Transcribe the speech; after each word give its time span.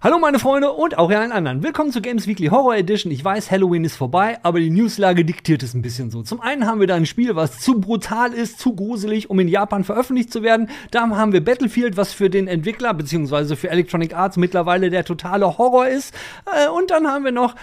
Hallo 0.00 0.20
meine 0.20 0.38
Freunde 0.38 0.70
und 0.70 0.96
auch 0.96 1.10
ihr 1.10 1.18
allen 1.18 1.32
anderen. 1.32 1.64
Willkommen 1.64 1.90
zu 1.90 2.00
Games 2.00 2.28
Weekly 2.28 2.46
Horror 2.46 2.76
Edition. 2.76 3.10
Ich 3.10 3.24
weiß, 3.24 3.50
Halloween 3.50 3.82
ist 3.82 3.96
vorbei, 3.96 4.38
aber 4.44 4.60
die 4.60 4.70
Newslage 4.70 5.24
diktiert 5.24 5.64
es 5.64 5.74
ein 5.74 5.82
bisschen 5.82 6.12
so. 6.12 6.22
Zum 6.22 6.40
einen 6.40 6.66
haben 6.66 6.78
wir 6.78 6.86
da 6.86 6.94
ein 6.94 7.04
Spiel, 7.04 7.34
was 7.34 7.58
zu 7.58 7.80
brutal 7.80 8.32
ist, 8.32 8.60
zu 8.60 8.76
gruselig, 8.76 9.28
um 9.28 9.40
in 9.40 9.48
Japan 9.48 9.82
veröffentlicht 9.82 10.32
zu 10.32 10.44
werden. 10.44 10.70
Da 10.92 11.00
haben 11.00 11.32
wir 11.32 11.44
Battlefield, 11.44 11.96
was 11.96 12.12
für 12.12 12.30
den 12.30 12.46
Entwickler 12.46 12.94
bzw. 12.94 13.56
für 13.56 13.70
Electronic 13.70 14.14
Arts 14.14 14.36
mittlerweile 14.36 14.88
der 14.90 15.04
totale 15.04 15.58
Horror 15.58 15.88
ist. 15.88 16.14
Äh, 16.46 16.68
und 16.68 16.92
dann 16.92 17.08
haben 17.08 17.24
wir 17.24 17.32
noch 17.32 17.56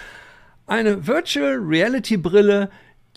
eine 0.66 1.06
Virtual 1.06 1.56
Reality 1.58 2.18
Brille, 2.18 2.68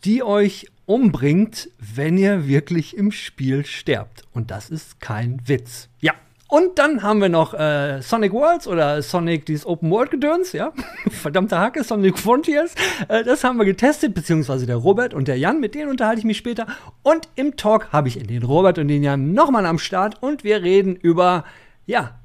die 0.05 0.23
euch 0.23 0.67
umbringt, 0.86 1.70
wenn 1.77 2.17
ihr 2.17 2.47
wirklich 2.47 2.95
im 2.95 3.11
Spiel 3.11 3.65
sterbt. 3.65 4.23
Und 4.31 4.49
das 4.49 4.70
ist 4.70 5.01
kein 5.01 5.41
Witz. 5.45 5.89
Ja, 5.99 6.13
und 6.50 6.79
dann 6.79 7.04
haben 7.04 7.21
wir 7.21 7.29
noch 7.29 7.54
äh, 7.54 8.02
Sonic 8.02 8.34
Worlds 8.34 8.68
oder 8.68 9.04
Sonic 9.04 9.45
dieses 9.45 9.68
Open 9.68 9.91
World 9.91 10.09
Gedöns, 10.09 10.52
ja. 10.52 10.73
Verdammte 11.12 11.59
Hacke, 11.59 11.84
Sonic 11.84 12.17
Frontiers. 12.17 12.73
Äh, 13.08 13.23
das 13.23 13.44
haben 13.44 13.59
wir 13.59 13.66
getestet, 13.66 14.16
beziehungsweise 14.16 14.66
der 14.66 14.77
Robert 14.77 15.13
und 15.13 15.27
der 15.27 15.38
Jan, 15.38 15.59
mit 15.59 15.75
denen 15.75 15.91
unterhalte 15.91 16.17
ich 16.17 16.25
mich 16.25 16.38
später. 16.38 16.66
Und 17.03 17.30
im 17.35 17.55
Talk 17.55 17.94
habe 17.94 18.08
ich 18.08 18.17
den 18.17 18.41
Robert 18.41 18.80
und 18.80 18.88
den 18.88 19.03
Jan 19.03 19.34
nochmal 19.34 19.67
am 19.67 19.77
Start 19.77 20.23
und 20.23 20.44
wir 20.44 20.63
reden 20.63 20.95
über, 20.95 21.45
ja, 21.85 22.20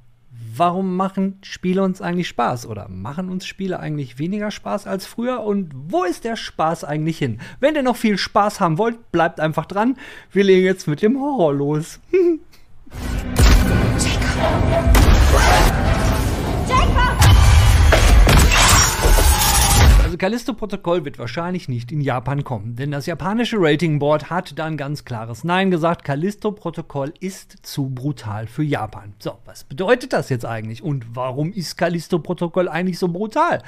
warum 0.56 0.96
machen 0.96 1.38
Spiele 1.42 1.82
uns 1.82 2.00
eigentlich 2.00 2.28
Spaß? 2.28 2.66
Oder 2.66 2.88
machen 2.88 3.28
uns 3.28 3.44
Spiele 3.44 3.78
eigentlich 3.78 4.18
weniger 4.18 4.50
Spaß 4.50 4.86
als 4.86 5.04
früher? 5.04 5.42
Und 5.42 5.70
wo 5.74 6.02
ist 6.02 6.24
der 6.24 6.36
Spaß 6.36 6.84
eigentlich 6.84 7.18
hin? 7.18 7.40
Wenn 7.60 7.74
ihr 7.74 7.82
noch 7.82 7.96
viel 7.96 8.16
Spaß 8.16 8.58
haben 8.60 8.78
wollt, 8.78 9.12
bleibt 9.12 9.38
einfach 9.38 9.66
dran. 9.66 9.98
Wir 10.32 10.44
legen 10.44 10.64
jetzt 10.64 10.88
mit 10.88 11.02
dem 11.02 11.20
Horror 11.20 11.52
los. 11.52 12.00
Also 20.14 20.18
Callisto-Protokoll 20.18 21.04
wird 21.04 21.18
wahrscheinlich 21.18 21.68
nicht 21.68 21.90
in 21.90 22.00
Japan 22.00 22.44
kommen, 22.44 22.76
denn 22.76 22.92
das 22.92 23.06
japanische 23.06 23.56
Rating 23.58 23.98
Board 23.98 24.30
hat 24.30 24.56
dann 24.60 24.76
ganz 24.76 25.04
klares 25.04 25.42
Nein 25.42 25.72
gesagt. 25.72 26.04
Callisto-Protokoll 26.04 27.12
ist 27.18 27.66
zu 27.66 27.88
brutal 27.88 28.46
für 28.46 28.62
Japan. 28.62 29.14
So, 29.18 29.38
was 29.44 29.64
bedeutet 29.64 30.12
das 30.12 30.28
jetzt 30.28 30.46
eigentlich 30.46 30.84
und 30.84 31.16
warum 31.16 31.52
ist 31.52 31.76
Callisto-Protokoll 31.76 32.68
eigentlich 32.68 33.00
so 33.00 33.08
brutal? 33.08 33.60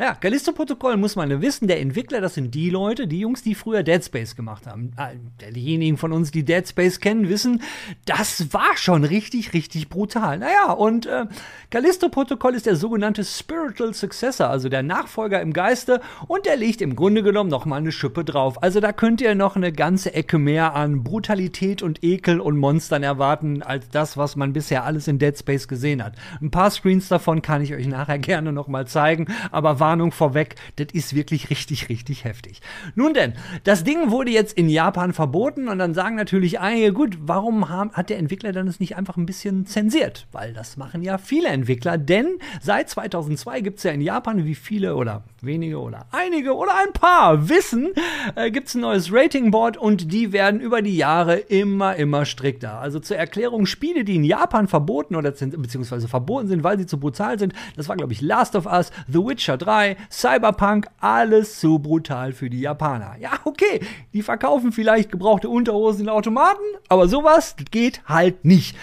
Ja, 0.00 0.14
Callisto-Protokoll 0.14 0.96
muss 0.96 1.14
man 1.14 1.42
wissen, 1.42 1.68
der 1.68 1.78
Entwickler, 1.78 2.22
das 2.22 2.32
sind 2.32 2.54
die 2.54 2.70
Leute, 2.70 3.06
die 3.06 3.20
Jungs, 3.20 3.42
die 3.42 3.54
früher 3.54 3.82
Dead 3.82 4.02
Space 4.02 4.34
gemacht 4.34 4.66
haben. 4.66 4.92
Ah, 4.96 5.10
diejenigen 5.54 5.98
von 5.98 6.12
uns, 6.12 6.30
die 6.30 6.42
Dead 6.42 6.66
Space 6.66 7.00
kennen, 7.00 7.28
wissen, 7.28 7.60
das 8.06 8.50
war 8.54 8.78
schon 8.78 9.04
richtig, 9.04 9.52
richtig 9.52 9.90
brutal. 9.90 10.38
Naja, 10.38 10.72
und 10.72 11.04
äh, 11.04 11.26
Callisto-Protokoll 11.68 12.54
ist 12.54 12.64
der 12.64 12.76
sogenannte 12.76 13.24
Spiritual 13.24 13.92
Successor, 13.92 14.48
also 14.48 14.70
der 14.70 14.82
Nachfolger 14.82 15.42
im 15.42 15.52
Geiste, 15.52 16.00
und 16.28 16.46
der 16.46 16.56
legt 16.56 16.80
im 16.80 16.96
Grunde 16.96 17.22
genommen 17.22 17.50
nochmal 17.50 17.80
eine 17.80 17.92
Schippe 17.92 18.24
drauf. 18.24 18.62
Also 18.62 18.80
da 18.80 18.94
könnt 18.94 19.20
ihr 19.20 19.34
noch 19.34 19.54
eine 19.54 19.70
ganze 19.70 20.14
Ecke 20.14 20.38
mehr 20.38 20.74
an 20.74 21.04
Brutalität 21.04 21.82
und 21.82 22.02
Ekel 22.02 22.40
und 22.40 22.56
Monstern 22.56 23.02
erwarten, 23.02 23.62
als 23.62 23.90
das, 23.90 24.16
was 24.16 24.34
man 24.34 24.54
bisher 24.54 24.84
alles 24.84 25.08
in 25.08 25.18
Dead 25.18 25.36
Space 25.36 25.68
gesehen 25.68 26.02
hat. 26.02 26.14
Ein 26.40 26.50
paar 26.50 26.70
Screens 26.70 27.08
davon 27.08 27.42
kann 27.42 27.60
ich 27.60 27.74
euch 27.74 27.86
nachher 27.86 28.18
gerne 28.30 28.50
nochmal 28.50 28.86
zeigen, 28.86 29.26
aber 29.50 29.78
war 29.78 29.89
Warnung 29.90 30.12
vorweg, 30.12 30.54
das 30.76 30.86
ist 30.92 31.16
wirklich 31.16 31.50
richtig, 31.50 31.88
richtig 31.88 32.22
heftig. 32.22 32.60
Nun 32.94 33.12
denn, 33.12 33.32
das 33.64 33.82
Ding 33.82 34.12
wurde 34.12 34.30
jetzt 34.30 34.52
in 34.52 34.68
Japan 34.68 35.12
verboten 35.12 35.66
und 35.66 35.80
dann 35.80 35.94
sagen 35.94 36.14
natürlich 36.14 36.60
einige, 36.60 36.92
gut, 36.92 37.18
warum 37.20 37.68
hat 37.68 38.08
der 38.08 38.18
Entwickler 38.18 38.52
dann 38.52 38.68
es 38.68 38.78
nicht 38.78 38.96
einfach 38.96 39.16
ein 39.16 39.26
bisschen 39.26 39.66
zensiert? 39.66 40.28
Weil 40.30 40.52
das 40.52 40.76
machen 40.76 41.02
ja 41.02 41.18
viele 41.18 41.48
Entwickler, 41.48 41.98
denn 41.98 42.38
seit 42.62 42.88
2002 42.88 43.62
gibt 43.62 43.78
es 43.78 43.82
ja 43.82 43.90
in 43.90 44.00
Japan, 44.00 44.44
wie 44.44 44.54
viele 44.54 44.94
oder 44.94 45.24
wenige 45.40 45.80
oder 45.80 46.06
einige 46.12 46.54
oder 46.54 46.76
ein 46.76 46.92
paar 46.92 47.48
wissen, 47.48 47.88
äh, 48.36 48.52
gibt 48.52 48.68
es 48.68 48.76
ein 48.76 48.82
neues 48.82 49.12
Ratingboard 49.12 49.76
und 49.76 50.12
die 50.12 50.30
werden 50.32 50.60
über 50.60 50.82
die 50.82 50.96
Jahre 50.96 51.36
immer, 51.36 51.96
immer 51.96 52.26
strikter. 52.26 52.78
Also 52.78 53.00
zur 53.00 53.16
Erklärung, 53.16 53.66
Spiele, 53.66 54.04
die 54.04 54.14
in 54.14 54.24
Japan 54.24 54.68
verboten 54.68 55.16
oder 55.16 55.32
beziehungsweise 55.32 56.06
verboten 56.06 56.46
sind, 56.46 56.62
weil 56.62 56.78
sie 56.78 56.86
zu 56.86 57.00
brutal 57.00 57.40
sind, 57.40 57.54
das 57.76 57.88
war 57.88 57.96
glaube 57.96 58.12
ich 58.12 58.20
Last 58.20 58.54
of 58.54 58.66
Us, 58.66 58.92
The 59.08 59.18
Witcher 59.18 59.56
3, 59.56 59.69
2, 59.70 59.96
Cyberpunk, 60.10 60.88
alles 60.98 61.60
zu 61.60 61.78
brutal 61.78 62.32
für 62.32 62.50
die 62.50 62.58
Japaner. 62.58 63.14
Ja, 63.20 63.30
okay, 63.44 63.78
die 64.12 64.22
verkaufen 64.22 64.72
vielleicht 64.72 65.12
gebrauchte 65.12 65.48
Unterhosen 65.48 66.02
in 66.02 66.08
Automaten, 66.08 66.64
aber 66.88 67.06
sowas 67.06 67.54
geht 67.70 68.02
halt 68.06 68.44
nicht. 68.44 68.76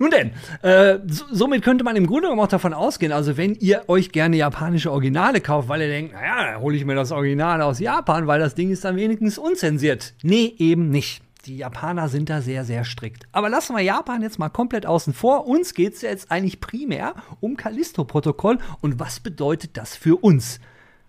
Nun 0.00 0.10
denn, 0.10 0.32
äh, 0.62 0.98
so, 1.06 1.24
somit 1.30 1.62
könnte 1.62 1.84
man 1.84 1.94
im 1.94 2.08
Grunde 2.08 2.22
genommen 2.22 2.40
auch 2.40 2.48
davon 2.48 2.74
ausgehen, 2.74 3.12
also 3.12 3.36
wenn 3.36 3.54
ihr 3.54 3.84
euch 3.86 4.10
gerne 4.10 4.36
japanische 4.36 4.90
Originale 4.90 5.40
kauft, 5.40 5.68
weil 5.68 5.82
ihr 5.82 5.86
denkt, 5.86 6.14
naja, 6.14 6.58
hole 6.58 6.76
ich 6.76 6.84
mir 6.84 6.96
das 6.96 7.12
Original 7.12 7.62
aus 7.62 7.78
Japan, 7.78 8.26
weil 8.26 8.40
das 8.40 8.56
Ding 8.56 8.72
ist 8.72 8.84
dann 8.84 8.96
wenigstens 8.96 9.38
unzensiert. 9.38 10.14
Nee, 10.24 10.52
eben 10.58 10.90
nicht. 10.90 11.22
Die 11.46 11.58
Japaner 11.58 12.08
sind 12.08 12.30
da 12.30 12.40
sehr, 12.40 12.64
sehr 12.64 12.84
strikt. 12.84 13.28
Aber 13.32 13.50
lassen 13.50 13.76
wir 13.76 13.82
Japan 13.82 14.22
jetzt 14.22 14.38
mal 14.38 14.48
komplett 14.48 14.86
außen 14.86 15.12
vor. 15.12 15.46
Uns 15.46 15.74
geht 15.74 15.94
es 15.94 16.02
ja 16.02 16.08
jetzt 16.08 16.30
eigentlich 16.30 16.60
primär 16.60 17.14
um 17.40 17.56
Callisto-Protokoll. 17.56 18.58
Und 18.80 18.98
was 18.98 19.20
bedeutet 19.20 19.76
das 19.76 19.94
für 19.94 20.16
uns? 20.16 20.58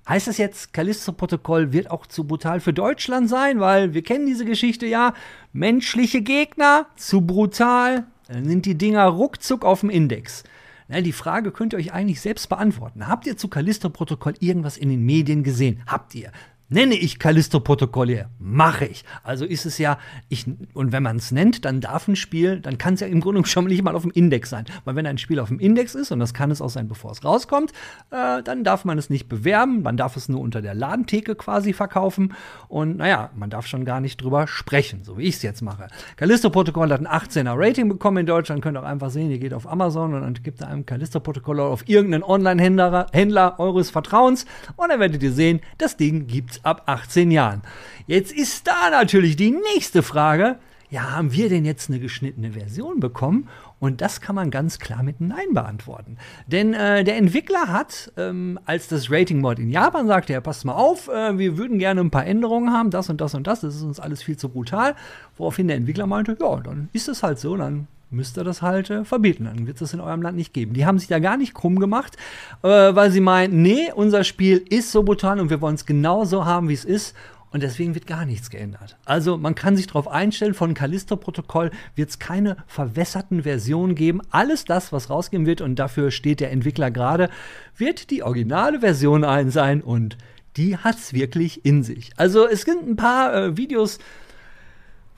Heißt 0.09 0.27
das 0.27 0.37
jetzt, 0.37 0.73
Callisto-Protokoll 0.73 1.71
wird 1.71 1.89
auch 1.89 2.05
zu 2.05 2.25
brutal 2.25 2.59
für 2.59 2.73
Deutschland 2.73 3.29
sein? 3.29 3.61
Weil 3.61 3.93
wir 3.93 4.03
kennen 4.03 4.25
diese 4.25 4.43
Geschichte 4.43 4.85
ja. 4.85 5.13
Menschliche 5.53 6.21
Gegner, 6.21 6.87
zu 6.97 7.21
brutal, 7.21 8.05
dann 8.27 8.45
sind 8.45 8.65
die 8.65 8.77
Dinger 8.77 9.05
ruckzuck 9.05 9.63
auf 9.63 9.79
dem 9.79 9.89
Index. 9.89 10.43
Na, 10.87 11.01
die 11.01 11.13
Frage 11.13 11.51
könnt 11.51 11.73
ihr 11.73 11.79
euch 11.79 11.93
eigentlich 11.93 12.21
selbst 12.21 12.49
beantworten. 12.49 13.07
Habt 13.07 13.25
ihr 13.25 13.37
zu 13.37 13.47
Callisto-Protokoll 13.47 14.33
irgendwas 14.39 14.77
in 14.77 14.89
den 14.89 15.03
Medien 15.03 15.43
gesehen? 15.43 15.81
Habt 15.87 16.13
ihr? 16.13 16.31
Nenne 16.67 16.95
ich 16.95 17.19
Callisto-Protokoll 17.19 18.25
Mache 18.39 18.85
ich. 18.85 19.03
Also 19.23 19.45
ist 19.45 19.65
es 19.65 19.77
ja, 19.77 19.99
ich, 20.29 20.45
und 20.73 20.91
wenn 20.91 21.03
man 21.03 21.17
es 21.17 21.31
nennt, 21.31 21.63
dann 21.65 21.81
darf 21.81 22.07
ein 22.07 22.15
Spiel, 22.15 22.59
dann 22.59 22.77
kann 22.77 22.95
es 22.95 22.99
ja 22.99 23.07
im 23.07 23.21
Grunde 23.21 23.45
schon 23.45 23.65
nicht 23.65 23.83
mal 23.83 23.95
auf 23.95 24.01
dem 24.01 24.11
Index 24.11 24.49
sein. 24.49 24.65
Weil 24.83 24.95
wenn 24.95 25.05
ein 25.05 25.17
Spiel 25.17 25.39
auf 25.39 25.49
dem 25.49 25.59
Index 25.59 25.95
ist, 25.95 26.11
und 26.11 26.19
das 26.19 26.33
kann 26.33 26.51
es 26.51 26.61
auch 26.61 26.69
sein, 26.69 26.87
bevor 26.87 27.11
es 27.11 27.23
rauskommt, 27.23 27.71
äh, 28.11 28.41
dann 28.43 28.63
darf 28.63 28.83
man 28.85 28.97
es 28.97 29.09
nicht 29.09 29.29
bewerben, 29.29 29.83
man 29.83 29.97
darf 29.97 30.15
es 30.17 30.27
nur 30.27 30.41
unter 30.41 30.61
der 30.61 30.73
Ladentheke 30.73 31.35
quasi 31.35 31.73
verkaufen. 31.73 32.33
Und 32.67 32.97
naja, 32.97 33.29
man 33.35 33.49
darf 33.49 33.67
schon 33.67 33.85
gar 33.85 33.99
nicht 33.99 34.21
drüber 34.21 34.47
sprechen, 34.47 35.03
so 35.03 35.17
wie 35.17 35.23
ich 35.23 35.35
es 35.35 35.41
jetzt 35.43 35.61
mache. 35.61 35.87
Callisto-Protokoll 36.17 36.91
hat 36.91 37.01
ein 37.01 37.07
18er 37.07 37.53
Rating 37.55 37.89
bekommen 37.89 38.17
in 38.17 38.25
Deutschland, 38.25 38.61
könnt 38.61 38.77
ihr 38.77 38.81
auch 38.81 38.87
einfach 38.87 39.09
sehen, 39.11 39.29
ihr 39.29 39.39
geht 39.39 39.53
auf 39.53 39.67
Amazon 39.67 40.13
und 40.13 40.21
dann 40.21 40.33
gibt 40.33 40.61
ihr 40.61 40.67
einem 40.67 40.85
Callisto-Protokoll 40.85 41.59
auf 41.59 41.87
irgendeinen 41.87 42.23
Online-Händler 42.23 43.07
Händler 43.11 43.59
eures 43.59 43.89
Vertrauens 43.89 44.45
und 44.75 44.89
dann 44.89 44.99
werdet 44.99 45.21
ihr 45.21 45.31
sehen, 45.31 45.61
das 45.77 45.97
Ding 45.97 46.27
ab 46.63 46.83
18 46.85 47.31
Jahren. 47.31 47.61
Jetzt 48.07 48.31
ist 48.31 48.67
da 48.67 48.89
natürlich 48.91 49.35
die 49.35 49.51
nächste 49.73 50.03
Frage. 50.03 50.57
Ja, 50.89 51.11
haben 51.11 51.33
wir 51.33 51.49
denn 51.49 51.65
jetzt 51.65 51.89
eine 51.89 51.99
geschnittene 51.99 52.51
Version 52.51 52.99
bekommen? 52.99 53.49
Und 53.79 54.01
das 54.01 54.21
kann 54.21 54.35
man 54.35 54.51
ganz 54.51 54.79
klar 54.79 55.03
mit 55.03 55.19
Nein 55.19 55.53
beantworten. 55.53 56.17
Denn 56.47 56.73
äh, 56.73 57.03
der 57.03 57.17
Entwickler 57.17 57.67
hat, 57.67 58.11
ähm, 58.17 58.59
als 58.65 58.87
das 58.87 59.11
Rating 59.11 59.41
Mod 59.41 59.59
in 59.59 59.69
Japan 59.69 60.07
sagte, 60.07 60.33
ja, 60.33 60.41
passt 60.41 60.63
mal 60.63 60.73
auf, 60.73 61.07
äh, 61.07 61.37
wir 61.37 61.57
würden 61.57 61.79
gerne 61.79 62.01
ein 62.01 62.11
paar 62.11 62.25
Änderungen 62.25 62.71
haben, 62.71 62.91
das 62.91 63.09
und 63.09 63.19
das 63.19 63.33
und 63.33 63.47
das, 63.47 63.61
das 63.61 63.75
ist 63.75 63.81
uns 63.81 63.99
alles 63.99 64.23
viel 64.23 64.37
zu 64.37 64.49
brutal. 64.49 64.95
Woraufhin 65.35 65.67
der 65.67 65.77
Entwickler 65.77 66.07
meinte, 66.07 66.37
ja, 66.39 66.55
dann 66.61 66.89
ist 66.93 67.09
es 67.09 67.21
halt 67.23 67.39
so, 67.39 67.57
dann 67.57 67.87
müsst 68.09 68.37
ihr 68.37 68.43
das 68.43 68.61
halt 68.61 68.89
äh, 68.89 69.05
verbieten. 69.05 69.45
Dann 69.45 69.67
wird 69.67 69.77
es 69.77 69.79
das 69.79 69.93
in 69.93 69.99
eurem 69.99 70.21
Land 70.21 70.37
nicht 70.37 70.53
geben. 70.53 70.73
Die 70.73 70.85
haben 70.85 70.99
sich 70.99 71.07
da 71.07 71.19
gar 71.19 71.37
nicht 71.37 71.53
krumm 71.53 71.79
gemacht, 71.79 72.17
äh, 72.63 72.67
weil 72.67 73.11
sie 73.11 73.21
meinen, 73.21 73.61
nee, 73.61 73.91
unser 73.93 74.23
Spiel 74.23 74.63
ist 74.69 74.91
so 74.91 75.03
brutal 75.03 75.39
und 75.39 75.49
wir 75.49 75.61
wollen 75.61 75.75
es 75.75 75.85
genauso 75.85 76.45
haben, 76.45 76.69
wie 76.69 76.73
es 76.73 76.85
ist. 76.85 77.15
Und 77.51 77.63
deswegen 77.63 77.95
wird 77.95 78.05
gar 78.05 78.25
nichts 78.25 78.49
geändert. 78.49 78.97
Also 79.05 79.37
man 79.37 79.55
kann 79.55 79.77
sich 79.77 79.87
darauf 79.87 80.09
einstellen, 80.09 80.53
von 80.53 80.73
Callisto-Protokoll 80.73 81.71
wird 81.95 82.09
es 82.09 82.19
keine 82.19 82.57
verwässerten 82.67 83.43
Versionen 83.43 83.95
geben. 83.95 84.21
Alles 84.29 84.65
das, 84.65 84.91
was 84.91 85.09
rausgehen 85.09 85.45
wird, 85.45 85.61
und 85.61 85.75
dafür 85.77 86.11
steht 86.11 86.41
der 86.41 86.51
Entwickler 86.51 86.91
gerade, 86.91 87.29
wird 87.77 88.09
die 88.11 88.23
originale 88.23 88.81
Version 88.81 89.23
ein 89.23 89.51
sein 89.51 89.81
und 89.81 90.17
die 90.57 90.75
hat 90.75 90.97
es 90.97 91.13
wirklich 91.13 91.65
in 91.65 91.81
sich. 91.81 92.11
Also 92.17 92.45
es 92.45 92.65
gibt 92.65 92.85
ein 92.85 92.97
paar 92.97 93.33
äh, 93.33 93.57
Videos, 93.57 93.99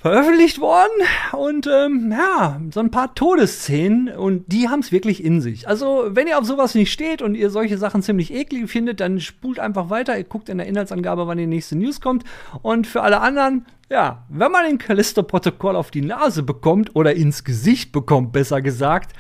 veröffentlicht 0.08 0.62
worden 0.62 1.02
und 1.34 1.68
ähm, 1.68 2.14
ja, 2.18 2.62
so 2.72 2.80
ein 2.80 2.92
paar 2.92 3.14
Todesszenen 3.14 4.08
und 4.08 4.46
die 4.48 4.70
haben 4.70 4.80
es 4.80 4.94
wirklich 4.94 5.22
in 5.22 5.42
sich. 5.42 5.68
Also, 5.68 6.06
wenn 6.12 6.28
ihr 6.28 6.40
auf 6.40 6.46
sowas 6.46 6.76
nicht 6.76 6.94
steht 6.94 7.22
und 7.22 7.36
ihr 7.36 7.50
solche 7.50 7.78
Sachen 7.78 8.02
ziemlich 8.02 8.34
eklig 8.34 8.70
findet, 8.70 9.02
dann 9.02 9.20
spult 9.20 9.60
einfach 9.60 9.90
weiter, 9.90 10.18
ihr 10.18 10.24
guckt 10.24 10.48
in 10.48 10.60
der 10.60 10.68
Inhaltsangabe, 10.68 11.28
wann 11.28 11.38
die 11.38 11.46
nächste 11.46 11.76
News 11.76 12.00
kommt 12.00 12.24
und 12.62 12.88
für 12.88 13.02
alle 13.02 13.20
anderen, 13.20 13.66
ja, 13.90 14.24
wenn 14.30 14.50
man 14.50 14.64
den 14.66 14.78
Callisto-Protokoll 14.78 15.76
auf 15.76 15.92
die 15.92 16.04
Nase 16.04 16.42
bekommt 16.42 16.96
oder 16.96 17.14
ins 17.14 17.44
Gesicht 17.44 17.92
bekommt, 17.92 18.32
besser 18.32 18.62
gesagt, 18.62 19.12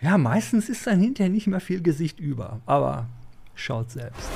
ja, 0.00 0.16
meistens 0.16 0.70
ist 0.70 0.86
dann 0.86 1.00
hinterher 1.00 1.30
nicht 1.30 1.48
mehr 1.48 1.60
viel 1.60 1.82
Gesicht 1.82 2.18
über, 2.18 2.60
aber 2.64 3.08
schaut 3.54 3.90
selbst. 3.90 4.30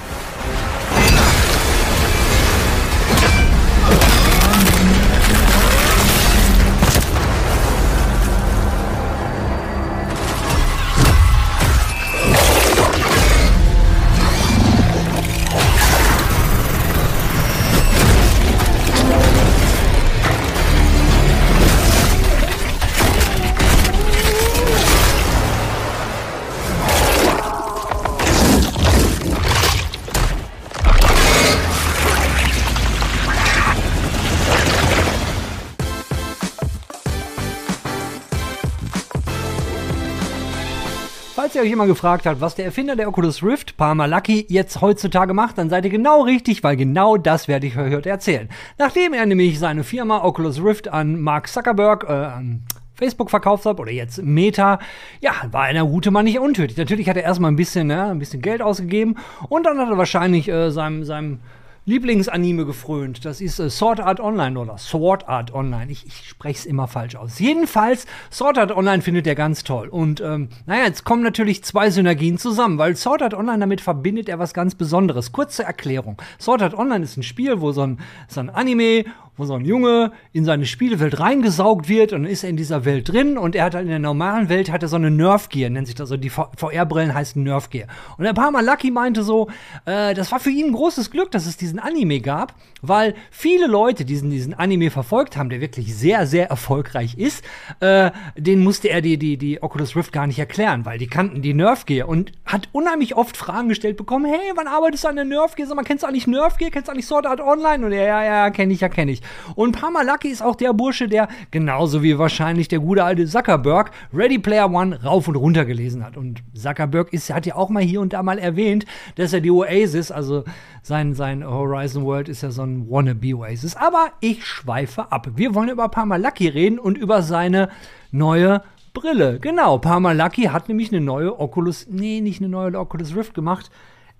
Falls 41.52 41.64
ihr 41.64 41.68
euch 41.68 41.74
immer 41.74 41.86
gefragt 41.86 42.24
habt, 42.24 42.40
was 42.40 42.54
der 42.54 42.64
Erfinder 42.64 42.96
der 42.96 43.06
Oculus 43.08 43.42
Rift, 43.42 43.76
Palmer 43.76 44.08
Lucky, 44.08 44.46
jetzt 44.48 44.80
heutzutage 44.80 45.34
macht, 45.34 45.58
dann 45.58 45.68
seid 45.68 45.84
ihr 45.84 45.90
genau 45.90 46.22
richtig, 46.22 46.64
weil 46.64 46.76
genau 46.78 47.18
das 47.18 47.46
werde 47.46 47.66
ich 47.66 47.76
euch 47.76 47.92
heute 47.92 48.08
erzählen. 48.08 48.48
Nachdem 48.78 49.12
er 49.12 49.26
nämlich 49.26 49.58
seine 49.58 49.84
Firma 49.84 50.24
Oculus 50.24 50.64
Rift 50.64 50.88
an 50.88 51.20
Mark 51.20 51.48
Zuckerberg, 51.48 52.06
äh, 52.08 52.12
an 52.12 52.62
Facebook 52.94 53.28
verkauft 53.28 53.66
hat 53.66 53.80
oder 53.80 53.90
jetzt 53.90 54.22
Meta, 54.22 54.78
ja, 55.20 55.32
war 55.50 55.64
einer 55.64 55.84
gute 55.84 56.10
Mann 56.10 56.24
nicht 56.24 56.38
untötig. 56.38 56.78
Natürlich 56.78 57.06
hat 57.06 57.18
er 57.18 57.24
erstmal 57.24 57.52
ein 57.52 57.56
bisschen, 57.56 57.88
ne, 57.88 58.04
ein 58.04 58.18
bisschen 58.18 58.40
Geld 58.40 58.62
ausgegeben 58.62 59.16
und 59.50 59.66
dann 59.66 59.76
hat 59.78 59.90
er 59.90 59.98
wahrscheinlich 59.98 60.48
äh, 60.48 60.70
seinem, 60.70 61.04
seinem 61.04 61.40
Lieblingsanime 61.84 62.64
gefrönt. 62.64 63.24
Das 63.24 63.40
ist 63.40 63.58
äh, 63.58 63.68
Sword 63.68 63.98
Art 63.98 64.20
Online 64.20 64.58
oder 64.58 64.78
Sword 64.78 65.28
Art 65.28 65.52
Online. 65.52 65.90
Ich, 65.90 66.06
ich 66.06 66.28
spreche 66.28 66.60
es 66.60 66.66
immer 66.66 66.86
falsch 66.86 67.16
aus. 67.16 67.40
Jedenfalls, 67.40 68.06
Sword 68.30 68.58
Art 68.58 68.70
Online 68.70 69.02
findet 69.02 69.26
er 69.26 69.34
ganz 69.34 69.64
toll. 69.64 69.88
Und 69.88 70.20
ähm, 70.20 70.48
naja, 70.66 70.84
jetzt 70.84 71.04
kommen 71.04 71.24
natürlich 71.24 71.64
zwei 71.64 71.90
Synergien 71.90 72.38
zusammen, 72.38 72.78
weil 72.78 72.94
Sword 72.94 73.22
Art 73.22 73.34
Online 73.34 73.58
damit 73.58 73.80
verbindet 73.80 74.28
er 74.28 74.38
was 74.38 74.54
ganz 74.54 74.76
Besonderes. 74.76 75.32
Kurze 75.32 75.64
Erklärung. 75.64 76.22
Sword 76.40 76.62
Art 76.62 76.74
Online 76.74 77.02
ist 77.02 77.16
ein 77.16 77.24
Spiel, 77.24 77.60
wo 77.60 77.72
so 77.72 77.82
ein, 77.82 77.98
so 78.28 78.38
ein 78.38 78.50
Anime 78.50 79.04
wo 79.36 79.46
so 79.46 79.54
ein 79.54 79.64
Junge 79.64 80.12
in 80.32 80.44
seine 80.44 80.66
Spielewelt 80.66 81.18
reingesaugt 81.18 81.88
wird 81.88 82.12
und 82.12 82.26
ist 82.26 82.44
er 82.44 82.50
in 82.50 82.58
dieser 82.58 82.84
Welt 82.84 83.10
drin 83.10 83.38
und 83.38 83.56
er 83.56 83.64
hat 83.64 83.74
halt 83.74 83.84
in 83.84 83.90
der 83.90 83.98
normalen 83.98 84.50
Welt 84.50 84.70
hat 84.70 84.82
er 84.82 84.88
so 84.88 84.96
eine 84.96 85.10
Nerf 85.10 85.48
Gear, 85.48 85.70
nennt 85.70 85.86
sich 85.86 85.96
das 85.96 86.10
so, 86.10 86.18
die 86.18 86.28
VR-Brillen 86.28 87.14
heißen 87.14 87.42
Nerf 87.42 87.70
Gear. 87.70 87.88
Und 88.18 88.26
ein 88.26 88.34
paar 88.34 88.50
Mal 88.50 88.64
Lucky 88.64 88.90
meinte 88.90 89.22
so, 89.22 89.48
äh, 89.86 90.12
das 90.12 90.30
war 90.32 90.38
für 90.38 90.50
ihn 90.50 90.66
ein 90.66 90.72
großes 90.72 91.10
Glück, 91.10 91.30
dass 91.30 91.46
es 91.46 91.56
diesen 91.56 91.78
Anime 91.78 92.20
gab, 92.20 92.54
weil 92.82 93.14
viele 93.30 93.66
Leute 93.66 94.04
diesen, 94.04 94.30
diesen 94.30 94.52
Anime 94.52 94.90
verfolgt 94.90 95.36
haben, 95.36 95.48
der 95.48 95.62
wirklich 95.62 95.96
sehr, 95.96 96.26
sehr 96.26 96.50
erfolgreich 96.50 97.16
ist, 97.16 97.42
äh, 97.80 98.10
den 98.36 98.62
musste 98.62 98.90
er 98.90 99.00
die, 99.00 99.16
die, 99.16 99.38
die 99.38 99.62
Oculus 99.62 99.96
Rift 99.96 100.12
gar 100.12 100.26
nicht 100.26 100.38
erklären, 100.38 100.84
weil 100.84 100.98
die 100.98 101.06
kannten 101.06 101.40
die 101.40 101.54
Nerf 101.54 101.86
Gear 101.86 102.06
und 102.06 102.32
hat 102.44 102.68
unheimlich 102.72 103.16
oft 103.16 103.38
Fragen 103.38 103.70
gestellt 103.70 103.96
bekommen, 103.96 104.26
hey, 104.26 104.52
wann 104.56 104.66
arbeitest 104.66 105.04
du 105.04 105.08
an 105.08 105.16
der 105.16 105.24
Nerf 105.24 105.54
Gear? 105.54 105.68
Sag 105.68 105.76
mal, 105.76 105.84
kennst 105.84 106.02
du 106.02 106.08
eigentlich 106.08 106.26
Nerf 106.26 106.58
Gear? 106.58 106.70
Kennst 106.70 106.88
du 106.88 106.92
eigentlich 106.92 107.06
Sword 107.06 107.26
Art 107.26 107.40
Online? 107.40 107.86
Und 107.86 107.92
er, 107.92 108.06
ja, 108.06 108.24
ja, 108.24 108.50
kenne 108.50 108.74
ich, 108.74 108.80
ja, 108.80 108.90
kenne 108.90 109.12
ich. 109.12 109.21
Und 109.54 109.78
Parmalaki 109.80 110.28
ist 110.28 110.42
auch 110.42 110.56
der 110.56 110.72
Bursche, 110.72 111.08
der 111.08 111.28
genauso 111.50 112.02
wie 112.02 112.18
wahrscheinlich 112.18 112.68
der 112.68 112.80
gute 112.80 113.04
alte 113.04 113.26
Zuckerberg 113.26 113.90
Ready 114.12 114.38
Player 114.38 114.70
One 114.70 115.02
rauf 115.02 115.28
und 115.28 115.36
runter 115.36 115.64
gelesen 115.64 116.04
hat. 116.04 116.16
Und 116.16 116.42
Zuckerberg 116.54 117.12
ist, 117.12 117.32
hat 117.32 117.46
ja 117.46 117.54
auch 117.54 117.68
mal 117.68 117.82
hier 117.82 118.00
und 118.00 118.12
da 118.12 118.22
mal 118.22 118.38
erwähnt, 118.38 118.86
dass 119.16 119.32
er 119.32 119.40
die 119.40 119.50
Oasis, 119.50 120.10
also 120.10 120.44
sein, 120.82 121.14
sein 121.14 121.44
Horizon 121.46 122.04
World 122.04 122.28
ist 122.28 122.42
ja 122.42 122.50
so 122.50 122.62
ein 122.62 122.90
Wannabe 122.90 123.34
Oasis. 123.34 123.76
Aber 123.76 124.12
ich 124.20 124.44
schweife 124.44 125.10
ab. 125.12 125.28
Wir 125.36 125.54
wollen 125.54 125.68
über 125.68 125.88
Parmalaki 125.88 126.48
reden 126.48 126.78
und 126.78 126.98
über 126.98 127.22
seine 127.22 127.68
neue 128.10 128.62
Brille. 128.94 129.38
Genau, 129.40 129.78
Parmalaki 129.78 130.42
hat 130.44 130.68
nämlich 130.68 130.92
eine 130.92 131.00
neue 131.00 131.38
Oculus, 131.38 131.86
nee, 131.90 132.20
nicht 132.20 132.40
eine 132.40 132.48
neue 132.48 132.78
Oculus 132.78 133.16
Rift 133.16 133.34
gemacht. 133.34 133.70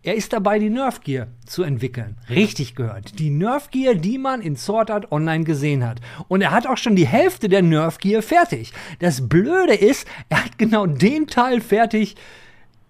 Er 0.05 0.17
ist 0.17 0.33
dabei, 0.33 0.59
die 0.59 0.69
Nerf 0.69 1.01
Gear 1.01 1.29
zu 1.47 1.63
entwickeln. 1.63 2.17
Richtig 2.29 2.75
gehört. 2.75 3.21
Die 3.21 3.31
Nerf 3.31 3.71
Gear, 3.71 3.95
die 3.95 4.19
man 4.19 4.41
in 4.41 4.57
Sword 4.57 4.91
Art 4.91 5.13
Online 5.13 5.45
gesehen 5.45 5.87
hat. 5.87 6.01
Und 6.27 6.41
er 6.41 6.51
hat 6.51 6.67
auch 6.67 6.77
schon 6.77 6.97
die 6.97 7.07
Hälfte 7.07 7.49
der 7.49 7.63
Nerf 7.63 7.99
Gear 7.99 8.21
fertig. 8.21 8.73
Das 8.99 9.29
Blöde 9.29 9.75
ist, 9.75 10.09
er 10.29 10.45
hat 10.45 10.59
genau 10.59 10.87
den 10.87 11.29
Teil 11.29 11.61
fertig, 11.61 12.17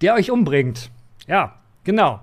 der 0.01 0.15
euch 0.15 0.31
umbringt. 0.31 0.91
Ja, 1.27 1.57
genau. 1.85 2.21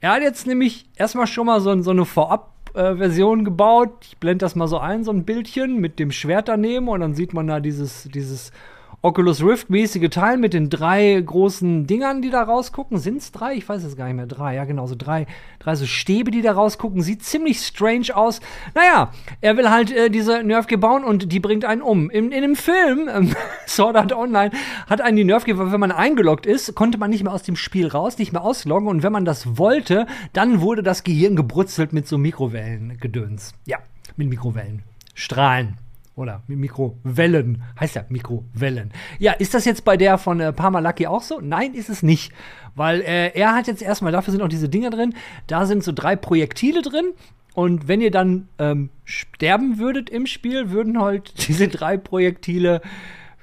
Er 0.00 0.12
hat 0.12 0.22
jetzt 0.22 0.46
nämlich 0.46 0.86
erstmal 0.94 1.26
schon 1.26 1.46
mal 1.46 1.60
so, 1.60 1.82
so 1.82 1.90
eine 1.90 2.04
Vorab-Version 2.04 3.44
gebaut. 3.44 4.06
Ich 4.06 4.18
blende 4.18 4.44
das 4.44 4.54
mal 4.54 4.68
so 4.68 4.78
ein, 4.78 5.02
so 5.02 5.10
ein 5.10 5.24
Bildchen 5.24 5.80
mit 5.80 5.98
dem 5.98 6.12
Schwert 6.12 6.46
daneben 6.46 6.86
und 6.86 7.00
dann 7.00 7.14
sieht 7.14 7.32
man 7.32 7.48
da 7.48 7.58
dieses, 7.58 8.08
dieses 8.14 8.52
Oculus 9.00 9.44
Rift-mäßige 9.44 10.08
Teil 10.10 10.38
mit 10.38 10.54
den 10.54 10.70
drei 10.70 11.22
großen 11.24 11.86
Dingern, 11.86 12.20
die 12.20 12.30
da 12.30 12.42
rausgucken. 12.42 12.98
Sind 12.98 13.18
es 13.18 13.30
drei? 13.30 13.54
Ich 13.54 13.68
weiß 13.68 13.84
es 13.84 13.96
gar 13.96 14.06
nicht 14.06 14.16
mehr. 14.16 14.26
Drei, 14.26 14.56
ja, 14.56 14.64
genau, 14.64 14.88
so 14.88 14.96
drei, 14.98 15.26
drei 15.60 15.76
so 15.76 15.86
Stäbe, 15.86 16.32
die 16.32 16.42
da 16.42 16.50
rausgucken. 16.50 17.00
Sieht 17.00 17.22
ziemlich 17.22 17.60
strange 17.60 18.16
aus. 18.16 18.40
Naja, 18.74 19.12
er 19.40 19.56
will 19.56 19.70
halt 19.70 19.92
äh, 19.92 20.10
diese 20.10 20.42
Nerfgear 20.42 20.80
bauen 20.80 21.04
und 21.04 21.30
die 21.30 21.38
bringt 21.38 21.64
einen 21.64 21.80
um. 21.80 22.10
In, 22.10 22.32
in 22.32 22.42
dem 22.42 22.56
Film, 22.56 23.08
ähm, 23.08 23.36
Sword 23.68 23.94
Art 23.94 24.12
Online, 24.12 24.50
hat 24.88 25.00
einen 25.00 25.16
die 25.16 25.24
Nerfgear, 25.24 25.70
wenn 25.70 25.80
man 25.80 25.92
eingeloggt 25.92 26.44
ist, 26.44 26.74
konnte 26.74 26.98
man 26.98 27.10
nicht 27.10 27.22
mehr 27.22 27.32
aus 27.32 27.44
dem 27.44 27.54
Spiel 27.54 27.86
raus, 27.86 28.18
nicht 28.18 28.32
mehr 28.32 28.42
ausloggen. 28.42 28.88
Und 28.88 29.04
wenn 29.04 29.12
man 29.12 29.24
das 29.24 29.58
wollte, 29.58 30.08
dann 30.32 30.60
wurde 30.60 30.82
das 30.82 31.04
Gehirn 31.04 31.36
gebrutzelt 31.36 31.92
mit 31.92 32.08
so 32.08 32.18
Mikrowellengedöns. 32.18 33.54
Ja, 33.64 33.78
mit 34.16 34.28
Mikrowellen. 34.28 34.82
Oder 36.18 36.42
Mikrowellen. 36.48 37.62
Heißt 37.78 37.94
ja 37.94 38.04
Mikrowellen. 38.08 38.90
Ja, 39.20 39.34
ist 39.34 39.54
das 39.54 39.64
jetzt 39.64 39.84
bei 39.84 39.96
der 39.96 40.18
von 40.18 40.40
äh, 40.40 40.52
Parmalaki 40.52 41.06
auch 41.06 41.22
so? 41.22 41.40
Nein, 41.40 41.74
ist 41.74 41.88
es 41.88 42.02
nicht. 42.02 42.32
Weil 42.74 43.02
äh, 43.02 43.28
er 43.38 43.54
hat 43.54 43.68
jetzt 43.68 43.82
erstmal, 43.82 44.10
dafür 44.10 44.32
sind 44.32 44.42
auch 44.42 44.48
diese 44.48 44.68
Dinger 44.68 44.90
drin, 44.90 45.14
da 45.46 45.64
sind 45.64 45.84
so 45.84 45.92
drei 45.92 46.16
Projektile 46.16 46.82
drin. 46.82 47.12
Und 47.54 47.86
wenn 47.86 48.00
ihr 48.00 48.10
dann 48.10 48.48
ähm, 48.58 48.90
sterben 49.04 49.78
würdet 49.78 50.10
im 50.10 50.26
Spiel, 50.26 50.70
würden 50.72 51.00
halt 51.00 51.34
diese 51.48 51.68
drei 51.68 51.96
Projektile, 51.96 52.82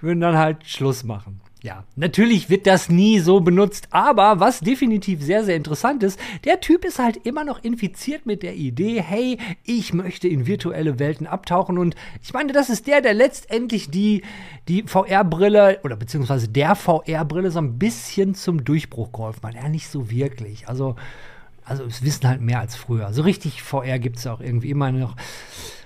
würden 0.02 0.20
dann 0.20 0.38
halt 0.38 0.68
Schluss 0.68 1.06
machen. 1.06 1.40
Ja, 1.66 1.84
natürlich 1.96 2.52
wird 2.52 2.68
das 2.68 2.90
nie 2.90 3.18
so 3.18 3.40
benutzt, 3.40 3.88
aber 3.90 4.40
was 4.40 4.60
definitiv 4.60 5.24
sehr, 5.24 5.44
sehr 5.44 5.56
interessant 5.56 6.04
ist, 6.04 6.20
der 6.44 6.60
Typ 6.60 6.86
ist 6.86 7.00
halt 7.00 7.18
immer 7.26 7.44
noch 7.44 7.64
infiziert 7.64 8.28
mit 8.28 8.44
der 8.44 8.54
Idee, 8.54 9.02
hey, 9.02 9.40
ich 9.64 9.92
möchte 9.92 10.28
in 10.28 10.46
virtuelle 10.46 11.00
Welten 11.00 11.26
abtauchen 11.26 11.80
und 11.80 11.96
ich 12.22 12.34
meine, 12.34 12.54
das 12.54 12.70
ist 12.70 12.86
der, 12.86 13.02
der 13.02 13.16
letztendlich 13.16 13.90
die, 13.90 14.22
die 14.68 14.84
VR-Brille 14.84 15.80
oder 15.84 15.96
beziehungsweise 15.96 16.50
der 16.50 16.76
VR-Brille 16.76 17.50
so 17.50 17.58
ein 17.58 17.80
bisschen 17.80 18.36
zum 18.36 18.64
Durchbruch 18.64 19.12
geholfen 19.12 19.48
hat. 19.48 19.56
Ja, 19.56 19.68
nicht 19.68 19.88
so 19.88 20.12
wirklich. 20.12 20.70
Also, 20.70 20.96
also 21.66 21.84
es 21.84 22.04
wissen 22.04 22.28
halt 22.28 22.42
mehr 22.42 22.60
als 22.60 22.76
früher. 22.76 23.12
So 23.14 23.24
richtig 23.24 23.62
VR 23.64 24.00
gibt 24.00 24.18
es 24.18 24.28
auch 24.28 24.40
irgendwie 24.40 24.70
immer 24.70 24.92
noch 24.92 25.16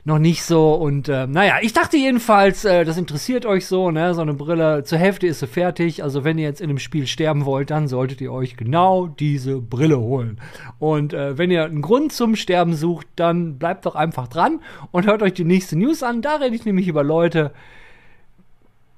noch 0.06 0.20
nicht 0.20 0.44
so. 0.44 0.74
Und 0.74 1.08
äh, 1.08 1.28
naja, 1.28 1.58
ich 1.62 1.74
dachte 1.74 1.98
jedenfalls, 1.98 2.66
äh, 2.66 2.84
das 2.84 2.98
interessiert 2.98 3.46
euch 3.46 3.68
so, 3.68 3.92
ne? 3.92 4.14
So 4.14 4.22
eine 4.22 4.34
Brille, 4.34 4.84
zur 4.84 4.98
Hälfte 4.98 5.28
ist 5.28 5.40
sie 5.40 5.48
fertig. 5.48 6.04
Also 6.04 6.24
wenn 6.24 6.38
ihr 6.38 6.46
jetzt 6.46 6.62
in 6.62 6.70
einem 6.70 6.80
Spiel 6.80 7.08
sterben 7.08 7.46
wollt, 7.46 7.70
dann 7.70 7.88
solltet 7.88 8.22
ihr 8.22 8.32
euch 8.32 8.58
genau 8.58 9.08
diese 9.08 9.60
Brille 9.60 10.00
holen. 10.00 10.40
Und 10.80 11.14
äh, 11.14 11.38
wenn 11.38 11.52
ihr 11.52 11.66
einen 11.66 11.82
Grund 11.82 12.12
zum 12.12 12.36
Sterben 12.36 12.74
sucht, 12.74 13.08
dann 13.16 13.58
bleibt 13.58 13.86
doch 13.86 13.96
einfach 13.96 14.28
dran 14.28 14.62
und 14.92 15.06
hört 15.06 15.22
euch 15.22 15.34
die 15.34 15.46
nächste 15.46 15.78
News 15.78 16.04
an. 16.04 16.22
Da 16.22 16.38
rede 16.38 16.56
ich 16.56 16.66
nämlich 16.66 16.88
über 16.88 17.04
Leute, 17.04 17.54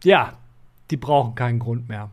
ja, 0.03 0.33
die 0.89 0.97
brauchen 0.97 1.35
keinen 1.35 1.59
Grund 1.59 1.89
mehr. 1.89 2.09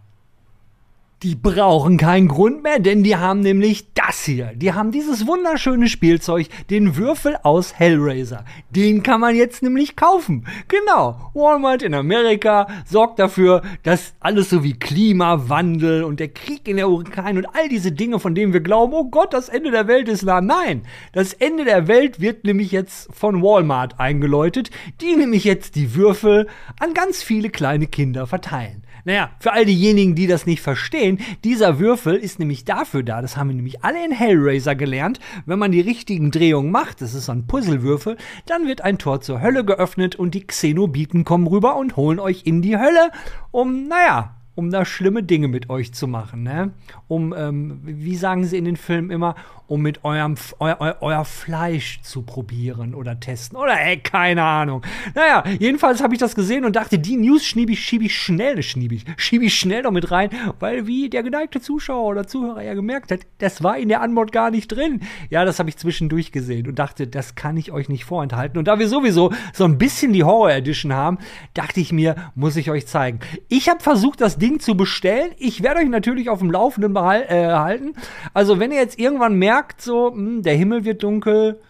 Die 1.25 1.34
brauchen 1.34 1.96
keinen 1.96 2.28
Grund 2.28 2.62
mehr, 2.62 2.78
denn 2.78 3.02
die 3.02 3.16
haben 3.16 3.40
nämlich 3.40 3.92
das 3.92 4.25
hier. 4.25 4.52
Die 4.54 4.72
haben 4.72 4.92
dieses 4.92 5.26
wunderschöne 5.26 5.88
Spielzeug, 5.88 6.46
den 6.70 6.96
Würfel 6.96 7.37
aus 7.42 7.75
Hellraiser. 7.75 8.44
Den 8.70 9.02
kann 9.02 9.20
man 9.20 9.34
jetzt 9.34 9.60
nämlich 9.60 9.96
kaufen. 9.96 10.46
Genau. 10.68 11.32
Walmart 11.34 11.82
in 11.82 11.94
Amerika 11.94 12.68
sorgt 12.87 13.18
dafür, 13.18 13.62
dass 13.82 14.14
alles 14.20 14.50
so 14.50 14.62
wie 14.62 14.78
Klimawandel 14.78 16.04
und 16.04 16.20
der 16.20 16.28
Krieg 16.28 16.68
in 16.68 16.76
der 16.76 16.88
Ukraine 16.88 17.40
und 17.40 17.46
all 17.46 17.68
diese 17.68 17.90
Dinge, 17.90 18.20
von 18.20 18.37
denen 18.37 18.52
wir 18.52 18.60
glauben, 18.60 18.92
oh 18.92 19.10
Gott, 19.10 19.34
das 19.34 19.48
Ende 19.48 19.72
der 19.72 19.88
Welt 19.88 20.08
ist 20.08 20.22
nah. 20.22 20.40
Nein, 20.40 20.82
das 21.12 21.32
Ende 21.32 21.64
der 21.64 21.88
Welt 21.88 22.20
wird 22.20 22.44
nämlich 22.44 22.70
jetzt 22.70 23.12
von 23.12 23.42
Walmart 23.42 23.98
eingeläutet, 23.98 24.70
die 25.00 25.16
nämlich 25.16 25.42
jetzt 25.42 25.75
die 25.75 25.96
Würfel 25.96 26.46
an 26.78 26.94
ganz 26.94 27.25
viele 27.25 27.50
kleine 27.50 27.88
Kinder 27.88 28.28
verteilen. 28.28 28.84
Naja, 29.09 29.31
für 29.41 29.55
all 29.55 29.65
diejenigen, 29.65 30.15
die 30.15 30.27
das 30.27 30.45
nicht 30.45 30.61
verstehen, 30.61 31.19
dieser 31.43 31.79
Würfel 31.79 32.17
ist 32.17 32.38
nämlich 32.38 32.67
dafür 32.67 33.03
da, 33.03 33.23
das 33.23 33.38
haben 33.38 33.49
wir 33.49 33.57
nämlich 33.57 33.83
alle 33.83 34.05
in 34.05 34.12
Hellraiser 34.12 34.75
gelernt, 34.75 35.19
wenn 35.47 35.59
man 35.59 35.73
die 35.73 35.81
richtigen 35.81 36.31
Drehungen 36.31 36.71
macht, 36.71 37.00
das 37.00 37.15
ist 37.15 37.25
so 37.25 37.33
ein 37.33 37.47
Puzzlewürfel, 37.47 38.19
dann 38.45 38.67
wird 38.67 38.83
ein 38.83 38.99
Tor 38.99 39.23
zur 39.23 39.41
Hölle 39.41 39.65
geöffnet 39.65 40.17
und 40.17 40.35
die 40.35 40.47
Xenobiten 40.47 41.25
kommen 41.25 41.47
rüber 41.47 41.77
und 41.77 41.97
holen 41.97 42.21
euch 42.21 42.43
in 42.45 42.61
die 42.61 42.77
Hölle, 42.77 43.11
um, 43.50 43.88
naja, 43.88 44.37
um 44.55 44.71
da 44.71 44.85
schlimme 44.85 45.23
Dinge 45.23 45.49
mit 45.49 45.71
euch 45.71 45.95
zu 45.95 46.07
machen, 46.07 46.43
ne? 46.43 46.73
Um, 47.07 47.33
ähm, 47.35 47.81
wie 47.85 48.17
sagen 48.17 48.45
sie 48.45 48.59
in 48.59 48.67
den 48.67 48.77
Filmen 48.77 49.11
immer, 49.11 49.37
um 49.68 49.82
mit 49.82 50.04
eurem, 50.04 50.34
eu, 50.58 50.66
eu, 50.80 50.92
euer 51.00 51.25
Fleisch 51.25 52.00
zu 52.02 52.22
probieren 52.22 52.94
oder 52.94 53.20
testen. 53.20 53.56
Oder 53.56 53.80
ey, 53.80 53.98
keine 53.98 54.42
Ahnung. 54.42 54.82
Naja, 55.14 55.44
jedenfalls 55.60 56.02
habe 56.02 56.14
ich 56.14 56.20
das 56.20 56.34
gesehen 56.34 56.64
und 56.64 56.75
dachte, 56.75 56.98
die 56.98 57.16
News 57.16 57.44
schiebe 57.44 57.72
ich, 57.72 57.84
schieb 57.84 58.02
ich 58.02 58.16
schnell, 58.16 58.62
schiebe 58.62 58.94
ich, 58.94 59.04
schieb 59.16 59.42
ich 59.42 59.54
schnell 59.54 59.82
noch 59.82 59.90
mit 59.90 60.10
rein, 60.10 60.30
weil 60.58 60.87
wie 60.87 61.10
der 61.10 61.22
geneigte 61.22 61.60
Zuschauer 61.60 62.08
oder 62.08 62.26
Zuhörer 62.26 62.62
ja 62.62 62.75
gemerkt 62.75 63.12
hat, 63.12 63.20
das 63.38 63.62
war 63.62 63.78
in 63.78 63.88
der 63.88 64.00
Anmod 64.00 64.32
gar 64.32 64.50
nicht 64.50 64.68
drin. 64.68 65.00
Ja, 65.30 65.44
das 65.44 65.58
habe 65.58 65.68
ich 65.68 65.76
zwischendurch 65.76 66.32
gesehen 66.32 66.66
und 66.66 66.78
dachte, 66.78 67.06
das 67.06 67.34
kann 67.34 67.56
ich 67.56 67.70
euch 67.70 67.88
nicht 67.88 68.04
vorenthalten. 68.04 68.58
Und 68.58 68.66
da 68.66 68.78
wir 68.78 68.88
sowieso 68.88 69.32
so 69.52 69.64
ein 69.64 69.76
bisschen 69.78 70.12
die 70.12 70.25
Horror 70.25 70.52
Edition 70.52 70.94
haben, 70.94 71.18
dachte 71.52 71.80
ich 71.80 71.92
mir, 71.92 72.16
muss 72.34 72.56
ich 72.56 72.70
euch 72.70 72.87
zeigen. 72.87 73.20
Ich 73.48 73.68
habe 73.68 73.80
versucht, 73.80 74.20
das 74.20 74.38
Ding 74.38 74.60
zu 74.60 74.76
bestellen. 74.76 75.30
Ich 75.37 75.62
werde 75.62 75.80
euch 75.80 75.88
natürlich 75.88 76.30
auf 76.30 76.38
dem 76.38 76.50
Laufenden 76.50 76.94
behalten. 76.94 77.28
Äh. 77.28 78.00
Also, 78.32 78.58
wenn 78.58 78.72
ihr 78.72 78.78
jetzt 78.78 78.98
irgendwann 78.98 79.34
merkt, 79.34 79.58
merkt 79.59 79.83
so, 79.83 80.12
mh, 80.12 80.17
hm, 80.17 80.43
der 80.43 80.57
Himmel 80.57 80.85
wird 80.85 81.03
dunkel, 81.03 81.61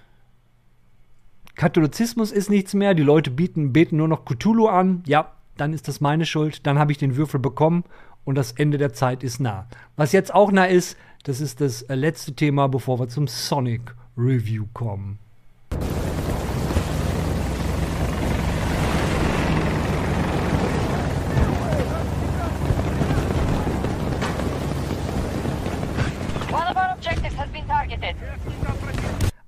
Katholizismus 1.55 2.31
ist 2.31 2.51
nichts 2.51 2.75
mehr, 2.75 2.93
die 2.93 3.03
Leute 3.03 3.31
bieten, 3.31 3.73
beten 3.73 3.97
nur 3.97 4.09
noch 4.09 4.27
Cthulhu 4.27 4.67
an, 4.69 5.03
ja, 5.07 5.33
dann 5.57 5.73
ist 5.73 5.89
das 5.89 6.03
meine 6.03 6.27
Schuld, 6.27 6.67
dann 6.67 6.79
habe 6.79 6.93
ich 6.93 6.99
den 6.99 7.17
Würfel 7.17 7.41
bekommen 7.41 7.85
und 8.25 8.35
das 8.35 8.53
Ende 8.53 8.77
der 8.77 8.93
Zeit 8.93 9.25
ist 9.25 9.41
nah. 9.41 9.67
Was 9.97 10.13
jetzt 10.13 10.35
auch 10.35 10.53
nah 10.53 10.67
ist, 10.67 10.99
das 11.25 11.41
ist 11.41 11.63
das 11.63 11.83
äh, 11.83 11.95
letzte 11.95 12.35
Thema, 12.35 12.69
bevor 12.69 13.01
wir 13.01 13.09
zum 13.09 13.27
Sonic 13.27 13.95
Review 14.19 14.67
kommen. 14.75 15.19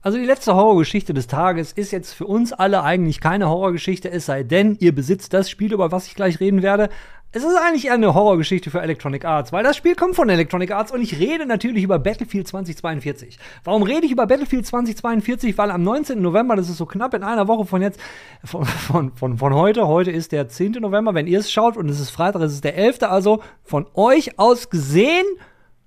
Also 0.02 0.16
die 0.16 0.24
letzte 0.24 0.54
Horrorgeschichte 0.54 1.12
des 1.12 1.26
Tages 1.26 1.72
ist 1.72 1.90
jetzt 1.90 2.14
für 2.14 2.26
uns 2.26 2.54
alle 2.54 2.82
eigentlich 2.82 3.20
keine 3.20 3.50
Horrorgeschichte, 3.50 4.10
es 4.10 4.24
sei 4.24 4.44
denn, 4.44 4.78
ihr 4.80 4.94
besitzt 4.94 5.34
das 5.34 5.50
Spiel, 5.50 5.74
über 5.74 5.92
was 5.92 6.06
ich 6.06 6.14
gleich 6.14 6.40
reden 6.40 6.62
werde. 6.62 6.88
Es 7.32 7.44
ist 7.44 7.54
eigentlich 7.54 7.86
eher 7.86 7.94
eine 7.94 8.14
Horrorgeschichte 8.14 8.70
für 8.70 8.80
Electronic 8.80 9.26
Arts, 9.26 9.52
weil 9.52 9.62
das 9.62 9.76
Spiel 9.76 9.94
kommt 9.94 10.16
von 10.16 10.30
Electronic 10.30 10.72
Arts 10.72 10.90
und 10.90 11.02
ich 11.02 11.20
rede 11.20 11.44
natürlich 11.44 11.84
über 11.84 11.98
Battlefield 11.98 12.48
2042. 12.48 13.38
Warum 13.62 13.82
rede 13.82 14.06
ich 14.06 14.10
über 14.10 14.26
Battlefield 14.26 14.66
2042? 14.66 15.56
Weil 15.58 15.70
am 15.70 15.82
19. 15.82 16.20
November, 16.20 16.56
das 16.56 16.70
ist 16.70 16.78
so 16.78 16.86
knapp 16.86 17.12
in 17.12 17.22
einer 17.22 17.46
Woche 17.46 17.66
von 17.66 17.82
jetzt, 17.82 18.00
von, 18.42 18.64
von, 18.64 19.12
von, 19.14 19.36
von 19.36 19.54
heute, 19.54 19.86
heute 19.86 20.10
ist 20.10 20.32
der 20.32 20.48
10. 20.48 20.72
November, 20.80 21.14
wenn 21.14 21.26
ihr 21.26 21.38
es 21.38 21.52
schaut 21.52 21.76
und 21.76 21.88
es 21.90 22.00
ist 22.00 22.10
Freitag, 22.10 22.40
es 22.42 22.54
ist 22.54 22.64
der 22.64 22.76
11. 22.76 23.02
Also 23.02 23.42
von 23.62 23.86
euch 23.94 24.38
aus 24.38 24.70
gesehen 24.70 25.26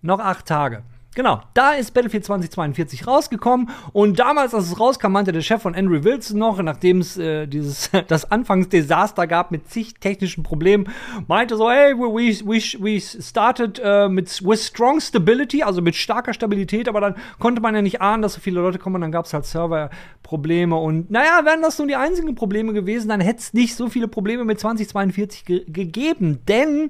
noch 0.01 0.19
acht 0.19 0.45
Tage. 0.45 0.83
Genau, 1.15 1.41
da 1.53 1.73
ist 1.73 1.93
Battlefield 1.93 2.25
2042 2.25 3.05
rausgekommen 3.05 3.69
und 3.91 4.17
damals, 4.17 4.55
als 4.55 4.67
es 4.67 4.79
rauskam, 4.79 5.11
meinte 5.11 5.31
der 5.31 5.41
Chef 5.41 5.61
von 5.61 5.75
Andrew 5.75 6.03
Wilson 6.03 6.39
noch, 6.39 6.59
nachdem 6.61 6.99
es 6.99 7.17
äh, 7.17 7.45
dieses 7.45 7.91
das 8.07 8.31
Anfangsdesaster 8.31 9.27
gab 9.27 9.51
mit 9.51 9.69
zig 9.69 9.93
technischen 9.99 10.41
Problemen, 10.43 10.89
meinte 11.27 11.55
so, 11.55 11.69
hey, 11.69 11.93
we, 11.93 12.33
we, 12.43 12.57
we 12.79 12.99
started 12.99 13.79
uh, 13.79 14.09
mit 14.09 14.43
with 14.43 14.65
strong 14.65 14.99
stability, 14.99 15.61
also 15.61 15.81
mit 15.81 15.95
starker 15.95 16.33
Stabilität, 16.33 16.89
aber 16.89 17.01
dann 17.01 17.15
konnte 17.37 17.61
man 17.61 17.75
ja 17.75 17.81
nicht 17.83 18.01
ahnen, 18.01 18.23
dass 18.23 18.33
so 18.33 18.41
viele 18.41 18.61
Leute 18.61 18.79
kommen, 18.79 18.95
und 18.95 19.01
dann 19.01 19.11
gab 19.11 19.25
es 19.25 19.33
halt 19.33 19.45
Serverprobleme 19.45 20.75
und 20.75 21.11
naja, 21.11 21.45
wären 21.45 21.61
das 21.61 21.77
nun 21.77 21.87
die 21.87 21.95
einzigen 21.95 22.33
Probleme 22.33 22.73
gewesen, 22.73 23.09
dann 23.09 23.21
hätte 23.21 23.39
es 23.39 23.53
nicht 23.53 23.75
so 23.75 23.87
viele 23.87 24.07
Probleme 24.07 24.45
mit 24.45 24.59
2042 24.59 25.45
ge 25.45 25.63
gegeben, 25.67 26.39
denn 26.47 26.89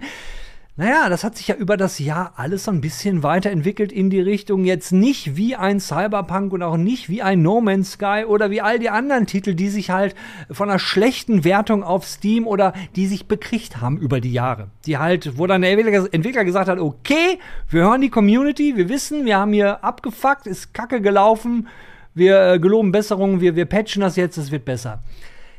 naja, 0.75 1.07
das 1.07 1.23
hat 1.23 1.37
sich 1.37 1.47
ja 1.49 1.55
über 1.55 1.77
das 1.77 1.99
Jahr 1.99 2.33
alles 2.35 2.63
so 2.63 2.71
ein 2.71 2.81
bisschen 2.81 3.21
weiterentwickelt 3.21 3.91
in 3.91 4.09
die 4.09 4.21
Richtung 4.21 4.65
jetzt 4.65 4.91
nicht 4.91 5.35
wie 5.37 5.55
ein 5.55 5.79
Cyberpunk 5.79 6.51
und 6.51 6.63
auch 6.63 6.77
nicht 6.77 7.09
wie 7.09 7.21
ein 7.21 7.43
No 7.43 7.61
Man's 7.61 7.91
Sky 7.91 8.25
oder 8.27 8.49
wie 8.49 8.59
all 8.59 8.79
die 8.79 8.89
anderen 8.89 9.27
Titel, 9.27 9.53
die 9.53 9.69
sich 9.69 9.91
halt 9.91 10.15
von 10.49 10.71
einer 10.71 10.79
schlechten 10.79 11.43
Wertung 11.43 11.83
auf 11.83 12.07
Steam 12.07 12.47
oder 12.47 12.73
die 12.95 13.05
sich 13.05 13.27
bekriegt 13.27 13.81
haben 13.81 13.99
über 13.99 14.19
die 14.19 14.33
Jahre. 14.33 14.69
Die 14.87 14.97
halt, 14.97 15.37
wo 15.37 15.45
dann 15.45 15.61
der 15.61 15.73
Entwickler 15.73 16.43
gesagt 16.43 16.67
hat, 16.67 16.79
okay, 16.79 17.37
wir 17.69 17.83
hören 17.83 18.01
die 18.01 18.09
Community, 18.09 18.75
wir 18.75 18.89
wissen, 18.89 19.25
wir 19.25 19.37
haben 19.37 19.53
hier 19.53 19.83
abgefuckt, 19.83 20.47
ist 20.47 20.73
kacke 20.73 21.01
gelaufen, 21.01 21.67
wir 22.15 22.53
äh, 22.53 22.59
geloben 22.59 22.91
Besserungen, 22.91 23.41
wir, 23.41 23.55
wir 23.55 23.65
patchen 23.65 24.01
das 24.01 24.15
jetzt, 24.15 24.37
es 24.37 24.49
wird 24.49 24.65
besser. 24.65 25.03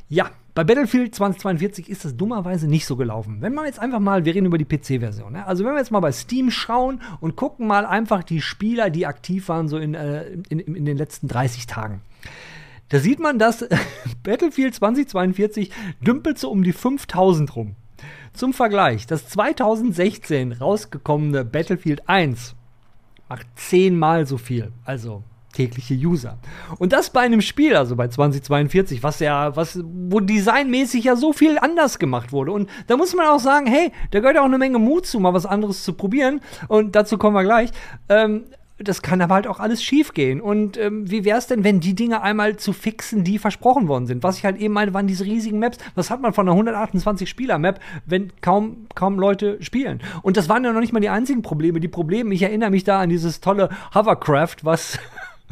Ja, 0.09 0.30
bei 0.55 0.63
Battlefield 0.63 1.15
2042 1.15 1.89
ist 1.89 2.05
das 2.05 2.17
dummerweise 2.17 2.69
nicht 2.69 2.87
so 2.87 2.95
gelaufen. 2.95 3.39
Wenn 3.41 3.55
man 3.55 3.65
jetzt 3.67 3.81
einfach 3.81 3.99
mal, 3.99 4.25
wir 4.25 4.35
reden 4.35 4.47
über 4.47 4.59
die 4.59 4.65
PC-Version, 4.65 5.33
ne? 5.33 5.47
also 5.47 5.65
wenn 5.65 5.73
wir 5.73 5.79
jetzt 5.79 5.91
mal 5.91 6.01
bei 6.01 6.13
Steam 6.13 6.53
schauen 6.53 7.03
und 7.21 7.35
gucken 7.35 7.67
mal 7.67 7.85
einfach 7.85 8.23
die 8.23 8.41
Spieler, 8.41 8.89
die 8.89 9.07
aktiv 9.07 9.49
waren, 9.49 9.67
so 9.67 9.79
in, 9.79 9.95
äh, 9.95 10.27
in, 10.49 10.61
in 10.61 10.85
den 10.85 10.97
letzten 10.97 11.27
30 11.27 11.67
Tagen. 11.67 12.03
Da 12.89 13.01
sieht 13.01 13.19
man, 13.19 13.41
dass 13.41 13.69
Battlefield 14.23 14.77
2042 14.77 15.73
dümpelt 16.01 16.39
so 16.39 16.51
um 16.51 16.63
die 16.63 16.73
5000 16.73 17.57
rum. 17.57 17.75
Zum 18.33 18.53
Vergleich, 18.53 19.07
das 19.07 19.29
2016 19.29 20.53
rausgekommene 20.53 21.45
Battlefield 21.45 22.09
1 22.09 22.55
macht 23.29 23.47
zehnmal 23.57 24.27
so 24.27 24.39
viel. 24.39 24.71
Also 24.85 25.25
tägliche 25.55 25.95
User. 25.95 26.39
Und 26.79 26.93
das 26.93 27.11
bei 27.11 27.21
einem 27.21 27.41
Spiel, 27.41 27.77
also 27.77 27.97
bei 27.97 28.09
2042, 28.09 29.03
was 29.03 29.21
ja, 29.21 29.57
was, 29.57 29.81
wo 29.83 30.21
designmäßig 30.21 31.05
ja 31.05 31.17
so 31.17 31.33
viel 31.33 31.59
anders 31.59 31.99
gemacht 31.99 32.33
wurde. 32.33 32.53
Und 32.53 32.69
da 32.89 32.97
muss 32.97 33.15
man 33.15 33.27
auch 33.27 33.41
sagen, 33.41 33.67
hey, 33.67 33.93
da 34.11 34.21
gehört 34.21 34.37
ja 34.37 34.43
auch 34.43 34.47
eine 34.47 34.59
Menge 34.59 34.79
Mut 34.79 35.07
zu, 35.07 35.21
mal 35.21 35.33
was 35.33 35.47
anderes 35.47 35.85
zu 35.85 35.95
probieren. 35.95 36.41
Und 36.69 36.95
dazu 36.97 37.17
kommen 37.17 37.37
wir 37.37 37.45
gleich. 37.45 37.71
Ähm, 38.09 38.45
das 38.79 39.03
kann 39.03 39.23
aber 39.23 39.37
halt 39.37 39.47
auch 39.47 39.61
alles 39.61 39.85
schief 39.85 40.15
gehen. 40.15 40.41
Und 40.41 40.77
ähm, 40.77 41.09
wie 41.09 41.25
wäre 41.25 41.39
es 41.39 41.47
denn, 41.47 41.63
wenn 41.63 41.79
die 41.79 41.95
Dinge 41.95 42.23
einmal 42.23 42.57
zu 42.57 42.73
fixen, 42.73 43.23
die 43.23 43.39
versprochen 43.39 43.87
worden 43.87 44.07
sind? 44.07 44.25
Was 44.25 44.39
ich 44.39 44.45
halt 44.45 44.57
eben 44.59 44.75
meine, 44.75 44.93
waren 44.93 45.07
diese 45.07 45.25
riesigen 45.25 45.61
Maps. 45.61 45.79
Was 45.95 46.11
hat 46.11 46.21
man 46.21 46.33
von 46.33 46.49
einer 46.49 46.61
128-Spieler-Map, 46.61 47.79
wenn 48.05 48.33
kaum, 48.41 48.87
kaum 48.97 49.21
Leute 49.21 49.63
spielen? 49.63 50.03
Und 50.23 50.37
das 50.37 50.49
waren 50.49 50.65
ja 50.65 50.73
noch 50.73 50.81
nicht 50.81 50.93
mal 50.93 51.01
die 51.01 51.09
einzigen 51.09 51.43
Probleme. 51.43 51.79
Die 51.79 51.89
Probleme, 51.89 52.35
ich 52.35 52.43
erinnere 52.43 52.71
mich 52.71 52.83
da 52.83 53.01
an 53.01 53.11
dieses 53.11 53.41
tolle 53.41 53.69
Hovercraft, 53.95 54.57
was 54.63 54.99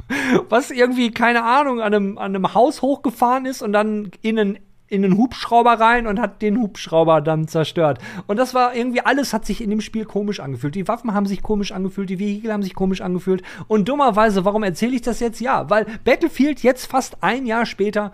was 0.49 0.71
irgendwie, 0.71 1.11
keine 1.11 1.45
Ahnung, 1.45 1.81
an 1.81 1.95
einem, 1.95 2.19
an 2.19 2.35
einem 2.35 2.55
Haus 2.55 2.83
hochgefahren 2.83 3.47
ist 3.47 3.63
und 3.63 3.73
dann 3.73 4.11
in 4.23 4.39
einen 4.39 4.59
in 4.93 5.07
einen 5.07 5.17
Hubschrauber 5.17 5.81
rein 5.81 6.07
und 6.07 6.21
hat 6.21 6.43
den 6.43 6.61
Hubschrauber 6.61 7.23
dann 7.23 7.49
zerstört. 7.49 7.99
Und 8.27 8.37
das 8.37 8.53
war 8.53 8.77
irgendwie, 8.77 9.01
alles 9.01 9.33
hat 9.33 9.47
sich 9.47 9.63
in 9.63 9.71
dem 9.71 9.81
Spiel 9.81 10.05
komisch 10.05 10.39
angefühlt. 10.39 10.75
Die 10.75 10.87
Waffen 10.87 11.15
haben 11.15 11.25
sich 11.25 11.41
komisch 11.41 11.73
angefühlt, 11.73 12.11
die 12.11 12.19
Vehikel 12.19 12.53
haben 12.53 12.63
sich 12.63 12.75
komisch 12.75 13.01
angefühlt. 13.01 13.43
Und 13.69 13.89
dummerweise, 13.89 14.45
warum 14.45 14.63
erzähle 14.63 14.95
ich 14.95 15.01
das 15.01 15.19
jetzt? 15.21 15.41
Ja, 15.41 15.71
weil 15.71 15.87
Battlefield 16.05 16.63
jetzt 16.63 16.85
fast 16.85 17.23
ein 17.23 17.47
Jahr 17.47 17.65
später 17.65 18.13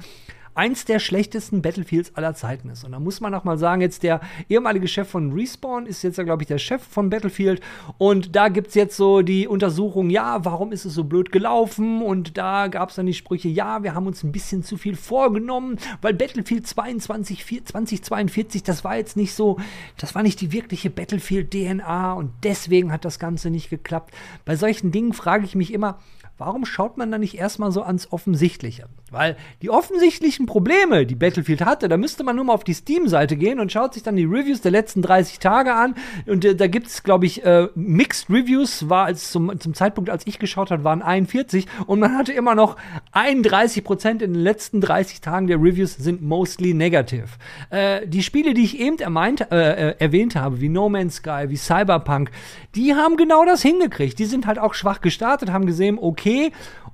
eins 0.58 0.84
der 0.84 0.98
schlechtesten 0.98 1.62
Battlefields 1.62 2.16
aller 2.16 2.34
Zeiten 2.34 2.68
ist. 2.68 2.82
Und 2.82 2.90
da 2.90 2.98
muss 2.98 3.20
man 3.20 3.32
auch 3.32 3.44
mal 3.44 3.56
sagen, 3.56 3.80
jetzt 3.80 4.02
der 4.02 4.20
ehemalige 4.48 4.88
Chef 4.88 5.08
von 5.08 5.32
Respawn 5.32 5.86
ist 5.86 6.02
jetzt 6.02 6.18
glaube 6.18 6.42
ich, 6.42 6.48
der 6.48 6.58
Chef 6.58 6.82
von 6.82 7.10
Battlefield. 7.10 7.60
Und 7.96 8.34
da 8.34 8.48
gibt 8.48 8.68
es 8.68 8.74
jetzt 8.74 8.96
so 8.96 9.22
die 9.22 9.46
Untersuchung, 9.46 10.10
ja, 10.10 10.44
warum 10.44 10.72
ist 10.72 10.84
es 10.84 10.94
so 10.94 11.04
blöd 11.04 11.30
gelaufen? 11.30 12.02
Und 12.02 12.36
da 12.36 12.66
gab 12.66 12.90
es 12.90 12.96
dann 12.96 13.06
die 13.06 13.14
Sprüche, 13.14 13.48
ja, 13.48 13.84
wir 13.84 13.94
haben 13.94 14.08
uns 14.08 14.24
ein 14.24 14.32
bisschen 14.32 14.64
zu 14.64 14.76
viel 14.76 14.96
vorgenommen, 14.96 15.78
weil 16.02 16.14
Battlefield 16.14 16.66
22, 16.66 17.64
2042, 17.64 18.64
das 18.64 18.82
war 18.82 18.96
jetzt 18.96 19.16
nicht 19.16 19.34
so, 19.34 19.58
das 19.96 20.16
war 20.16 20.24
nicht 20.24 20.40
die 20.40 20.50
wirkliche 20.50 20.90
Battlefield-DNA 20.90 22.14
und 22.14 22.32
deswegen 22.42 22.90
hat 22.90 23.04
das 23.04 23.20
Ganze 23.20 23.50
nicht 23.50 23.70
geklappt. 23.70 24.12
Bei 24.44 24.56
solchen 24.56 24.90
Dingen 24.90 25.12
frage 25.12 25.44
ich 25.44 25.54
mich 25.54 25.72
immer, 25.72 25.98
warum 26.38 26.64
schaut 26.64 26.97
man 26.97 27.11
da 27.11 27.18
nicht 27.18 27.37
erstmal 27.37 27.73
so 27.73 27.83
ans 27.83 28.12
Offensichtliche? 28.12 28.87
Weil 29.11 29.37
die 29.62 29.71
offensichtlichen 29.71 30.47
Probleme, 30.47 31.07
die 31.07 31.14
Battlefield 31.14 31.64
hatte, 31.64 31.88
da 31.88 31.97
müsste 31.97 32.25
man 32.25 32.37
nur 32.37 32.45
mal 32.45 32.54
auf 32.54 32.64
die 32.64 32.75
Steam-Seite 32.75 33.37
gehen 33.37 33.59
und 33.59 33.73
schaut 33.73 33.95
sich 33.95 34.02
dann 34.02 34.16
die 34.16 34.25
Reviews 34.25 34.61
der 34.61 34.71
letzten 34.71 35.02
30 35.02 35.38
Tage 35.38 35.75
an. 35.75 35.95
Und 36.26 36.45
äh, 36.45 36.54
da 36.54 36.66
gibt 36.66 36.87
es, 36.87 37.02
glaube 37.02 37.26
ich, 37.26 37.45
äh, 37.45 37.68
Mixed 37.75 38.30
Reviews, 38.30 38.88
war 38.88 39.07
als 39.07 39.30
zum, 39.30 39.59
zum 39.59 39.75
Zeitpunkt, 39.75 40.11
als 40.11 40.26
ich 40.26 40.38
geschaut 40.38 40.71
habe, 40.71 40.85
waren 40.85 41.02
41 41.02 41.66
und 41.87 42.00
man 42.00 42.16
hatte 42.16 42.33
immer 42.33 42.54
noch 42.54 42.76
31 43.12 43.83
Prozent 43.83 44.23
in 44.23 44.35
den 44.35 44.42
letzten 44.42 44.80
30 44.80 45.21
Tagen 45.21 45.47
der 45.47 45.57
Reviews 45.57 45.97
sind 45.97 46.23
mostly 46.23 46.75
negative. 46.75 47.28
Äh, 47.71 48.07
die 48.07 48.23
Spiele, 48.23 48.54
die 48.54 48.64
ich 48.64 48.78
eben 48.78 48.99
ermeint, 48.99 49.50
äh, 49.50 49.90
äh, 49.90 49.95
erwähnt 49.99 50.37
habe, 50.37 50.61
wie 50.61 50.68
No 50.68 50.88
Man's 50.88 51.16
Sky, 51.16 51.47
wie 51.49 51.57
Cyberpunk, 51.57 52.30
die 52.75 52.95
haben 52.95 53.16
genau 53.16 53.45
das 53.45 53.62
hingekriegt. 53.62 54.18
Die 54.18 54.26
sind 54.26 54.47
halt 54.47 54.59
auch 54.59 54.75
schwach 54.75 55.00
gestartet, 55.00 55.50
haben 55.50 55.66
gesehen, 55.66 55.99
okay, 56.00 56.27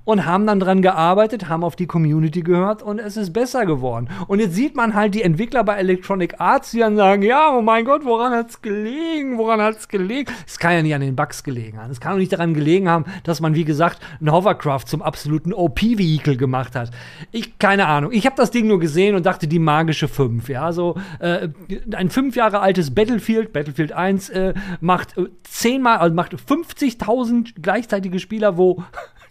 und 0.05 0.25
haben 0.25 0.47
dann 0.47 0.59
dran 0.59 0.81
gearbeitet, 0.81 1.49
haben 1.49 1.63
auf 1.63 1.75
die 1.75 1.87
Community 1.87 2.41
gehört 2.41 2.81
und 2.81 2.99
es 2.99 3.17
ist 3.17 3.33
besser 3.33 3.65
geworden. 3.65 4.07
Und 4.27 4.39
jetzt 4.39 4.53
sieht 4.53 4.75
man 4.75 4.93
halt 4.93 5.15
die 5.15 5.23
Entwickler 5.23 5.63
bei 5.63 5.75
Electronic 5.75 6.39
Arts, 6.39 6.71
die 6.71 6.79
dann 6.79 6.95
sagen, 6.95 7.23
ja, 7.23 7.51
oh 7.53 7.61
mein 7.61 7.85
Gott, 7.85 8.05
woran 8.05 8.31
hat's 8.31 8.61
gelegen? 8.61 9.37
Woran 9.37 9.59
hat's 9.59 9.87
gelegen? 9.87 10.31
Es 10.47 10.59
kann 10.59 10.73
ja 10.73 10.83
nicht 10.83 10.93
an 10.93 11.01
den 11.01 11.15
Bugs 11.15 11.43
gelegen 11.43 11.81
haben. 11.81 11.91
Es 11.91 11.99
kann 11.99 12.13
auch 12.13 12.17
nicht 12.17 12.31
daran 12.31 12.53
gelegen 12.53 12.87
haben, 12.87 13.05
dass 13.23 13.41
man, 13.41 13.55
wie 13.55 13.65
gesagt, 13.65 13.99
ein 14.21 14.31
Hovercraft 14.31 14.85
zum 14.85 15.01
absoluten 15.01 15.53
OP-Vehikel 15.53 16.37
gemacht 16.37 16.75
hat. 16.75 16.91
Ich, 17.31 17.57
keine 17.57 17.87
Ahnung. 17.87 18.11
Ich 18.13 18.25
habe 18.25 18.35
das 18.35 18.51
Ding 18.51 18.67
nur 18.67 18.79
gesehen 18.79 19.15
und 19.15 19.25
dachte, 19.25 19.47
die 19.47 19.59
magische 19.59 20.07
5, 20.07 20.47
ja, 20.49 20.71
so 20.71 20.95
äh, 21.19 21.49
ein 21.95 22.11
fünf 22.11 22.35
Jahre 22.35 22.59
altes 22.59 22.93
Battlefield, 22.93 23.53
Battlefield 23.53 23.91
1, 23.91 24.29
äh, 24.29 24.53
macht 24.81 25.17
äh, 25.17 25.25
zehnmal, 25.43 25.97
also 25.97 26.13
macht 26.13 26.33
50.000 26.33 27.53
gleichzeitige 27.61 28.19
Spieler, 28.19 28.57
wo 28.57 28.83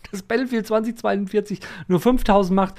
das 0.10 0.22
Battlefield 0.22 0.66
2042 0.66 1.60
nur 1.88 2.00
5000 2.00 2.54
macht, 2.54 2.74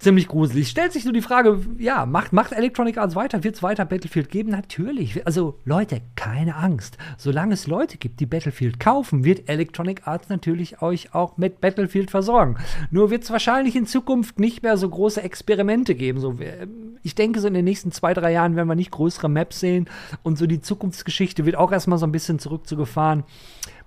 ziemlich 0.00 0.28
gruselig. 0.28 0.68
Stellt 0.68 0.92
sich 0.92 1.04
nur 1.04 1.12
die 1.12 1.20
Frage, 1.20 1.60
ja, 1.78 2.06
macht, 2.06 2.32
macht 2.32 2.52
Electronic 2.52 2.98
Arts 2.98 3.14
weiter? 3.14 3.44
Wird 3.44 3.56
es 3.56 3.62
weiter 3.62 3.84
Battlefield 3.84 4.30
geben? 4.30 4.50
Natürlich. 4.50 5.24
Also 5.26 5.58
Leute, 5.64 6.00
keine 6.16 6.56
Angst. 6.56 6.96
Solange 7.18 7.54
es 7.54 7.66
Leute 7.66 7.98
gibt, 7.98 8.20
die 8.20 8.26
Battlefield 8.26 8.80
kaufen, 8.80 9.24
wird 9.24 9.48
Electronic 9.48 10.06
Arts 10.06 10.28
natürlich 10.28 10.80
euch 10.82 11.14
auch 11.14 11.36
mit 11.36 11.60
Battlefield 11.60 12.10
versorgen. 12.10 12.56
Nur 12.90 13.10
wird 13.10 13.24
es 13.24 13.30
wahrscheinlich 13.30 13.76
in 13.76 13.86
Zukunft 13.86 14.38
nicht 14.38 14.62
mehr 14.62 14.76
so 14.76 14.88
große 14.88 15.22
Experimente 15.22 15.94
geben. 15.94 16.18
So, 16.18 16.38
ich 17.02 17.14
denke, 17.14 17.40
so 17.40 17.48
in 17.48 17.54
den 17.54 17.64
nächsten 17.64 17.92
zwei, 17.92 18.14
drei 18.14 18.32
Jahren 18.32 18.56
werden 18.56 18.68
wir 18.68 18.74
nicht 18.74 18.90
größere 18.90 19.28
Maps 19.28 19.60
sehen 19.60 19.88
und 20.22 20.38
so 20.38 20.46
die 20.46 20.60
Zukunftsgeschichte 20.60 21.44
wird 21.44 21.56
auch 21.56 21.72
erstmal 21.72 21.98
so 21.98 22.06
ein 22.06 22.12
bisschen 22.12 22.38
zurückzugefahren. 22.38 23.24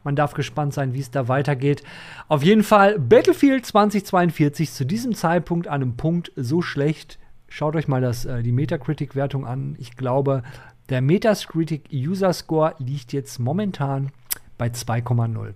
Man 0.03 0.15
darf 0.15 0.33
gespannt 0.33 0.73
sein, 0.73 0.93
wie 0.93 0.99
es 0.99 1.11
da 1.11 1.27
weitergeht. 1.27 1.83
Auf 2.27 2.43
jeden 2.43 2.63
Fall 2.63 2.99
Battlefield 2.99 3.65
2042 3.65 4.71
zu 4.71 4.85
diesem 4.85 5.15
Zeitpunkt 5.15 5.67
an 5.67 5.81
einem 5.81 5.95
Punkt 5.95 6.31
so 6.35 6.61
schlecht. 6.61 7.19
Schaut 7.47 7.75
euch 7.75 7.87
mal 7.87 8.01
das, 8.01 8.25
äh, 8.25 8.43
die 8.43 8.51
Metacritic-Wertung 8.51 9.45
an. 9.45 9.75
Ich 9.79 9.95
glaube, 9.95 10.43
Der 10.89 11.01
Metacritic 11.01 11.89
User 11.93 12.33
Score 12.33 12.75
liegt 12.77 13.13
jetzt 13.13 13.39
momentan 13.39 14.11
bei 14.57 14.67
2,0. 14.67 15.53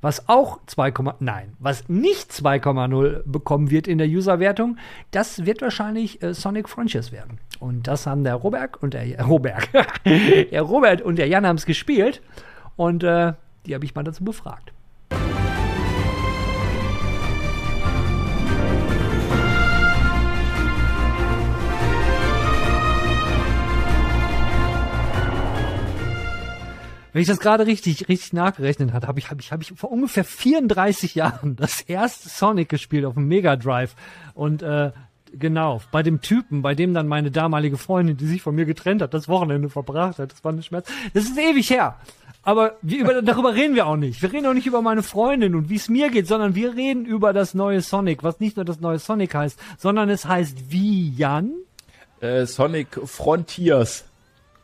Was 0.00 0.28
auch 0.28 0.60
2, 0.66 0.92
nein, 1.18 1.52
was 1.58 1.88
nicht 1.88 2.30
2,0 2.30 3.22
bekommen 3.26 3.70
wird 3.70 3.86
in 3.86 3.98
der 3.98 4.06
Userwertung, 4.06 4.78
das 5.10 5.44
wird 5.44 5.60
wahrscheinlich 5.60 6.22
äh, 6.22 6.32
Sonic 6.32 6.68
Frontiers 6.68 7.12
werden. 7.12 7.38
Und 7.58 7.86
das 7.86 8.06
haben 8.06 8.24
der 8.24 8.36
Robert 8.36 8.82
und 8.82 8.94
der 8.94 9.22
Robert, 9.26 9.68
der 10.04 10.62
Robert 10.62 11.02
und 11.02 11.16
der 11.16 11.26
Jan 11.28 11.46
haben 11.46 11.56
es 11.56 11.66
gespielt 11.66 12.22
und 12.76 13.04
äh, 13.04 13.34
die 13.66 13.74
habe 13.74 13.84
ich 13.84 13.94
mal 13.94 14.04
dazu 14.04 14.24
befragt. 14.24 14.72
Wenn 27.12 27.22
ich 27.22 27.28
das 27.28 27.40
gerade 27.40 27.66
richtig, 27.66 28.08
richtig 28.08 28.32
nachgerechnet 28.32 28.92
habe, 28.92 29.08
habe 29.08 29.18
ich, 29.18 29.30
habe 29.30 29.40
ich, 29.40 29.50
habe 29.50 29.62
ich 29.62 29.72
vor 29.72 29.90
ungefähr 29.90 30.24
34 30.24 31.16
Jahren 31.16 31.56
das 31.56 31.80
erste 31.80 32.28
Sonic 32.28 32.68
gespielt 32.68 33.04
auf 33.04 33.14
dem 33.14 33.26
Mega 33.26 33.56
Drive. 33.56 33.96
Und 34.34 34.62
äh, 34.62 34.92
genau, 35.32 35.80
bei 35.90 36.04
dem 36.04 36.20
Typen, 36.20 36.62
bei 36.62 36.74
dem 36.76 36.94
dann 36.94 37.08
meine 37.08 37.32
damalige 37.32 37.78
Freundin, 37.78 38.16
die 38.16 38.26
sich 38.26 38.42
von 38.42 38.54
mir 38.54 38.64
getrennt 38.64 39.02
hat, 39.02 39.12
das 39.12 39.28
Wochenende 39.28 39.68
verbracht 39.68 40.20
hat. 40.20 40.30
Das 40.30 40.44
war 40.44 40.52
ein 40.52 40.62
Schmerz. 40.62 40.88
Das 41.12 41.24
ist 41.24 41.36
ewig 41.36 41.68
her. 41.70 41.96
Aber 42.42 42.76
wir, 42.80 43.00
über, 43.00 43.22
darüber 43.22 43.54
reden 43.54 43.74
wir 43.74 43.86
auch 43.86 43.96
nicht. 43.96 44.22
Wir 44.22 44.32
reden 44.32 44.46
auch 44.46 44.54
nicht 44.54 44.66
über 44.66 44.80
meine 44.80 45.02
Freundin 45.02 45.54
und 45.54 45.68
wie 45.68 45.76
es 45.76 45.88
mir 45.88 46.10
geht, 46.10 46.26
sondern 46.26 46.54
wir 46.54 46.74
reden 46.74 47.04
über 47.04 47.32
das 47.32 47.54
neue 47.54 47.82
Sonic, 47.82 48.22
was 48.22 48.40
nicht 48.40 48.56
nur 48.56 48.64
das 48.64 48.80
neue 48.80 48.98
Sonic 48.98 49.34
heißt, 49.34 49.58
sondern 49.78 50.08
es 50.08 50.24
heißt 50.24 50.70
wie, 50.70 51.10
Jan? 51.10 51.52
Äh, 52.20 52.46
Sonic 52.46 52.98
Frontiers. 53.04 54.04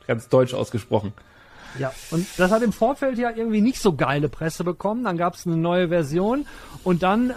Ganz 0.06 0.28
deutsch 0.28 0.54
ausgesprochen. 0.54 1.12
Ja, 1.78 1.92
und 2.10 2.26
das 2.38 2.50
hat 2.50 2.62
im 2.62 2.72
Vorfeld 2.72 3.18
ja 3.18 3.30
irgendwie 3.30 3.60
nicht 3.60 3.80
so 3.80 3.94
geile 3.94 4.30
Presse 4.30 4.64
bekommen. 4.64 5.04
Dann 5.04 5.18
gab 5.18 5.34
es 5.34 5.46
eine 5.46 5.56
neue 5.56 5.88
Version 5.88 6.46
und 6.84 7.02
dann 7.02 7.30
äh, 7.30 7.34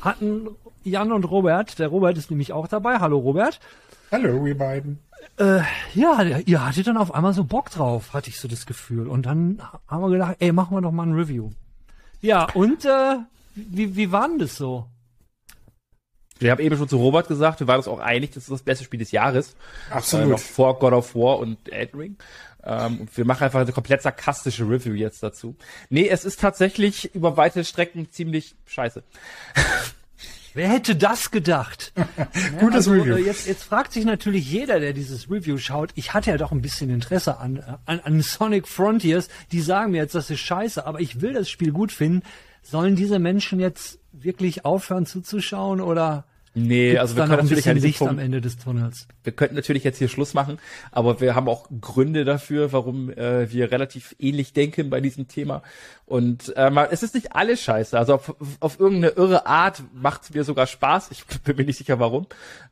hatten 0.00 0.48
Jan 0.84 1.12
und 1.12 1.24
Robert, 1.24 1.78
der 1.78 1.88
Robert 1.88 2.16
ist 2.16 2.30
nämlich 2.30 2.52
auch 2.52 2.68
dabei. 2.68 2.98
Hallo 2.98 3.18
Robert. 3.18 3.60
Hallo, 4.10 4.46
ihr 4.46 4.56
beiden. 4.56 4.98
Äh, 5.38 5.60
ja, 5.94 6.38
ihr 6.44 6.64
hattet 6.64 6.86
dann 6.86 6.96
auf 6.96 7.14
einmal 7.14 7.32
so 7.32 7.44
Bock 7.44 7.70
drauf, 7.70 8.12
hatte 8.12 8.28
ich 8.28 8.38
so 8.38 8.48
das 8.48 8.66
Gefühl. 8.66 9.08
Und 9.08 9.26
dann 9.26 9.62
haben 9.88 10.02
wir 10.02 10.10
gedacht, 10.10 10.36
ey, 10.40 10.52
machen 10.52 10.76
wir 10.76 10.80
doch 10.80 10.92
mal 10.92 11.06
ein 11.06 11.14
Review. 11.14 11.50
Ja, 12.20 12.46
und 12.54 12.84
äh, 12.84 13.16
wie, 13.54 13.96
wie 13.96 14.12
war 14.12 14.28
denn 14.28 14.38
das 14.38 14.56
so? 14.56 14.86
Wir 16.38 16.50
haben 16.50 16.60
eben 16.60 16.76
schon 16.76 16.88
zu 16.88 16.96
Robert 16.96 17.28
gesagt, 17.28 17.60
wir 17.60 17.68
waren 17.68 17.76
uns 17.76 17.88
auch 17.88 18.00
einig, 18.00 18.30
das 18.30 18.44
ist 18.44 18.50
das 18.50 18.62
beste 18.62 18.84
Spiel 18.84 18.98
des 18.98 19.12
Jahres. 19.12 19.54
Absolut. 19.90 20.26
Äh, 20.26 20.30
noch 20.30 20.38
vor 20.38 20.78
God 20.78 20.92
of 20.92 21.14
War 21.14 21.38
und 21.38 21.72
Elden 21.72 22.00
Ring. 22.00 22.16
Ähm, 22.64 23.08
wir 23.14 23.24
machen 23.24 23.44
einfach 23.44 23.60
eine 23.60 23.72
komplett 23.72 24.02
sarkastische 24.02 24.68
Review 24.68 24.94
jetzt 24.94 25.22
dazu. 25.22 25.56
Nee, 25.88 26.08
es 26.08 26.24
ist 26.24 26.40
tatsächlich 26.40 27.14
über 27.14 27.36
weite 27.36 27.64
Strecken 27.64 28.10
ziemlich 28.10 28.54
scheiße. 28.66 29.02
Wer 30.54 30.68
hätte 30.68 30.96
das 30.96 31.30
gedacht? 31.30 31.92
Gutes 32.60 32.88
also, 32.88 32.92
Review. 32.92 33.16
Jetzt, 33.16 33.46
jetzt 33.46 33.64
fragt 33.64 33.92
sich 33.92 34.04
natürlich 34.04 34.50
jeder, 34.50 34.80
der 34.80 34.92
dieses 34.92 35.30
Review 35.30 35.58
schaut, 35.58 35.90
ich 35.94 36.14
hatte 36.14 36.30
ja 36.30 36.36
doch 36.36 36.52
ein 36.52 36.62
bisschen 36.62 36.90
Interesse 36.90 37.38
an, 37.38 37.78
an, 37.86 38.00
an 38.00 38.20
Sonic 38.20 38.68
Frontiers. 38.68 39.28
Die 39.50 39.60
sagen 39.60 39.92
mir 39.92 39.98
jetzt, 39.98 40.14
das 40.14 40.30
ist 40.30 40.40
scheiße, 40.40 40.84
aber 40.86 41.00
ich 41.00 41.20
will 41.20 41.32
das 41.32 41.48
Spiel 41.48 41.72
gut 41.72 41.92
finden. 41.92 42.22
Sollen 42.62 42.96
diese 42.96 43.18
Menschen 43.18 43.60
jetzt 43.60 43.98
wirklich 44.12 44.64
aufhören 44.64 45.06
zuzuschauen 45.06 45.80
oder 45.80 46.26
Nee, 46.54 46.90
Gibt's 46.90 47.00
also 47.00 47.16
wir 47.16 47.24
können 47.24 47.42
natürlich 47.42 47.68
ein 47.68 47.78
Licht 47.78 48.02
am 48.02 48.18
Ende 48.18 48.42
des 48.42 48.58
Tunnels. 48.58 49.06
Wir 49.24 49.32
könnten 49.32 49.54
natürlich 49.54 49.84
jetzt 49.84 49.96
hier 49.96 50.08
Schluss 50.08 50.34
machen, 50.34 50.58
aber 50.90 51.20
wir 51.20 51.34
haben 51.34 51.48
auch 51.48 51.68
Gründe 51.80 52.26
dafür, 52.26 52.72
warum 52.72 53.10
äh, 53.10 53.50
wir 53.50 53.72
relativ 53.72 54.14
ähnlich 54.18 54.52
denken 54.52 54.90
bei 54.90 55.00
diesem 55.00 55.28
Thema. 55.28 55.62
Und 56.04 56.54
äh, 56.56 56.70
es 56.90 57.02
ist 57.02 57.14
nicht 57.14 57.34
alles 57.34 57.62
scheiße. 57.62 57.98
Also 57.98 58.14
auf, 58.14 58.34
auf 58.60 58.78
irgendeine 58.78 59.14
irre 59.14 59.46
Art 59.46 59.82
macht 59.94 60.24
es 60.24 60.34
mir 60.34 60.44
sogar 60.44 60.66
Spaß. 60.66 61.10
Ich 61.10 61.24
bin 61.44 61.56
mir 61.56 61.64
nicht 61.64 61.78
sicher 61.78 61.98
warum. 61.98 62.26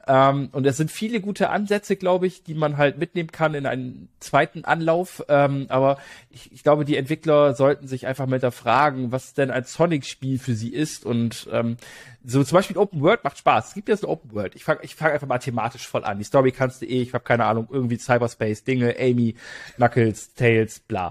Ähm, 0.07 0.51
und 0.53 0.67
es 0.67 0.77
sind 0.77 0.91
viele 0.91 1.23
gute 1.23 1.49
Ansätze, 1.49 1.97
glaube 1.97 2.27
ich, 2.27 2.43
die 2.43 2.53
man 2.53 2.77
halt 2.77 2.99
mitnehmen 2.99 3.33
kann 3.33 3.55
in 3.55 3.65
einen 3.65 4.11
zweiten 4.21 4.67
Anlauf. 4.67 5.25
Ähm, 5.29 5.67
aber 5.71 5.97
ich, 6.29 6.53
ich 6.53 6.63
glaube, 6.63 6.85
die 6.85 6.97
Entwickler 6.97 7.55
sollten 7.55 7.89
sich 7.89 8.07
einfach 8.07 8.27
mal 8.27 8.41
da 8.41 8.51
fragen, 8.51 9.11
was 9.11 9.33
denn 9.33 9.51
ein 9.51 9.65
Sonic-Spiel 9.65 10.39
für 10.39 10.55
sie 10.55 10.75
ist. 10.75 11.07
Und 11.07 11.49
ähm, 11.51 11.79
so 12.23 12.45
zum 12.45 12.57
Beispiel 12.57 12.77
Open 12.77 13.01
World 13.01 13.25
macht 13.25 13.39
Spaß. 13.39 13.70
Es 13.71 13.75
gibt 13.75 13.89
jetzt 13.89 14.03
eine 14.03 14.11
Open 14.11 14.33
World. 14.33 14.57
Ich 14.57 14.65
fange 14.65 14.81
ich 14.83 14.97
fang 14.97 15.13
einfach 15.13 15.29
mal 15.29 15.39
thematisch 15.39 15.87
voll 15.87 16.03
an. 16.03 16.19
Die 16.19 16.25
Story 16.25 16.51
kannst 16.51 16.83
du 16.83 16.87
eh, 16.87 17.03
ich 17.03 17.15
habe 17.15 17.23
keine 17.23 17.45
Ahnung, 17.45 17.69
irgendwie 17.71 17.99
Cyberspace, 17.99 18.65
Dinge, 18.65 18.97
Amy, 18.99 19.37
Knuckles, 19.77 20.35
Tails, 20.35 20.81
bla. 20.81 21.11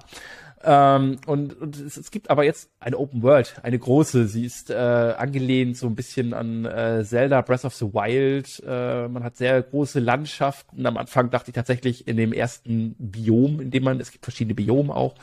Ähm, 0.62 1.16
und, 1.26 1.54
und 1.62 1.80
es, 1.80 1.96
es, 1.96 2.12
gibt 2.12 2.30
aber 2.30 2.44
jetzt 2.44 2.70
eine 2.82 2.98
Open 2.98 3.24
World, 3.24 3.56
eine 3.64 3.80
große. 3.80 4.28
Sie 4.28 4.44
ist 4.44 4.70
äh, 4.70 4.74
angelehnt 4.74 5.78
so 5.78 5.88
ein 5.88 5.96
bisschen 5.96 6.34
an 6.34 6.66
äh, 6.66 7.02
Zelda 7.06 7.40
Breath 7.40 7.64
of 7.64 7.74
the 7.76 7.86
Wild. 7.86 8.62
Äh, 8.68 9.08
man 9.08 9.24
hat 9.24 9.38
sehr 9.38 9.62
große 9.62 10.02
Landschaften. 10.02 10.86
Am 10.86 10.98
Anfang 10.98 11.30
dachte 11.30 11.52
ich 11.52 11.56
tatsächlich 11.56 12.10
in 12.10 12.18
dem 12.18 12.34
ersten 12.34 12.94
Biom, 13.00 13.62
in 13.62 13.72
dem 13.72 13.86
man, 13.86 14.02
es 14.02 14.12
gibt 14.12 14.26
verschiedene 14.26 14.54
Biome 14.54 14.94
auch, 14.94 15.16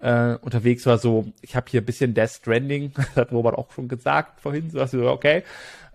äh, 0.00 0.36
unterwegs 0.36 0.86
war 0.86 0.98
so, 0.98 1.32
ich 1.42 1.56
habe 1.56 1.66
hier 1.68 1.80
ein 1.80 1.86
bisschen 1.86 2.14
Death 2.14 2.30
Stranding, 2.30 2.92
das 2.94 3.16
hat 3.16 3.32
Robert 3.32 3.58
auch 3.58 3.72
schon 3.72 3.88
gesagt 3.88 4.40
vorhin, 4.40 4.70
so 4.70 4.86
so, 4.86 5.10
okay. 5.10 5.42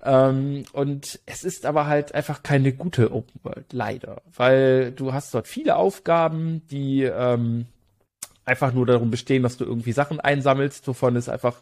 Ähm, 0.04 0.66
und 0.74 1.20
es 1.26 1.44
ist 1.44 1.66
aber 1.66 1.88
halt 1.88 2.16
einfach 2.16 2.44
keine 2.44 2.74
gute 2.74 3.12
Open 3.12 3.40
World, 3.44 3.72
leider. 3.72 4.22
Weil 4.36 4.92
du 4.92 5.14
hast 5.14 5.34
dort 5.34 5.48
viele 5.48 5.76
Aufgaben, 5.76 6.62
die 6.72 7.04
ähm, 7.04 7.66
einfach 8.46 8.74
nur 8.74 8.86
darum 8.86 9.12
bestehen, 9.12 9.44
dass 9.44 9.58
du 9.58 9.66
irgendwie 9.66 9.92
Sachen 9.92 10.20
einsammelst, 10.20 10.88
wovon 10.88 11.16
es 11.16 11.30
einfach 11.30 11.58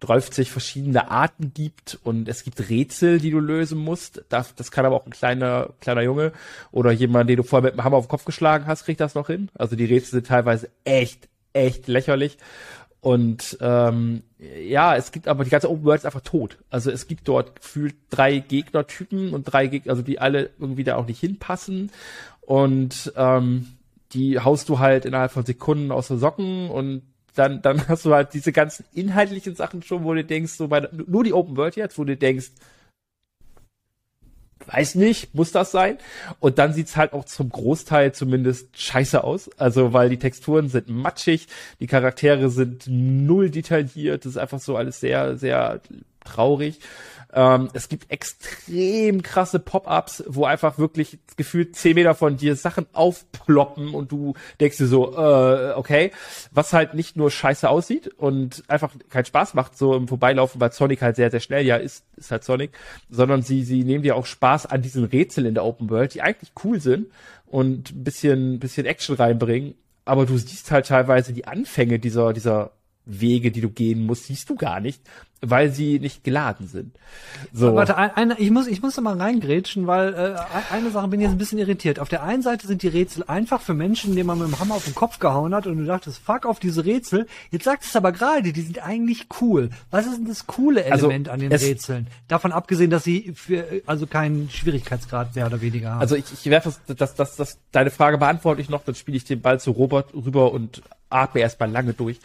30 0.00 0.50
verschiedene 0.50 1.10
Arten 1.10 1.52
gibt 1.54 1.98
und 2.02 2.28
es 2.28 2.42
gibt 2.42 2.70
Rätsel, 2.70 3.18
die 3.20 3.30
du 3.30 3.38
lösen 3.38 3.78
musst. 3.78 4.24
Das, 4.30 4.54
das 4.54 4.70
kann 4.70 4.86
aber 4.86 4.96
auch 4.96 5.06
ein 5.06 5.12
kleiner, 5.12 5.70
kleiner 5.80 6.02
Junge 6.02 6.32
oder 6.72 6.90
jemand, 6.90 7.28
den 7.30 7.36
du 7.36 7.42
vorher 7.42 7.70
mit 7.70 7.74
dem 7.74 7.84
Hammer 7.84 7.98
auf 7.98 8.06
den 8.06 8.10
Kopf 8.10 8.24
geschlagen 8.24 8.66
hast, 8.66 8.84
kriegt 8.84 9.00
das 9.00 9.14
noch 9.14 9.28
hin. 9.28 9.50
Also 9.54 9.76
die 9.76 9.84
Rätsel 9.84 10.12
sind 10.12 10.26
teilweise 10.26 10.70
echt, 10.84 11.28
echt 11.52 11.86
lächerlich. 11.86 12.38
Und 13.00 13.56
ähm, 13.62 14.22
ja, 14.38 14.94
es 14.94 15.10
gibt 15.10 15.26
aber 15.26 15.44
die 15.44 15.50
ganze 15.50 15.70
Open 15.70 15.84
World 15.84 16.00
ist 16.00 16.06
einfach 16.06 16.20
tot. 16.20 16.58
Also 16.68 16.90
es 16.90 17.06
gibt 17.06 17.26
dort 17.28 17.56
gefühlt 17.56 17.94
drei 18.10 18.38
Gegnertypen 18.38 19.32
und 19.32 19.44
drei 19.44 19.68
Gegner, 19.68 19.92
also 19.92 20.02
die 20.02 20.18
alle 20.18 20.50
irgendwie 20.58 20.84
da 20.84 20.96
auch 20.96 21.06
nicht 21.06 21.20
hinpassen. 21.20 21.90
Und 22.42 23.12
ähm, 23.16 23.68
die 24.12 24.40
haust 24.40 24.68
du 24.68 24.78
halt 24.78 25.04
innerhalb 25.04 25.32
von 25.32 25.46
Sekunden 25.46 25.92
aus 25.92 26.08
den 26.08 26.18
Socken 26.18 26.68
und 26.68 27.02
dann, 27.34 27.62
dann 27.62 27.88
hast 27.88 28.04
du 28.04 28.12
halt 28.12 28.34
diese 28.34 28.52
ganzen 28.52 28.84
inhaltlichen 28.92 29.54
Sachen 29.54 29.82
schon, 29.82 30.04
wo 30.04 30.12
du 30.12 30.24
denkst, 30.24 30.52
so 30.52 30.68
bei, 30.68 30.86
nur 31.06 31.24
die 31.24 31.32
Open 31.32 31.56
World 31.56 31.76
jetzt, 31.76 31.98
wo 31.98 32.04
du 32.04 32.16
denkst, 32.16 32.50
weiß 34.66 34.94
nicht, 34.96 35.34
muss 35.34 35.52
das 35.52 35.70
sein? 35.70 35.98
Und 36.38 36.58
dann 36.58 36.72
sieht's 36.72 36.96
halt 36.96 37.12
auch 37.12 37.24
zum 37.24 37.50
Großteil 37.50 38.12
zumindest 38.12 38.68
scheiße 38.78 39.22
aus. 39.24 39.50
Also, 39.58 39.92
weil 39.92 40.10
die 40.10 40.18
Texturen 40.18 40.68
sind 40.68 40.88
matschig, 40.88 41.48
die 41.80 41.86
Charaktere 41.86 42.50
sind 42.50 42.84
null 42.86 43.50
detailliert, 43.50 44.24
das 44.24 44.32
ist 44.32 44.38
einfach 44.38 44.60
so 44.60 44.76
alles 44.76 45.00
sehr, 45.00 45.36
sehr 45.36 45.80
traurig. 46.24 46.80
Ähm, 47.32 47.68
es 47.74 47.88
gibt 47.88 48.10
extrem 48.10 49.22
krasse 49.22 49.60
Pop-ups, 49.60 50.24
wo 50.26 50.46
einfach 50.46 50.78
wirklich 50.78 51.18
gefühlt 51.36 51.76
zehn 51.76 51.94
Meter 51.94 52.14
von 52.14 52.36
dir 52.36 52.56
Sachen 52.56 52.86
aufploppen 52.92 53.94
und 53.94 54.10
du 54.10 54.34
denkst 54.58 54.78
dir 54.78 54.86
so, 54.86 55.16
äh, 55.16 55.74
okay, 55.74 56.10
was 56.50 56.72
halt 56.72 56.94
nicht 56.94 57.16
nur 57.16 57.30
scheiße 57.30 57.68
aussieht 57.68 58.08
und 58.08 58.64
einfach 58.66 58.92
keinen 59.10 59.26
Spaß 59.26 59.54
macht, 59.54 59.78
so 59.78 59.94
im 59.94 60.08
Vorbeilaufen, 60.08 60.60
weil 60.60 60.72
Sonic 60.72 61.02
halt 61.02 61.16
sehr, 61.16 61.30
sehr 61.30 61.40
schnell 61.40 61.64
ja 61.64 61.76
ist, 61.76 62.04
ist 62.16 62.32
halt 62.32 62.42
Sonic, 62.42 62.72
sondern 63.08 63.42
sie, 63.42 63.62
sie 63.62 63.84
nehmen 63.84 64.02
dir 64.02 64.16
auch 64.16 64.26
Spaß 64.26 64.66
an 64.66 64.82
diesen 64.82 65.04
Rätseln 65.04 65.46
in 65.46 65.54
der 65.54 65.64
Open 65.64 65.88
World, 65.88 66.14
die 66.14 66.22
eigentlich 66.22 66.50
cool 66.64 66.80
sind 66.80 67.06
und 67.46 67.92
ein 67.92 68.02
bisschen, 68.02 68.58
bisschen 68.58 68.86
Action 68.86 69.14
reinbringen, 69.14 69.74
aber 70.04 70.26
du 70.26 70.36
siehst 70.36 70.72
halt 70.72 70.88
teilweise 70.88 71.32
die 71.32 71.46
Anfänge 71.46 72.00
dieser, 72.00 72.32
dieser 72.32 72.72
Wege, 73.04 73.50
die 73.52 73.60
du 73.60 73.70
gehen 73.70 74.04
musst, 74.04 74.24
siehst 74.24 74.50
du 74.50 74.56
gar 74.56 74.80
nicht, 74.80 75.00
weil 75.42 75.70
sie 75.70 75.98
nicht 75.98 76.22
geladen 76.22 76.68
sind. 76.68 76.94
So. 77.52 77.74
Warte, 77.74 77.96
eine, 77.96 78.38
ich 78.38 78.50
muss, 78.50 78.66
ich 78.66 78.82
muss 78.82 78.94
da 78.94 79.00
mal 79.00 79.16
reingrätschen, 79.16 79.86
weil 79.86 80.12
äh, 80.12 80.36
eine 80.72 80.90
Sache 80.90 81.08
bin 81.08 81.20
ich 81.20 81.24
jetzt 81.24 81.34
ein 81.34 81.38
bisschen 81.38 81.58
irritiert. 81.58 81.98
Auf 81.98 82.08
der 82.08 82.22
einen 82.22 82.42
Seite 82.42 82.66
sind 82.66 82.82
die 82.82 82.88
Rätsel 82.88 83.24
einfach 83.26 83.60
für 83.62 83.72
Menschen, 83.72 84.14
denen 84.14 84.26
man 84.26 84.38
mit 84.38 84.48
dem 84.48 84.60
Hammer 84.60 84.74
auf 84.74 84.84
den 84.84 84.94
Kopf 84.94 85.18
gehauen 85.18 85.54
hat 85.54 85.66
und 85.66 85.78
du 85.78 85.84
dachtest, 85.84 86.18
fuck 86.18 86.44
auf 86.44 86.60
diese 86.60 86.84
Rätsel. 86.84 87.26
Jetzt 87.50 87.64
sagt 87.64 87.84
es 87.84 87.96
aber 87.96 88.12
gerade, 88.12 88.52
die 88.52 88.60
sind 88.60 88.84
eigentlich 88.84 89.26
cool. 89.40 89.70
Was 89.90 90.06
ist 90.06 90.18
denn 90.18 90.28
das 90.28 90.46
coole 90.46 90.84
also, 90.84 91.06
Element 91.06 91.28
also, 91.28 91.44
an 91.44 91.50
den 91.50 91.58
Rätseln? 91.58 92.06
Davon 92.28 92.52
abgesehen, 92.52 92.90
dass 92.90 93.04
sie 93.04 93.32
für 93.34 93.64
also 93.86 94.06
keinen 94.06 94.50
Schwierigkeitsgrad 94.50 95.34
mehr 95.34 95.46
oder 95.46 95.62
weniger 95.62 95.92
haben. 95.92 96.00
Also 96.00 96.16
ich, 96.16 96.24
ich 96.32 96.50
werfe 96.50 96.74
das, 96.86 96.96
das, 96.96 97.14
das, 97.14 97.36
das, 97.36 97.58
deine 97.72 97.90
Frage 97.90 98.18
beantworte 98.18 98.60
ich 98.60 98.68
noch, 98.68 98.84
dann 98.84 98.94
spiele 98.94 99.16
ich 99.16 99.24
den 99.24 99.40
Ball 99.40 99.58
zu 99.58 99.70
Robert 99.70 100.12
rüber 100.12 100.52
und 100.52 100.82
atme 101.10 101.40
erstmal 101.40 101.70
lange 101.70 101.92
durch. 101.92 102.20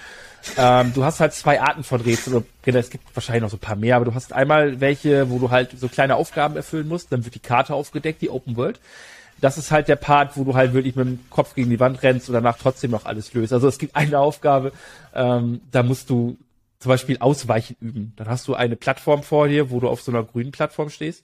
Ähm, 0.57 0.93
du 0.93 1.03
hast 1.03 1.19
halt 1.19 1.33
zwei 1.33 1.59
Arten 1.59 1.83
von 1.83 2.01
Rätseln. 2.01 2.45
Genau, 2.65 2.79
es 2.79 2.89
gibt 2.89 3.15
wahrscheinlich 3.15 3.43
noch 3.43 3.51
so 3.51 3.57
ein 3.57 3.59
paar 3.59 3.75
mehr, 3.75 3.95
aber 3.95 4.05
du 4.05 4.15
hast 4.15 4.33
einmal 4.33 4.81
welche, 4.81 5.29
wo 5.29 5.37
du 5.37 5.51
halt 5.51 5.79
so 5.79 5.87
kleine 5.87 6.15
Aufgaben 6.15 6.55
erfüllen 6.55 6.87
musst. 6.87 7.11
Dann 7.11 7.23
wird 7.23 7.35
die 7.35 7.39
Karte 7.39 7.75
aufgedeckt, 7.75 8.23
die 8.23 8.31
Open 8.31 8.57
World. 8.57 8.79
Das 9.39 9.59
ist 9.59 9.69
halt 9.69 9.87
der 9.87 9.97
Part, 9.97 10.35
wo 10.35 10.43
du 10.43 10.55
halt 10.55 10.73
wirklich 10.73 10.95
mit 10.95 11.05
dem 11.05 11.19
Kopf 11.29 11.53
gegen 11.53 11.69
die 11.69 11.79
Wand 11.79 12.01
rennst 12.01 12.27
und 12.27 12.33
danach 12.33 12.57
trotzdem 12.57 12.89
noch 12.89 13.05
alles 13.05 13.33
löst. 13.33 13.53
Also 13.53 13.67
es 13.67 13.77
gibt 13.77 13.95
eine 13.95 14.19
Aufgabe, 14.19 14.71
ähm, 15.13 15.61
da 15.71 15.83
musst 15.83 16.09
du 16.09 16.37
zum 16.79 16.89
Beispiel 16.89 17.17
Ausweichen 17.19 17.75
üben. 17.81 18.13
Dann 18.15 18.27
hast 18.29 18.47
du 18.47 18.55
eine 18.55 18.75
Plattform 18.75 19.21
vor 19.21 19.47
dir, 19.47 19.69
wo 19.69 19.79
du 19.79 19.87
auf 19.87 20.01
so 20.01 20.11
einer 20.11 20.23
grünen 20.23 20.51
Plattform 20.51 20.89
stehst 20.89 21.23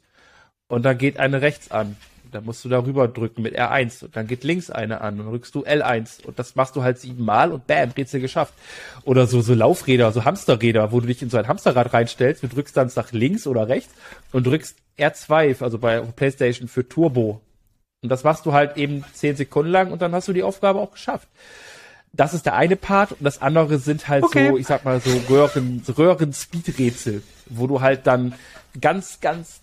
und 0.68 0.84
da 0.84 0.94
geht 0.94 1.20
eine 1.20 1.42
rechts 1.42 1.72
an. 1.72 1.96
Da 2.32 2.42
musst 2.42 2.64
du 2.64 2.70
darüber 2.70 3.08
drücken 3.08 3.42
mit 3.42 3.58
R1 3.58 4.06
und 4.06 4.16
dann 4.16 4.28
geht 4.28 4.44
links 4.44 4.70
eine 4.70 5.02
an 5.02 5.20
und 5.20 5.26
dann 5.26 5.34
rückst 5.34 5.54
du 5.54 5.64
L1 5.64 6.26
und 6.26 6.40
das 6.40 6.56
machst 6.56 6.76
du 6.76 6.84
halt 6.84 7.00
siebenmal 7.00 7.52
und 7.52 7.68
bam, 7.68 7.92
Rätsel 7.92 8.22
geschafft. 8.22 8.54
Oder 9.04 9.28
so, 9.28 9.42
so 9.42 9.54
Laufräder, 9.54 10.12
so 10.12 10.26
Hamsterräder, 10.26 10.92
wo 10.92 11.00
du 11.00 11.08
dich 11.08 11.22
in 11.22 11.30
so 11.30 11.38
ein 11.38 11.48
Hamsterrad 11.48 11.94
reinstellst, 11.94 12.44
du 12.44 12.48
drückst 12.48 12.76
dann 12.78 12.92
nach 12.96 13.12
links 13.12 13.48
oder 13.48 13.68
rechts 13.68 13.94
und 14.32 14.48
drückst 14.48 14.78
R2, 14.98 15.62
also 15.62 15.78
bei 15.78 16.00
PlayStation 16.00 16.68
für 16.68 16.88
Turbo. 16.88 17.42
Und 18.02 18.10
das 18.10 18.24
machst 18.24 18.46
du 18.46 18.54
halt 18.54 18.78
eben 18.78 19.04
zehn 19.14 19.36
Sekunden 19.36 19.72
lang 19.72 19.92
und 19.92 20.02
dann 20.02 20.14
hast 20.14 20.28
du 20.28 20.34
die 20.34 20.44
Aufgabe 20.44 20.80
auch 20.80 20.92
geschafft. 20.92 21.28
Das 22.14 22.34
ist 22.34 22.46
der 22.46 22.56
eine 22.56 22.76
Part 22.76 23.12
und 23.12 23.24
das 23.24 23.42
andere 23.42 23.78
sind 23.78 24.08
halt 24.08 24.24
okay. 24.24 24.50
so, 24.50 24.58
ich 24.58 24.68
sag 24.68 24.84
mal 24.84 25.00
so 25.00 25.12
Röhren, 25.30 25.82
Röhren-Speed-Rätsel, 25.88 27.24
wo 27.46 27.68
du 27.68 27.80
halt 27.80 28.06
dann 28.06 28.34
ganz, 28.80 29.20
ganz 29.22 29.61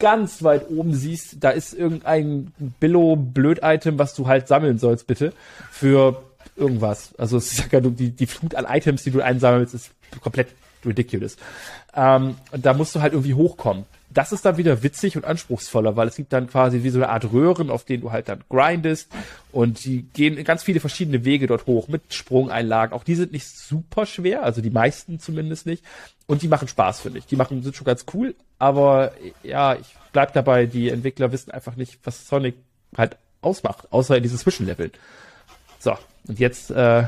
ganz 0.00 0.42
weit 0.42 0.68
oben 0.70 0.94
siehst, 0.94 1.36
da 1.40 1.50
ist 1.50 1.74
irgendein 1.74 2.52
Billo-Blöd-Item, 2.80 3.98
was 3.98 4.14
du 4.14 4.26
halt 4.26 4.48
sammeln 4.48 4.78
sollst, 4.78 5.06
bitte. 5.06 5.32
Für 5.70 6.22
irgendwas. 6.56 7.14
Also 7.16 7.36
es 7.36 7.52
ist 7.52 7.72
ja 7.72 7.80
die, 7.80 8.10
die 8.10 8.26
Flut 8.26 8.54
an 8.54 8.66
Items, 8.68 9.04
die 9.04 9.10
du 9.10 9.20
einsammelst, 9.20 9.74
ist 9.74 9.90
komplett 10.20 10.48
ridiculous. 10.84 11.36
Ähm, 11.94 12.36
und 12.50 12.66
da 12.66 12.74
musst 12.74 12.94
du 12.94 13.00
halt 13.00 13.12
irgendwie 13.12 13.34
hochkommen. 13.34 13.84
Das 14.12 14.32
ist 14.32 14.44
dann 14.44 14.56
wieder 14.56 14.82
witzig 14.82 15.16
und 15.16 15.24
anspruchsvoller, 15.24 15.94
weil 15.96 16.08
es 16.08 16.16
gibt 16.16 16.32
dann 16.32 16.48
quasi 16.48 16.82
wie 16.82 16.90
so 16.90 16.98
eine 16.98 17.08
Art 17.08 17.32
Röhren, 17.32 17.70
auf 17.70 17.84
denen 17.84 18.02
du 18.02 18.10
halt 18.10 18.28
dann 18.28 18.42
grindest 18.48 19.08
und 19.52 19.84
die 19.84 20.02
gehen 20.02 20.42
ganz 20.44 20.64
viele 20.64 20.80
verschiedene 20.80 21.24
Wege 21.24 21.46
dort 21.46 21.66
hoch 21.66 21.86
mit 21.88 22.12
Sprungeinlagen. 22.12 22.92
Auch 22.92 23.04
die 23.04 23.14
sind 23.14 23.32
nicht 23.32 23.46
super 23.46 24.06
schwer, 24.06 24.42
also 24.42 24.60
die 24.60 24.70
meisten 24.70 25.20
zumindest 25.20 25.66
nicht. 25.66 25.84
Und 26.26 26.42
die 26.42 26.48
machen 26.48 26.68
Spaß, 26.68 27.00
finde 27.00 27.18
ich. 27.18 27.26
Die 27.26 27.36
machen, 27.36 27.62
sind 27.62 27.76
schon 27.76 27.84
ganz 27.84 28.04
cool, 28.12 28.34
aber 28.58 29.12
ja, 29.42 29.74
ich 29.74 29.94
bleib 30.12 30.32
dabei, 30.32 30.66
die 30.66 30.90
Entwickler 30.90 31.32
wissen 31.32 31.50
einfach 31.50 31.76
nicht, 31.76 31.98
was 32.04 32.26
Sonic 32.26 32.56
halt 32.96 33.16
ausmacht, 33.42 33.92
außer 33.92 34.16
in 34.16 34.22
diesen 34.22 34.38
Zwischenleveln. 34.38 34.92
So, 35.78 35.96
und 36.26 36.38
jetzt 36.38 36.70
äh, 36.70 37.04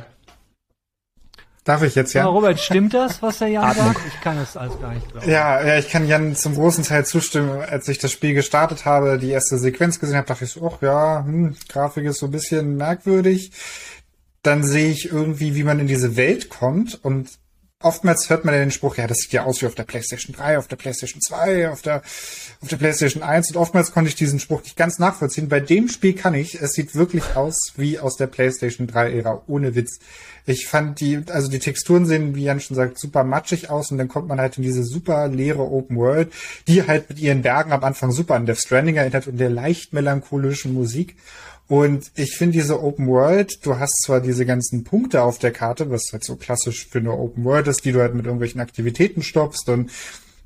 Darf 1.65 1.83
ich 1.85 1.95
jetzt, 1.95 2.13
ja? 2.13 2.27
Robert, 2.27 2.59
stimmt 2.59 2.93
das, 2.93 3.23
was 3.23 3.39
der 3.39 3.49
Jan 3.49 3.75
sagt? 3.77 4.01
Ich 4.09 4.21
kann 4.21 4.37
es 4.39 4.57
alles 4.57 4.81
gar 4.81 4.95
nicht 4.95 5.09
glauben. 5.09 5.31
Ja, 5.31 5.65
ja, 5.65 5.79
ich 5.79 5.89
kann 5.89 6.09
Jan 6.09 6.35
zum 6.35 6.57
großen 6.57 6.83
Teil 6.83 7.07
zustimmen. 7.07 7.61
Als 7.61 7.87
ich 7.87 7.99
das 7.99 8.11
Spiel 8.11 8.35
gestartet 8.35 8.85
habe, 8.85 9.17
die 9.19 9.31
erste 9.31 9.59
Sequenz 9.59 10.01
gesehen 10.01 10.17
habe, 10.17 10.27
dachte 10.27 10.45
ich 10.45 10.51
so, 10.51 10.67
ach 10.67 10.83
ja, 10.83 11.25
hm, 11.25 11.55
Grafik 11.69 12.05
ist 12.05 12.19
so 12.19 12.27
ein 12.27 12.33
bisschen 12.33 12.77
merkwürdig. 12.77 13.53
Dann 14.43 14.65
sehe 14.65 14.91
ich 14.91 15.13
irgendwie, 15.13 15.55
wie 15.55 15.63
man 15.63 15.79
in 15.79 15.87
diese 15.87 16.17
Welt 16.17 16.49
kommt 16.49 16.99
und 17.05 17.31
oftmals 17.83 18.31
hört 18.31 18.45
man 18.45 18.55
ja 18.55 18.61
den 18.61 18.71
Spruch, 18.71 18.97
ja, 18.97 19.07
das 19.07 19.19
sieht 19.19 19.33
ja 19.33 19.45
aus 19.45 19.63
wie 19.63 19.67
auf 19.67 19.75
der 19.75 19.85
PlayStation 19.85 20.35
3, 20.35 20.59
auf 20.59 20.69
der 20.69 20.77
PlayStation 20.77 21.21
2, 21.21 21.71
auf 21.71 21.83
der, 21.83 22.03
auf 22.61 22.69
der 22.69 22.77
PlayStation 22.77 23.23
1 23.23 23.51
und 23.51 23.57
oftmals 23.57 23.93
konnte 23.93 24.09
ich 24.09 24.15
diesen 24.15 24.41
Spruch 24.41 24.63
nicht 24.63 24.77
ganz 24.77 24.99
nachvollziehen. 24.99 25.49
Bei 25.49 25.61
dem 25.61 25.89
Spiel 25.89 26.15
kann 26.15 26.35
ich, 26.35 26.61
es 26.61 26.73
sieht 26.73 26.95
wirklich 26.95 27.37
aus 27.37 27.73
wie 27.77 27.99
aus 27.99 28.17
der 28.17 28.27
PlayStation 28.27 28.87
3 28.87 29.13
Ära, 29.13 29.43
ohne 29.47 29.75
Witz. 29.75 29.99
Ich 30.45 30.67
fand 30.67 31.01
die, 31.01 31.23
also 31.29 31.49
die 31.49 31.61
Texturen 31.61 32.05
sehen, 32.05 32.35
wie 32.35 32.45
Jan 32.45 32.61
schon 32.61 32.77
sagt, 32.77 32.99
super 32.99 33.23
matschig 33.23 33.71
aus 33.71 33.93
und 33.93 33.99
dann 33.99 34.09
kommt 34.09 34.27
man 34.27 34.41
halt 34.41 34.57
in 34.57 34.65
diese 34.65 34.83
super 34.83 35.29
leere 35.29 35.63
Open 35.63 35.97
World, 35.97 36.33
die 36.67 36.87
halt 36.87 37.09
mit 37.09 37.21
ihren 37.21 37.43
Bergen 37.43 37.73
am 37.73 37.85
Anfang 37.85 38.11
super 38.11 38.35
an 38.35 38.47
Death 38.47 38.59
Stranding 38.59 38.97
erinnert 38.97 39.29
und 39.29 39.39
der 39.39 39.51
leicht 39.51 39.93
melancholischen 39.93 40.75
Musik. 40.75 41.17
Und 41.73 42.13
ich 42.17 42.37
finde 42.37 42.59
diese 42.59 42.83
Open 42.83 43.07
World, 43.07 43.65
du 43.65 43.79
hast 43.79 44.03
zwar 44.03 44.21
diese 44.21 44.45
ganzen 44.45 44.85
Punkte 44.85 45.23
auf 45.23 45.39
der 45.39 45.53
Karte, 45.53 45.91
was 45.91 46.11
halt 46.13 46.23
so 46.23 46.37
klassisch 46.37 46.87
für 46.87 46.99
eine 46.99 47.13
Open 47.13 47.45
World 47.45 47.67
ist, 47.67 47.87
die 47.87 47.93
du 47.93 48.01
halt 48.03 48.15
mit 48.15 48.27
irgendwelchen 48.27 48.61
Aktivitäten 48.61 49.23
stoppst 49.23 49.71
und 49.71 49.91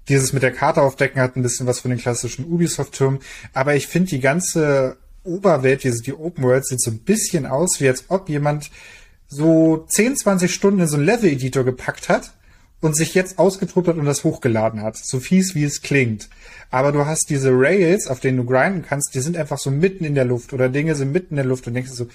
dieses 0.09 0.33
mit 0.33 0.45
der 0.45 0.53
Karte 0.53 0.83
aufdecken 0.83 1.21
hat 1.21 1.35
ein 1.35 1.43
bisschen 1.43 1.67
was 1.67 1.81
von 1.81 1.91
den 1.91 1.99
klassischen 1.99 2.45
Ubisoft-Türmen, 2.45 3.19
aber 3.55 3.75
ich 3.75 3.89
finde 3.89 4.11
die 4.11 4.21
ganze 4.21 4.99
Oberwelt, 5.25 5.83
diese, 5.83 6.01
die 6.01 6.15
Open 6.15 6.45
World 6.45 6.65
sieht 6.65 6.81
so 6.81 6.93
ein 6.93 7.01
bisschen 7.01 7.45
aus, 7.45 7.81
wie 7.81 7.89
als 7.89 8.05
ob 8.07 8.29
jemand 8.29 8.71
so 9.27 9.85
10, 9.89 10.19
20 10.19 10.55
Stunden 10.55 10.79
in 10.79 10.87
so 10.87 10.95
einen 10.95 11.07
Level-Editor 11.07 11.65
gepackt 11.65 12.09
hat 12.09 12.35
und 12.87 12.97
sich 12.97 13.15
jetzt 13.15 13.39
ausgetobt 13.39 13.89
hat 13.89 13.97
und 13.97 14.07
das 14.07 14.25
hochgeladen 14.25 14.83
hat. 14.83 14.97
So 14.97 15.21
fies, 15.21 15.55
wie 15.55 15.65
es 15.65 15.83
klingt. 15.83 16.29
Aber 16.71 16.93
du 16.93 17.05
hast 17.05 17.29
diese 17.31 17.51
Rails, 17.53 18.07
auf 18.07 18.21
denen 18.21 18.39
du 18.39 18.45
grinden 18.45 18.83
kannst, 18.83 19.15
die 19.15 19.21
sind 19.21 19.37
einfach 19.37 19.59
so 19.59 19.71
mitten 19.71 20.05
in 20.05 20.15
der 20.15 20.25
Luft 20.25 20.53
oder 20.53 20.69
Dinge 20.69 20.95
sind 20.95 21.13
mitten 21.13 21.35
in 21.35 21.37
der 21.37 21.45
Luft 21.45 21.67
und 21.67 21.75
denkst 21.75 21.91
so, 21.91 22.07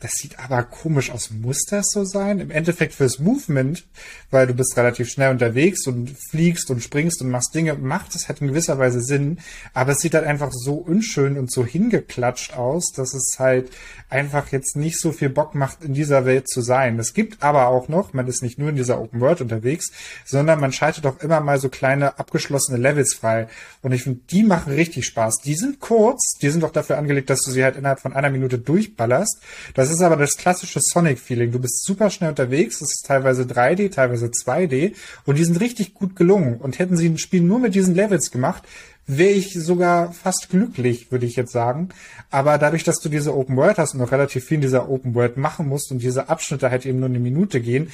das 0.00 0.12
sieht 0.12 0.38
aber 0.38 0.64
komisch 0.64 1.10
aus. 1.10 1.30
Muss 1.30 1.64
das 1.70 1.86
so 1.90 2.04
sein? 2.04 2.38
Im 2.38 2.50
Endeffekt 2.50 2.92
fürs 2.92 3.18
Movement, 3.18 3.86
weil 4.30 4.46
du 4.46 4.52
bist 4.52 4.76
relativ 4.76 5.08
schnell 5.08 5.30
unterwegs 5.30 5.86
und 5.86 6.14
fliegst 6.30 6.70
und 6.70 6.82
springst 6.82 7.22
und 7.22 7.30
machst 7.30 7.54
Dinge, 7.54 7.74
macht 7.74 8.14
es 8.14 8.28
halt 8.28 8.40
in 8.42 8.48
gewisser 8.48 8.78
Weise 8.78 9.00
Sinn. 9.00 9.38
Aber 9.72 9.92
es 9.92 9.98
sieht 9.98 10.14
halt 10.14 10.26
einfach 10.26 10.50
so 10.52 10.74
unschön 10.74 11.38
und 11.38 11.50
so 11.50 11.64
hingeklatscht 11.64 12.54
aus, 12.54 12.92
dass 12.92 13.14
es 13.14 13.36
halt 13.38 13.70
einfach 14.10 14.52
jetzt 14.52 14.76
nicht 14.76 15.00
so 15.00 15.10
viel 15.10 15.30
Bock 15.30 15.54
macht, 15.54 15.82
in 15.82 15.94
dieser 15.94 16.26
Welt 16.26 16.48
zu 16.48 16.60
sein. 16.60 16.98
Es 16.98 17.14
gibt 17.14 17.42
aber 17.42 17.68
auch 17.68 17.88
noch, 17.88 18.12
man 18.12 18.26
ist 18.26 18.42
nicht 18.42 18.58
nur 18.58 18.68
in 18.68 18.76
dieser 18.76 19.00
Open 19.00 19.20
World 19.20 19.40
unterwegs, 19.40 19.90
sondern 20.24 20.60
man 20.60 20.72
schaltet 20.72 21.06
auch 21.06 21.20
immer 21.20 21.40
mal 21.40 21.58
so 21.58 21.68
kleine 21.68 22.18
abgeschlossene 22.18 22.78
Levels 22.78 23.14
frei. 23.14 23.48
Und 23.80 23.92
ich 23.92 24.02
finde, 24.02 24.20
die 24.30 24.42
machen 24.42 24.72
richtig 24.74 25.06
Spaß. 25.06 25.36
Die 25.44 25.54
sind 25.54 25.80
kurz, 25.80 26.36
die 26.42 26.50
sind 26.50 26.62
auch 26.62 26.72
dafür 26.72 26.98
angelegt, 26.98 27.30
dass 27.30 27.42
du 27.42 27.50
sie 27.50 27.64
halt 27.64 27.76
innerhalb 27.76 28.00
von 28.00 28.12
einer 28.12 28.30
Minute 28.30 28.58
durchballerst. 28.58 29.40
Das 29.72 29.83
ist 29.90 30.02
aber 30.02 30.16
das 30.16 30.36
klassische 30.36 30.80
Sonic-Feeling. 30.80 31.52
Du 31.52 31.58
bist 31.58 31.84
super 31.84 32.10
schnell 32.10 32.30
unterwegs, 32.30 32.80
es 32.80 32.92
ist 32.92 33.06
teilweise 33.06 33.42
3D, 33.42 33.90
teilweise 33.90 34.26
2D 34.26 34.94
und 35.24 35.38
die 35.38 35.44
sind 35.44 35.60
richtig 35.60 35.94
gut 35.94 36.16
gelungen. 36.16 36.58
Und 36.58 36.78
hätten 36.78 36.96
sie 36.96 37.08
ein 37.08 37.18
Spiel 37.18 37.42
nur 37.42 37.58
mit 37.58 37.74
diesen 37.74 37.94
Levels 37.94 38.30
gemacht, 38.30 38.62
wäre 39.06 39.30
ich 39.30 39.52
sogar 39.54 40.12
fast 40.12 40.48
glücklich, 40.50 41.12
würde 41.12 41.26
ich 41.26 41.36
jetzt 41.36 41.52
sagen. 41.52 41.90
Aber 42.30 42.58
dadurch, 42.58 42.84
dass 42.84 43.00
du 43.00 43.08
diese 43.08 43.34
Open 43.34 43.56
World 43.56 43.78
hast 43.78 43.94
und 43.94 44.00
noch 44.00 44.12
relativ 44.12 44.44
viel 44.44 44.56
in 44.56 44.62
dieser 44.62 44.88
Open 44.88 45.14
World 45.14 45.36
machen 45.36 45.68
musst 45.68 45.90
und 45.90 45.98
diese 45.98 46.28
Abschnitte 46.28 46.70
halt 46.70 46.86
eben 46.86 47.00
nur 47.00 47.08
eine 47.08 47.18
Minute 47.18 47.60
gehen, 47.60 47.90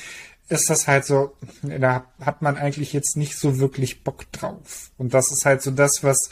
ist 0.48 0.68
das 0.68 0.88
halt 0.88 1.05
so, 1.05 1.33
da 1.62 2.05
hat 2.20 2.42
man 2.42 2.57
eigentlich 2.57 2.92
jetzt 2.92 3.16
nicht 3.16 3.38
so 3.38 3.59
wirklich 3.59 4.03
Bock 4.03 4.31
drauf. 4.33 4.90
Und 4.98 5.14
das 5.14 5.31
ist 5.31 5.46
halt 5.46 5.62
so 5.62 5.70
das, 5.70 6.03
was 6.03 6.31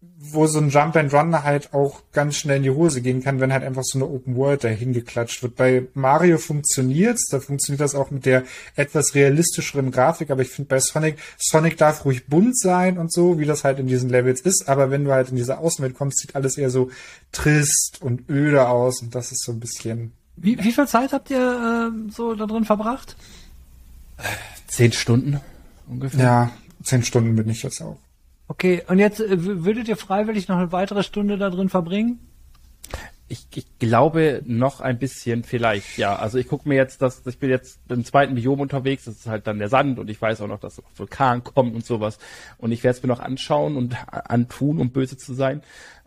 wo 0.00 0.46
so 0.46 0.58
ein 0.58 0.70
Jump 0.70 0.96
and 0.96 1.12
Run 1.12 1.42
halt 1.42 1.72
auch 1.72 2.02
ganz 2.12 2.36
schnell 2.36 2.58
in 2.58 2.62
die 2.64 2.70
Hose 2.70 3.00
gehen 3.00 3.22
kann, 3.22 3.40
wenn 3.40 3.52
halt 3.52 3.64
einfach 3.64 3.82
so 3.84 3.98
eine 3.98 4.06
Open 4.06 4.36
World 4.36 4.64
dahin 4.64 4.92
geklatscht 4.92 5.42
wird. 5.42 5.56
Bei 5.56 5.86
Mario 5.94 6.38
funktioniert's, 6.38 7.28
da 7.30 7.40
funktioniert 7.40 7.80
das 7.80 7.94
auch 7.94 8.10
mit 8.10 8.26
der 8.26 8.44
etwas 8.76 9.14
realistischeren 9.14 9.90
Grafik, 9.90 10.30
aber 10.30 10.42
ich 10.42 10.50
finde 10.50 10.68
bei 10.68 10.80
Sonic, 10.80 11.18
Sonic 11.38 11.76
darf 11.76 12.04
ruhig 12.04 12.26
bunt 12.26 12.58
sein 12.58 12.98
und 12.98 13.12
so, 13.12 13.38
wie 13.38 13.44
das 13.44 13.64
halt 13.64 13.78
in 13.78 13.86
diesen 13.86 14.08
Levels 14.08 14.40
ist, 14.40 14.68
aber 14.68 14.90
wenn 14.90 15.04
du 15.04 15.12
halt 15.12 15.30
in 15.30 15.36
diese 15.36 15.58
Außenwelt 15.58 15.94
kommst, 15.94 16.18
sieht 16.18 16.34
alles 16.34 16.58
eher 16.58 16.70
so 16.70 16.90
trist 17.32 17.98
und 18.00 18.28
öde 18.28 18.68
aus 18.68 19.02
und 19.02 19.14
das 19.14 19.32
ist 19.32 19.44
so 19.44 19.52
ein 19.52 19.60
bisschen. 19.60 20.12
Wie, 20.36 20.58
wie 20.62 20.72
viel 20.72 20.86
Zeit 20.86 21.12
habt 21.12 21.30
ihr 21.30 21.90
äh, 21.92 22.10
so 22.10 22.34
da 22.34 22.46
drin 22.46 22.64
verbracht? 22.64 23.16
Zehn 24.68 24.92
Stunden 24.92 25.40
ungefähr. 25.88 26.20
Ja, 26.20 26.50
zehn 26.82 27.02
Stunden 27.02 27.36
bin 27.36 27.48
ich 27.48 27.62
jetzt 27.62 27.80
auch. 27.80 27.98
Okay, 28.48 28.82
und 28.88 28.98
jetzt 28.98 29.20
äh, 29.20 29.64
würdet 29.64 29.88
ihr 29.88 29.96
freiwillig 29.96 30.48
noch 30.48 30.56
eine 30.56 30.72
weitere 30.72 31.02
Stunde 31.02 31.36
da 31.36 31.50
drin 31.50 31.68
verbringen? 31.68 32.18
Ich, 33.30 33.46
ich 33.54 33.66
glaube 33.78 34.42
noch 34.46 34.80
ein 34.80 34.98
bisschen 34.98 35.44
vielleicht, 35.44 35.98
ja. 35.98 36.16
Also 36.16 36.38
ich 36.38 36.48
gucke 36.48 36.66
mir 36.66 36.76
jetzt 36.76 37.02
das, 37.02 37.26
ich 37.26 37.38
bin 37.38 37.50
jetzt 37.50 37.78
im 37.90 38.02
zweiten 38.02 38.36
Biom 38.36 38.58
unterwegs, 38.58 39.04
das 39.04 39.16
ist 39.16 39.26
halt 39.26 39.46
dann 39.46 39.58
der 39.58 39.68
Sand 39.68 39.98
und 39.98 40.08
ich 40.08 40.20
weiß 40.20 40.40
auch 40.40 40.46
noch, 40.46 40.60
dass 40.60 40.82
Vulkan 40.96 41.44
kommt 41.44 41.74
und 41.74 41.84
sowas. 41.84 42.18
Und 42.56 42.72
ich 42.72 42.82
werde 42.82 42.96
es 42.96 43.02
mir 43.02 43.08
noch 43.08 43.20
anschauen 43.20 43.76
und 43.76 43.96
antun, 44.10 44.78
um 44.78 44.92
böse 44.92 45.18
zu 45.18 45.34
sein. 45.34 45.60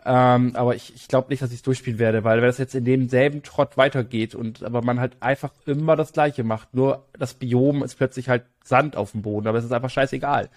Ähm, 0.03 0.55
aber 0.55 0.73
ich, 0.73 0.95
ich 0.95 1.07
glaube 1.07 1.29
nicht, 1.29 1.43
dass 1.43 1.51
ich 1.51 1.57
es 1.57 1.61
durchspielen 1.61 1.99
werde, 1.99 2.23
weil 2.23 2.39
wenn 2.41 2.47
das 2.47 2.57
jetzt 2.57 2.73
in 2.73 2.85
demselben 2.85 3.43
Trott 3.43 3.77
weitergeht 3.77 4.33
und 4.33 4.63
aber 4.63 4.81
man 4.81 4.99
halt 4.99 5.17
einfach 5.19 5.51
immer 5.67 5.95
das 5.95 6.13
Gleiche 6.13 6.43
macht, 6.43 6.73
nur 6.73 7.05
das 7.19 7.35
Biom 7.35 7.83
ist 7.83 7.97
plötzlich 7.97 8.29
halt 8.29 8.45
Sand 8.63 8.95
auf 8.95 9.11
dem 9.11 9.21
Boden, 9.21 9.47
aber 9.47 9.59
es 9.59 9.65
ist 9.65 9.71
einfach 9.71 9.91
scheißegal 9.91 10.49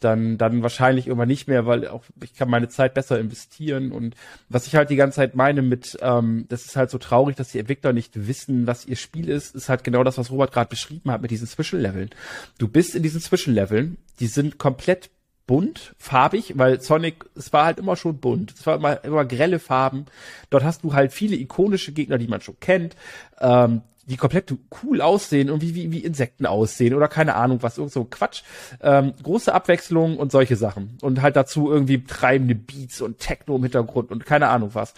dann, 0.00 0.38
dann 0.38 0.62
wahrscheinlich 0.62 1.06
immer 1.06 1.26
nicht 1.26 1.48
mehr, 1.48 1.66
weil 1.66 1.86
auch 1.88 2.04
ich 2.22 2.34
kann 2.34 2.50
meine 2.50 2.68
Zeit 2.68 2.94
besser 2.94 3.18
investieren. 3.18 3.92
Und 3.92 4.14
was 4.48 4.66
ich 4.66 4.74
halt 4.74 4.90
die 4.90 4.96
ganze 4.96 5.16
Zeit 5.16 5.34
meine 5.34 5.62
mit, 5.62 5.98
ähm, 6.02 6.46
das 6.48 6.64
ist 6.64 6.76
halt 6.76 6.90
so 6.90 6.98
traurig, 6.98 7.36
dass 7.36 7.52
die 7.52 7.58
Entwickler 7.58 7.92
nicht 7.92 8.26
wissen, 8.26 8.66
was 8.66 8.86
ihr 8.86 8.96
Spiel 8.96 9.28
ist, 9.28 9.54
ist 9.54 9.68
halt 9.68 9.84
genau 9.84 10.02
das, 10.02 10.18
was 10.18 10.30
Robert 10.30 10.52
gerade 10.52 10.68
beschrieben 10.68 11.10
hat 11.10 11.22
mit 11.22 11.30
diesen 11.30 11.46
Zwischenleveln. 11.46 12.10
Du 12.58 12.68
bist 12.68 12.94
in 12.94 13.02
diesen 13.02 13.20
Zwischenleveln, 13.20 13.98
die 14.18 14.26
sind 14.26 14.58
komplett 14.58 15.10
bunt, 15.50 15.96
farbig, 15.98 16.52
weil 16.58 16.80
Sonic, 16.80 17.24
es 17.34 17.52
war 17.52 17.64
halt 17.64 17.80
immer 17.80 17.96
schon 17.96 18.18
bunt. 18.18 18.54
Es 18.56 18.66
war 18.66 18.76
immer, 18.76 19.02
immer 19.02 19.24
grelle 19.24 19.58
Farben. 19.58 20.06
Dort 20.48 20.62
hast 20.62 20.84
du 20.84 20.94
halt 20.94 21.12
viele 21.12 21.34
ikonische 21.34 21.90
Gegner, 21.90 22.18
die 22.18 22.28
man 22.28 22.40
schon 22.40 22.60
kennt. 22.60 22.94
Ähm, 23.40 23.82
die 24.10 24.16
komplett 24.16 24.52
cool 24.82 25.00
aussehen 25.00 25.50
und 25.50 25.62
wie, 25.62 25.74
wie, 25.74 25.92
wie 25.92 26.00
Insekten 26.00 26.44
aussehen 26.44 26.94
oder 26.94 27.06
keine 27.06 27.36
Ahnung 27.36 27.62
was, 27.62 27.78
irgend 27.78 27.92
so 27.92 28.04
Quatsch. 28.04 28.42
Ähm, 28.82 29.14
große 29.22 29.54
Abwechslung 29.54 30.18
und 30.18 30.32
solche 30.32 30.56
Sachen. 30.56 30.98
Und 31.00 31.22
halt 31.22 31.36
dazu 31.36 31.70
irgendwie 31.70 32.04
treibende 32.04 32.56
Beats 32.56 33.00
und 33.00 33.18
Techno 33.18 33.56
im 33.56 33.62
Hintergrund 33.62 34.10
und 34.10 34.26
keine 34.26 34.48
Ahnung 34.48 34.70
was. 34.72 34.94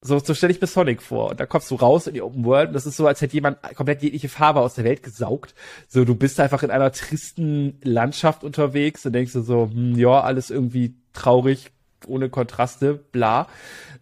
So, 0.00 0.18
so 0.20 0.34
stelle 0.34 0.52
ich 0.52 0.60
mir 0.60 0.66
Sonic 0.66 1.02
vor. 1.02 1.30
Und 1.30 1.40
da 1.40 1.46
kommst 1.46 1.70
du 1.70 1.74
raus 1.74 2.06
in 2.06 2.14
die 2.14 2.22
Open 2.22 2.44
World 2.44 2.68
und 2.68 2.74
das 2.74 2.86
ist 2.86 2.98
so, 2.98 3.06
als 3.06 3.22
hätte 3.22 3.34
jemand 3.34 3.62
komplett 3.74 4.02
jegliche 4.02 4.28
Farbe 4.28 4.60
aus 4.60 4.74
der 4.74 4.84
Welt 4.84 5.02
gesaugt. 5.02 5.54
So, 5.88 6.04
du 6.04 6.14
bist 6.14 6.38
einfach 6.38 6.62
in 6.62 6.70
einer 6.70 6.92
tristen 6.92 7.80
Landschaft 7.82 8.44
unterwegs 8.44 9.06
und 9.06 9.14
denkst 9.14 9.32
du 9.32 9.40
so, 9.40 9.70
hm, 9.72 9.98
ja, 9.98 10.20
alles 10.20 10.50
irgendwie 10.50 10.94
traurig, 11.14 11.72
ohne 12.06 12.28
Kontraste, 12.28 12.94
bla. 12.94 13.48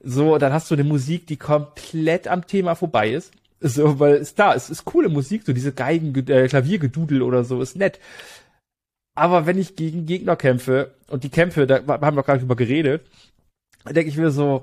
So, 0.03 0.37
dann 0.39 0.53
hast 0.53 0.71
du 0.71 0.75
eine 0.75 0.85
Musik, 0.85 1.29
die 1.29 1.37
komplett 1.37 2.27
am 2.29 2.47
Thema 2.47 2.75
vorbei 2.75 3.11
ist. 3.11 3.33
So, 3.61 3.99
weil 3.99 4.15
es 4.15 4.35
da, 4.35 4.55
es 4.55 4.69
ist 4.71 4.85
coole 4.85 5.09
Musik, 5.09 5.43
so 5.45 5.53
diese 5.53 5.73
Geigen, 5.73 6.15
äh, 6.29 6.49
Klaviergedudel 6.49 7.23
oder 7.23 7.45
so, 7.45 7.61
ist 7.61 7.77
nett. 7.77 7.99
Aber 9.15 9.47
wenn 9.47 9.59
ich 9.59 9.77
gegen 9.77 10.05
Gegner 10.05 10.37
kämpfe, 10.37 10.95
und 11.09 11.25
die 11.25 11.31
Kämpfe, 11.31 11.67
da 11.67 11.83
haben 11.87 12.17
wir 12.17 12.23
gerade 12.23 12.41
drüber 12.41 12.57
geredet, 12.57 13.07
denke 13.89 14.11
ich 14.11 14.19
mir 14.19 14.31
so, 14.31 14.63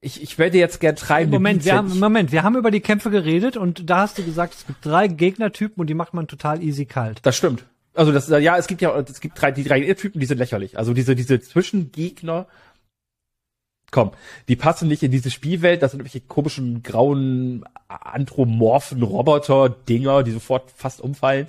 ich, 0.00 0.22
ich 0.22 0.38
werde 0.38 0.58
jetzt 0.58 0.78
gern 0.80 0.94
treiben. 0.94 1.30
Moment, 1.30 1.64
wir 1.64 1.74
haben, 1.74 1.98
Moment, 1.98 2.32
wir 2.32 2.42
haben 2.42 2.56
über 2.56 2.70
die 2.70 2.80
Kämpfe 2.80 3.10
geredet 3.10 3.56
und 3.56 3.88
da 3.88 4.00
hast 4.00 4.18
du 4.18 4.24
gesagt, 4.24 4.54
es 4.54 4.66
gibt 4.66 4.84
drei 4.84 5.08
Gegnertypen 5.08 5.80
und 5.80 5.86
die 5.88 5.94
macht 5.94 6.12
man 6.12 6.28
total 6.28 6.62
easy 6.62 6.84
kalt. 6.84 7.20
Das 7.22 7.36
stimmt. 7.36 7.64
Also 7.94 8.12
das, 8.12 8.28
ja, 8.28 8.58
es 8.58 8.66
gibt 8.66 8.82
ja, 8.82 8.96
es 8.98 9.20
gibt 9.20 9.40
drei, 9.40 9.50
die 9.52 9.64
drei 9.64 9.80
Typen, 9.94 10.20
die 10.20 10.26
sind 10.26 10.36
lächerlich. 10.36 10.76
Also 10.76 10.92
diese, 10.92 11.16
diese 11.16 11.40
Zwischengegner, 11.40 12.46
komm, 13.90 14.12
die 14.48 14.56
passen 14.56 14.88
nicht 14.88 15.02
in 15.02 15.10
diese 15.10 15.30
Spielwelt. 15.30 15.82
Das 15.82 15.92
sind 15.92 16.00
irgendwelche 16.00 16.26
komischen, 16.26 16.82
grauen, 16.82 17.64
anthropomorphen 17.88 19.02
Roboter-Dinger, 19.02 20.22
die 20.22 20.32
sofort 20.32 20.70
fast 20.70 21.00
umfallen. 21.00 21.48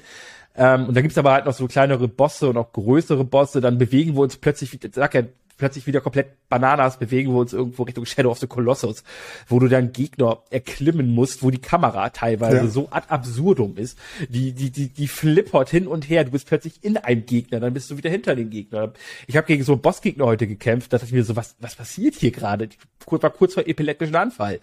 Ähm, 0.55 0.87
und 0.87 0.95
da 0.95 1.01
gibt's 1.01 1.17
aber 1.17 1.33
halt 1.33 1.45
noch 1.45 1.53
so 1.53 1.67
kleinere 1.67 2.07
Bosse 2.07 2.49
und 2.49 2.57
auch 2.57 2.71
größere 2.73 3.23
Bosse. 3.23 3.61
Dann 3.61 3.77
bewegen 3.77 4.15
wir 4.15 4.21
uns 4.21 4.37
plötzlich, 4.37 4.77
sag 4.91 5.13
ja, 5.13 5.23
plötzlich 5.57 5.87
wieder 5.87 6.01
komplett 6.01 6.49
Bananas, 6.49 6.97
bewegen 6.97 7.33
wir 7.33 7.39
uns 7.39 7.53
irgendwo 7.53 7.83
Richtung 7.83 8.05
Shadow 8.05 8.31
of 8.31 8.39
the 8.39 8.47
Colossus, 8.47 9.03
wo 9.47 9.59
du 9.59 9.67
dann 9.67 9.91
Gegner 9.91 10.43
erklimmen 10.49 11.09
musst, 11.09 11.43
wo 11.43 11.51
die 11.51 11.59
Kamera 11.59 12.09
teilweise 12.09 12.57
ja. 12.57 12.67
so 12.67 12.87
ad 12.91 13.07
absurdum 13.09 13.75
ist. 13.77 13.97
Die, 14.29 14.53
die, 14.53 14.71
die, 14.71 14.89
die 14.89 15.07
flippert 15.07 15.69
hin 15.69 15.87
und 15.87 16.09
her. 16.09 16.23
Du 16.23 16.31
bist 16.31 16.47
plötzlich 16.47 16.83
in 16.83 16.97
einem 16.97 17.25
Gegner, 17.25 17.59
dann 17.59 17.73
bist 17.73 17.89
du 17.91 17.97
wieder 17.97 18.09
hinter 18.09 18.35
dem 18.35 18.49
Gegner. 18.49 18.93
Ich 19.25 19.35
habe 19.35 19.47
gegen 19.47 19.63
so 19.63 19.73
einen 19.73 19.81
Bossgegner 19.81 20.25
heute 20.25 20.47
gekämpft, 20.47 20.93
da 20.93 20.97
dachte 20.97 21.07
ich 21.07 21.13
mir 21.13 21.23
so, 21.23 21.35
was, 21.35 21.55
was 21.59 21.75
passiert 21.75 22.15
hier 22.15 22.31
gerade? 22.31 22.65
Ich 22.65 22.77
war 23.09 23.29
kurz 23.29 23.55
vor 23.55 23.67
epileptischen 23.67 24.15
Anfall. 24.15 24.59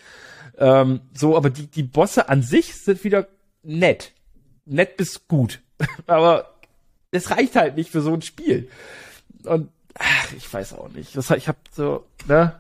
Ähm, 0.59 1.01
so, 1.13 1.37
aber 1.37 1.51
die, 1.51 1.67
die 1.67 1.83
Bosse 1.83 2.29
an 2.29 2.43
sich 2.43 2.75
sind 2.77 3.03
wieder 3.05 3.27
nett. 3.63 4.13
Nett 4.65 4.97
bis 4.97 5.27
gut. 5.27 5.61
aber 6.07 6.55
es 7.11 7.31
reicht 7.31 7.57
halt 7.57 7.77
nicht 7.77 7.91
für 7.91 8.01
so 8.01 8.15
ein 8.15 8.23
Spiel. 8.23 8.69
Und 9.45 9.69
ach, 9.99 10.33
ich 10.37 10.53
weiß 10.53 10.75
auch 10.75 10.89
nicht. 10.91 11.17
Das, 11.17 11.31
ich 11.31 11.49
habe 11.49 11.59
so, 11.73 12.05
ne? 12.27 12.55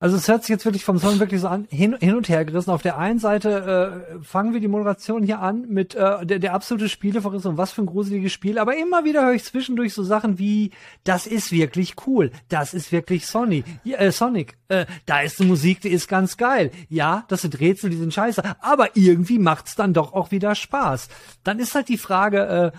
Also 0.00 0.16
es 0.16 0.28
hört 0.28 0.42
sich 0.42 0.50
jetzt 0.50 0.64
wirklich 0.64 0.84
vom 0.84 1.00
Song 1.00 1.18
wirklich 1.18 1.40
so 1.40 1.48
an, 1.48 1.66
hin, 1.70 1.96
hin 1.98 2.14
und 2.14 2.28
her 2.28 2.44
gerissen. 2.44 2.70
Auf 2.70 2.82
der 2.82 2.98
einen 2.98 3.18
Seite 3.18 4.04
äh, 4.14 4.22
fangen 4.22 4.52
wir 4.52 4.60
die 4.60 4.68
Moderation 4.68 5.24
hier 5.24 5.40
an 5.40 5.66
mit 5.68 5.96
äh, 5.96 6.24
der, 6.24 6.38
der 6.38 6.54
absolute 6.54 6.88
Spieleverriss 6.88 7.46
und 7.46 7.56
was 7.56 7.72
für 7.72 7.82
ein 7.82 7.86
gruseliges 7.86 8.32
Spiel. 8.32 8.60
Aber 8.60 8.76
immer 8.76 9.04
wieder 9.04 9.24
höre 9.24 9.32
ich 9.32 9.42
zwischendurch 9.42 9.94
so 9.94 10.04
Sachen 10.04 10.38
wie, 10.38 10.70
das 11.02 11.26
ist 11.26 11.50
wirklich 11.50 11.96
cool, 12.06 12.30
das 12.48 12.74
ist 12.74 12.92
wirklich 12.92 13.26
Sony, 13.26 13.64
äh, 13.84 14.12
Sonic, 14.12 14.56
äh, 14.68 14.86
da 15.06 15.20
ist 15.22 15.40
eine 15.40 15.48
Musik, 15.48 15.80
die 15.80 15.88
ist 15.88 16.06
ganz 16.06 16.36
geil. 16.36 16.70
Ja, 16.88 17.24
das 17.26 17.42
sind 17.42 17.58
Rätsel, 17.58 17.90
die 17.90 17.96
sind 17.96 18.14
scheiße, 18.14 18.40
aber 18.60 18.96
irgendwie 18.96 19.40
macht's 19.40 19.74
dann 19.74 19.94
doch 19.94 20.12
auch 20.12 20.30
wieder 20.30 20.54
Spaß. 20.54 21.08
Dann 21.42 21.58
ist 21.58 21.74
halt 21.74 21.88
die 21.88 21.98
Frage, 21.98 22.72
äh, 22.72 22.78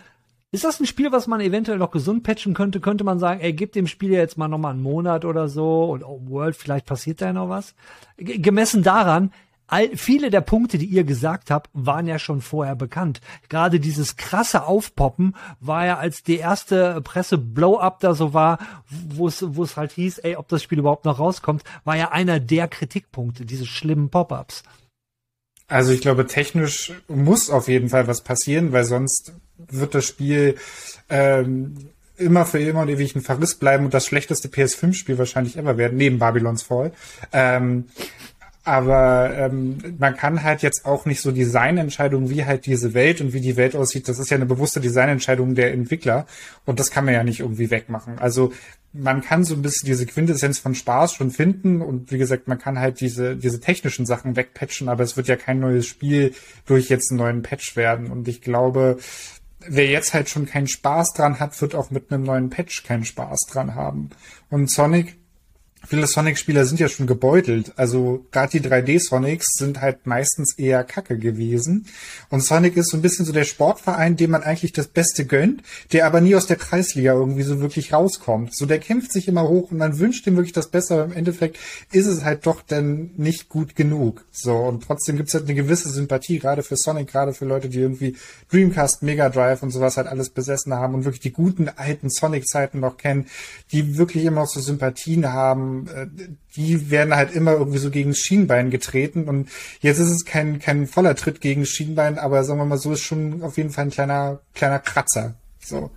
ist 0.52 0.64
das 0.64 0.80
ein 0.80 0.88
Spiel, 0.88 1.12
was 1.12 1.28
man 1.28 1.42
eventuell 1.42 1.78
noch 1.78 1.92
gesund 1.92 2.24
patchen 2.24 2.54
könnte? 2.54 2.80
Könnte 2.80 3.04
man 3.04 3.20
sagen, 3.20 3.40
ey, 3.40 3.54
gib 3.54 3.74
dem 3.74 3.88
Spiel 3.88 4.12
jetzt 4.12 4.38
mal 4.38 4.48
noch 4.48 4.58
mal 4.58 4.72
einen 4.72 4.82
Monat 4.82 5.24
oder 5.26 5.48
so 5.48 5.86
und 5.86 6.04
Open 6.04 6.30
World, 6.30 6.56
vielleicht 6.56 6.88
passiert 6.88 7.22
da 7.22 7.28
ja 7.28 7.34
noch 7.34 7.50
was? 7.50 7.76
G 8.18 8.40
gemessen 8.40 8.82
daran, 8.82 9.32
all, 9.68 9.96
viele 9.96 10.32
der 10.32 10.42
Punkte, 10.42 10.80
die 10.80 10.88
ihr 10.88 11.04
gesagt 11.04 11.52
habt, 11.52 11.70
waren 11.74 12.08
ja 12.08 12.18
schon 12.18 12.42
vorher 12.42 12.76
bekannt. 12.76 13.22
Gerade 13.48 13.80
dieses 13.80 14.16
krasse 14.16 14.66
Aufpoppen 14.66 15.36
war 15.60 15.86
ja, 15.86 15.98
als 15.98 16.24
die 16.24 16.38
erste 16.38 17.00
Presse 17.02 17.38
Blow-up 17.38 18.00
da 18.00 18.16
so 18.16 18.34
war, 18.34 18.58
wo 18.90 19.28
es 19.28 19.46
wo 19.56 19.64
es 19.64 19.78
halt 19.78 19.92
hieß, 19.92 20.18
ey, 20.20 20.36
ob 20.36 20.48
das 20.48 20.64
Spiel 20.64 20.80
überhaupt 20.80 21.06
noch 21.06 21.20
rauskommt, 21.20 21.64
war 21.84 21.96
ja 21.96 22.12
einer 22.12 22.40
der 22.40 22.68
Kritikpunkte, 22.68 23.46
diese 23.46 23.68
schlimmen 23.68 24.10
Pop-ups. 24.10 24.64
Also 25.68 25.94
ich 25.94 26.02
glaube, 26.02 26.26
technisch 26.26 26.92
muss 27.08 27.52
auf 27.52 27.68
jeden 27.68 27.90
Fall 27.90 28.08
was 28.08 28.24
passieren, 28.24 28.72
weil 28.72 28.86
sonst 28.86 29.34
wird 29.70 29.96
das 29.96 30.06
Spiel 30.06 30.56
ähm, 31.10 31.76
immer 32.18 32.46
für 32.46 32.60
immer 32.60 32.82
und 32.82 32.90
ewig 32.90 33.16
ein 33.16 33.22
Verriss 33.22 33.56
bleiben 33.56 33.86
und 33.86 33.94
das 33.94 34.06
schlechteste 34.06 34.50
PS5-Spiel 34.50 35.18
wahrscheinlich 35.18 35.58
ever 35.58 35.78
werden, 35.78 35.98
neben 35.98 36.20
Babylons 36.20 36.64
Fall. 36.64 36.92
Ähm, 37.32 37.86
aber 38.66 39.32
ähm, 39.36 39.78
man 39.98 40.16
kann 40.16 40.44
halt 40.44 40.62
jetzt 40.62 40.86
auch 40.86 41.06
nicht 41.06 41.22
so 41.22 41.32
Designentscheidungen, 41.32 42.30
wie 42.30 42.46
halt 42.46 42.66
diese 42.66 42.94
Welt 42.94 43.22
und 43.22 43.34
wie 43.34 43.42
die 43.42 43.56
Welt 43.56 43.76
aussieht, 43.76 44.08
das 44.08 44.20
ist 44.20 44.30
ja 44.30 44.36
eine 44.36 44.46
bewusste 44.46 44.82
Designentscheidung 44.82 45.56
der 45.56 45.74
Entwickler 45.74 46.28
und 46.66 46.80
das 46.80 46.92
kann 46.92 47.06
man 47.06 47.14
ja 47.14 47.24
nicht 47.24 47.40
irgendwie 47.40 47.72
wegmachen. 47.72 48.20
Also 48.20 48.54
man 48.92 49.22
kann 49.22 49.44
so 49.44 49.56
ein 49.56 49.62
bisschen 49.62 49.88
diese 49.88 50.06
Quintessenz 50.06 50.60
von 50.60 50.76
Spaß 50.76 51.14
schon 51.14 51.32
finden 51.32 51.82
und 51.82 52.12
wie 52.12 52.18
gesagt, 52.18 52.48
man 52.48 52.60
kann 52.60 52.80
halt 52.80 53.00
diese, 53.00 53.36
diese 53.38 53.60
technischen 53.60 54.06
Sachen 54.06 54.36
wegpatchen, 54.36 54.90
aber 54.90 55.04
es 55.04 55.16
wird 55.16 55.28
ja 55.28 55.36
kein 55.36 55.60
neues 55.60 55.88
Spiel 55.88 56.34
durch 56.66 56.90
jetzt 56.90 57.12
einen 57.12 57.20
neuen 57.20 57.42
Patch 57.42 57.76
werden 57.76 58.12
und 58.12 58.28
ich 58.28 58.42
glaube, 58.42 58.98
wer 59.68 59.88
jetzt 59.88 60.14
halt 60.14 60.30
schon 60.30 60.46
keinen 60.46 60.68
Spaß 60.68 61.14
dran 61.14 61.40
hat, 61.40 61.60
wird 61.62 61.76
auch 61.76 61.92
mit 61.92 62.12
einem 62.12 62.24
neuen 62.24 62.50
Patch 62.50 62.84
keinen 62.84 63.06
Spaß 63.06 63.40
dran 63.52 63.76
haben. 63.76 64.10
Und 64.50 64.70
Sonic 64.70 65.19
Viele 65.88 66.08
Sonic-Spieler 66.08 66.66
sind 66.66 66.80
ja 66.80 66.90
schon 66.90 67.08
gebeutelt. 67.08 67.74
Also 67.78 68.26
gerade 68.32 68.60
die 68.60 68.68
3D-Sonics 68.68 69.48
sind 69.58 69.82
halt 69.82 70.06
meistens 70.06 70.58
eher 70.58 70.84
kacke 70.84 71.18
gewesen. 71.18 71.86
Und 72.30 72.44
Sonic 72.44 72.78
ist 72.78 72.90
so 72.90 72.98
ein 72.98 73.02
bisschen 73.02 73.26
so 73.26 73.32
der 73.32 73.46
Sportverein, 73.46 74.18
dem 74.18 74.32
man 74.32 74.44
eigentlich 74.44 74.74
das 74.74 74.88
Beste 74.88 75.26
gönnt, 75.26 75.64
der 75.92 76.06
aber 76.06 76.22
nie 76.22 76.36
aus 76.36 76.48
der 76.48 76.58
Kreisliga 76.58 77.14
irgendwie 77.14 77.44
so 77.44 77.62
wirklich 77.62 77.94
rauskommt. 77.94 78.56
So 78.56 78.66
der 78.66 78.80
kämpft 78.80 79.12
sich 79.12 79.28
immer 79.28 79.48
hoch 79.48 79.72
und 79.72 79.78
man 79.78 80.00
wünscht 80.00 80.28
ihm 80.28 80.36
wirklich 80.36 80.54
das 80.54 80.68
Beste, 80.68 80.96
aber 80.96 81.06
im 81.06 81.14
Endeffekt 81.14 81.58
ist 81.92 82.08
es 82.08 82.24
halt 82.24 82.46
doch 82.46 82.62
dann 82.62 83.12
nicht 83.18 83.50
gut 83.50 83.76
genug. 83.76 84.26
So, 84.32 84.56
und 84.56 84.84
trotzdem 84.84 85.18
gibt's 85.18 85.34
halt 85.34 85.46
eine 85.46 85.56
gewisse 85.56 85.90
Sympathie, 85.90 86.40
gerade 86.40 86.62
für 86.62 86.76
Sonic, 86.76 87.08
gerade 87.08 87.34
für 87.34 87.46
Leute, 87.46 87.70
die 87.70 87.80
irgendwie 87.80 88.16
Dreamcast, 88.52 89.02
Mega 89.02 89.30
Drive 89.30 89.64
und 89.64 89.72
sowas 89.72 89.98
halt 89.98 90.08
alles 90.08 90.30
besessen 90.30 90.74
haben 90.74 90.94
und 90.94 91.06
wirklich 91.06 91.22
die 91.22 91.34
guten 91.34 91.70
alten 91.70 92.10
Sonic-Zeiten 92.10 92.80
noch 92.80 92.98
kennen, 92.98 93.28
die 93.72 93.98
wirklich 93.98 94.26
immer 94.26 94.42
auch 94.42 94.48
so 94.48 94.60
Sympathien 94.60 95.32
haben 95.32 95.69
äh, 95.88 96.08
die 96.56 96.90
werden 96.92 97.16
halt 97.16 97.32
immer 97.32 97.54
irgendwie 97.54 97.78
so 97.78 97.90
gegen 97.90 98.12
das 98.12 98.20
Schienbein 98.20 98.70
getreten 98.70 99.26
und 99.26 99.50
jetzt 99.82 100.00
ist 100.00 100.10
es 100.10 100.26
kein, 100.26 100.60
kein 100.60 100.88
voller 100.88 101.16
Tritt 101.16 101.42
gegen 101.42 101.62
das 101.62 101.70
Schienbein, 101.70 102.18
aber 102.18 102.44
sagen 102.44 102.60
wir 102.60 102.66
mal 102.66 102.78
so, 102.78 102.94
ist 102.94 103.02
schon 103.02 103.42
auf 103.44 103.58
jeden 103.58 103.70
Fall 103.70 103.86
ein 103.86 103.92
kleiner, 103.92 104.40
kleiner 104.54 104.80
Kratzer. 104.80 105.36
So. 105.60 105.92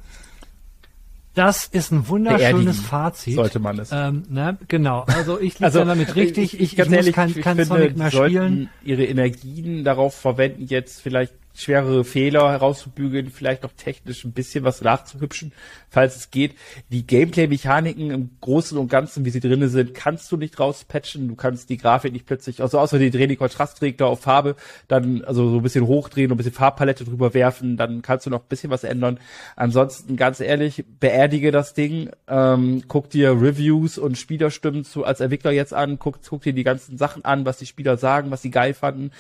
Das 1.35 1.67
ist 1.67 1.93
ein 1.93 2.09
wunderschönes 2.09 2.81
Fazit. 2.81 3.37
Sollte 3.37 3.59
man 3.59 3.79
es. 3.79 3.91
Ähm, 3.91 4.25
ne? 4.29 4.59
Genau. 4.69 5.05
Also 5.07 5.41
ich 5.41 5.55
liege 5.55 5.65
also, 5.65 5.85
damit 5.85 6.15
richtig. 6.15 6.55
Ich, 6.55 6.61
ich, 6.61 6.79
ich 6.79 6.91
muss 6.91 7.13
kein, 7.13 7.35
kein 7.35 7.65
Sonic 7.65 7.97
mehr 7.97 8.11
spielen. 8.11 8.69
Ihre 8.85 9.05
Energien 9.05 9.83
darauf 9.83 10.15
verwenden, 10.15 10.67
jetzt 10.67 11.01
vielleicht 11.01 11.33
schwerere 11.55 12.05
Fehler 12.05 12.51
herauszubügeln, 12.51 13.31
vielleicht 13.31 13.63
noch 13.63 13.73
technisch 13.73 14.25
ein 14.25 14.33
bisschen 14.33 14.65
was 14.65 14.81
nachzuhübschen, 14.81 15.53
falls 15.91 16.17
es 16.17 16.31
geht. 16.31 16.55
Die 16.91 17.07
Gameplay-Mechaniken 17.07 18.11
im 18.11 18.31
Großen 18.41 18.79
und 18.79 18.89
Ganzen, 18.89 19.25
wie 19.25 19.31
sie 19.31 19.41
drinnen 19.41 19.69
sind, 19.69 19.95
kannst 19.95 20.31
du 20.33 20.37
nicht 20.37 20.59
rauspatchen. 20.59 21.29
Du 21.29 21.35
kannst 21.35 21.69
die 21.71 21.77
Grafik 21.77 22.13
nicht 22.13 22.27
plötzlich, 22.27 22.63
also 22.63 22.79
außer 22.79 22.99
die 22.99 23.11
drehen 23.11 23.29
die 23.29 23.37
Kontrastregler 23.37 24.07
auf 24.07 24.21
Farbe, 24.21 24.57
dann 24.89 25.25
also 25.25 25.51
so 25.51 25.57
ein 25.57 25.63
bisschen 25.63 25.87
hochdrehen 25.87 26.31
und 26.31 26.35
ein 26.35 26.39
bisschen 26.39 26.53
Farbpalette 26.53 27.05
drüber 27.05 27.35
werfen, 27.35 27.77
dann 27.77 28.03
kannst 28.03 28.27
du 28.27 28.31
noch 28.31 28.41
ein 28.41 28.49
bisschen 28.49 28.71
was 28.71 28.85
ändern. 28.85 29.19
Ansonsten, 29.57 30.17
ganz 30.17 30.41
ehrlich, 30.41 30.85
beerdige 31.01 31.51
das 31.51 31.75
Ding, 31.75 32.11
ähm, 32.29 32.85
guck 32.89 33.11
dir 33.11 33.31
Reviews 33.33 33.99
und 33.99 34.17
Spielerstimmen 34.17 34.85
zu 34.85 35.05
als 35.05 35.21
Entwickler 35.21 35.53
jetzt 35.53 35.75
an, 35.75 35.99
guck, 35.99 36.21
guck 36.29 36.43
dir 36.43 36.53
die 36.53 36.65
ganzen 36.65 36.97
Sachen 36.97 37.25
an, 37.25 37.45
was 37.45 37.59
die 37.59 37.67
Spieler 37.67 37.97
sagen, 37.97 38.31
was 38.31 38.43
sie 38.43 38.51
geil 38.51 38.75
fanden, 38.75 39.11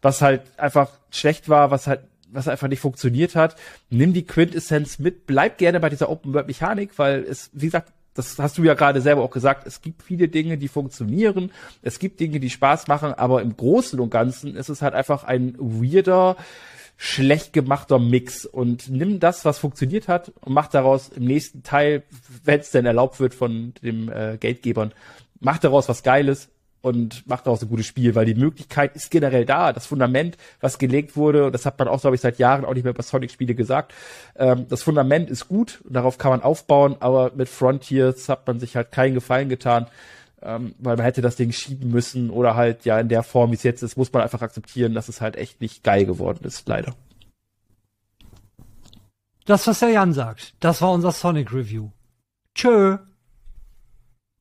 was 0.00 0.22
halt 0.22 0.42
einfach 0.56 0.90
schlecht 1.16 1.48
war, 1.48 1.70
was 1.70 1.86
halt 1.86 2.00
was 2.34 2.48
einfach 2.48 2.68
nicht 2.68 2.80
funktioniert 2.80 3.36
hat. 3.36 3.56
Nimm 3.90 4.12
die 4.12 4.26
Quintessenz 4.26 4.98
mit, 4.98 5.26
bleib 5.26 5.56
gerne 5.58 5.78
bei 5.78 5.88
dieser 5.88 6.10
Open 6.10 6.34
World 6.34 6.48
Mechanik, 6.48 6.98
weil 6.98 7.22
es, 7.22 7.50
wie 7.52 7.66
gesagt, 7.66 7.92
das 8.14 8.38
hast 8.38 8.58
du 8.58 8.64
ja 8.64 8.74
gerade 8.74 9.00
selber 9.00 9.22
auch 9.22 9.30
gesagt, 9.30 9.66
es 9.66 9.82
gibt 9.82 10.02
viele 10.02 10.28
Dinge, 10.28 10.56
die 10.56 10.68
funktionieren, 10.68 11.50
es 11.82 11.98
gibt 11.98 12.20
Dinge, 12.20 12.38
die 12.40 12.50
Spaß 12.50 12.86
machen, 12.86 13.12
aber 13.12 13.42
im 13.42 13.56
Großen 13.56 13.98
und 13.98 14.10
Ganzen 14.10 14.54
ist 14.56 14.68
es 14.68 14.82
halt 14.82 14.94
einfach 14.94 15.24
ein 15.24 15.56
weirder, 15.58 16.36
schlecht 16.96 17.52
gemachter 17.52 17.98
Mix. 17.98 18.46
Und 18.46 18.88
nimm 18.88 19.18
das, 19.18 19.44
was 19.44 19.58
funktioniert 19.58 20.06
hat 20.06 20.32
und 20.40 20.52
mach 20.54 20.68
daraus 20.68 21.08
im 21.08 21.24
nächsten 21.24 21.64
Teil, 21.64 22.04
wenn 22.44 22.60
es 22.60 22.70
denn 22.70 22.86
erlaubt 22.86 23.18
wird 23.18 23.34
von 23.34 23.74
dem 23.82 24.08
äh, 24.10 24.38
Geldgebern, 24.38 24.92
mach 25.40 25.58
daraus 25.58 25.88
was 25.88 26.04
Geiles 26.04 26.50
und 26.84 27.26
macht 27.26 27.46
daraus 27.46 27.62
ein 27.62 27.70
gutes 27.70 27.86
Spiel, 27.86 28.14
weil 28.14 28.26
die 28.26 28.34
Möglichkeit 28.34 28.94
ist 28.94 29.10
generell 29.10 29.46
da. 29.46 29.72
Das 29.72 29.86
Fundament, 29.86 30.36
was 30.60 30.76
gelegt 30.76 31.16
wurde, 31.16 31.50
das 31.50 31.64
hat 31.64 31.78
man 31.78 31.88
auch, 31.88 31.98
glaube 31.98 32.14
ich, 32.14 32.20
seit 32.20 32.38
Jahren 32.38 32.66
auch 32.66 32.74
nicht 32.74 32.84
mehr 32.84 32.92
bei 32.92 33.02
Sonic-Spiele 33.02 33.54
gesagt. 33.54 33.94
Ähm, 34.36 34.66
das 34.68 34.82
Fundament 34.82 35.30
ist 35.30 35.48
gut, 35.48 35.80
darauf 35.88 36.18
kann 36.18 36.32
man 36.32 36.42
aufbauen, 36.42 36.96
aber 37.00 37.32
mit 37.34 37.48
Frontiers 37.48 38.28
hat 38.28 38.46
man 38.46 38.60
sich 38.60 38.76
halt 38.76 38.92
keinen 38.92 39.14
Gefallen 39.14 39.48
getan, 39.48 39.86
ähm, 40.42 40.74
weil 40.78 40.96
man 40.96 41.06
hätte 41.06 41.22
das 41.22 41.36
Ding 41.36 41.52
schieben 41.52 41.90
müssen 41.90 42.28
oder 42.28 42.54
halt 42.54 42.84
ja 42.84 43.00
in 43.00 43.08
der 43.08 43.22
Form, 43.22 43.50
wie 43.50 43.56
es 43.56 43.62
jetzt 43.62 43.82
ist, 43.82 43.96
muss 43.96 44.12
man 44.12 44.22
einfach 44.22 44.42
akzeptieren, 44.42 44.92
dass 44.92 45.08
es 45.08 45.22
halt 45.22 45.36
echt 45.36 45.62
nicht 45.62 45.84
geil 45.84 46.04
geworden 46.04 46.44
ist, 46.44 46.68
leider. 46.68 46.94
Das, 49.46 49.66
was 49.66 49.78
der 49.78 49.88
Jan 49.88 50.12
sagt, 50.12 50.52
das 50.60 50.82
war 50.82 50.92
unser 50.92 51.12
Sonic 51.12 51.50
Review. 51.50 51.88
Tschö. 52.54 52.98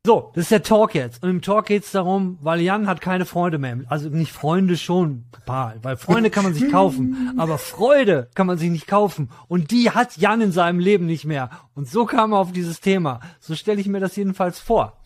So, 0.05 0.31
das 0.35 0.43
ist 0.43 0.51
der 0.51 0.63
Talk 0.63 0.95
jetzt. 0.95 1.23
Und 1.23 1.29
im 1.29 1.41
Talk 1.41 1.67
geht's 1.67 1.91
darum, 1.91 2.37
weil 2.41 2.59
Jan 2.59 2.87
hat 2.87 2.99
keine 2.99 3.25
Freunde 3.25 3.57
mehr. 3.57 3.77
Also 3.87 4.09
nicht 4.09 4.33
Freunde 4.33 4.75
schon, 4.75 5.23
paar, 5.45 5.75
weil 5.81 5.95
Freunde 5.95 6.29
kann 6.29 6.43
man 6.43 6.53
sich 6.53 6.69
kaufen, 6.69 7.33
aber 7.37 7.57
Freude 7.57 8.27
kann 8.35 8.45
man 8.45 8.57
sich 8.57 8.69
nicht 8.69 8.85
kaufen. 8.85 9.29
Und 9.47 9.71
die 9.71 9.91
hat 9.91 10.17
Jan 10.17 10.41
in 10.41 10.51
seinem 10.51 10.79
Leben 10.79 11.05
nicht 11.05 11.23
mehr. 11.23 11.51
Und 11.73 11.89
so 11.89 12.05
kam 12.05 12.33
er 12.33 12.39
auf 12.39 12.51
dieses 12.51 12.81
Thema. 12.81 13.21
So 13.39 13.55
stelle 13.55 13.79
ich 13.79 13.87
mir 13.87 14.01
das 14.01 14.17
jedenfalls 14.17 14.59
vor. 14.59 14.97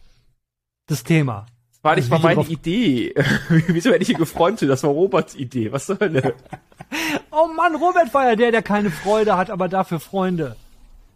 Das 0.88 1.04
Thema. 1.04 1.46
Das 1.70 1.84
war 1.84 1.96
nicht 1.96 2.10
mal 2.10 2.20
meine 2.20 2.48
Idee. 2.48 3.14
Wieso 3.68 3.92
werde 3.92 4.02
ich 4.02 4.08
hier 4.08 4.18
gefrontet? 4.18 4.68
Das 4.68 4.82
war 4.82 4.90
Roberts 4.90 5.36
Idee. 5.36 5.72
Was 5.72 5.86
soll 5.86 5.98
denn? 5.98 6.34
oh 7.30 7.48
Mann, 7.56 7.76
Robert 7.76 8.12
war 8.16 8.30
ja 8.30 8.36
der, 8.36 8.50
der 8.50 8.64
keine 8.64 8.90
Freude 8.90 9.38
hat, 9.38 9.52
aber 9.52 9.68
dafür 9.68 10.00
Freunde. 10.00 10.56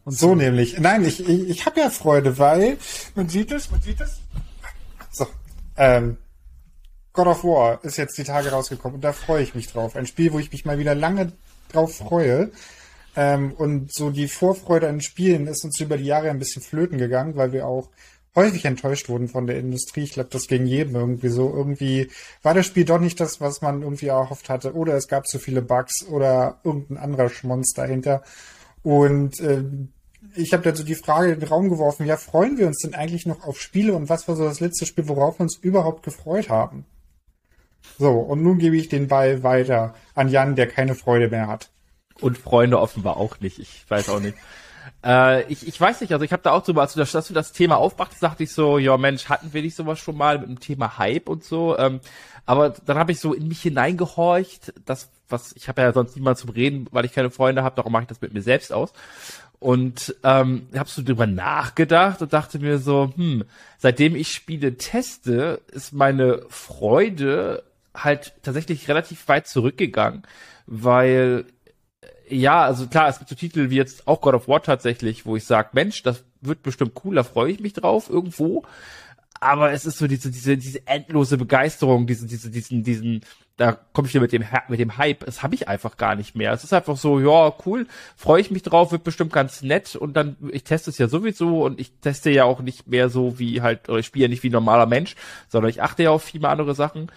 Und 0.05 0.13
so, 0.13 0.29
so 0.29 0.35
nämlich. 0.35 0.79
Nein, 0.79 1.05
ich, 1.05 1.27
ich, 1.27 1.49
ich 1.49 1.65
habe 1.65 1.79
ja 1.79 1.89
Freude, 1.89 2.37
weil 2.37 2.77
man 3.15 3.29
sieht 3.29 3.51
es, 3.51 3.69
man 3.71 3.81
sieht 3.81 4.01
es. 4.01 4.19
So, 5.11 5.27
ähm, 5.77 6.17
God 7.13 7.27
of 7.27 7.43
War 7.43 7.83
ist 7.83 7.97
jetzt 7.97 8.17
die 8.17 8.23
Tage 8.23 8.51
rausgekommen 8.51 8.95
und 8.95 9.01
da 9.01 9.13
freue 9.13 9.43
ich 9.43 9.53
mich 9.55 9.67
drauf. 9.67 9.95
Ein 9.95 10.07
Spiel, 10.07 10.31
wo 10.33 10.39
ich 10.39 10.51
mich 10.51 10.65
mal 10.65 10.79
wieder 10.79 10.95
lange 10.95 11.33
drauf 11.71 11.97
freue. 11.97 12.51
Ähm, 13.15 13.53
und 13.53 13.93
so 13.93 14.09
die 14.09 14.27
Vorfreude 14.27 14.87
an 14.87 15.01
Spielen 15.01 15.47
ist 15.47 15.65
uns 15.65 15.79
über 15.81 15.97
die 15.97 16.05
Jahre 16.05 16.29
ein 16.29 16.39
bisschen 16.39 16.61
flöten 16.61 16.97
gegangen, 16.97 17.35
weil 17.35 17.51
wir 17.51 17.67
auch 17.67 17.89
häufig 18.35 18.63
enttäuscht 18.65 19.09
wurden 19.09 19.27
von 19.27 19.47
der 19.47 19.59
Industrie. 19.59 20.03
Ich 20.03 20.13
glaube, 20.13 20.29
das 20.31 20.47
ging 20.47 20.65
jedem 20.65 20.95
irgendwie 20.95 21.27
so. 21.27 21.53
Irgendwie 21.53 22.09
war 22.41 22.53
das 22.53 22.65
Spiel 22.65 22.85
doch 22.85 22.99
nicht 22.99 23.19
das, 23.19 23.41
was 23.41 23.61
man 23.61 23.81
irgendwie 23.81 24.07
erhofft 24.07 24.49
hatte. 24.49 24.73
Oder 24.73 24.95
es 24.95 25.09
gab 25.09 25.27
zu 25.27 25.39
viele 25.39 25.61
Bugs 25.61 26.05
oder 26.07 26.59
irgendein 26.63 26.97
anderer 26.97 27.29
Schmonz 27.29 27.73
dahinter. 27.73 28.23
Und 28.83 29.39
äh, 29.39 29.63
ich 30.35 30.53
habe 30.53 30.63
dazu 30.63 30.83
die 30.83 30.95
Frage 30.95 31.33
in 31.33 31.39
den 31.39 31.49
Raum 31.49 31.69
geworfen, 31.69 32.05
ja, 32.05 32.17
freuen 32.17 32.57
wir 32.57 32.67
uns 32.67 32.79
denn 32.79 32.93
eigentlich 32.93 33.25
noch 33.25 33.43
auf 33.43 33.59
Spiele 33.59 33.93
und 33.93 34.09
was 34.09 34.27
war 34.27 34.35
so 34.35 34.43
das 34.43 34.59
letzte 34.59 34.85
Spiel, 34.85 35.07
worauf 35.07 35.39
wir 35.39 35.43
uns 35.43 35.57
überhaupt 35.57 36.03
gefreut 36.03 36.49
haben? 36.49 36.85
So, 37.97 38.11
und 38.11 38.43
nun 38.43 38.59
gebe 38.59 38.77
ich 38.77 38.89
den 38.89 39.07
Ball 39.07 39.43
weiter 39.43 39.95
an 40.15 40.29
Jan, 40.29 40.55
der 40.55 40.67
keine 40.67 40.95
Freude 40.95 41.29
mehr 41.29 41.47
hat. 41.47 41.71
Und 42.19 42.37
Freunde 42.37 42.79
offenbar 42.79 43.17
auch 43.17 43.39
nicht, 43.39 43.59
ich 43.59 43.89
weiß 43.89 44.09
auch 44.09 44.19
nicht. 44.19 44.37
Äh, 45.03 45.51
ich, 45.51 45.67
ich 45.67 45.79
weiß 45.79 46.01
nicht, 46.01 46.13
also 46.13 46.23
ich 46.23 46.31
habe 46.31 46.43
da 46.43 46.51
auch 46.51 46.63
drüber, 46.63 46.81
als 46.81 46.93
du 46.93 46.99
das, 46.99 47.11
dass 47.11 47.27
du 47.27 47.33
das 47.33 47.51
Thema 47.51 47.77
aufbrachtest, 47.77 48.21
dachte 48.21 48.43
ich 48.43 48.53
so, 48.53 48.77
ja 48.77 48.97
Mensch, 48.97 49.29
hatten 49.29 49.53
wir 49.53 49.61
nicht 49.61 49.75
sowas 49.75 49.99
schon 49.99 50.17
mal 50.17 50.39
mit 50.39 50.49
dem 50.49 50.59
Thema 50.59 50.97
Hype 50.97 51.29
und 51.29 51.43
so. 51.43 51.77
Ähm, 51.77 51.99
aber 52.45 52.71
dann 52.85 52.97
habe 52.97 53.11
ich 53.11 53.19
so 53.19 53.33
in 53.33 53.47
mich 53.47 53.61
hineingehorcht, 53.61 54.73
das, 54.85 55.09
was, 55.29 55.53
ich 55.55 55.67
habe 55.67 55.81
ja 55.81 55.93
sonst 55.93 56.15
niemand 56.15 56.37
zum 56.37 56.49
Reden, 56.49 56.87
weil 56.91 57.05
ich 57.05 57.13
keine 57.13 57.31
Freunde 57.31 57.63
habe, 57.63 57.75
darum 57.75 57.91
mache 57.91 58.03
ich 58.03 58.09
das 58.09 58.21
mit 58.21 58.33
mir 58.33 58.41
selbst 58.41 58.73
aus. 58.73 58.93
Und 59.59 60.15
ähm, 60.23 60.67
habe 60.75 60.89
so 60.89 61.03
drüber 61.03 61.27
nachgedacht 61.27 62.21
und 62.21 62.33
dachte 62.33 62.57
mir 62.59 62.79
so, 62.79 63.11
hm, 63.15 63.43
seitdem 63.77 64.15
ich 64.15 64.29
Spiele 64.29 64.75
teste, 64.77 65.61
ist 65.71 65.93
meine 65.93 66.41
Freude 66.49 67.63
halt 67.93 68.33
tatsächlich 68.41 68.87
relativ 68.87 69.27
weit 69.27 69.47
zurückgegangen, 69.47 70.23
weil 70.65 71.45
ja, 72.31 72.63
also 72.63 72.87
klar, 72.87 73.09
es 73.09 73.19
gibt 73.19 73.29
so 73.29 73.35
Titel 73.35 73.69
wie 73.69 73.75
jetzt 73.75 74.07
auch 74.07 74.21
God 74.21 74.33
of 74.35 74.47
War 74.47 74.63
tatsächlich, 74.63 75.25
wo 75.25 75.35
ich 75.35 75.45
sage, 75.45 75.69
Mensch, 75.73 76.03
das 76.03 76.23
wird 76.41 76.63
bestimmt 76.63 76.93
cool, 77.03 77.15
da 77.15 77.23
freue 77.23 77.51
ich 77.51 77.59
mich 77.59 77.73
drauf 77.73 78.09
irgendwo. 78.09 78.63
Aber 79.39 79.71
es 79.71 79.85
ist 79.85 79.97
so 79.97 80.07
diese, 80.07 80.29
diese, 80.29 80.55
diese 80.55 80.87
endlose 80.87 81.37
Begeisterung, 81.37 82.05
diese, 82.05 82.27
diese, 82.27 82.51
diesen, 82.51 82.83
diesen, 82.83 83.21
da 83.57 83.77
komme 83.93 84.07
ich 84.07 84.13
wieder 84.13 84.21
mit 84.21 84.31
dem, 84.31 84.45
mit 84.69 84.79
dem 84.79 84.97
Hype. 84.97 85.25
Das 85.25 85.43
habe 85.43 85.55
ich 85.55 85.67
einfach 85.67 85.97
gar 85.97 86.15
nicht 86.15 86.35
mehr. 86.35 86.51
Es 86.51 86.63
ist 86.63 86.73
einfach 86.73 86.97
so, 86.97 87.19
ja, 87.19 87.53
cool, 87.65 87.87
freue 88.15 88.41
ich 88.41 88.51
mich 88.51 88.63
drauf, 88.63 88.91
wird 88.91 89.03
bestimmt 89.03 89.33
ganz 89.33 89.61
nett 89.61 89.95
und 89.95 90.13
dann, 90.15 90.35
ich 90.51 90.63
teste 90.63 90.89
es 90.89 90.97
ja 90.97 91.07
sowieso 91.07 91.63
und 91.65 91.79
ich 91.79 91.91
teste 92.01 92.31
ja 92.31 92.45
auch 92.45 92.61
nicht 92.61 92.87
mehr 92.87 93.09
so 93.09 93.37
wie 93.39 93.61
halt, 93.61 93.89
oder 93.89 93.99
ich 93.99 94.05
spiele 94.05 94.25
ja 94.25 94.29
nicht 94.29 94.43
wie 94.43 94.49
ein 94.49 94.53
normaler 94.53 94.85
Mensch, 94.85 95.15
sondern 95.47 95.69
ich 95.69 95.81
achte 95.81 96.03
ja 96.03 96.11
auf 96.11 96.23
viele 96.23 96.49
andere 96.49 96.75
Sachen. 96.75 97.11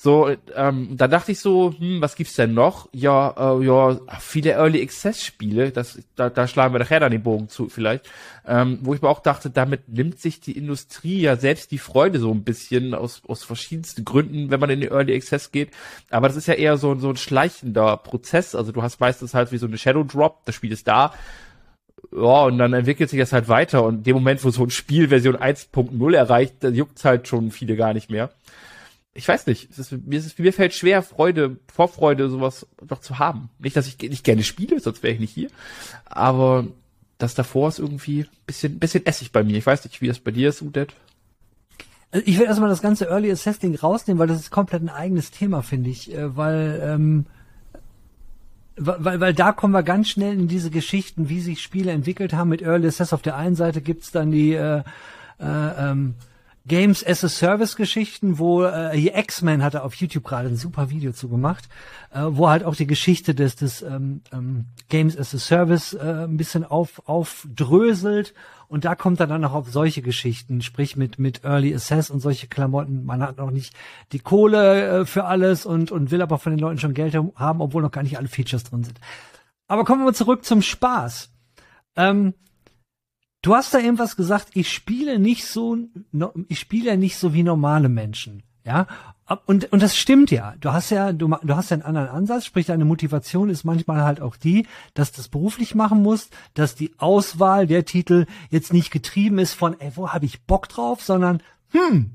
So, 0.00 0.30
ähm, 0.54 0.96
da 0.96 1.08
dachte 1.08 1.32
ich 1.32 1.40
so, 1.40 1.74
hm, 1.76 2.00
was 2.00 2.14
gibt's 2.14 2.36
denn 2.36 2.54
noch? 2.54 2.88
Ja, 2.92 3.34
äh, 3.58 3.64
ja, 3.64 3.98
viele 4.20 4.52
Early 4.52 4.80
Access 4.80 5.24
Spiele, 5.24 5.72
das, 5.72 5.98
da, 6.14 6.30
da 6.30 6.46
schlagen 6.46 6.72
wir 6.72 6.78
nachher 6.78 7.00
dann 7.00 7.10
den 7.10 7.24
Bogen 7.24 7.48
zu 7.48 7.68
vielleicht, 7.68 8.08
ähm, 8.46 8.78
wo 8.82 8.94
ich 8.94 9.02
mir 9.02 9.08
auch 9.08 9.18
dachte, 9.18 9.50
damit 9.50 9.88
nimmt 9.88 10.20
sich 10.20 10.38
die 10.38 10.56
Industrie 10.56 11.20
ja 11.22 11.34
selbst 11.34 11.72
die 11.72 11.78
Freude 11.78 12.20
so 12.20 12.30
ein 12.30 12.44
bisschen 12.44 12.94
aus, 12.94 13.22
aus 13.26 13.42
verschiedensten 13.42 14.04
Gründen, 14.04 14.52
wenn 14.52 14.60
man 14.60 14.70
in 14.70 14.82
den 14.82 14.92
Early 14.92 15.16
Access 15.16 15.50
geht. 15.50 15.70
Aber 16.10 16.28
das 16.28 16.36
ist 16.36 16.48
ja 16.48 16.54
eher 16.54 16.76
so, 16.76 16.94
so 16.98 17.10
ein 17.10 17.16
schleichender 17.16 17.96
Prozess. 17.96 18.54
Also 18.54 18.72
du 18.72 18.82
hast 18.82 19.00
meistens 19.00 19.34
halt 19.34 19.52
wie 19.52 19.58
so 19.58 19.66
eine 19.66 19.78
Shadow 19.78 20.04
Drop, 20.04 20.44
das 20.44 20.54
Spiel 20.54 20.72
ist 20.72 20.88
da, 20.88 21.12
ja, 22.12 22.44
und 22.44 22.58
dann 22.58 22.72
entwickelt 22.72 23.10
sich 23.10 23.18
das 23.18 23.32
halt 23.32 23.48
weiter. 23.48 23.84
Und 23.84 23.96
in 23.96 24.02
dem 24.04 24.14
Moment, 24.16 24.44
wo 24.44 24.50
so 24.50 24.62
ein 24.62 24.70
Spiel 24.70 25.08
Version 25.08 25.36
1.0 25.36 26.14
erreicht, 26.14 26.56
da 26.60 26.68
juckt's 26.68 27.04
halt 27.04 27.28
schon 27.28 27.50
viele 27.50 27.76
gar 27.76 27.92
nicht 27.92 28.10
mehr 28.10 28.30
ich 29.18 29.26
weiß 29.26 29.48
nicht, 29.48 29.68
es 29.72 29.78
ist, 29.80 30.06
mir, 30.06 30.16
ist, 30.16 30.38
mir 30.38 30.52
fällt 30.52 30.74
schwer, 30.74 31.02
Freude, 31.02 31.58
Vorfreude, 31.72 32.30
sowas 32.30 32.68
noch 32.88 33.00
zu 33.00 33.18
haben. 33.18 33.50
Nicht, 33.58 33.76
dass 33.76 33.88
ich 33.88 33.98
nicht 33.98 34.22
gerne 34.22 34.44
spiele, 34.44 34.78
sonst 34.78 35.02
wäre 35.02 35.12
ich 35.12 35.18
nicht 35.18 35.32
hier. 35.32 35.50
Aber 36.04 36.68
das 37.18 37.34
davor 37.34 37.68
ist 37.68 37.80
irgendwie 37.80 38.26
bisschen, 38.46 38.78
bisschen 38.78 39.04
Essig 39.06 39.32
bei 39.32 39.42
mir. 39.42 39.58
Ich 39.58 39.66
weiß 39.66 39.82
nicht, 39.84 40.00
wie 40.00 40.06
das 40.06 40.20
bei 40.20 40.30
dir 40.30 40.50
ist, 40.50 40.62
Udet. 40.62 40.94
Also 42.10 42.26
ich 42.26 42.38
will 42.38 42.46
erstmal 42.46 42.70
das 42.70 42.82
ganze 42.82 43.06
Early 43.06 43.30
Assessing 43.30 43.74
rausnehmen, 43.74 44.18
weil 44.18 44.28
das 44.28 44.40
ist 44.40 44.50
komplett 44.50 44.82
ein 44.82 44.88
eigenes 44.88 45.30
Thema, 45.30 45.62
finde 45.62 45.90
ich. 45.90 46.14
Äh, 46.14 46.36
weil, 46.36 46.80
ähm, 46.82 47.26
weil, 48.76 49.20
weil 49.20 49.34
da 49.34 49.52
kommen 49.52 49.74
wir 49.74 49.82
ganz 49.82 50.08
schnell 50.08 50.34
in 50.34 50.48
diese 50.48 50.70
Geschichten, 50.70 51.28
wie 51.28 51.40
sich 51.40 51.60
Spiele 51.60 51.92
entwickelt 51.92 52.32
haben. 52.32 52.48
Mit 52.48 52.62
Early 52.62 52.88
Assess 52.88 53.12
auf 53.12 53.22
der 53.22 53.36
einen 53.36 53.56
Seite 53.56 53.82
gibt's 53.82 54.10
dann 54.10 54.30
die 54.30 54.54
äh, 54.54 54.82
äh, 55.40 55.44
ähm, 55.90 56.14
Games 56.68 57.04
as 57.04 57.24
a 57.24 57.28
Service 57.28 57.74
Geschichten, 57.74 58.38
wo 58.38 58.62
äh, 58.62 58.90
hier 58.94 59.16
X-Men 59.16 59.62
hatte 59.62 59.82
auf 59.82 59.94
YouTube 59.94 60.24
gerade 60.24 60.48
ein 60.48 60.56
super 60.56 60.90
Video 60.90 61.12
zu 61.12 61.28
gemacht, 61.28 61.68
äh, 62.12 62.20
wo 62.24 62.48
halt 62.48 62.62
auch 62.64 62.76
die 62.76 62.86
Geschichte 62.86 63.34
des 63.34 63.56
des 63.56 63.82
ähm, 63.82 64.20
ähm, 64.32 64.66
Games 64.88 65.18
as 65.18 65.34
a 65.34 65.38
Service 65.38 65.94
äh, 65.94 66.24
ein 66.24 66.36
bisschen 66.36 66.64
auf 66.64 67.02
aufdröselt 67.08 68.34
und 68.68 68.84
da 68.84 68.94
kommt 68.94 69.18
er 69.18 69.26
dann 69.26 69.40
noch 69.40 69.54
auf 69.54 69.70
solche 69.70 70.02
Geschichten, 70.02 70.60
sprich 70.60 70.96
mit 70.96 71.18
mit 71.18 71.44
Early 71.44 71.74
Access 71.74 72.10
und 72.10 72.20
solche 72.20 72.46
Klamotten. 72.46 73.04
Man 73.04 73.22
hat 73.22 73.38
noch 73.38 73.50
nicht 73.50 73.74
die 74.12 74.20
Kohle 74.20 75.00
äh, 75.00 75.04
für 75.06 75.24
alles 75.24 75.66
und 75.66 75.90
und 75.90 76.10
will 76.10 76.22
aber 76.22 76.38
von 76.38 76.52
den 76.52 76.60
Leuten 76.60 76.78
schon 76.78 76.94
Geld 76.94 77.14
haben, 77.14 77.60
obwohl 77.60 77.82
noch 77.82 77.90
gar 77.90 78.02
nicht 78.02 78.18
alle 78.18 78.28
Features 78.28 78.64
drin 78.64 78.84
sind. 78.84 79.00
Aber 79.66 79.84
kommen 79.84 80.04
wir 80.04 80.12
zurück 80.12 80.44
zum 80.44 80.62
Spaß. 80.62 81.30
Ähm, 81.96 82.34
Du 83.48 83.56
hast 83.56 83.72
da 83.72 83.78
irgendwas 83.78 84.14
gesagt, 84.14 84.48
ich 84.52 84.70
spiele 84.70 85.18
nicht 85.18 85.46
so, 85.46 85.78
ich 86.48 86.58
spiele 86.58 86.98
nicht 86.98 87.16
so 87.16 87.32
wie 87.32 87.42
normale 87.42 87.88
Menschen. 87.88 88.42
Ja, 88.62 88.86
und, 89.46 89.72
und 89.72 89.80
das 89.80 89.96
stimmt 89.96 90.30
ja. 90.30 90.52
Du 90.60 90.74
hast 90.74 90.90
ja, 90.90 91.14
du, 91.14 91.28
du 91.28 91.56
hast 91.56 91.70
ja 91.70 91.76
einen 91.76 91.82
anderen 91.82 92.08
Ansatz, 92.08 92.44
sprich 92.44 92.66
deine 92.66 92.84
Motivation 92.84 93.48
ist 93.48 93.64
manchmal 93.64 94.02
halt 94.02 94.20
auch 94.20 94.36
die, 94.36 94.66
dass 94.92 95.12
du 95.12 95.16
das 95.16 95.28
beruflich 95.28 95.74
machen 95.74 96.02
musst, 96.02 96.36
dass 96.52 96.74
die 96.74 96.92
Auswahl 96.98 97.66
der 97.66 97.86
Titel 97.86 98.26
jetzt 98.50 98.74
nicht 98.74 98.90
getrieben 98.90 99.38
ist 99.38 99.54
von, 99.54 99.80
ey, 99.80 99.92
wo 99.94 100.10
habe 100.10 100.26
ich 100.26 100.42
Bock 100.42 100.68
drauf, 100.68 101.02
sondern, 101.02 101.40
hm, 101.70 102.10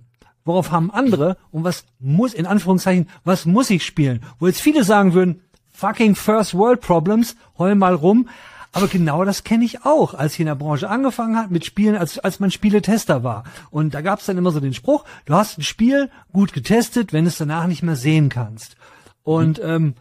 worauf 0.46 0.70
haben 0.70 0.92
andere 0.92 1.38
und 1.50 1.64
was 1.64 1.86
muss, 2.00 2.36
in 2.36 2.46
Anführungszeichen, 2.46 3.10
was 3.24 3.48
muss 3.48 3.72
ich 3.72 3.84
spielen? 3.84 4.22
Wo 4.38 4.46
jetzt 4.46 4.62
viele 4.62 4.84
sagen 4.84 5.16
würden, 5.16 5.42
fucking 5.72 6.14
First 6.14 6.54
World 6.54 6.82
Problems, 6.82 7.36
heul 7.58 7.74
mal 7.74 7.96
rum, 7.96 8.30
aber 8.74 8.88
genau 8.88 9.24
das 9.24 9.44
kenne 9.44 9.64
ich 9.64 9.86
auch, 9.86 10.16
als 10.16 10.34
ich 10.34 10.42
in 10.42 10.48
der 10.48 10.56
Branche 10.56 10.90
angefangen 10.90 11.38
hat 11.38 11.52
mit 11.52 11.64
Spielen, 11.64 11.96
als, 11.96 12.20
als 12.20 12.40
man 12.40 12.52
Spieletester 12.52 13.24
war. 13.24 13.44
Und 13.70 13.94
da 13.94 14.02
gab 14.02 14.20
es 14.20 14.26
dann 14.26 14.38
immer 14.38 14.52
so 14.52 14.60
den 14.60 14.74
Spruch, 14.74 15.06
du 15.26 15.36
hast 15.36 15.58
ein 15.58 15.64
Spiel 15.64 16.10
gut 16.34 16.54
getestet, 16.54 17.14
wenn 17.14 17.28
es 17.28 17.38
danach 17.38 17.68
nicht 17.68 17.84
mehr 17.84 17.96
sehen 17.96 18.30
kannst. 18.30 18.76
Und 19.22 19.60
mhm. 19.60 19.70
ähm, 19.70 19.94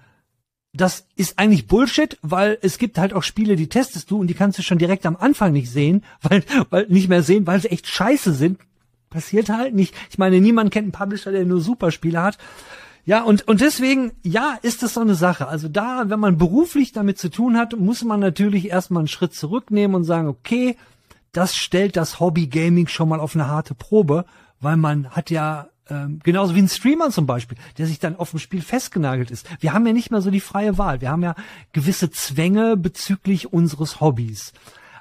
das 0.72 1.06
ist 1.16 1.38
eigentlich 1.38 1.66
Bullshit, 1.66 2.18
weil 2.22 2.58
es 2.62 2.78
gibt 2.78 2.96
halt 2.96 3.12
auch 3.12 3.22
Spiele, 3.22 3.56
die 3.56 3.68
testest 3.68 4.10
du 4.10 4.18
und 4.18 4.26
die 4.28 4.34
kannst 4.34 4.58
du 4.58 4.62
schon 4.62 4.78
direkt 4.78 5.04
am 5.04 5.16
Anfang 5.16 5.52
nicht 5.52 5.70
sehen, 5.70 6.02
weil, 6.22 6.42
weil 6.70 6.86
nicht 6.88 7.08
mehr 7.08 7.22
sehen, 7.22 7.46
weil 7.46 7.60
sie 7.60 7.70
echt 7.70 7.86
scheiße 7.86 8.32
sind. 8.32 8.58
Passiert 9.10 9.50
halt 9.50 9.74
nicht. 9.74 9.94
Ich 10.08 10.16
meine, 10.16 10.40
niemand 10.40 10.70
kennt 10.70 10.84
einen 10.84 10.92
Publisher, 10.92 11.30
der 11.30 11.44
nur 11.44 11.60
Superspiele 11.60 12.22
hat. 12.22 12.38
Ja, 13.04 13.22
und, 13.22 13.48
und 13.48 13.60
deswegen, 13.60 14.12
ja, 14.22 14.58
ist 14.62 14.82
das 14.82 14.94
so 14.94 15.00
eine 15.00 15.16
Sache. 15.16 15.48
Also 15.48 15.68
da, 15.68 16.04
wenn 16.06 16.20
man 16.20 16.38
beruflich 16.38 16.92
damit 16.92 17.18
zu 17.18 17.30
tun 17.30 17.56
hat, 17.56 17.76
muss 17.78 18.04
man 18.04 18.20
natürlich 18.20 18.70
erstmal 18.70 19.00
einen 19.00 19.08
Schritt 19.08 19.34
zurücknehmen 19.34 19.96
und 19.96 20.04
sagen, 20.04 20.28
okay, 20.28 20.76
das 21.32 21.56
stellt 21.56 21.96
das 21.96 22.20
Hobby 22.20 22.46
Gaming 22.46 22.86
schon 22.86 23.08
mal 23.08 23.18
auf 23.18 23.34
eine 23.34 23.48
harte 23.48 23.74
Probe, 23.74 24.24
weil 24.60 24.76
man 24.76 25.10
hat 25.10 25.30
ja 25.30 25.68
ähm, 25.90 26.20
genauso 26.22 26.54
wie 26.54 26.62
ein 26.62 26.68
Streamer 26.68 27.10
zum 27.10 27.26
Beispiel, 27.26 27.58
der 27.78 27.86
sich 27.86 27.98
dann 27.98 28.16
auf 28.16 28.30
dem 28.30 28.38
Spiel 28.38 28.62
festgenagelt 28.62 29.30
ist. 29.30 29.48
Wir 29.60 29.72
haben 29.72 29.86
ja 29.86 29.92
nicht 29.92 30.10
mehr 30.10 30.20
so 30.20 30.30
die 30.30 30.40
freie 30.40 30.78
Wahl. 30.78 31.00
Wir 31.00 31.10
haben 31.10 31.24
ja 31.24 31.34
gewisse 31.72 32.10
Zwänge 32.10 32.76
bezüglich 32.76 33.52
unseres 33.52 34.00
Hobbys. 34.00 34.52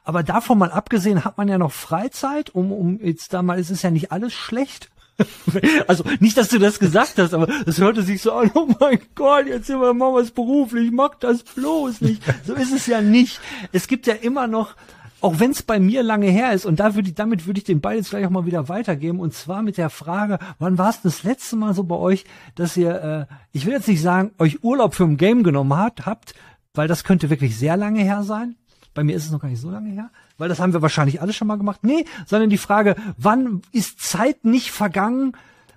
Aber 0.04 0.24
davon 0.24 0.58
mal 0.58 0.72
abgesehen 0.72 1.24
hat 1.24 1.38
man 1.38 1.47
ja 1.47 1.60
noch 1.60 1.72
Freizeit, 1.72 2.49
um, 2.49 2.72
um 2.72 2.99
jetzt 2.99 3.34
da 3.34 3.43
mal, 3.43 3.60
es 3.60 3.70
ist 3.70 3.84
ja 3.84 3.91
nicht 3.91 4.12
alles 4.12 4.34
schlecht. 4.34 4.89
Also 5.88 6.03
nicht, 6.19 6.38
dass 6.38 6.49
du 6.49 6.59
das 6.59 6.80
gesagt 6.80 7.17
hast, 7.17 7.34
aber 7.34 7.47
es 7.65 7.80
hörte 7.80 8.03
sich 8.03 8.22
so 8.22 8.34
an, 8.34 8.51
oh 8.53 8.67
mein 8.80 8.99
Gott, 9.15 9.47
jetzt 9.47 9.67
sind 9.67 9.80
wir 9.80 9.93
mal 9.93 10.13
was 10.13 10.32
beruflich, 10.32 10.91
mach 10.91 11.15
das 11.15 11.43
bloß 11.43 12.01
nicht. 12.01 12.22
So 12.45 12.53
ist 12.53 12.74
es 12.74 12.88
ja 12.88 13.01
nicht. 13.01 13.39
Es 13.72 13.88
gibt 13.88 14.07
ja 14.07 14.13
immer 14.13 14.47
noch, 14.47 14.76
auch 15.22 15.39
wenn 15.39 15.51
es 15.51 15.63
bei 15.63 15.80
mir 15.80 16.03
lange 16.03 16.28
her 16.28 16.53
ist, 16.53 16.65
und 16.65 16.80
da 16.80 16.95
würde 16.95 17.09
ich, 17.09 17.15
damit 17.15 17.45
würde 17.45 17.59
ich 17.59 17.63
den 17.63 17.82
Ball 17.82 17.95
jetzt 17.95 18.09
gleich 18.09 18.26
auch 18.26 18.32
mal 18.32 18.45
wieder 18.45 18.69
weitergeben, 18.69 19.19
und 19.19 19.34
zwar 19.34 19.61
mit 19.61 19.78
der 19.78 19.89
Frage, 19.89 20.39
wann 20.59 20.78
war 20.78 20.89
es 20.89 21.01
das 21.01 21.24
letzte 21.24 21.55
Mal 21.55 21.74
so 21.74 21.84
bei 21.84 21.95
euch, 21.95 22.26
dass 22.55 22.76
ihr, 22.76 23.28
äh, 23.30 23.34
ich 23.51 23.65
will 23.65 23.74
jetzt 23.74 23.88
nicht 23.88 24.01
sagen, 24.01 24.32
euch 24.39 24.63
Urlaub 24.63 24.95
für 24.95 25.03
ein 25.03 25.17
Game 25.17 25.43
genommen 25.43 25.76
habt, 25.76 26.05
habt, 26.05 26.34
weil 26.74 26.88
das 26.88 27.03
könnte 27.03 27.30
wirklich 27.30 27.57
sehr 27.57 27.78
lange 27.78 28.01
her 28.01 28.24
sein. 28.24 28.55
Bei 28.94 29.04
mir 29.04 29.16
ist 29.16 29.26
es 29.26 29.32
noch 29.32 29.39
gar 29.39 29.50
nicht 29.50 29.62
so 29.62 29.70
lange 29.70 29.89
her, 29.89 30.10
weil 30.38 30.50
das 30.50 30.60
haben 30.60 30.74
wir 30.74 30.82
wahrscheinlich 30.82 31.22
alle 31.22 31.34
schon 31.34 31.48
mal 31.48 31.58
gemacht. 31.58 31.80
Nee, 31.84 32.06
sondern 32.26 32.50
die 32.50 32.58
Frage, 32.58 32.96
wann 33.18 33.62
ist 33.72 34.02
Zeit 34.02 34.44
nicht 34.44 34.72
vergangen, 34.72 35.34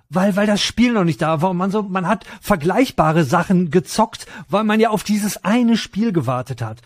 weil 0.09 0.35
weil 0.35 0.47
das 0.47 0.61
Spiel 0.61 0.93
noch 0.93 1.03
nicht 1.03 1.21
da 1.21 1.41
war 1.41 1.51
und 1.51 1.57
man 1.57 1.71
so 1.71 1.83
man 1.83 2.07
hat 2.07 2.25
vergleichbare 2.41 3.23
Sachen 3.23 3.71
gezockt, 3.71 4.27
weil 4.49 4.63
man 4.63 4.79
ja 4.79 4.89
auf 4.89 5.03
dieses 5.03 5.43
eine 5.43 5.77
Spiel 5.77 6.11
gewartet 6.11 6.61
hat. 6.61 6.81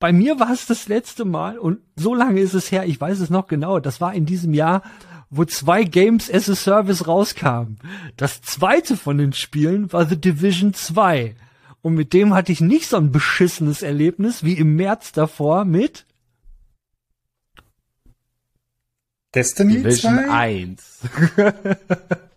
Bei 0.00 0.12
mir 0.12 0.38
war 0.38 0.52
es 0.52 0.66
das 0.66 0.88
letzte 0.88 1.24
Mal 1.24 1.58
und 1.58 1.80
so 1.96 2.14
lange 2.14 2.40
ist 2.40 2.54
es 2.54 2.70
her, 2.70 2.86
ich 2.86 3.00
weiß 3.00 3.18
es 3.20 3.30
noch 3.30 3.48
genau, 3.48 3.80
das 3.80 4.00
war 4.00 4.14
in 4.14 4.26
diesem 4.26 4.54
Jahr, 4.54 4.82
wo 5.30 5.44
zwei 5.44 5.84
Games 5.84 6.32
as 6.32 6.48
a 6.48 6.54
Service 6.54 7.06
rauskamen. 7.06 7.78
Das 8.16 8.40
zweite 8.42 8.96
von 8.96 9.18
den 9.18 9.32
Spielen 9.32 9.92
war 9.92 10.06
The 10.06 10.20
Division 10.20 10.72
2. 10.72 11.34
Und 11.82 11.94
mit 11.94 12.12
dem 12.12 12.34
hatte 12.34 12.52
ich 12.52 12.60
nicht 12.60 12.88
so 12.88 12.96
ein 12.96 13.12
beschissenes 13.12 13.82
Erlebnis 13.82 14.42
wie 14.44 14.54
im 14.54 14.74
März 14.76 15.12
davor 15.12 15.64
mit 15.64 16.06
Destiny 19.34 19.74
Division 19.78 20.18
2? 20.26 20.30
1. 20.30 21.00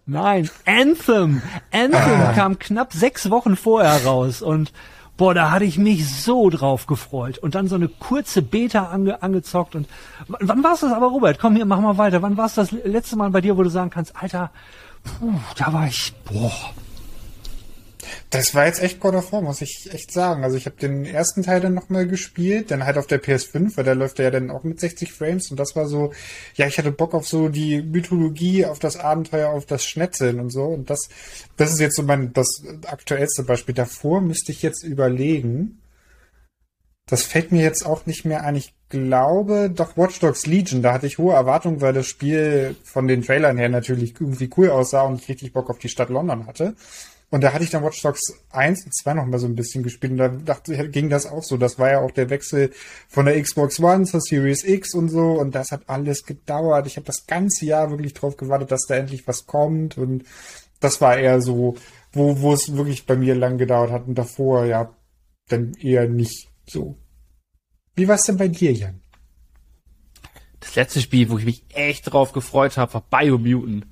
Nein, 0.06 0.50
Anthem. 0.66 1.42
Anthem 1.72 2.22
Ah. 2.22 2.34
kam 2.34 2.60
knapp 2.60 2.92
sechs 2.94 3.30
Wochen 3.30 3.56
vorher 3.56 4.04
raus 4.04 4.42
und 4.42 4.74
boah, 5.16 5.34
da 5.34 5.52
hatte 5.52 5.66
ich 5.66 5.78
mich 5.78 6.08
so 6.10 6.50
drauf 6.50 6.88
gefreut 6.88 7.38
und 7.38 7.56
dann 7.56 7.68
so 7.68 7.76
eine 7.76 7.88
kurze 7.88 8.42
Beta 8.42 8.88
ange 8.90 9.24
angezockt 9.24 9.76
und 9.76 9.88
wann 10.28 10.64
war's 10.64 10.82
das 10.82 10.92
aber, 10.92 11.08
Robert? 11.08 11.40
Komm 11.40 11.56
hier, 11.56 11.66
mach 11.66 11.80
mal 11.80 11.98
weiter. 11.98 12.22
Wann 12.22 12.38
war's 12.38 12.56
das 12.56 12.72
letzte 12.72 13.16
Mal 13.16 13.30
bei 13.30 13.42
dir, 13.42 13.58
wo 13.58 13.64
du 13.64 13.70
sagen 13.70 13.90
kannst, 13.90 14.16
Alter, 14.22 14.52
puh, 15.04 15.34
da 15.58 15.72
war 15.72 15.88
ich, 15.88 16.14
boah, 16.26 16.52
Das 18.30 18.56
war 18.56 18.66
jetzt 18.66 18.82
echt 18.82 19.00
God 19.00 19.16
of 19.16 19.32
War, 19.32 19.42
muss 19.42 19.62
ich 19.62 19.90
echt 19.94 20.12
sagen. 20.12 20.44
Also 20.44 20.58
ich 20.58 20.66
habe 20.66 20.76
den 20.78 21.06
ersten 21.06 21.44
Teil 21.44 21.62
dann 21.62 21.74
nochmal 21.74 22.08
gespielt, 22.08 22.72
dann 22.72 22.86
halt 22.86 22.98
auf 22.98 23.08
der 23.08 23.22
PS5, 23.22 23.78
weil 23.78 23.84
da 23.84 23.94
läuft 23.94 24.20
er 24.20 24.26
ja 24.26 24.32
dann 24.32 24.50
auch 24.50 24.64
mit 24.64 24.80
60 24.80 25.12
Frames 25.12 25.52
und 25.52 25.60
das 25.60 25.76
war 25.76 25.88
so, 25.88 26.14
ja, 26.56 26.68
ich 26.68 26.78
hatte 26.78 26.92
Bock 26.92 27.14
auf 27.14 27.28
so 27.28 27.50
die 27.50 27.82
Mythologie, 27.82 28.66
auf 28.66 28.80
das 28.80 28.98
Abenteuer, 28.98 29.50
auf 29.50 29.66
das 29.66 29.86
Schnetzeln 29.86 30.40
und 30.40 30.50
so 30.50 30.66
und 30.66 30.90
das, 30.90 31.10
das 31.58 31.72
ist 31.72 31.80
jetzt 31.80 31.96
so 31.96 32.04
mein, 32.04 32.34
das 32.34 32.64
aktuellste 32.86 33.44
Beispiel. 33.44 33.76
Davor 33.76 34.22
müsste 34.22 34.52
ich 34.52 34.62
jetzt 34.62 34.84
überlegen. 34.84 35.78
Das 37.08 37.24
fällt 37.24 37.52
mir 37.52 37.62
jetzt 37.62 37.86
auch 37.86 38.06
nicht 38.06 38.24
mehr 38.24 38.44
ein. 38.44 38.56
Ich 38.56 38.74
glaube, 38.88 39.70
doch 39.70 39.98
Watch 39.98 40.20
Dogs 40.20 40.46
Legion, 40.46 40.82
da 40.82 40.94
hatte 40.94 41.08
ich 41.08 41.18
hohe 41.18 41.34
Erwartungen, 41.34 41.82
weil 41.82 41.94
das 41.94 42.08
Spiel 42.08 42.76
von 42.84 43.08
den 43.08 43.22
Trailern 43.24 43.58
her 43.58 43.70
natürlich 43.70 44.14
irgendwie 44.20 44.50
cool 44.56 44.70
aussah 44.70 45.02
und 45.02 45.22
ich 45.22 45.30
richtig 45.30 45.54
Bock 45.54 45.70
auf 45.70 45.80
die 45.80 45.90
Stadt 45.90 46.10
London 46.10 46.48
hatte. 46.48 46.76
Und 47.32 47.42
da 47.42 47.54
hatte 47.54 47.64
ich 47.64 47.70
dann 47.70 47.84
Watch 47.84 48.02
Dogs 48.02 48.22
1 48.50 48.84
und 48.84 48.94
2 48.94 49.14
noch 49.14 49.26
mal 49.26 49.40
so 49.40 49.48
ein 49.48 49.56
bisschen 49.56 49.84
gespielt 49.84 50.12
und 50.12 50.18
da 50.18 50.28
dachte 50.28 50.74
ich, 50.74 50.92
ging 50.92 51.10
das 51.10 51.26
auch 51.26 51.44
so. 51.44 51.56
Das 51.56 51.80
war 51.80 51.90
ja 51.90 52.02
auch 52.02 52.12
der 52.12 52.30
Wechsel 52.30 52.72
von 53.08 53.26
der 53.26 53.42
Xbox 53.42 53.80
One 53.80 54.04
zur 54.04 54.20
Series 54.20 54.66
X 54.66 54.94
und 54.94 55.08
so 55.08 55.40
und 55.40 55.56
das 55.56 55.72
hat 55.72 55.84
alles 55.88 56.26
gedauert. 56.26 56.88
Ich 56.88 56.98
habe 56.98 57.06
das 57.06 57.26
ganze 57.28 57.66
Jahr 57.66 57.90
wirklich 57.90 58.14
drauf 58.14 58.36
gewartet, 58.36 58.72
dass 58.72 58.86
da 58.86 58.96
endlich 58.96 59.28
was 59.28 59.46
kommt 59.46 59.98
und 59.98 60.26
das 60.82 61.00
war 61.00 61.18
eher 61.18 61.42
so, 61.42 61.78
wo, 62.12 62.42
wo 62.42 62.52
es 62.52 62.76
wirklich 62.76 63.06
bei 63.06 63.16
mir 63.16 63.34
lang 63.34 63.58
gedauert 63.58 63.92
hat 63.92 64.08
und 64.08 64.16
davor 64.16 64.66
ja 64.66 64.94
dann 65.48 65.74
eher 65.76 66.10
nicht 66.10 66.50
so. 66.68 66.98
Wie 67.96 68.10
war 68.10 68.16
es 68.16 68.24
denn 68.24 68.38
bei 68.38 68.50
dir, 68.50 68.74
Jan? 68.74 69.00
Das 70.60 70.76
letzte 70.76 71.00
Spiel, 71.00 71.30
wo 71.30 71.38
ich 71.38 71.46
mich 71.46 71.64
echt 71.70 72.12
drauf 72.12 72.34
gefreut 72.34 72.76
habe, 72.76 72.94
war 72.94 73.06
Biomutant. 73.10 73.86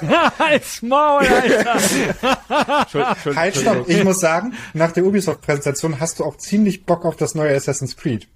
als 0.38 0.82
Maul, 0.82 1.26
Alter. 1.26 1.74
Halt, 3.36 3.56
stopp. 3.56 3.88
Ich 3.88 4.04
muss 4.04 4.20
sagen, 4.20 4.54
nach 4.74 4.92
der 4.92 5.04
Ubisoft-Präsentation 5.04 6.00
hast 6.00 6.18
du 6.18 6.24
auch 6.24 6.36
ziemlich 6.36 6.84
Bock 6.84 7.04
auf 7.04 7.16
das 7.16 7.34
neue 7.34 7.54
Assassin's 7.54 7.96
Creed. 7.96 8.28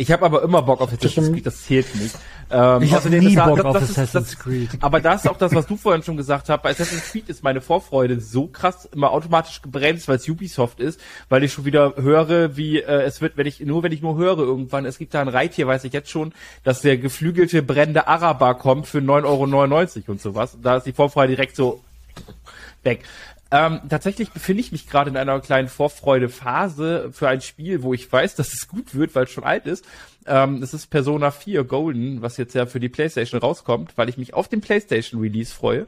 Ich 0.00 0.12
habe 0.12 0.24
aber 0.24 0.42
immer 0.44 0.62
Bock 0.62 0.80
auf 0.80 0.92
Assassin's 0.92 1.32
Creed, 1.32 1.44
das 1.44 1.64
zählt 1.64 1.92
nicht. 1.96 2.14
Ähm, 2.50 2.82
Ich 2.82 2.92
hab 2.92 3.00
außerdem 3.00 3.18
nie 3.24 3.34
ist 3.34 3.44
Bock 3.44 3.56
das- 3.56 3.64
auf 3.66 3.72
das 3.74 3.82
ist- 3.90 3.98
Assassin's 3.98 4.30
das- 4.30 4.38
Creed. 4.38 4.70
Aber 4.80 5.00
das 5.00 5.24
ist 5.24 5.30
auch 5.30 5.36
das, 5.36 5.52
was 5.54 5.66
du 5.66 5.76
vorhin 5.76 6.04
schon 6.04 6.16
gesagt 6.16 6.48
hast. 6.48 6.62
Bei 6.62 6.70
Assassin's 6.70 7.10
Creed 7.10 7.28
ist 7.28 7.42
meine 7.42 7.60
Vorfreude 7.60 8.20
so 8.20 8.46
krass 8.46 8.88
immer 8.94 9.10
automatisch 9.10 9.60
gebremst, 9.60 10.06
weil 10.06 10.16
es 10.16 10.28
Ubisoft 10.28 10.78
ist, 10.78 11.00
weil 11.28 11.42
ich 11.42 11.52
schon 11.52 11.64
wieder 11.64 11.94
höre, 11.96 12.56
wie 12.56 12.78
äh, 12.80 13.02
es 13.02 13.20
wird, 13.20 13.36
wenn 13.36 13.46
ich 13.48 13.58
nur 13.60 13.82
wenn 13.82 13.90
ich 13.92 14.00
nur 14.00 14.16
höre 14.16 14.38
irgendwann, 14.38 14.86
es 14.86 14.98
gibt 14.98 15.14
da 15.14 15.20
ein 15.20 15.28
Reittier, 15.28 15.66
weiß 15.66 15.82
ich 15.82 15.92
jetzt 15.92 16.10
schon, 16.10 16.32
dass 16.62 16.80
der 16.80 16.96
geflügelte 16.96 17.62
brennende 17.62 18.06
Araber 18.06 18.54
kommt 18.54 18.86
für 18.86 18.98
9,99 19.00 20.02
Euro 20.04 20.12
und 20.12 20.20
sowas. 20.22 20.56
Da 20.62 20.76
ist 20.76 20.84
die 20.84 20.92
Vorfreude 20.92 21.34
direkt 21.34 21.56
so 21.56 21.82
weg. 22.84 23.02
Ähm, 23.50 23.80
tatsächlich 23.88 24.30
befinde 24.30 24.60
ich 24.60 24.72
mich 24.72 24.88
gerade 24.88 25.08
in 25.08 25.16
einer 25.16 25.40
kleinen 25.40 25.68
Vorfreude-Phase 25.68 27.10
für 27.12 27.28
ein 27.28 27.40
Spiel, 27.40 27.82
wo 27.82 27.94
ich 27.94 28.10
weiß, 28.10 28.34
dass 28.36 28.52
es 28.52 28.68
gut 28.68 28.94
wird, 28.94 29.14
weil 29.14 29.24
es 29.24 29.30
schon 29.30 29.44
alt 29.44 29.66
ist. 29.66 29.86
Ähm, 30.26 30.62
es 30.62 30.74
ist 30.74 30.88
Persona 30.88 31.30
4 31.30 31.64
Golden, 31.64 32.20
was 32.20 32.36
jetzt 32.36 32.54
ja 32.54 32.66
für 32.66 32.80
die 32.80 32.90
PlayStation 32.90 33.40
rauskommt, 33.40 33.96
weil 33.96 34.08
ich 34.08 34.18
mich 34.18 34.34
auf 34.34 34.48
den 34.48 34.60
PlayStation 34.60 35.20
Release 35.20 35.54
freue. 35.54 35.86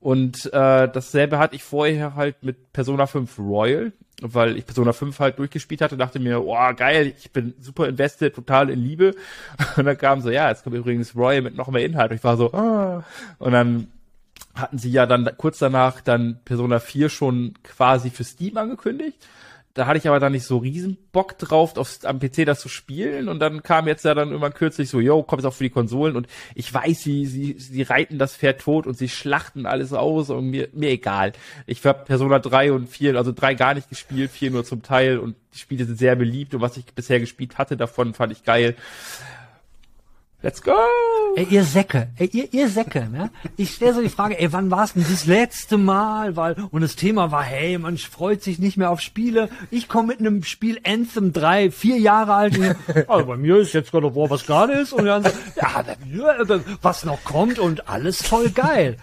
Und 0.00 0.46
äh, 0.46 0.88
dasselbe 0.88 1.38
hatte 1.38 1.56
ich 1.56 1.64
vorher 1.64 2.14
halt 2.14 2.42
mit 2.42 2.72
Persona 2.72 3.06
5 3.06 3.38
Royal, 3.38 3.92
weil 4.20 4.56
ich 4.56 4.66
Persona 4.66 4.92
5 4.92 5.18
halt 5.18 5.38
durchgespielt 5.38 5.80
hatte, 5.80 5.96
dachte 5.96 6.20
mir, 6.20 6.44
oh 6.44 6.56
geil, 6.76 7.14
ich 7.18 7.32
bin 7.32 7.54
super 7.60 7.88
invested, 7.88 8.34
total 8.34 8.70
in 8.70 8.80
Liebe. 8.80 9.14
Und 9.76 9.86
dann 9.86 9.98
kam 9.98 10.20
so, 10.20 10.30
ja, 10.30 10.50
jetzt 10.50 10.62
kommt 10.62 10.76
übrigens 10.76 11.16
Royal 11.16 11.42
mit 11.42 11.56
noch 11.56 11.68
mehr 11.68 11.84
Inhalt. 11.84 12.10
Und 12.10 12.18
ich 12.18 12.24
war 12.24 12.36
so, 12.36 12.52
ah. 12.52 13.04
Und 13.38 13.52
dann 13.52 13.88
hatten 14.58 14.78
sie 14.78 14.90
ja 14.90 15.06
dann 15.06 15.30
kurz 15.36 15.58
danach 15.58 16.00
dann 16.00 16.40
Persona 16.44 16.80
4 16.80 17.08
schon 17.08 17.54
quasi 17.62 18.10
für 18.10 18.24
Steam 18.24 18.56
angekündigt. 18.56 19.18
Da 19.78 19.86
hatte 19.86 19.98
ich 19.98 20.08
aber 20.08 20.18
dann 20.18 20.32
nicht 20.32 20.44
so 20.44 20.56
riesen 20.56 20.98
Bock 21.12 21.38
drauf, 21.38 21.76
auf, 21.76 22.00
am 22.02 22.18
PC 22.18 22.44
das 22.44 22.58
zu 22.58 22.68
spielen. 22.68 23.28
Und 23.28 23.38
dann 23.38 23.62
kam 23.62 23.86
jetzt 23.86 24.04
ja 24.04 24.12
dann 24.12 24.32
immer 24.32 24.50
kürzlich 24.50 24.90
so, 24.90 24.98
yo, 24.98 25.22
kommt 25.22 25.38
es 25.38 25.46
auch 25.46 25.54
für 25.54 25.62
die 25.62 25.70
Konsolen. 25.70 26.16
Und 26.16 26.26
ich 26.56 26.74
weiß, 26.74 27.00
sie, 27.00 27.26
sie, 27.26 27.54
sie 27.58 27.82
reiten 27.82 28.18
das 28.18 28.34
Pferd 28.34 28.60
tot 28.60 28.88
und 28.88 28.98
sie 28.98 29.08
schlachten 29.08 29.66
alles 29.66 29.92
aus 29.92 30.30
und 30.30 30.50
mir, 30.50 30.68
mir 30.72 30.90
egal. 30.90 31.32
Ich 31.66 31.86
habe 31.86 32.04
Persona 32.04 32.40
3 32.40 32.72
und 32.72 32.88
4, 32.88 33.14
also 33.14 33.30
3 33.30 33.54
gar 33.54 33.74
nicht 33.74 33.88
gespielt, 33.88 34.32
4 34.32 34.50
nur 34.50 34.64
zum 34.64 34.82
Teil. 34.82 35.18
Und 35.18 35.36
die 35.54 35.58
Spiele 35.58 35.84
sind 35.84 35.96
sehr 35.96 36.16
beliebt. 36.16 36.54
Und 36.54 36.60
was 36.60 36.76
ich 36.76 36.84
bisher 36.86 37.20
gespielt 37.20 37.56
hatte 37.56 37.76
davon, 37.76 38.14
fand 38.14 38.32
ich 38.32 38.42
geil. 38.42 38.74
Let's 40.40 40.62
go! 40.62 40.72
Ey, 41.34 41.48
ihr 41.50 41.64
Säcke, 41.64 42.10
ey, 42.16 42.28
ihr, 42.32 42.54
ihr 42.54 42.68
Säcke, 42.68 43.08
ne? 43.10 43.30
Ich 43.56 43.74
stelle 43.74 43.94
so 43.94 44.00
die 44.00 44.08
Frage, 44.08 44.38
ey, 44.38 44.52
wann 44.52 44.70
war 44.70 44.84
es 44.84 44.92
denn 44.92 45.02
das 45.02 45.26
letzte 45.26 45.78
Mal? 45.78 46.36
Weil, 46.36 46.54
und 46.70 46.80
das 46.80 46.94
Thema 46.94 47.32
war, 47.32 47.42
hey, 47.42 47.76
man 47.76 47.98
freut 47.98 48.44
sich 48.44 48.60
nicht 48.60 48.76
mehr 48.76 48.90
auf 48.90 49.00
Spiele. 49.00 49.48
Ich 49.72 49.88
komme 49.88 50.08
mit 50.08 50.20
einem 50.20 50.44
Spiel 50.44 50.78
Anthem 50.84 51.32
3, 51.32 51.72
vier 51.72 51.98
Jahre 51.98 52.34
alt. 52.34 52.56
Und, 52.56 52.76
also 53.08 53.26
bei 53.26 53.36
mir 53.36 53.56
ist 53.56 53.72
jetzt 53.72 53.92
of 53.92 54.14
War, 54.14 54.30
was 54.30 54.46
gerade 54.46 54.74
ist. 54.74 54.92
Und 54.92 55.06
dann 55.06 55.24
so, 55.24 55.30
ja, 55.56 55.82
bei 55.82 55.96
mir, 56.06 56.64
was 56.82 57.04
noch 57.04 57.24
kommt 57.24 57.58
und 57.58 57.88
alles 57.88 58.24
voll 58.24 58.50
geil. 58.50 58.96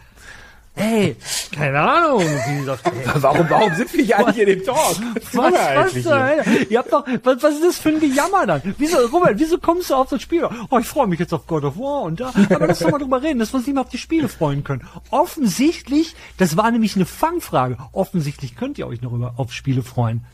Ey, 0.76 1.15
keine 1.53 1.80
Ahnung. 1.80 2.21
Wie 2.21 2.59
gesagt, 2.59 2.91
Warum, 3.15 3.49
warum 3.49 3.73
sind 3.76 3.93
wir 3.93 4.03
hier 4.03 4.19
eigentlich 4.19 4.39
in 4.39 4.47
dem 4.47 4.65
Talk? 4.65 4.97
was, 5.34 5.53
was, 5.53 6.03
zur 6.03 6.19
Hölle? 6.19 6.43
Ihr 6.69 6.80
habt 6.80 6.91
doch, 6.91 7.05
was, 7.23 7.41
was 7.43 7.53
ist 7.55 7.63
das 7.63 7.78
für 7.78 7.89
ein 7.89 7.99
Gejammer 7.99 8.45
dann? 8.45 8.61
Wieso, 8.78 8.97
Robert, 9.07 9.39
wieso 9.39 9.57
kommst 9.57 9.89
du 9.89 9.95
auf 9.95 10.09
das 10.09 10.21
Spiel? 10.21 10.47
Oh, 10.69 10.78
ich 10.78 10.86
freue 10.86 11.07
mich 11.07 11.19
jetzt 11.19 11.34
auf 11.34 11.47
God 11.47 11.63
of 11.63 11.78
War 11.78 12.01
und 12.01 12.19
da. 12.19 12.34
Aber 12.49 12.67
lass 12.67 12.80
doch 12.80 12.91
mal 12.91 12.97
drüber 12.99 13.21
reden, 13.21 13.39
dass 13.39 13.53
wir 13.53 13.57
uns 13.57 13.67
nicht 13.67 13.76
mehr 13.76 13.84
auf 13.84 13.89
die 13.89 13.97
Spiele 13.97 14.28
freuen 14.28 14.63
können. 14.63 14.86
Offensichtlich, 15.11 16.15
das 16.38 16.57
war 16.57 16.69
nämlich 16.71 16.95
eine 16.95 17.05
Fangfrage. 17.05 17.78
Offensichtlich 17.93 18.55
könnt 18.57 18.78
ihr 18.78 18.88
euch 18.88 19.01
noch 19.01 19.13
über, 19.13 19.36
auf 19.38 19.53
Spiele 19.53 19.82
freuen. 19.82 20.26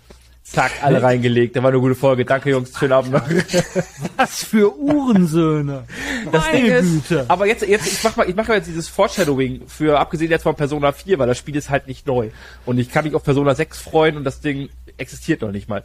Zack, 0.52 0.84
alle 0.84 1.02
reingelegt. 1.02 1.56
Da 1.56 1.64
war 1.64 1.70
eine 1.70 1.80
gute 1.80 1.96
Folge. 1.96 2.26
Danke, 2.26 2.50
Jungs. 2.50 2.78
Schönen 2.78 2.92
Abend 2.92 3.14
noch. 3.14 3.24
Was 4.18 4.44
für 4.44 4.78
Uhrensöhne. 4.78 5.86
Das 6.32 6.52
Ding 6.52 6.64
Meine 6.64 6.76
ist, 6.78 7.08
Güte. 7.08 7.26
aber 7.30 7.46
jetzt, 7.46 7.66
jetzt, 7.66 7.88
ich 7.88 8.04
mach 8.04 8.18
mal, 8.18 8.30
ich 8.30 8.36
mach 8.36 8.48
mal 8.48 8.56
jetzt 8.56 8.68
dieses 8.68 8.90
Foreshadowing 8.90 9.68
für, 9.68 9.98
abgesehen 9.98 10.30
jetzt 10.30 10.44
von 10.44 10.56
Persona 10.56 10.92
4, 10.92 11.20
weil 11.20 11.28
das 11.28 11.38
Spiel 11.38 11.56
ist 11.56 11.70
halt 11.70 11.88
nicht 11.88 12.06
neu. 12.06 12.32
Und 12.66 12.80
ich 12.80 12.92
kann 12.92 13.06
mich 13.06 13.16
auf 13.16 13.24
Persona 13.24 13.56
6 13.56 13.80
freuen 13.80 14.18
und 14.18 14.26
das 14.26 14.42
Ding 14.42 14.70
existiert 14.98 15.42
noch 15.42 15.52
nicht 15.52 15.70
mal. 15.70 15.84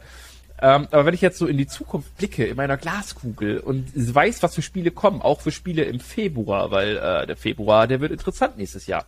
Ähm, 0.59 0.87
aber 0.91 1.05
wenn 1.05 1.13
ich 1.13 1.21
jetzt 1.21 1.37
so 1.37 1.45
in 1.45 1.57
die 1.57 1.67
Zukunft 1.67 2.17
blicke, 2.17 2.45
in 2.45 2.57
meiner 2.57 2.77
Glaskugel 2.77 3.59
und 3.59 3.85
weiß, 3.95 4.43
was 4.43 4.55
für 4.55 4.61
Spiele 4.61 4.91
kommen, 4.91 5.21
auch 5.21 5.41
für 5.41 5.51
Spiele 5.51 5.83
im 5.83 5.99
Februar, 5.99 6.71
weil 6.71 6.97
äh, 6.97 7.27
der 7.27 7.37
Februar, 7.37 7.87
der 7.87 8.01
wird 8.01 8.11
interessant 8.11 8.57
nächstes 8.57 8.87
Jahr, 8.87 9.05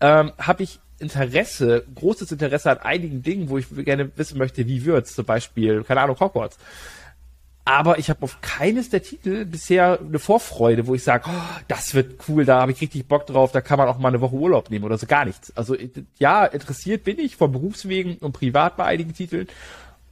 ähm, 0.00 0.32
habe 0.38 0.62
ich 0.62 0.80
Interesse, 1.00 1.84
großes 1.94 2.30
Interesse 2.32 2.70
an 2.70 2.78
einigen 2.78 3.22
Dingen, 3.22 3.48
wo 3.48 3.58
ich 3.58 3.66
gerne 3.84 4.10
wissen 4.16 4.38
möchte, 4.38 4.66
wie 4.66 4.84
wird's, 4.84 5.14
zum 5.14 5.24
Beispiel, 5.24 5.82
keine 5.84 6.02
Ahnung, 6.02 6.18
Hogwarts. 6.20 6.58
Aber 7.64 7.98
ich 7.98 8.10
habe 8.10 8.22
auf 8.22 8.40
keines 8.40 8.88
der 8.88 9.02
Titel 9.02 9.44
bisher 9.44 10.00
eine 10.00 10.18
Vorfreude, 10.18 10.86
wo 10.86 10.94
ich 10.94 11.04
sage, 11.04 11.24
oh, 11.28 11.60
das 11.68 11.94
wird 11.94 12.16
cool, 12.28 12.44
da 12.44 12.62
habe 12.62 12.72
ich 12.72 12.80
richtig 12.80 13.06
Bock 13.06 13.26
drauf, 13.26 13.52
da 13.52 13.60
kann 13.60 13.78
man 13.78 13.86
auch 13.86 13.98
mal 13.98 14.08
eine 14.08 14.20
Woche 14.20 14.34
Urlaub 14.34 14.70
nehmen 14.70 14.84
oder 14.84 14.98
so 14.98 15.06
gar 15.06 15.24
nichts. 15.24 15.56
Also 15.56 15.76
ja, 16.18 16.46
interessiert 16.46 17.04
bin 17.04 17.18
ich 17.18 17.36
von 17.36 17.52
Berufswegen 17.52 18.16
und 18.18 18.32
privat 18.32 18.76
bei 18.76 18.86
einigen 18.86 19.14
Titeln, 19.14 19.46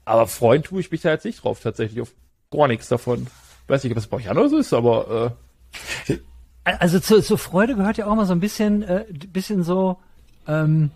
aber 0.05 0.27
freuen 0.27 0.63
tue 0.63 0.81
ich 0.81 0.91
mich 0.91 1.01
da 1.01 1.11
jetzt 1.11 1.25
nicht 1.25 1.43
drauf, 1.43 1.61
tatsächlich 1.61 2.01
auf 2.01 2.13
gar 2.51 2.69
nichts 2.69 2.89
davon. 2.89 3.27
Weiß 3.67 3.83
nicht, 3.85 3.97
was 3.97 4.07
bei 4.07 4.19
euch 4.19 4.31
anders 4.31 4.53
ist, 4.53 4.73
aber 4.73 5.35
äh. 6.07 6.19
Also 6.63 7.01
zur, 7.01 7.23
zur 7.23 7.39
Freude 7.39 7.77
gehört 7.77 7.97
ja 7.97 8.07
auch 8.07 8.15
mal 8.15 8.27
so 8.27 8.33
ein 8.33 8.41
bisschen, 8.41 8.83
äh, 8.83 9.05
bisschen 9.11 9.63
so, 9.63 9.99
ähm, 10.49 10.91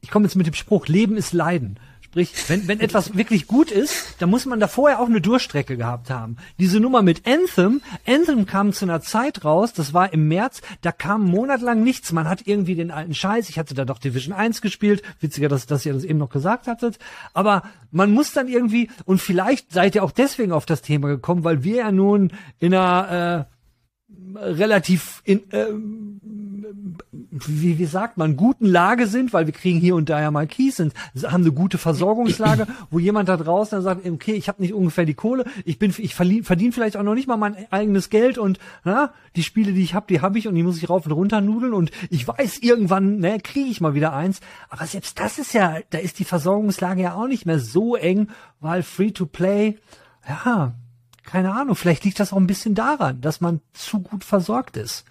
ich 0.00 0.10
komme 0.10 0.26
jetzt 0.26 0.34
mit 0.34 0.46
dem 0.46 0.54
Spruch, 0.54 0.86
Leben 0.86 1.16
ist 1.16 1.32
Leiden. 1.32 1.78
Sprich, 2.00 2.32
wenn, 2.48 2.68
wenn 2.68 2.78
etwas 2.78 3.16
wirklich 3.16 3.48
gut 3.48 3.72
ist, 3.72 4.14
dann 4.20 4.30
muss 4.30 4.46
man 4.46 4.60
da 4.60 4.68
vorher 4.68 5.00
auch 5.00 5.08
eine 5.08 5.20
Durchstrecke 5.20 5.76
gehabt 5.76 6.10
haben. 6.10 6.36
Diese 6.60 6.78
Nummer 6.78 7.02
mit 7.02 7.26
Anthem, 7.26 7.82
Anthem 8.06 8.46
kam 8.46 8.72
zu 8.72 8.84
einer 8.84 9.00
Zeit 9.00 9.44
raus, 9.44 9.72
das 9.72 9.94
war 9.94 10.12
im 10.12 10.28
März, 10.28 10.62
da 10.82 10.92
kam 10.92 11.24
monatelang 11.24 11.82
nichts. 11.82 12.12
Man 12.12 12.28
hat 12.28 12.46
irgendwie 12.46 12.76
den 12.76 12.92
alten 12.92 13.14
Scheiß, 13.14 13.48
ich 13.48 13.58
hatte 13.58 13.74
da 13.74 13.84
doch 13.84 13.98
Division 13.98 14.32
1 14.32 14.60
gespielt, 14.60 15.02
witziger, 15.18 15.48
dass, 15.48 15.66
dass 15.66 15.84
ihr 15.84 15.92
das 15.92 16.04
eben 16.04 16.20
noch 16.20 16.30
gesagt 16.30 16.68
hattet, 16.68 17.00
aber 17.32 17.64
man 17.90 18.12
muss 18.12 18.32
dann 18.32 18.46
irgendwie, 18.46 18.90
und 19.06 19.20
vielleicht 19.20 19.72
seid 19.72 19.96
ihr 19.96 20.04
auch 20.04 20.12
deswegen 20.12 20.52
auf 20.52 20.66
das 20.66 20.82
Thema 20.82 21.08
gekommen, 21.08 21.42
weil 21.42 21.64
wir 21.64 21.76
ja 21.76 21.90
nun 21.90 22.32
in 22.60 22.74
einer 22.74 23.48
äh, 24.36 24.38
relativ 24.38 25.20
in, 25.24 25.50
äh, 25.50 25.66
wie, 27.34 27.78
wie 27.78 27.84
sagt 27.84 28.16
man, 28.16 28.36
guten 28.36 28.66
Lage 28.66 29.08
sind, 29.08 29.32
weil 29.32 29.46
wir 29.46 29.52
kriegen 29.52 29.80
hier 29.80 29.96
und 29.96 30.08
da 30.08 30.20
ja 30.20 30.30
mal 30.30 30.46
Keys, 30.46 30.76
sind, 30.76 30.94
haben 31.24 31.42
eine 31.42 31.52
gute 31.52 31.78
Versorgungslage, 31.78 32.66
wo 32.90 33.00
jemand 33.00 33.28
da 33.28 33.36
draußen 33.36 33.76
dann 33.76 33.82
sagt, 33.82 34.06
okay, 34.06 34.34
ich 34.34 34.48
habe 34.48 34.62
nicht 34.62 34.72
ungefähr 34.72 35.04
die 35.04 35.14
Kohle, 35.14 35.44
ich 35.64 35.78
bin, 35.78 35.92
ich 35.98 36.14
verdiene 36.14 36.72
vielleicht 36.72 36.96
auch 36.96 37.02
noch 37.02 37.14
nicht 37.14 37.26
mal 37.26 37.36
mein 37.36 37.56
eigenes 37.72 38.08
Geld 38.08 38.38
und 38.38 38.60
na, 38.84 39.12
die 39.34 39.42
Spiele, 39.42 39.72
die 39.72 39.82
ich 39.82 39.94
habe, 39.94 40.06
die 40.08 40.20
habe 40.20 40.38
ich 40.38 40.46
und 40.46 40.54
die 40.54 40.62
muss 40.62 40.78
ich 40.78 40.88
rauf 40.88 41.06
und 41.06 41.12
runter 41.12 41.40
nudeln 41.40 41.74
und 41.74 41.90
ich 42.08 42.26
weiß, 42.26 42.58
irgendwann 42.58 43.18
ne, 43.18 43.40
kriege 43.40 43.68
ich 43.68 43.80
mal 43.80 43.94
wieder 43.94 44.12
eins. 44.12 44.40
Aber 44.68 44.86
selbst 44.86 45.18
das 45.18 45.38
ist 45.38 45.54
ja, 45.54 45.78
da 45.90 45.98
ist 45.98 46.20
die 46.20 46.24
Versorgungslage 46.24 47.02
ja 47.02 47.14
auch 47.14 47.26
nicht 47.26 47.46
mehr 47.46 47.58
so 47.58 47.96
eng, 47.96 48.28
weil 48.60 48.84
Free-to-Play, 48.84 49.78
ja, 50.28 50.74
keine 51.24 51.52
Ahnung, 51.54 51.74
vielleicht 51.74 52.04
liegt 52.04 52.20
das 52.20 52.32
auch 52.32 52.36
ein 52.36 52.46
bisschen 52.46 52.74
daran, 52.74 53.20
dass 53.20 53.40
man 53.40 53.60
zu 53.72 54.00
gut 54.00 54.22
versorgt 54.22 54.76
ist. 54.76 55.04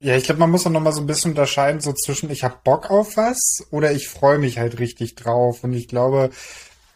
Ja, 0.00 0.16
ich 0.16 0.24
glaube, 0.24 0.40
man 0.40 0.50
muss 0.50 0.66
auch 0.66 0.70
noch 0.70 0.80
mal 0.80 0.92
so 0.92 1.00
ein 1.00 1.06
bisschen 1.06 1.30
unterscheiden, 1.30 1.80
so 1.80 1.92
zwischen 1.92 2.30
ich 2.30 2.44
habe 2.44 2.56
Bock 2.62 2.90
auf 2.90 3.16
was 3.16 3.66
oder 3.70 3.92
ich 3.92 4.08
freue 4.08 4.38
mich 4.38 4.58
halt 4.58 4.78
richtig 4.78 5.14
drauf. 5.14 5.64
Und 5.64 5.72
ich 5.72 5.88
glaube, 5.88 6.30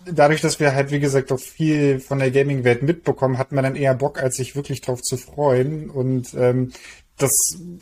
dadurch, 0.04 0.40
dass 0.40 0.60
wir 0.60 0.74
halt, 0.74 0.90
wie 0.90 1.00
gesagt, 1.00 1.32
auch 1.32 1.40
viel 1.40 2.00
von 2.00 2.18
der 2.18 2.30
Gaming-Welt 2.30 2.82
mitbekommen, 2.82 3.38
hat 3.38 3.52
man 3.52 3.64
dann 3.64 3.76
eher 3.76 3.94
Bock, 3.94 4.22
als 4.22 4.36
sich 4.36 4.56
wirklich 4.56 4.80
drauf 4.80 5.00
zu 5.02 5.16
freuen. 5.16 5.90
Und 5.90 6.34
ähm, 6.34 6.72
das 7.16 7.32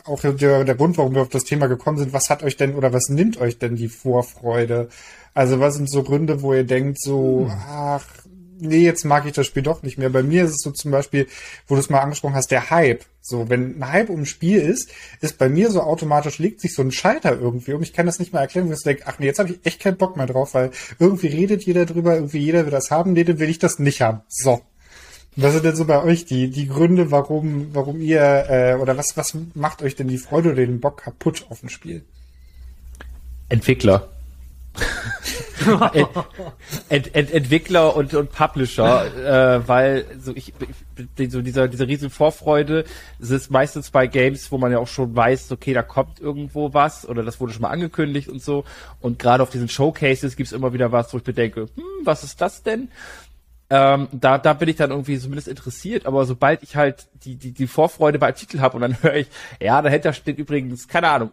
auch 0.05 0.21
der, 0.21 0.65
der 0.65 0.75
Grund, 0.75 0.97
warum 0.99 1.15
wir 1.15 1.23
auf 1.23 1.29
das 1.29 1.45
Thema 1.45 1.67
gekommen 1.67 1.99
sind, 1.99 2.13
was 2.13 2.31
hat 2.31 2.43
euch 2.43 2.57
denn 2.57 2.75
oder 2.75 2.93
was 2.93 3.09
nimmt 3.09 3.39
euch 3.39 3.59
denn 3.59 3.77
die 3.77 3.89
Vorfreude? 3.89 4.89
Also 5.35 5.61
was 5.61 5.75
sind 5.75 5.91
so 5.91 6.03
Gründe, 6.03 6.41
wo 6.43 6.55
ihr 6.55 6.65
denkt, 6.65 7.01
so, 7.01 7.47
hm. 7.51 7.59
ach, 7.69 8.07
nee, 8.59 8.85
jetzt 8.85 9.05
mag 9.05 9.27
ich 9.27 9.33
das 9.33 9.47
Spiel 9.47 9.63
doch 9.63 9.83
nicht 9.83 9.99
mehr. 9.99 10.11
Bei 10.11 10.23
mir 10.23 10.45
ist 10.45 10.51
es 10.51 10.63
so 10.63 10.71
zum 10.71 10.91
Beispiel, 10.91 11.27
wo 11.67 11.75
du 11.75 11.81
es 11.81 11.91
mal 11.91 12.01
angesprochen 12.01 12.35
hast, 12.35 12.51
der 12.51 12.71
Hype. 12.71 13.05
So, 13.21 13.49
wenn 13.49 13.79
ein 13.79 13.93
Hype 13.93 14.11
um 14.11 14.21
ein 14.21 14.27
Spiel 14.27 14.61
ist, 14.61 14.91
ist 15.21 15.39
bei 15.39 15.49
mir 15.49 15.71
so 15.71 15.81
automatisch 15.81 16.39
legt 16.39 16.61
sich 16.61 16.75
so 16.75 16.83
ein 16.83 16.93
Schalter 16.93 17.39
irgendwie 17.39 17.73
um. 17.73 17.83
Ich 17.83 17.93
kann 17.93 18.07
das 18.07 18.19
nicht 18.19 18.33
mehr 18.33 18.43
erklären, 18.43 18.69
wo 18.69 18.73
ich 18.73 18.83
denke, 18.83 19.03
ach 19.07 19.19
nee, 19.19 19.27
jetzt 19.27 19.39
habe 19.39 19.51
ich 19.51 19.59
echt 19.65 19.81
keinen 19.81 19.97
Bock 19.97 20.17
mehr 20.17 20.27
drauf, 20.27 20.55
weil 20.55 20.71
irgendwie 20.99 21.27
redet 21.29 21.65
jeder 21.65 21.87
drüber, 21.87 22.15
irgendwie 22.15 22.39
jeder 22.39 22.65
will 22.65 22.71
das 22.71 22.91
haben, 22.91 23.15
nee, 23.15 23.25
dann 23.25 23.39
will 23.39 23.51
ich 23.51 23.59
das 23.59 23.79
nicht 23.79 24.01
haben. 24.01 24.21
So. 24.29 24.61
Was 25.39 25.53
sind 25.53 25.65
denn 25.67 25.77
so 25.77 25.85
bei 25.85 26.03
euch 26.03 26.25
die, 26.25 26.51
die 26.51 26.67
Gründe, 26.67 27.11
warum, 27.11 27.75
warum 27.75 28.01
ihr, 28.01 28.47
äh, 28.49 28.75
oder 28.81 28.97
was, 28.97 29.19
was 29.19 29.37
macht 29.55 29.83
euch 29.83 29.95
denn 29.95 30.09
die 30.09 30.17
Freude 30.17 30.53
oder 30.53 30.65
den 30.65 30.81
Bock 30.81 31.03
kaputt 31.03 31.47
auf 31.51 31.63
ein 31.63 31.69
Spiel? 31.69 32.05
Entwickler. 33.51 34.09
Ent, 35.93 36.09
Ent, 36.89 37.15
Ent, 37.15 37.31
Entwickler 37.33 37.97
und, 37.97 38.15
und 38.15 38.31
Publisher, 38.31 39.59
äh, 39.59 39.67
weil 39.67 40.05
so 40.21 40.33
ich, 40.35 40.53
ich 41.19 41.33
so 41.33 41.43
dieser 41.43 41.69
diese 41.69 41.89
riesen 41.89 42.11
Vorfreude, 42.11 42.85
es 43.19 43.31
ist 43.31 43.51
meistens 43.51 43.91
bei 43.91 44.07
Games, 44.07 44.53
wo 44.53 44.59
man 44.59 44.71
ja 44.71 44.79
auch 44.79 44.89
schon 44.89 45.17
weiß, 45.17 45.51
okay, 45.53 45.73
da 45.73 45.83
kommt 45.83 46.21
irgendwo 46.21 46.73
was 46.75 47.09
oder 47.09 47.23
das 47.23 47.41
wurde 47.41 47.53
schon 47.53 47.63
mal 47.63 47.71
angekündigt 47.71 48.29
und 48.29 48.43
so 48.43 48.65
und 49.01 49.19
gerade 49.19 49.43
auf 49.43 49.51
diesen 49.51 49.69
Showcases 49.69 50.37
gibt's 50.37 50.53
immer 50.53 50.73
wieder 50.73 50.93
was, 50.93 51.13
wo 51.13 51.19
ich 51.19 51.25
bedenke, 51.25 51.63
hm, 51.75 51.85
was 52.05 52.23
ist 52.23 52.41
das 52.41 52.63
denn? 52.63 52.89
Ähm, 53.69 54.07
da, 54.13 54.39
da 54.39 54.53
bin 54.53 54.69
ich 54.69 54.77
dann 54.77 54.91
irgendwie 54.91 55.19
zumindest 55.19 55.49
interessiert, 55.49 56.07
aber 56.07 56.25
sobald 56.25 56.63
ich 56.63 56.77
halt 56.77 57.09
die, 57.25 57.35
die, 57.35 57.51
die 57.51 57.67
Vorfreude 57.67 58.19
bei 58.19 58.31
Titel 58.31 58.61
habe 58.61 58.77
und 58.77 58.83
dann 58.83 58.97
höre 59.03 59.17
ich, 59.17 59.27
ja, 59.61 59.83
dahinter 59.83 60.13
steht 60.13 60.39
übrigens, 60.39 60.87
keine 60.87 61.09
Ahnung, 61.09 61.31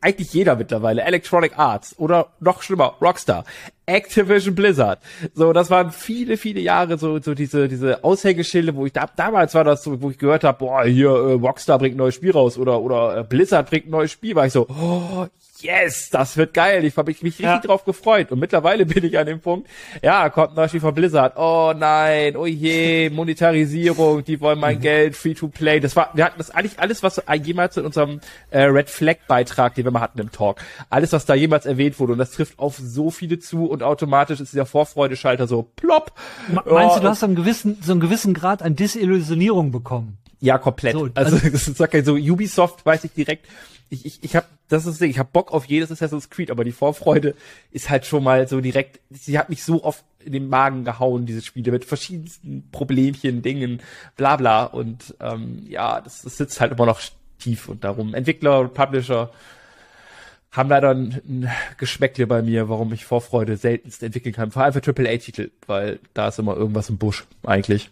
eigentlich 0.00 0.32
jeder 0.32 0.56
mittlerweile, 0.56 1.02
Electronic 1.02 1.58
Arts 1.58 1.98
oder 1.98 2.28
noch 2.40 2.62
schlimmer, 2.62 2.96
Rockstar, 3.00 3.44
Activision 3.86 4.54
Blizzard. 4.54 4.98
So, 5.34 5.52
das 5.52 5.70
waren 5.70 5.92
viele, 5.92 6.36
viele 6.36 6.60
Jahre 6.60 6.98
so, 6.98 7.20
so 7.20 7.34
diese, 7.34 7.68
diese 7.68 8.04
Aushängeschilde, 8.04 8.74
wo 8.74 8.84
ich 8.84 8.92
da, 8.92 9.06
damals 9.16 9.54
war 9.54 9.64
das 9.64 9.82
so, 9.82 10.02
wo 10.02 10.10
ich 10.10 10.18
gehört 10.18 10.44
habe, 10.44 10.58
boah, 10.58 10.84
hier, 10.84 11.08
äh, 11.08 11.32
Rockstar 11.34 11.78
bringt 11.78 11.94
ein 11.94 11.98
neues 11.98 12.14
Spiel 12.16 12.32
raus 12.32 12.58
oder, 12.58 12.80
oder 12.80 13.18
äh, 13.18 13.24
Blizzard 13.24 13.70
bringt 13.70 13.86
ein 13.86 13.90
neues 13.90 14.12
Spiel, 14.12 14.34
war 14.34 14.46
ich 14.46 14.52
so, 14.52 14.66
oh, 14.68 15.26
yes, 15.62 16.10
das 16.10 16.36
wird 16.36 16.54
geil. 16.54 16.84
Ich 16.84 16.96
habe 16.96 17.10
mich 17.10 17.22
richtig 17.22 17.44
ja. 17.44 17.58
drauf 17.58 17.84
gefreut. 17.84 18.32
Und 18.32 18.38
mittlerweile 18.38 18.86
bin 18.86 19.04
ich 19.04 19.18
an 19.18 19.26
dem 19.26 19.40
Punkt, 19.40 19.68
ja, 20.02 20.28
kommt 20.30 20.50
ein 20.50 20.54
neues 20.56 20.70
Spiel 20.70 20.80
von 20.80 20.94
Blizzard. 20.94 21.36
Oh 21.36 21.72
nein, 21.76 22.36
oh 22.36 22.46
je, 22.46 23.10
Monetarisierung, 23.10 24.24
die 24.24 24.40
wollen 24.40 24.58
mein 24.58 24.78
mhm. 24.78 24.82
Geld, 24.82 25.16
free 25.16 25.34
to 25.34 25.48
play. 25.48 25.80
Das 25.80 25.96
war, 25.96 26.10
wir 26.14 26.24
hatten 26.24 26.38
das 26.38 26.50
eigentlich 26.50 26.78
alles, 26.78 27.02
was 27.02 27.22
jemals 27.42 27.76
in 27.76 27.84
unserem 27.84 28.20
äh, 28.50 28.62
Red 28.62 28.90
Flag 28.90 29.16
Beitrag, 29.28 29.74
den 29.74 29.84
wir 29.84 29.90
mal 29.90 30.00
hatten 30.00 30.20
im 30.20 30.32
Talk, 30.32 30.60
alles, 30.90 31.12
was 31.12 31.26
da 31.26 31.34
jemals 31.34 31.66
erwähnt 31.66 31.98
wurde. 31.98 32.12
Und 32.12 32.18
das 32.18 32.32
trifft 32.32 32.58
auf 32.58 32.76
so 32.76 33.10
viele 33.10 33.38
zu 33.38 33.66
und 33.66 33.82
automatisch 33.82 34.40
ist 34.40 34.52
dieser 34.52 34.66
Vorfreudeschalter 34.66 35.46
so 35.46 35.62
plopp. 35.62 36.12
Meinst 36.48 36.66
oh, 36.66 36.94
du, 36.96 37.00
du 37.02 37.08
hast 37.08 37.20
so 37.20 37.26
einen 37.26 37.36
gewissen, 37.36 37.78
so 37.82 37.92
einen 37.92 38.00
gewissen 38.00 38.34
Grad 38.34 38.62
an 38.62 38.76
Disillusionierung 38.76 39.72
bekommen? 39.72 40.18
Ja, 40.40 40.58
komplett. 40.58 40.94
So, 40.94 41.08
also, 41.14 41.36
also 41.36 41.50
das 41.50 41.68
ist 41.68 42.04
so 42.04 42.14
Ubisoft, 42.14 42.84
weiß 42.84 43.04
ich 43.04 43.12
direkt 43.12 43.46
ich, 43.88 44.04
ich, 44.04 44.24
ich 44.24 44.36
habe, 44.36 44.46
das 44.68 44.84
ist 44.84 44.92
das 44.92 44.98
Ding, 44.98 45.10
ich 45.10 45.18
habe 45.18 45.28
Bock 45.32 45.52
auf 45.52 45.66
jedes 45.66 45.90
Assassin's 45.90 46.30
Creed, 46.30 46.50
aber 46.50 46.64
die 46.64 46.72
Vorfreude 46.72 47.34
ist 47.70 47.88
halt 47.88 48.04
schon 48.04 48.24
mal 48.24 48.48
so 48.48 48.60
direkt, 48.60 49.00
sie 49.10 49.38
hat 49.38 49.48
mich 49.48 49.62
so 49.62 49.84
oft 49.84 50.04
in 50.24 50.32
den 50.32 50.48
Magen 50.48 50.84
gehauen, 50.84 51.24
diese 51.26 51.42
Spiele, 51.42 51.70
mit 51.70 51.84
verschiedensten 51.84 52.68
Problemchen, 52.72 53.42
Dingen, 53.42 53.80
bla 54.16 54.36
bla. 54.36 54.64
Und 54.64 55.14
ähm, 55.20 55.64
ja, 55.68 56.00
das, 56.00 56.22
das 56.22 56.36
sitzt 56.36 56.60
halt 56.60 56.72
immer 56.72 56.86
noch 56.86 57.00
tief 57.38 57.68
und 57.68 57.84
darum. 57.84 58.12
Entwickler 58.12 58.58
und 58.58 58.74
Publisher 58.74 59.30
haben 60.50 60.68
leider 60.68 60.90
ein, 60.90 61.20
ein 61.28 61.50
Geschmäckle 61.76 62.26
bei 62.26 62.42
mir, 62.42 62.68
warum 62.68 62.92
ich 62.92 63.04
Vorfreude 63.04 63.56
seltenst 63.56 64.02
entwickeln 64.02 64.34
kann. 64.34 64.50
Vor 64.50 64.64
allem 64.64 64.72
für 64.72 64.82
AAA-Titel, 64.82 65.50
weil 65.68 66.00
da 66.12 66.28
ist 66.28 66.40
immer 66.40 66.56
irgendwas 66.56 66.88
im 66.88 66.98
Busch, 66.98 67.24
eigentlich. 67.44 67.90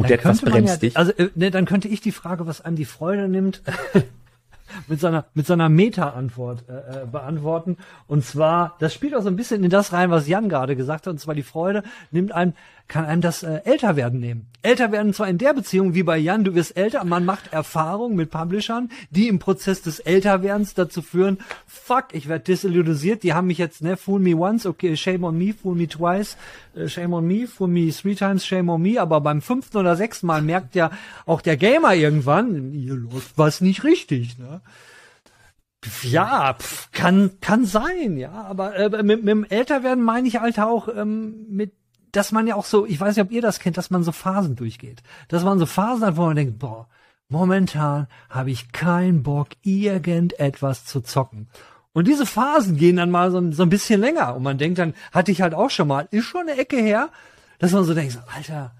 Und 0.00 0.10
etwas 0.10 0.40
bremst 0.40 0.74
ja, 0.74 0.78
dich. 0.78 0.96
Also, 0.96 1.12
äh, 1.12 1.30
ne, 1.34 1.50
dann 1.50 1.66
könnte 1.66 1.88
ich 1.88 2.00
die 2.00 2.12
Frage, 2.12 2.46
was 2.46 2.60
einem 2.60 2.76
die 2.76 2.84
Freude 2.84 3.28
nimmt, 3.28 3.62
mit 4.88 5.00
seiner 5.00 5.26
mit 5.34 5.46
seiner 5.46 5.68
Meta-Antwort 5.68 6.64
äh, 6.68 7.02
äh, 7.02 7.06
beantworten. 7.06 7.76
Und 8.06 8.24
zwar, 8.24 8.76
das 8.78 8.94
spielt 8.94 9.14
auch 9.14 9.22
so 9.22 9.28
ein 9.28 9.36
bisschen 9.36 9.62
in 9.64 9.70
das 9.70 9.92
rein, 9.92 10.10
was 10.10 10.28
Jan 10.28 10.48
gerade 10.48 10.76
gesagt 10.76 11.06
hat. 11.06 11.12
Und 11.12 11.18
zwar 11.18 11.34
die 11.34 11.42
Freude 11.42 11.82
nimmt 12.10 12.32
einem 12.32 12.54
kann 12.90 13.04
einem 13.04 13.22
das 13.22 13.44
äh, 13.44 13.60
Älterwerden 13.64 14.18
nehmen. 14.18 14.48
Älter 14.62 14.90
werden 14.90 15.14
zwar 15.14 15.28
in 15.28 15.38
der 15.38 15.54
Beziehung 15.54 15.94
wie 15.94 16.02
bei 16.02 16.18
Jan, 16.18 16.42
du 16.44 16.54
wirst 16.54 16.76
älter, 16.76 17.04
man 17.04 17.24
macht 17.24 17.52
Erfahrungen 17.52 18.16
mit 18.16 18.30
Publishern, 18.30 18.90
die 19.10 19.28
im 19.28 19.38
Prozess 19.38 19.80
des 19.80 20.00
Älterwerdens 20.00 20.74
dazu 20.74 21.00
führen, 21.00 21.38
fuck, 21.66 22.06
ich 22.12 22.28
werde 22.28 22.44
disillusioniert, 22.44 23.22
die 23.22 23.32
haben 23.32 23.46
mich 23.46 23.58
jetzt, 23.58 23.80
ne, 23.80 23.96
fool 23.96 24.18
me 24.18 24.34
once, 24.34 24.66
okay, 24.66 24.96
shame 24.96 25.24
on 25.24 25.38
me, 25.38 25.54
fool 25.54 25.76
me 25.76 25.86
twice, 25.86 26.36
äh, 26.74 26.88
shame 26.88 27.14
on 27.14 27.26
me, 27.26 27.46
fool 27.46 27.68
me 27.68 27.90
three 27.92 28.16
times, 28.16 28.44
shame 28.44 28.68
on 28.68 28.82
me, 28.82 29.00
aber 29.00 29.20
beim 29.20 29.40
fünften 29.40 29.78
oder 29.78 29.94
sechsten 29.94 30.26
Mal 30.26 30.42
merkt 30.42 30.74
ja 30.74 30.90
auch 31.26 31.40
der 31.40 31.56
Gamer 31.56 31.94
irgendwann, 31.94 32.72
hier 32.72 32.96
läuft 32.96 33.38
was 33.38 33.60
nicht 33.60 33.84
richtig, 33.84 34.36
ne? 34.36 34.60
Ja, 36.02 36.54
pf, 36.54 36.90
kann 36.92 37.40
kann 37.40 37.64
sein, 37.64 38.18
ja, 38.18 38.32
aber 38.32 38.76
äh, 38.76 39.02
mit, 39.02 39.24
mit 39.24 39.28
dem 39.28 39.44
Älterwerden 39.44 40.04
meine 40.04 40.28
ich 40.28 40.38
halt 40.38 40.58
auch 40.58 40.88
ähm, 40.94 41.46
mit 41.48 41.72
dass 42.12 42.32
man 42.32 42.46
ja 42.46 42.54
auch 42.54 42.64
so, 42.64 42.86
ich 42.86 43.00
weiß 43.00 43.16
nicht, 43.16 43.24
ob 43.24 43.32
ihr 43.32 43.42
das 43.42 43.60
kennt, 43.60 43.76
dass 43.76 43.90
man 43.90 44.02
so 44.02 44.12
Phasen 44.12 44.56
durchgeht. 44.56 45.02
Dass 45.28 45.44
man 45.44 45.58
so 45.58 45.66
Phasen 45.66 46.04
hat, 46.04 46.16
wo 46.16 46.26
man 46.26 46.36
denkt, 46.36 46.58
boah, 46.58 46.88
momentan 47.28 48.08
habe 48.28 48.50
ich 48.50 48.72
keinen 48.72 49.22
Bock, 49.22 49.48
irgendetwas 49.62 50.84
zu 50.84 51.00
zocken. 51.00 51.48
Und 51.92 52.06
diese 52.06 52.26
Phasen 52.26 52.76
gehen 52.76 52.96
dann 52.96 53.10
mal 53.10 53.30
so, 53.30 53.52
so 53.52 53.62
ein 53.62 53.68
bisschen 53.68 54.00
länger. 54.00 54.36
Und 54.36 54.42
man 54.42 54.58
denkt 54.58 54.78
dann, 54.78 54.94
hatte 55.12 55.32
ich 55.32 55.42
halt 55.42 55.54
auch 55.54 55.70
schon 55.70 55.88
mal, 55.88 56.08
ist 56.10 56.24
schon 56.24 56.42
eine 56.42 56.58
Ecke 56.58 56.76
her, 56.76 57.10
dass 57.58 57.72
man 57.72 57.84
so 57.84 57.94
denkt, 57.94 58.12
so, 58.12 58.20
Alter, 58.34 58.72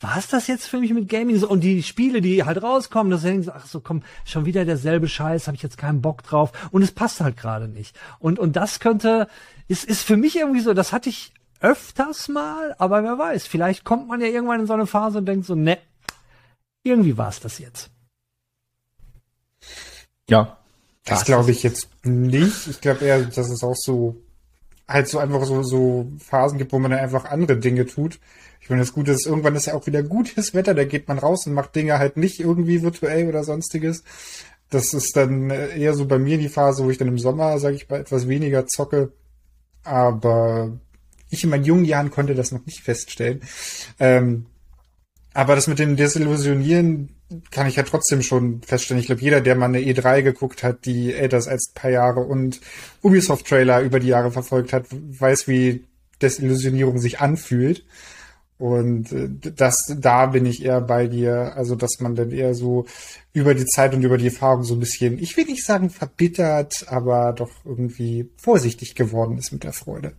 was 0.00 0.28
das 0.28 0.46
jetzt 0.46 0.66
für 0.66 0.78
mich 0.78 0.92
mit 0.92 1.08
Gaming? 1.08 1.42
Und 1.42 1.60
die 1.60 1.82
Spiele, 1.82 2.20
die 2.20 2.44
halt 2.44 2.62
rauskommen, 2.62 3.10
das 3.10 3.22
denken 3.22 3.42
so, 3.42 3.52
ach 3.52 3.66
so, 3.66 3.80
komm, 3.80 4.02
schon 4.24 4.44
wieder 4.46 4.64
derselbe 4.64 5.08
Scheiß, 5.08 5.46
habe 5.46 5.56
ich 5.56 5.62
jetzt 5.62 5.78
keinen 5.78 6.02
Bock 6.02 6.22
drauf. 6.22 6.52
Und 6.70 6.82
es 6.82 6.92
passt 6.92 7.20
halt 7.20 7.36
gerade 7.36 7.68
nicht. 7.68 7.98
Und, 8.18 8.38
und 8.38 8.54
das 8.56 8.80
könnte, 8.80 9.28
ist, 9.66 9.84
ist 9.84 10.02
für 10.02 10.16
mich 10.16 10.36
irgendwie 10.36 10.60
so, 10.60 10.72
das 10.74 10.92
hatte 10.92 11.08
ich 11.08 11.32
öfters 11.60 12.28
mal, 12.28 12.74
aber 12.78 13.02
wer 13.02 13.18
weiß, 13.18 13.46
vielleicht 13.46 13.84
kommt 13.84 14.08
man 14.08 14.20
ja 14.20 14.28
irgendwann 14.28 14.60
in 14.60 14.66
so 14.66 14.74
eine 14.74 14.86
Phase 14.86 15.18
und 15.18 15.26
denkt 15.26 15.46
so, 15.46 15.54
ne, 15.54 15.78
irgendwie 16.82 17.16
war 17.16 17.28
es 17.28 17.40
das 17.40 17.58
jetzt. 17.58 17.90
Ja. 20.28 20.58
Das 21.04 21.24
glaube 21.24 21.50
ich 21.50 21.62
jetzt 21.62 21.88
nicht. 22.04 22.66
Ich 22.66 22.82
glaube 22.82 23.04
eher, 23.06 23.22
dass 23.22 23.48
es 23.48 23.62
auch 23.64 23.74
so 23.74 24.16
halt 24.88 25.06
so 25.08 25.18
einfach 25.18 25.44
so, 25.44 25.62
so 25.62 26.06
Phasen 26.18 26.58
gibt, 26.58 26.72
wo 26.72 26.78
man 26.78 26.90
dann 26.90 27.00
einfach 27.00 27.26
andere 27.26 27.58
Dinge 27.58 27.86
tut. 27.86 28.18
Ich 28.60 28.70
meine, 28.70 28.82
das 28.82 28.92
Gute 28.92 29.12
ist, 29.12 29.26
irgendwann 29.26 29.54
ist 29.54 29.66
ja 29.66 29.74
auch 29.74 29.86
wieder 29.86 30.02
gutes 30.02 30.54
Wetter, 30.54 30.74
da 30.74 30.84
geht 30.84 31.08
man 31.08 31.18
raus 31.18 31.46
und 31.46 31.52
macht 31.52 31.76
Dinge 31.76 31.98
halt 31.98 32.16
nicht 32.16 32.40
irgendwie 32.40 32.82
virtuell 32.82 33.28
oder 33.28 33.44
sonstiges. 33.44 34.02
Das 34.70 34.92
ist 34.92 35.16
dann 35.16 35.50
eher 35.50 35.94
so 35.94 36.06
bei 36.06 36.18
mir 36.18 36.38
die 36.38 36.48
Phase, 36.48 36.84
wo 36.84 36.90
ich 36.90 36.98
dann 36.98 37.08
im 37.08 37.18
Sommer, 37.18 37.58
sage 37.58 37.76
ich 37.76 37.88
mal, 37.88 38.00
etwas 38.00 38.28
weniger 38.28 38.66
zocke. 38.66 39.12
Aber 39.82 40.72
ich 41.30 41.44
in 41.44 41.50
meinen 41.50 41.64
jungen 41.64 41.84
Jahren 41.84 42.10
konnte 42.10 42.34
das 42.34 42.52
noch 42.52 42.64
nicht 42.66 42.80
feststellen. 42.80 43.40
Ähm, 43.98 44.46
aber 45.34 45.54
das 45.54 45.66
mit 45.66 45.78
dem 45.78 45.96
Desillusionieren 45.96 47.10
kann 47.50 47.66
ich 47.66 47.76
ja 47.76 47.82
trotzdem 47.82 48.22
schon 48.22 48.62
feststellen. 48.62 49.00
Ich 49.00 49.06
glaube, 49.06 49.22
jeder, 49.22 49.40
der 49.40 49.54
mal 49.54 49.66
eine 49.66 49.80
E3 49.80 50.22
geguckt 50.22 50.62
hat, 50.62 50.86
die 50.86 51.12
älter 51.12 51.38
ist 51.38 51.48
als 51.48 51.70
ein 51.70 51.80
paar 51.80 51.90
Jahre 51.90 52.20
und 52.20 52.60
Ubisoft-Trailer 53.02 53.82
über 53.82 54.00
die 54.00 54.08
Jahre 54.08 54.30
verfolgt 54.30 54.72
hat, 54.72 54.86
weiß, 54.90 55.46
wie 55.46 55.84
Desillusionierung 56.22 56.98
sich 56.98 57.20
anfühlt. 57.20 57.84
Und 58.58 59.12
äh, 59.12 59.28
das, 59.54 59.94
da 59.96 60.26
bin 60.26 60.46
ich 60.46 60.64
eher 60.64 60.80
bei 60.80 61.06
dir. 61.06 61.54
Also, 61.54 61.76
dass 61.76 62.00
man 62.00 62.16
dann 62.16 62.32
eher 62.32 62.54
so 62.54 62.86
über 63.32 63.54
die 63.54 63.66
Zeit 63.66 63.94
und 63.94 64.02
über 64.02 64.18
die 64.18 64.26
Erfahrung 64.26 64.64
so 64.64 64.74
ein 64.74 64.80
bisschen, 64.80 65.18
ich 65.18 65.36
will 65.36 65.44
nicht 65.44 65.64
sagen 65.64 65.90
verbittert, 65.90 66.86
aber 66.88 67.32
doch 67.32 67.50
irgendwie 67.64 68.30
vorsichtig 68.36 68.96
geworden 68.96 69.38
ist 69.38 69.52
mit 69.52 69.62
der 69.62 69.72
Freude. 69.72 70.14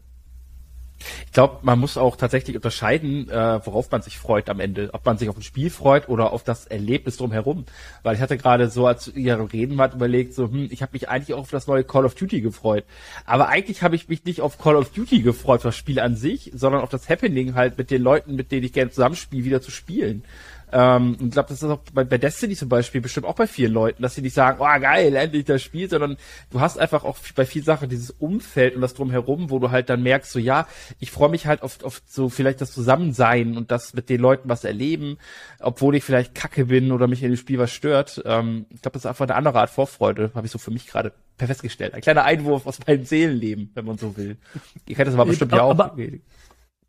Ich 1.26 1.32
glaube, 1.32 1.60
man 1.62 1.80
muss 1.80 1.98
auch 1.98 2.16
tatsächlich 2.16 2.56
unterscheiden, 2.56 3.30
äh, 3.30 3.66
worauf 3.66 3.90
man 3.92 4.02
sich 4.02 4.18
freut 4.18 4.50
am 4.50 4.60
Ende. 4.60 4.90
Ob 4.94 5.06
man 5.06 5.18
sich 5.18 5.30
auf 5.30 5.38
ein 5.38 5.44
Spiel 5.44 5.70
freut 5.70 6.10
oder 6.10 6.34
auf 6.34 6.44
das 6.44 6.66
Erlebnis 6.66 7.18
drumherum. 7.18 7.66
Weil 8.04 8.16
ich 8.16 8.22
hatte 8.22 8.38
gerade 8.38 8.70
so, 8.70 8.88
als 8.88 9.08
ihr 9.08 9.40
reden 9.52 9.78
wart, 9.78 9.94
überlegt, 9.94 10.34
so, 10.34 10.46
hm, 10.46 10.68
ich 10.72 10.82
habe 10.82 10.92
mich 10.94 11.10
eigentlich 11.10 11.34
auch 11.34 11.42
auf 11.42 11.52
das 11.52 11.68
neue 11.68 11.84
Call 11.84 12.06
of 12.06 12.16
Duty 12.16 12.42
gefreut. 12.42 12.86
Aber 13.26 13.50
eigentlich 13.50 13.82
habe 13.82 13.96
ich 13.96 14.10
mich 14.10 14.26
nicht 14.26 14.42
auf 14.42 14.58
Call 14.58 14.76
of 14.76 14.92
Duty 14.92 15.22
gefreut, 15.22 15.64
das 15.64 15.76
Spiel 15.76 16.00
an 16.00 16.16
sich, 16.16 16.52
sondern 16.54 16.82
auf 16.82 16.90
das 16.90 17.10
Happening 17.10 17.56
halt 17.56 17.78
mit 17.78 17.92
den 17.92 18.02
Leuten, 18.02 18.36
mit 18.36 18.52
denen 18.52 18.66
ich 18.66 18.74
gerne 18.74 18.92
zusammenspiele, 18.92 19.46
wieder 19.46 19.62
zu 19.62 19.72
spielen. 19.72 20.24
Ähm, 20.72 21.18
und 21.20 21.28
ich 21.28 21.32
glaube, 21.32 21.50
das 21.50 21.64
ist 21.64 21.70
auch 21.70 21.80
bei, 21.94 22.04
bei 22.04 22.18
Destiny 22.18 22.56
zum 22.56 22.70
Beispiel 22.70 23.02
bestimmt 23.02 23.26
auch 23.26 23.36
bei 23.36 23.48
vielen 23.48 23.74
Leuten, 23.74 24.04
dass 24.04 24.16
sie 24.16 24.22
nicht 24.22 24.34
sagen, 24.34 24.60
oh 24.62 24.80
geil, 24.80 25.16
endlich 25.16 25.46
das 25.46 25.62
Spiel, 25.62 25.90
sondern 25.90 26.18
du 26.52 26.60
hast 26.60 26.78
einfach 26.78 27.04
auch 27.04 27.18
bei 27.36 27.46
vielen 27.46 27.66
Sachen 27.66 27.90
dieses 27.90 28.12
Umfeld 28.12 28.76
und 28.76 28.82
das 28.82 28.94
drumherum, 28.94 29.50
wo 29.50 29.60
du 29.60 29.72
halt 29.72 29.90
dann 29.90 30.04
merkst, 30.04 30.32
so 30.32 30.40
ja, 30.40 30.68
ich 31.00 31.12
freue 31.12 31.30
mich 31.30 31.48
halt 31.48 31.62
oft 31.64 31.84
auf 31.84 32.02
so 32.06 32.30
vielleicht 32.30 32.62
das 32.62 32.72
Zusammensein 32.72 33.58
und 33.58 33.72
das 33.72 33.94
mit 33.94 34.10
den 34.10 34.22
Leuten 34.22 34.50
was 34.50 34.64
erleben, 34.64 35.18
obwohl 35.60 35.96
ich 35.96 36.04
vielleicht 36.04 36.36
kacke 36.36 36.66
bin 36.66 36.92
oder 36.92 37.08
mich 37.08 37.24
in 37.24 37.32
dem 37.32 37.38
Spiel 37.38 37.60
was 37.60 37.72
stört. 37.72 38.22
Ähm, 38.26 38.66
ich 38.70 38.82
glaube, 38.82 38.94
das 38.94 39.04
ist 39.04 39.08
einfach 39.08 39.26
eine 39.26 39.36
andere 39.36 39.60
Art 39.60 39.70
Vorfreude, 39.70 40.32
habe 40.36 40.46
ich 40.46 40.52
so 40.52 40.60
für 40.60 40.72
mich 40.72 40.88
gerade 40.88 41.14
festgestellt. 41.38 41.94
Ein 41.94 42.02
kleiner 42.02 42.26
Einwurf 42.26 42.68
aus 42.68 42.80
meinem 42.86 43.06
Seelenleben, 43.06 43.72
wenn 43.74 43.86
man 43.86 43.98
so 43.98 44.16
will. 44.18 44.38
Ich 44.86 44.98
hätte 44.98 45.06
das 45.06 45.14
aber 45.16 45.26
bestimmt 45.26 45.54
ja 45.54 45.64
auch. 45.64 45.72
Aber, 45.72 45.96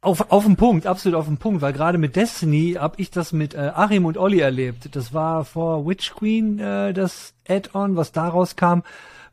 auf, 0.01 0.31
auf 0.31 0.45
den 0.45 0.57
Punkt, 0.57 0.87
absolut 0.87 1.19
auf 1.19 1.27
den 1.27 1.37
Punkt, 1.37 1.61
weil 1.61 1.73
gerade 1.73 1.99
mit 1.99 2.17
Destiny 2.17 2.77
hab 2.79 2.99
ich 2.99 3.11
das 3.11 3.33
mit 3.33 3.55
äh, 3.55 3.73
Achim 3.75 4.07
und 4.07 4.17
Olli 4.17 4.41
erlebt. 4.41 4.95
Das 4.97 5.13
war 5.13 5.45
vor 5.45 5.87
Witch 5.87 6.15
Queen 6.15 6.59
äh, 6.59 6.95
das 6.95 7.35
Add-on, 7.47 7.97
was 7.97 8.13
daraus 8.13 8.57
kam. 8.57 8.83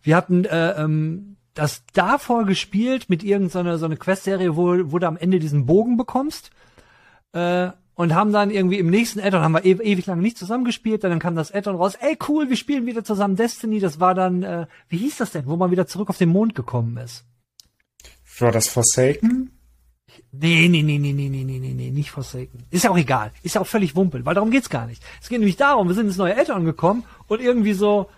Wir 0.01 0.15
hatten 0.15 0.45
äh, 0.45 0.71
ähm, 0.71 1.37
das 1.53 1.83
davor 1.93 2.45
gespielt 2.45 3.09
mit 3.09 3.23
irgendeiner 3.23 3.77
so 3.77 3.85
eine 3.85 3.97
Quest-Serie, 3.97 4.55
wo, 4.55 4.91
wo 4.91 4.99
du 4.99 5.07
am 5.07 5.17
Ende 5.17 5.39
diesen 5.39 5.65
Bogen 5.65 5.97
bekommst. 5.97 6.51
Äh, 7.31 7.69
und 7.95 8.13
haben 8.13 8.31
dann 8.31 8.51
irgendwie 8.51 8.77
im 8.77 8.91
nächsten 8.91 9.19
Addon 9.19 9.41
haben 9.41 9.53
wir 9.53 9.65
e 9.65 9.71
ewig 9.71 10.05
lang 10.05 10.19
nicht 10.19 10.37
zusammengespielt, 10.37 11.03
dann 11.03 11.17
kam 11.17 11.35
das 11.35 11.51
Addon 11.51 11.75
raus, 11.75 11.95
ey 11.95 12.15
cool, 12.27 12.47
wir 12.47 12.55
spielen 12.55 12.85
wieder 12.85 13.03
zusammen 13.03 13.35
Destiny, 13.35 13.79
das 13.79 13.99
war 13.99 14.13
dann, 14.13 14.43
äh, 14.43 14.67
wie 14.87 14.97
hieß 14.97 15.17
das 15.17 15.31
denn, 15.31 15.47
wo 15.47 15.55
man 15.55 15.71
wieder 15.71 15.87
zurück 15.87 16.09
auf 16.09 16.17
den 16.19 16.29
Mond 16.29 16.53
gekommen 16.53 16.97
ist? 16.97 17.25
War 18.37 18.51
das 18.51 18.67
Forsaken? 18.67 19.56
Nee, 20.31 20.67
nee, 20.67 20.83
nee, 20.83 20.97
nee, 20.97 21.13
nee, 21.13 21.29
nee, 21.29 21.43
nee, 21.43 21.59
nee, 21.59 21.73
nee, 21.73 21.89
nicht 21.91 22.11
Forsaken. 22.11 22.63
Ist 22.69 22.83
ja 22.83 22.91
auch 22.91 22.97
egal. 22.97 23.31
Ist 23.43 23.55
ja 23.55 23.61
auch 23.61 23.67
völlig 23.67 23.95
wumpel, 23.95 24.25
weil 24.25 24.35
darum 24.35 24.51
geht's 24.51 24.69
gar 24.69 24.85
nicht. 24.85 25.01
Es 25.21 25.29
geht 25.29 25.39
nämlich 25.39 25.57
darum, 25.57 25.87
wir 25.87 25.95
sind 25.95 26.07
ins 26.07 26.17
neue 26.17 26.35
Eltern 26.35 26.65
gekommen 26.65 27.03
und 27.27 27.41
irgendwie 27.41 27.73
so 27.73 28.09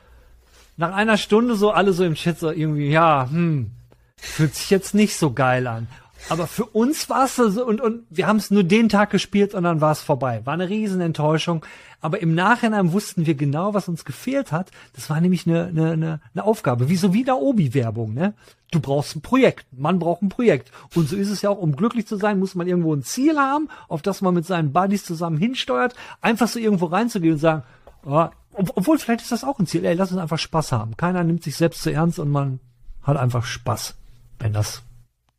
nach 0.77 0.93
einer 0.93 1.17
Stunde 1.17 1.55
so 1.55 1.71
alle 1.71 1.93
so 1.93 2.03
im 2.03 2.15
Chat 2.15 2.39
so 2.39 2.51
irgendwie, 2.51 2.89
ja, 2.89 3.27
hm, 3.29 3.71
fühlt 4.15 4.55
sich 4.55 4.69
jetzt 4.69 4.93
nicht 4.95 5.17
so 5.17 5.33
geil 5.33 5.67
an. 5.67 5.87
Aber 6.27 6.47
für 6.47 6.65
uns 6.65 7.09
war 7.09 7.25
es 7.25 7.35
so 7.35 7.65
und, 7.65 7.79
und 7.79 8.03
wir 8.09 8.27
haben 8.27 8.37
es 8.37 8.51
nur 8.51 8.63
den 8.63 8.89
Tag 8.89 9.09
gespielt 9.09 9.53
und 9.53 9.63
dann 9.63 9.81
war 9.81 9.91
es 9.91 10.01
vorbei. 10.01 10.41
War 10.45 10.53
eine 10.53 10.69
Riesenenttäuschung. 10.69 11.65
Aber 12.01 12.21
im 12.21 12.33
Nachhinein 12.35 12.93
wussten 12.93 13.25
wir 13.25 13.35
genau, 13.35 13.73
was 13.73 13.87
uns 13.87 14.05
gefehlt 14.05 14.51
hat. 14.51 14.71
Das 14.93 15.09
war 15.09 15.19
nämlich 15.19 15.47
eine, 15.47 15.65
eine, 15.65 15.91
eine, 15.91 16.21
eine 16.33 16.43
Aufgabe, 16.43 16.89
wie 16.89 16.95
so 16.95 17.13
wie 17.13 17.23
der 17.23 17.37
Obi-Werbung. 17.37 18.13
Ne? 18.13 18.33
Du 18.71 18.79
brauchst 18.79 19.15
ein 19.15 19.21
Projekt. 19.21 19.65
Man 19.71 19.99
braucht 19.99 20.21
ein 20.21 20.29
Projekt. 20.29 20.71
Und 20.95 21.09
so 21.09 21.15
ist 21.15 21.29
es 21.29 21.41
ja 21.41 21.49
auch, 21.49 21.57
um 21.57 21.75
glücklich 21.75 22.05
zu 22.05 22.17
sein, 22.17 22.39
muss 22.39 22.55
man 22.55 22.67
irgendwo 22.67 22.93
ein 22.93 23.03
Ziel 23.03 23.37
haben, 23.37 23.69
auf 23.87 24.01
das 24.01 24.21
man 24.21 24.33
mit 24.33 24.45
seinen 24.45 24.71
Buddies 24.71 25.03
zusammen 25.03 25.37
hinsteuert. 25.37 25.95
Einfach 26.21 26.47
so 26.47 26.59
irgendwo 26.59 26.85
reinzugehen 26.85 27.33
und 27.33 27.39
sagen, 27.39 27.63
oh, 28.05 28.27
obwohl 28.53 28.99
vielleicht 28.99 29.21
ist 29.21 29.31
das 29.31 29.43
auch 29.43 29.59
ein 29.59 29.67
Ziel. 29.67 29.83
Ey, 29.85 29.95
lass 29.95 30.11
uns 30.11 30.21
einfach 30.21 30.39
Spaß 30.39 30.71
haben. 30.71 30.95
Keiner 30.95 31.23
nimmt 31.23 31.43
sich 31.43 31.55
selbst 31.55 31.81
zu 31.81 31.91
ernst 31.91 32.19
und 32.19 32.29
man 32.29 32.59
hat 33.01 33.17
einfach 33.17 33.45
Spaß, 33.45 33.95
wenn 34.37 34.53
das 34.53 34.83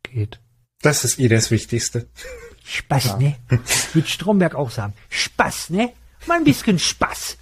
geht. 0.03 0.40
Das 0.81 1.03
ist 1.03 1.19
eh 1.19 1.27
das 1.27 1.51
Wichtigste. 1.51 2.07
Spaß, 2.63 3.05
ja. 3.05 3.17
ne? 3.17 3.35
Würde 3.93 4.07
Stromberg 4.07 4.55
auch 4.55 4.71
sagen. 4.71 4.93
Spaß, 5.09 5.71
ne? 5.71 5.91
Mal 6.25 6.37
ein 6.37 6.43
bisschen 6.43 6.79
Spaß. 6.79 7.37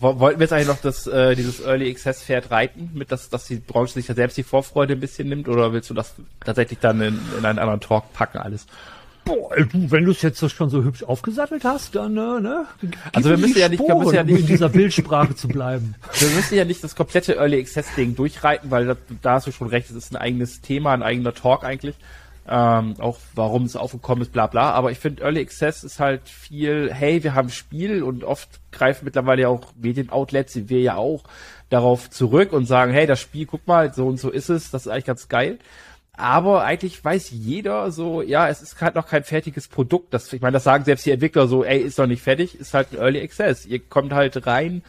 Wollten 0.00 0.40
wir 0.40 0.44
jetzt 0.44 0.52
eigentlich 0.54 0.68
noch 0.68 0.80
das, 0.80 1.06
äh, 1.06 1.34
dieses 1.34 1.60
Early 1.60 1.90
Access 1.90 2.22
Pferd 2.22 2.50
reiten, 2.50 2.90
mit 2.94 3.12
dass, 3.12 3.28
dass 3.28 3.44
die 3.44 3.56
Branche 3.56 3.92
sich 3.92 4.08
ja 4.08 4.14
selbst 4.14 4.38
die 4.38 4.42
Vorfreude 4.42 4.94
ein 4.94 5.00
bisschen 5.00 5.28
nimmt, 5.28 5.46
oder 5.46 5.74
willst 5.74 5.90
du 5.90 5.94
das 5.94 6.14
tatsächlich 6.42 6.78
dann 6.78 7.02
in, 7.02 7.20
in 7.38 7.44
einen 7.44 7.58
anderen 7.58 7.80
Talk 7.80 8.10
packen 8.14 8.38
alles? 8.38 8.66
Boah, 9.30 9.56
du, 9.56 9.90
wenn 9.90 10.04
du 10.04 10.10
es 10.10 10.22
jetzt 10.22 10.48
schon 10.50 10.70
so 10.70 10.82
hübsch 10.82 11.02
aufgesattelt 11.02 11.64
hast, 11.64 11.94
dann, 11.94 12.16
äh, 12.16 12.40
ne? 12.40 12.66
Also 13.12 13.30
wir 13.30 13.38
müssen 13.38 13.58
ja 13.58 13.68
nicht, 13.68 13.80
wir 13.80 13.94
müssen 13.94 14.14
ja 14.14 14.24
nicht 14.24 14.40
in 14.40 14.46
dieser 14.46 14.68
Bildsprache 14.68 15.34
zu 15.34 15.48
bleiben. 15.48 15.94
Wir 16.18 16.28
müssen 16.30 16.56
ja 16.56 16.64
nicht 16.64 16.82
das 16.82 16.96
komplette 16.96 17.36
Early 17.36 17.60
Access 17.60 17.86
Ding 17.94 18.14
durchreiten, 18.14 18.70
weil 18.70 18.86
da, 18.86 18.96
da 19.22 19.32
hast 19.34 19.46
du 19.46 19.52
schon 19.52 19.68
recht, 19.68 19.88
es 19.90 19.96
ist 19.96 20.12
ein 20.12 20.16
eigenes 20.16 20.60
Thema, 20.60 20.92
ein 20.92 21.02
eigener 21.02 21.32
Talk 21.32 21.64
eigentlich 21.64 21.96
ähm, 22.50 22.96
auch 22.98 23.18
warum 23.34 23.64
es 23.64 23.76
aufgekommen 23.76 24.22
ist, 24.22 24.32
bla 24.32 24.48
bla. 24.48 24.72
Aber 24.72 24.90
ich 24.90 24.98
finde, 24.98 25.22
Early 25.22 25.40
Access 25.40 25.84
ist 25.84 26.00
halt 26.00 26.28
viel, 26.28 26.92
hey, 26.92 27.22
wir 27.22 27.34
haben 27.34 27.48
Spiel 27.48 28.02
und 28.02 28.24
oft 28.24 28.48
greifen 28.72 29.04
mittlerweile 29.04 29.42
ja 29.42 29.48
auch 29.48 29.72
Medienoutlets, 29.80 30.56
wie 30.56 30.68
wir 30.68 30.80
ja 30.80 30.96
auch, 30.96 31.22
darauf 31.68 32.10
zurück 32.10 32.52
und 32.52 32.66
sagen, 32.66 32.92
hey, 32.92 33.06
das 33.06 33.20
Spiel, 33.20 33.46
guck 33.46 33.66
mal, 33.68 33.94
so 33.94 34.06
und 34.06 34.18
so 34.18 34.30
ist 34.30 34.48
es, 34.48 34.72
das 34.72 34.86
ist 34.86 34.92
eigentlich 34.92 35.04
ganz 35.04 35.28
geil. 35.28 35.58
Aber 36.20 36.64
eigentlich 36.64 37.02
weiß 37.02 37.30
jeder 37.30 37.90
so, 37.90 38.20
ja, 38.20 38.48
es 38.48 38.60
ist 38.62 38.80
halt 38.80 38.94
noch 38.94 39.06
kein 39.06 39.24
fertiges 39.24 39.68
Produkt. 39.68 40.12
Das, 40.12 40.32
ich 40.32 40.40
meine, 40.40 40.54
das 40.54 40.64
sagen 40.64 40.84
selbst 40.84 41.06
die 41.06 41.10
Entwickler 41.10 41.48
so, 41.48 41.64
ey, 41.64 41.78
ist 41.78 41.98
noch 41.98 42.06
nicht 42.06 42.22
fertig, 42.22 42.58
ist 42.60 42.74
halt 42.74 42.92
ein 42.92 42.98
Early 42.98 43.22
Access. 43.22 43.64
Ihr 43.64 43.78
kommt 43.78 44.12
halt 44.12 44.46
rein, 44.46 44.82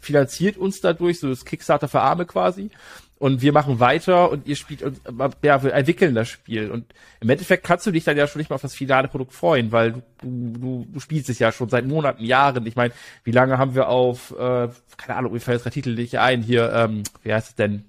finanziert 0.00 0.56
uns 0.56 0.80
dadurch, 0.80 1.20
so 1.20 1.28
das 1.28 1.44
Kickstarter 1.44 1.88
für 1.88 2.00
Arme 2.00 2.26
quasi 2.26 2.70
und 3.18 3.40
wir 3.40 3.52
machen 3.52 3.80
weiter 3.80 4.30
und 4.30 4.46
ihr 4.46 4.56
spielt 4.56 4.82
und 4.82 5.00
ja, 5.42 5.62
wir 5.62 5.72
entwickeln 5.72 6.14
das 6.14 6.28
Spiel. 6.28 6.70
Und 6.70 6.84
im 7.20 7.30
Endeffekt 7.30 7.64
kannst 7.64 7.86
du 7.86 7.90
dich 7.90 8.04
dann 8.04 8.16
ja 8.16 8.26
schon 8.26 8.40
nicht 8.40 8.50
mal 8.50 8.56
auf 8.56 8.62
das 8.62 8.74
finale 8.74 9.08
Produkt 9.08 9.32
freuen, 9.32 9.72
weil 9.72 9.92
du, 9.92 10.02
du, 10.22 10.86
du 10.92 11.00
spielst 11.00 11.30
es 11.30 11.38
ja 11.38 11.52
schon 11.52 11.68
seit 11.68 11.86
Monaten, 11.86 12.24
Jahren. 12.24 12.66
Ich 12.66 12.76
meine, 12.76 12.92
wie 13.22 13.30
lange 13.30 13.56
haben 13.56 13.74
wir 13.74 13.88
auf, 13.88 14.32
äh, 14.32 14.68
keine 14.98 15.16
Ahnung, 15.16 15.32
mir 15.32 15.40
fällt 15.40 15.64
der 15.64 15.72
Titel 15.72 15.94
nicht 15.94 16.18
ein, 16.18 16.42
hier, 16.42 16.72
ähm, 16.72 17.04
wie 17.22 17.32
heißt 17.32 17.50
es 17.50 17.54
denn? 17.54 17.84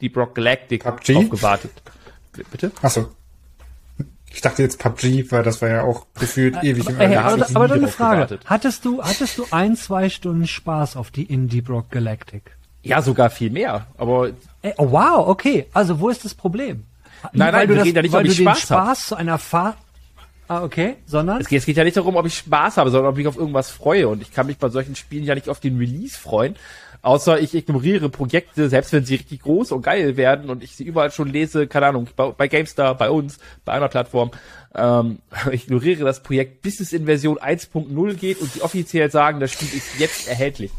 Deep 0.00 0.16
Rock 0.16 0.34
Galactic 0.36 0.84
PUBG? 0.84 1.16
aufgewartet. 1.16 1.72
Bitte? 2.32 2.72
Achso. 2.82 3.08
Ich 4.32 4.40
dachte 4.40 4.62
jetzt 4.62 4.78
PUBG, 4.78 5.30
weil 5.32 5.42
das 5.42 5.60
war 5.60 5.68
ja 5.68 5.82
auch 5.82 6.06
gefühlt 6.14 6.56
äh, 6.62 6.68
ewig 6.68 6.88
im 6.88 7.00
äh, 7.00 7.16
Aber, 7.16 7.46
aber 7.52 7.68
dann 7.68 7.78
eine 7.78 7.88
Frage. 7.88 8.38
Hattest 8.44 8.84
du, 8.84 9.02
hattest 9.02 9.38
du 9.38 9.46
ein, 9.50 9.76
zwei 9.76 10.08
Stunden 10.08 10.46
Spaß 10.46 10.96
auf 10.96 11.10
die 11.10 11.24
in 11.24 11.48
Deep 11.48 11.68
Rock 11.68 11.90
Galactic? 11.90 12.56
Ja, 12.82 13.02
sogar 13.02 13.30
viel 13.30 13.50
mehr. 13.50 13.86
Aber 13.98 14.30
Ey, 14.62 14.72
oh, 14.78 14.92
wow, 14.92 15.26
okay. 15.26 15.66
Also 15.72 15.98
wo 15.98 16.08
ist 16.08 16.24
das 16.24 16.34
Problem? 16.34 16.84
Nein, 17.32 17.52
nein, 17.52 17.54
weil 17.54 17.66
du 17.66 17.74
das, 17.74 17.88
ja 17.88 18.02
nicht, 18.02 18.12
weil 18.12 18.24
ob 18.24 18.30
ich 18.30 18.36
du 18.36 18.42
Spaß 18.42 18.58
den 18.58 18.66
Spaß 18.66 19.06
zu 19.08 19.16
einer 19.16 19.38
Fahrt 19.38 19.76
Ah, 20.50 20.64
okay, 20.64 20.96
sondern? 21.06 21.40
Es 21.40 21.46
geht, 21.46 21.60
es 21.60 21.64
geht 21.64 21.76
ja 21.76 21.84
nicht 21.84 21.96
darum, 21.96 22.16
ob 22.16 22.26
ich 22.26 22.36
Spaß 22.36 22.76
habe, 22.76 22.90
sondern 22.90 23.12
ob 23.12 23.18
ich 23.20 23.28
auf 23.28 23.36
irgendwas 23.36 23.70
freue. 23.70 24.08
Und 24.08 24.20
ich 24.20 24.32
kann 24.32 24.48
mich 24.48 24.58
bei 24.58 24.68
solchen 24.68 24.96
Spielen 24.96 25.22
ja 25.22 25.36
nicht 25.36 25.48
auf 25.48 25.60
den 25.60 25.78
Release 25.78 26.18
freuen. 26.18 26.56
Außer 27.02 27.40
ich 27.40 27.54
ignoriere 27.54 28.10
Projekte, 28.10 28.68
selbst 28.68 28.92
wenn 28.92 29.04
sie 29.04 29.14
richtig 29.14 29.40
groß 29.40 29.72
und 29.72 29.82
geil 29.82 30.16
werden 30.16 30.50
und 30.50 30.62
ich 30.62 30.76
sie 30.76 30.84
überall 30.84 31.10
schon 31.10 31.28
lese, 31.28 31.66
keine 31.66 31.86
Ahnung, 31.86 32.08
bei, 32.14 32.48
GameStar, 32.48 32.94
bei 32.94 33.10
uns, 33.10 33.38
bei 33.64 33.72
einer 33.72 33.88
Plattform, 33.88 34.30
ähm, 34.74 35.18
ich 35.50 35.64
ignoriere 35.68 36.04
das 36.04 36.22
Projekt, 36.22 36.62
bis 36.62 36.80
es 36.80 36.92
in 36.92 37.06
Version 37.06 37.38
1.0 37.38 38.14
geht 38.14 38.40
und 38.40 38.54
die 38.54 38.62
offiziell 38.62 39.10
sagen, 39.10 39.40
das 39.40 39.52
Spiel 39.52 39.68
ist 39.68 39.98
jetzt 39.98 40.28
erhältlich. 40.28 40.70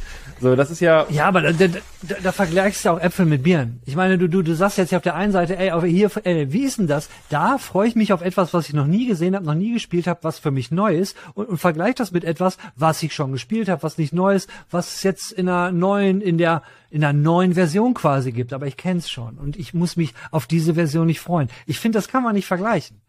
So, 0.41 0.55
das 0.55 0.71
ist 0.71 0.79
ja. 0.79 1.05
Ja, 1.09 1.27
aber 1.27 1.41
da, 1.41 1.51
da, 1.51 2.15
da, 2.23 2.31
vergleichst 2.31 2.83
du 2.83 2.89
auch 2.89 2.99
Äpfel 2.99 3.27
mit 3.27 3.43
Birnen. 3.43 3.79
Ich 3.85 3.95
meine, 3.95 4.17
du, 4.17 4.27
du, 4.27 4.41
du 4.41 4.55
sagst 4.55 4.79
jetzt 4.79 4.89
hier 4.89 4.97
auf 4.97 5.03
der 5.03 5.15
einen 5.15 5.31
Seite, 5.31 5.55
ey, 5.55 5.69
aber 5.69 5.85
hier, 5.85 6.09
ey, 6.23 6.51
wie 6.51 6.63
ist 6.63 6.79
denn 6.79 6.87
das? 6.87 7.09
Da 7.29 7.59
freue 7.59 7.87
ich 7.87 7.95
mich 7.95 8.11
auf 8.11 8.23
etwas, 8.23 8.51
was 8.51 8.67
ich 8.67 8.73
noch 8.73 8.87
nie 8.87 9.05
gesehen 9.05 9.35
habe, 9.35 9.45
noch 9.45 9.53
nie 9.53 9.73
gespielt 9.73 10.07
habe, 10.07 10.23
was 10.23 10.39
für 10.39 10.49
mich 10.49 10.71
neu 10.71 10.95
ist 10.95 11.15
und, 11.35 11.47
und 11.47 11.57
vergleich 11.59 11.93
das 11.93 12.11
mit 12.11 12.23
etwas, 12.23 12.57
was 12.75 13.03
ich 13.03 13.13
schon 13.13 13.31
gespielt 13.31 13.69
habe, 13.69 13.83
was 13.83 13.99
nicht 13.99 14.13
neu 14.13 14.33
ist, 14.33 14.49
was 14.71 14.95
es 14.95 15.03
jetzt 15.03 15.31
in 15.31 15.47
einer 15.47 15.71
neuen, 15.71 16.21
in 16.21 16.39
der 16.39 16.63
in 16.89 17.03
einer 17.03 17.17
neuen 17.17 17.53
Version 17.53 17.93
quasi 17.93 18.31
gibt, 18.31 18.51
aber 18.51 18.67
ich 18.67 18.75
kenn's 18.75 19.09
schon 19.09 19.37
und 19.37 19.55
ich 19.55 19.73
muss 19.73 19.95
mich 19.95 20.13
auf 20.31 20.45
diese 20.47 20.73
Version 20.73 21.07
nicht 21.07 21.21
freuen. 21.21 21.49
Ich 21.65 21.79
finde, 21.79 21.97
das 21.97 22.07
kann 22.09 22.23
man 22.23 22.35
nicht 22.35 22.47
vergleichen. 22.47 22.99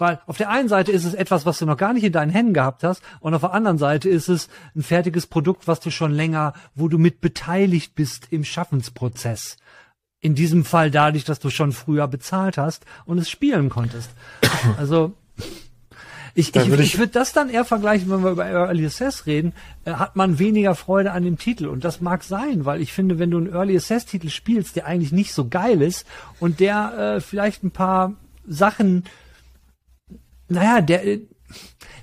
Weil 0.00 0.20
auf 0.26 0.38
der 0.38 0.48
einen 0.48 0.68
Seite 0.68 0.92
ist 0.92 1.04
es 1.04 1.14
etwas, 1.14 1.44
was 1.44 1.58
du 1.58 1.66
noch 1.66 1.76
gar 1.76 1.92
nicht 1.92 2.04
in 2.04 2.12
deinen 2.12 2.30
Händen 2.30 2.54
gehabt 2.54 2.82
hast, 2.82 3.02
und 3.20 3.34
auf 3.34 3.42
der 3.42 3.52
anderen 3.52 3.78
Seite 3.78 4.08
ist 4.08 4.28
es 4.28 4.48
ein 4.74 4.82
fertiges 4.82 5.26
Produkt, 5.26 5.68
was 5.68 5.80
du 5.80 5.90
schon 5.90 6.12
länger, 6.12 6.54
wo 6.74 6.88
du 6.88 6.98
mit 6.98 7.20
beteiligt 7.20 7.94
bist 7.94 8.28
im 8.30 8.44
Schaffensprozess. 8.44 9.58
In 10.20 10.34
diesem 10.34 10.64
Fall 10.64 10.90
dadurch, 10.90 11.24
dass 11.24 11.38
du 11.38 11.50
schon 11.50 11.72
früher 11.72 12.08
bezahlt 12.08 12.58
hast 12.58 12.84
und 13.04 13.18
es 13.18 13.30
spielen 13.30 13.68
konntest. 13.68 14.10
Also 14.78 15.12
ich, 16.34 16.54
ich, 16.54 16.66
ich, 16.66 16.78
ich 16.80 16.98
würde 16.98 17.12
das 17.12 17.32
dann 17.32 17.50
eher 17.50 17.64
vergleichen, 17.64 18.10
wenn 18.10 18.22
wir 18.22 18.30
über 18.30 18.46
Early 18.46 18.86
Access 18.86 19.26
reden, 19.26 19.52
äh, 19.84 19.92
hat 19.92 20.16
man 20.16 20.38
weniger 20.38 20.74
Freude 20.74 21.12
an 21.12 21.24
dem 21.24 21.38
Titel. 21.38 21.66
Und 21.66 21.84
das 21.84 22.00
mag 22.00 22.22
sein, 22.22 22.64
weil 22.64 22.80
ich 22.80 22.92
finde, 22.92 23.18
wenn 23.18 23.30
du 23.30 23.38
einen 23.38 23.52
Early 23.52 23.76
Access 23.76 24.06
Titel 24.06 24.28
spielst, 24.28 24.76
der 24.76 24.86
eigentlich 24.86 25.12
nicht 25.12 25.34
so 25.34 25.48
geil 25.48 25.82
ist 25.82 26.06
und 26.38 26.60
der 26.60 27.16
äh, 27.16 27.20
vielleicht 27.20 27.64
ein 27.64 27.70
paar 27.70 28.14
Sachen 28.46 29.04
naja, 30.50 30.80
der, 30.80 31.18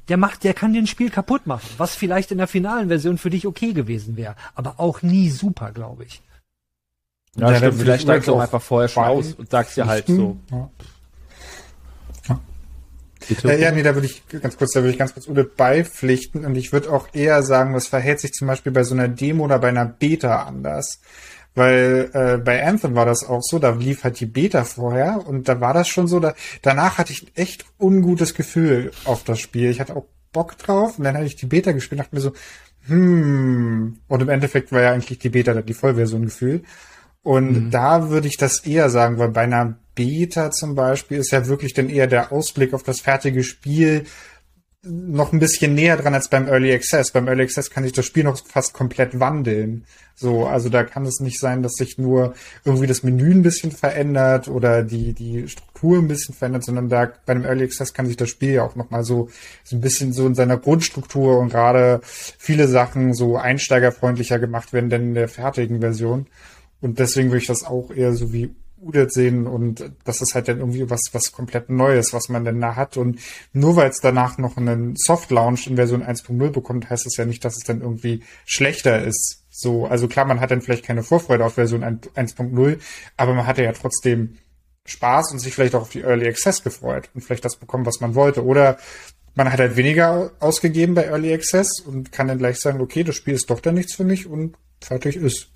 der 0.08 0.18
macht, 0.18 0.44
der 0.44 0.54
kann 0.54 0.74
den 0.74 0.88
Spiel 0.88 1.10
kaputt 1.10 1.48
machen, 1.48 1.68
was 1.78 1.96
vielleicht 1.96 2.32
in 2.32 2.38
der 2.38 2.48
finalen 2.48 2.88
Version 2.88 3.18
für 3.18 3.30
dich 3.30 3.46
okay 3.46 3.74
gewesen 3.74 4.18
wäre, 4.18 4.36
aber 4.56 4.80
auch 4.80 5.02
nie 5.02 5.30
super, 5.30 5.72
glaube 5.72 6.06
ich. 6.06 6.22
Ja, 7.36 7.52
ja 7.52 7.58
stimmt, 7.58 7.76
vielleicht 7.76 8.04
steigst 8.04 8.28
du 8.28 8.36
auch 8.36 8.40
einfach 8.40 8.62
vorher 8.62 8.88
schon 8.88 9.04
aus 9.04 9.34
und 9.34 9.50
sagst 9.50 9.78
ja 9.78 9.86
halt 9.86 10.08
so. 10.08 10.38
Ja. 10.52 10.70
Äh, 13.44 13.62
ja, 13.62 13.72
nee, 13.72 13.84
da 13.84 13.94
würde 13.94 14.08
ich 14.08 14.24
ganz 14.28 14.58
kurz, 14.58 14.72
da 14.72 14.82
würde 14.82 14.92
ich 14.92 14.98
ganz 14.98 15.14
kurz 15.14 15.28
Ude 15.28 15.44
beipflichten 15.44 16.46
und 16.46 16.56
ich 16.56 16.72
würde 16.72 16.92
auch 16.92 17.10
eher 17.14 17.44
sagen, 17.44 17.74
was 17.74 17.88
verhält 17.88 18.20
sich 18.20 18.34
zum 18.34 18.48
Beispiel 18.48 18.72
bei 18.72 18.84
so 18.84 18.94
einer 18.94 19.08
Demo 19.08 19.46
oder 19.46 19.60
bei 19.60 19.70
einer 19.70 19.86
Beta 19.86 20.44
anders. 20.44 21.02
Weil 21.58 22.12
äh, 22.14 22.38
bei 22.38 22.64
Anthem 22.64 22.94
war 22.94 23.08
das 23.08 23.28
auch 23.28 23.42
so, 23.42 23.58
da 23.58 23.72
lief 23.72 24.04
halt 24.04 24.20
die 24.20 24.28
Beta 24.28 24.64
vorher 24.64 25.26
und 25.26 25.50
da 25.50 25.60
war 25.60 25.74
das 25.74 25.88
schon 25.88 26.08
so, 26.08 26.20
da, 26.20 26.36
danach 26.62 27.00
hatte 27.00 27.12
ich 27.12 27.24
ein 27.24 27.32
echt 27.34 27.66
ungutes 27.80 28.36
Gefühl 28.36 28.92
auf 29.06 29.24
das 29.24 29.40
Spiel. 29.40 29.72
Ich 29.72 29.80
hatte 29.80 29.96
auch 29.96 30.06
Bock 30.32 30.56
drauf 30.60 31.00
und 31.00 31.04
dann 31.04 31.16
hatte 31.16 31.26
ich 31.26 31.36
die 31.36 31.48
Beta 31.48 31.72
gespielt 31.72 32.00
und 32.00 32.06
dachte 32.06 32.16
mir 32.16 32.22
so, 32.22 32.34
hm, 32.86 34.02
und 34.08 34.22
im 34.22 34.30
Endeffekt 34.30 34.72
war 34.72 34.84
ja 34.84 34.92
eigentlich 34.92 35.18
die 35.18 35.30
Beta 35.30 35.60
die 35.64 35.74
Vollversion 35.74 36.26
Gefühl. 36.26 36.62
Und 37.24 37.52
mhm. 37.52 37.72
da 37.72 38.12
würde 38.12 38.28
ich 38.28 38.38
das 38.38 38.60
eher 38.60 38.92
sagen, 38.92 39.18
weil 39.18 39.30
bei 39.30 39.42
einer 39.42 39.80
Beta 39.96 40.52
zum 40.52 40.76
Beispiel 40.76 41.18
ist 41.18 41.32
ja 41.32 41.48
wirklich 41.48 41.74
dann 41.74 41.90
eher 41.90 42.06
der 42.06 42.32
Ausblick 42.32 42.76
auf 42.76 42.84
das 42.84 43.02
fertige 43.02 43.44
Spiel 43.44 44.06
noch 44.90 45.34
ein 45.34 45.40
bisschen 45.40 45.76
näher 45.76 45.98
dran 45.98 46.14
als 46.14 46.30
beim 46.30 46.48
Early 46.48 46.74
Access. 46.74 47.12
Beim 47.12 47.28
Early 47.28 47.44
Access 47.44 47.70
kann 47.70 47.84
sich 47.84 47.94
das 47.94 48.06
Spiel 48.06 48.24
noch 48.24 48.38
fast 48.46 48.74
komplett 48.74 49.20
wandeln. 49.20 49.86
So, 50.16 50.48
also 50.48 50.70
da 50.70 50.84
kann 50.84 51.06
es 51.06 51.20
nicht 51.20 51.40
sein, 51.40 51.62
dass 51.62 51.74
sich 51.74 51.98
nur 51.98 52.34
irgendwie 52.66 52.88
das 52.88 53.04
Menü 53.04 53.32
ein 53.32 53.44
bisschen 53.44 53.72
verändert 53.72 54.48
oder 54.48 54.84
die, 54.84 55.14
die 55.14 55.48
Struktur 55.48 56.00
ein 56.00 56.08
bisschen 56.08 56.34
verändert, 56.34 56.64
sondern 56.64 56.90
da 56.90 57.12
bei 57.26 57.34
einem 57.34 57.46
Early 57.46 57.66
Access 57.66 57.94
kann 57.94 58.08
sich 58.08 58.18
das 58.18 58.30
Spiel 58.30 58.54
ja 58.54 58.64
auch 58.64 58.76
nochmal 58.76 59.04
so, 59.04 59.30
so 59.64 59.76
ein 59.76 59.82
bisschen 59.82 60.14
so 60.14 60.26
in 60.26 60.34
seiner 60.34 60.58
Grundstruktur 60.58 61.38
und 61.38 61.50
gerade 61.50 62.02
viele 62.04 62.68
Sachen 62.68 63.14
so 63.14 63.38
einsteigerfreundlicher 63.38 64.40
gemacht 64.40 64.74
werden 64.74 64.90
denn 64.90 65.10
in 65.10 65.14
der 65.14 65.28
fertigen 65.28 65.82
Version. 65.82 66.26
Und 66.82 67.00
deswegen 67.00 67.30
würde 67.30 67.42
ich 67.42 67.48
das 67.48 67.64
auch 67.64 67.92
eher 67.92 68.14
so 68.14 68.34
wie 68.34 68.56
Udet 68.80 69.12
sehen 69.12 69.48
und 69.48 69.92
das 70.04 70.22
ist 70.22 70.36
halt 70.36 70.48
dann 70.48 70.60
irgendwie 70.60 70.90
was, 70.90 71.02
was 71.12 71.32
komplett 71.32 71.70
Neues, 71.70 72.14
was 72.14 72.30
man 72.30 72.46
denn 72.46 72.62
da 72.62 72.76
hat. 72.76 72.98
Und 72.98 73.20
nur 73.54 73.76
weil 73.76 73.90
es 73.90 74.00
danach 74.00 74.38
noch 74.38 74.58
einen 74.58 74.96
Soft 74.96 75.32
Launch 75.32 75.68
in 75.68 75.76
Version 75.76 76.04
1.0 76.04 76.50
bekommt, 76.52 76.90
heißt 76.90 77.06
es 77.08 77.18
ja 77.18 77.26
nicht, 77.26 77.44
dass 77.44 77.58
es 77.58 77.64
dann 77.64 77.82
irgendwie 77.82 78.24
schlechter 78.46 79.04
ist. 79.04 79.46
So, 79.50 79.88
also 79.88 80.08
klar, 80.08 80.26
man 80.26 80.40
hat 80.40 80.52
dann 80.52 80.62
vielleicht 80.62 80.86
keine 80.86 81.04
Vorfreude 81.04 81.44
auf 81.44 81.56
Version 81.56 81.84
1.0, 81.84 82.78
aber 83.18 83.34
man 83.34 83.48
hatte 83.48 83.64
ja 83.64 83.74
trotzdem 83.74 84.38
Spaß 84.86 85.32
und 85.32 85.40
sich 85.40 85.54
vielleicht 85.54 85.76
auch 85.76 85.82
auf 85.82 85.90
die 85.90 86.02
Early 86.02 86.28
Access 86.28 86.64
gefreut 86.64 87.10
und 87.14 87.22
vielleicht 87.22 87.46
das 87.46 87.58
bekommen, 87.58 87.86
was 87.86 88.00
man 88.00 88.16
wollte. 88.16 88.46
Oder 88.46 88.78
man 89.36 89.52
hat 89.52 89.60
halt 89.60 89.76
weniger 89.76 90.32
ausgegeben 90.40 90.96
bei 90.96 91.06
Early 91.06 91.34
Access 91.34 91.80
und 91.80 92.12
kann 92.12 92.28
dann 92.28 92.38
gleich 92.38 92.60
sagen, 92.60 92.82
okay, 92.82 93.04
das 93.04 93.16
Spiel 93.16 93.34
ist 93.34 93.50
doch 93.50 93.60
dann 93.60 93.76
nichts 93.76 93.96
für 93.96 94.04
mich 94.04 94.28
und 94.28 94.56
fertig 94.82 95.16
ist. 95.16 95.52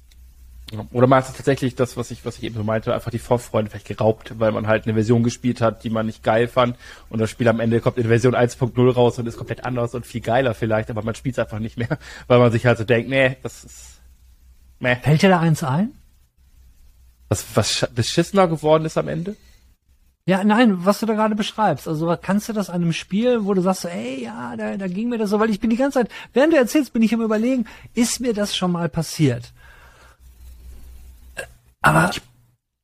Oder 0.92 1.08
man 1.08 1.24
hat 1.24 1.36
tatsächlich 1.36 1.76
das, 1.76 1.98
was 1.98 2.12
ich, 2.12 2.26
was 2.26 2.38
ich 2.38 2.44
eben 2.44 2.56
so 2.56 2.64
meinte, 2.64 2.94
einfach 2.94 3.12
die 3.12 3.20
Vorfreude 3.20 3.70
vielleicht 3.70 3.88
geraubt, 3.88 4.40
weil 4.40 4.52
man 4.52 4.68
halt 4.68 4.86
eine 4.86 4.94
Version 4.94 5.24
gespielt 5.24 5.62
hat, 5.62 5.84
die 5.84 5.90
man 5.90 6.06
nicht 6.06 6.24
geil 6.24 6.48
fand 6.48 6.78
und 7.10 7.20
das 7.20 7.30
Spiel 7.30 7.48
am 7.48 7.60
Ende 7.60 7.82
kommt 7.82 7.98
in 7.98 8.08
Version 8.08 8.36
1.0 8.36 8.94
raus 8.94 9.20
und 9.20 9.28
ist 9.28 9.38
komplett 9.38 9.66
anders 9.66 9.94
und 9.96 10.06
viel 10.06 10.22
geiler 10.22 10.54
vielleicht, 10.54 10.90
aber 10.90 11.04
man 11.04 11.16
spielt 11.16 11.36
es 11.36 11.40
einfach 11.40 11.60
nicht 11.60 11.78
mehr, 11.78 11.98
weil 12.28 12.40
man 12.40 12.52
sich 12.52 12.66
halt 12.66 12.78
so 12.78 12.84
denkt, 12.84 13.10
nee, 13.10 13.38
das 13.44 13.64
ist, 13.64 14.02
meh. 14.80 14.96
Fällt 14.98 15.22
dir 15.22 15.30
da 15.30 15.40
eins 15.40 15.64
ein? 15.64 15.92
Was, 17.30 17.46
was 17.56 17.88
beschissener 17.94 18.48
geworden 18.48 18.86
ist 18.86 18.98
am 18.98 19.08
Ende? 19.08 19.36
Ja, 20.26 20.44
nein, 20.44 20.86
was 20.86 21.00
du 21.00 21.06
da 21.06 21.14
gerade 21.14 21.36
beschreibst. 21.36 21.88
Also 21.88 22.16
kannst 22.22 22.48
du 22.48 22.54
das 22.54 22.70
an 22.70 22.82
einem 22.84 22.94
Spiel, 22.94 23.46
wo 23.46 23.54
du 23.54 23.62
sagst, 23.62 23.82
so, 23.82 23.88
ey, 23.88 24.24
ja, 24.24 24.56
da, 24.56 24.78
da 24.78 24.88
ging 24.88 25.10
mir 25.10 25.18
das 25.18 25.32
so, 25.32 25.40
weil 25.40 25.50
ich 25.50 25.60
bin 25.60 25.72
die 25.72 25.78
ganze 25.78 26.00
Zeit, 26.00 26.12
während 26.34 26.54
du 26.54 26.58
erzählst, 26.58 26.94
bin 26.94 27.02
ich 27.02 27.14
am 27.14 27.22
überlegen, 27.22 27.66
ist 27.96 28.20
mir 28.20 28.34
das 28.34 28.56
schon 28.56 28.72
mal 28.72 28.88
passiert? 28.88 29.52
Aber 31.82 32.12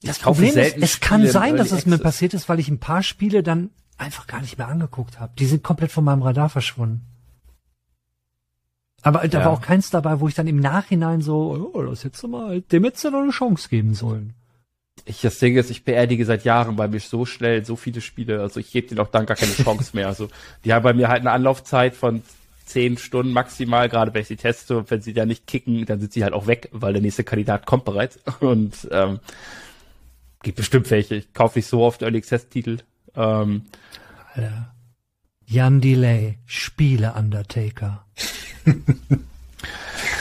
das 0.02 0.20
Problem 0.20 0.58
ist, 0.58 0.78
es 0.78 1.00
kann 1.00 1.22
Spiele 1.22 1.32
sein, 1.32 1.58
dass 1.58 1.72
es 1.72 1.86
mir 1.86 1.98
passiert 1.98 2.34
ist, 2.34 2.50
weil 2.50 2.60
ich 2.60 2.68
ein 2.68 2.80
paar 2.80 3.04
Spiele 3.04 3.44
dann 3.44 3.72
einfach 3.98 4.28
gar 4.28 4.42
nicht 4.42 4.58
mehr 4.58 4.68
angeguckt 4.68 5.20
habe. 5.20 5.34
Die 5.38 5.46
sind 5.46 5.64
komplett 5.64 5.92
von 5.92 6.04
meinem 6.04 6.22
Radar 6.22 6.50
verschwunden. 6.50 7.06
Aber 9.04 9.28
da 9.28 9.40
ja. 9.40 9.46
war 9.46 9.54
auch 9.54 9.62
keins 9.62 9.90
dabei, 9.90 10.20
wo 10.20 10.28
ich 10.28 10.36
dann 10.36 10.48
im 10.48 10.60
Nachhinein 10.60 11.22
so, 11.22 11.72
oh, 11.74 11.82
das 11.84 12.04
hättest 12.04 12.24
du 12.24 12.28
mal, 12.28 12.62
dem 12.62 12.84
hättest 12.84 13.06
du 13.06 13.12
noch 13.12 13.22
eine 13.22 13.32
Chance 13.32 13.70
geben 13.70 13.94
sollen. 13.94 14.34
Ich, 15.06 15.22
das 15.22 15.40
Ding 15.40 15.56
ist, 15.56 15.70
ich 15.70 15.86
beerdige 15.86 16.26
seit 16.26 16.44
Jahren 16.44 16.76
bei 16.76 16.88
mir 16.88 17.00
so 17.00 17.26
schnell 17.26 17.64
so 17.64 17.76
viele 17.76 18.02
Spiele, 18.02 18.42
also 18.42 18.60
ich 18.60 18.72
gebe 18.72 18.88
denen 18.88 19.00
auch 19.00 19.10
dann 19.10 19.26
gar 19.26 19.38
keine 19.38 19.54
Chance 19.54 19.92
mehr. 19.94 20.08
Also 20.08 20.30
die 20.66 20.74
haben 20.74 20.84
bei 20.84 20.94
mir 20.94 21.08
halt 21.08 21.22
eine 21.22 21.32
Anlaufzeit 21.32 21.96
von 21.96 22.24
zehn 22.68 22.98
Stunden 22.98 23.34
maximal, 23.34 23.90
gerade 23.90 24.14
wenn 24.14 24.22
ich 24.22 24.28
sie 24.28 24.36
teste. 24.36 24.90
Wenn 24.90 25.02
sie 25.02 25.14
da 25.14 25.26
nicht 25.26 25.48
kicken, 25.48 25.86
dann 25.86 26.00
sind 26.00 26.14
sie 26.14 26.24
halt 26.24 26.34
auch 26.34 26.48
weg, 26.48 26.70
weil 26.72 26.94
der 26.94 27.02
nächste 27.02 27.24
Kandidat 27.24 27.66
kommt 27.66 27.86
bereits. 27.86 28.20
Und 28.40 28.88
ähm, 28.92 29.20
gibt 30.44 30.58
bestimmt 30.58 30.90
welche. 30.92 31.16
Ich 31.16 31.34
kaufe 31.34 31.58
nicht 31.60 31.68
so 31.68 31.84
oft 31.84 32.02
Early 32.02 32.18
Access 32.20 32.50
Titel. 32.50 32.80
Ähm, 33.16 33.64
Alter. 34.34 34.74
Jan 35.46 35.80
Delay, 35.80 36.38
Spiele 36.46 37.14
Undertaker. 37.14 38.06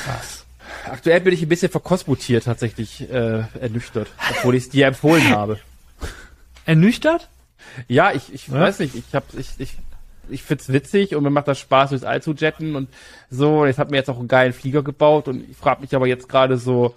Krass. 0.04 0.46
Aktuell 0.84 1.20
bin 1.20 1.34
ich 1.34 1.42
ein 1.42 1.48
bisschen 1.48 1.70
verkosmutiert 1.70 2.44
tatsächlich 2.44 3.10
äh, 3.10 3.44
ernüchtert, 3.60 4.08
obwohl 4.30 4.54
ich 4.54 4.64
es 4.64 4.70
dir 4.70 4.86
empfohlen 4.86 5.30
habe. 5.30 5.58
Ernüchtert? 6.64 7.28
Ja, 7.88 8.12
ich, 8.12 8.32
ich 8.32 8.46
ja? 8.46 8.54
weiß 8.54 8.78
nicht, 8.78 8.94
ich 8.94 9.12
hab, 9.12 9.24
ich, 9.34 9.48
ich 9.58 9.76
ich 10.28 10.42
find's 10.42 10.72
witzig 10.72 11.14
und 11.14 11.22
mir 11.22 11.30
macht 11.30 11.48
das 11.48 11.58
Spaß, 11.58 11.90
durchs 11.90 12.04
All 12.04 12.22
zu 12.22 12.32
jetten 12.32 12.76
und 12.76 12.88
so. 13.30 13.60
Und 13.60 13.68
jetzt 13.68 13.78
hat 13.78 13.90
mir 13.90 13.98
jetzt 13.98 14.10
auch 14.10 14.18
einen 14.18 14.28
geilen 14.28 14.52
Flieger 14.52 14.82
gebaut 14.82 15.28
und 15.28 15.48
ich 15.50 15.56
frage 15.56 15.80
mich 15.80 15.94
aber 15.94 16.06
jetzt 16.06 16.28
gerade 16.28 16.56
so, 16.56 16.94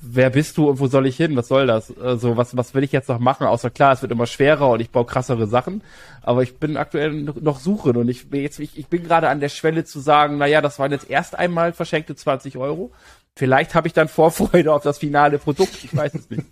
wer 0.00 0.30
bist 0.30 0.56
du 0.56 0.68
und 0.68 0.78
wo 0.78 0.86
soll 0.86 1.06
ich 1.06 1.16
hin? 1.16 1.36
Was 1.36 1.48
soll 1.48 1.66
das? 1.66 1.96
Also, 1.98 2.36
was, 2.36 2.56
was 2.56 2.74
will 2.74 2.84
ich 2.84 2.92
jetzt 2.92 3.08
noch 3.08 3.18
machen? 3.18 3.46
Außer 3.46 3.70
klar, 3.70 3.92
es 3.92 4.02
wird 4.02 4.12
immer 4.12 4.26
schwerer 4.26 4.68
und 4.70 4.80
ich 4.80 4.90
baue 4.90 5.06
krassere 5.06 5.46
Sachen. 5.46 5.82
Aber 6.22 6.42
ich 6.42 6.58
bin 6.58 6.76
aktuell 6.76 7.12
noch 7.12 7.60
suchen 7.60 7.96
und 7.96 8.08
ich 8.08 8.26
jetzt, 8.32 8.58
ich, 8.58 8.78
ich 8.78 8.88
bin 8.88 9.04
gerade 9.04 9.28
an 9.28 9.40
der 9.40 9.48
Schwelle 9.48 9.84
zu 9.84 10.00
sagen, 10.00 10.38
naja, 10.38 10.60
das 10.60 10.78
waren 10.78 10.92
jetzt 10.92 11.08
erst 11.10 11.38
einmal 11.38 11.72
verschenkte 11.72 12.14
20 12.14 12.56
Euro. 12.56 12.92
Vielleicht 13.34 13.74
habe 13.74 13.86
ich 13.86 13.92
dann 13.92 14.08
Vorfreude 14.08 14.72
auf 14.72 14.82
das 14.82 14.98
finale 14.98 15.38
Produkt. 15.38 15.84
Ich 15.84 15.94
weiß 15.94 16.14
es 16.14 16.30
nicht. 16.30 16.46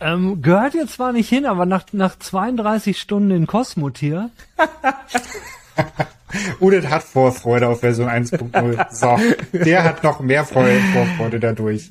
Ähm, 0.00 0.42
gehört 0.42 0.74
jetzt 0.74 0.94
zwar 0.94 1.12
nicht 1.12 1.28
hin, 1.28 1.44
aber 1.46 1.66
nach, 1.66 1.84
nach 1.92 2.18
32 2.18 2.98
Stunden 2.98 3.30
in 3.30 3.46
Kosmotier. 3.46 4.30
Udit 6.60 6.88
hat 6.88 7.02
Vorfreude 7.02 7.68
auf 7.68 7.80
Version 7.80 8.08
1.0. 8.08 8.86
So, 8.90 9.16
der 9.52 9.84
hat 9.84 10.02
noch 10.04 10.20
mehr 10.20 10.44
Vorfreude 10.44 11.40
dadurch. 11.40 11.90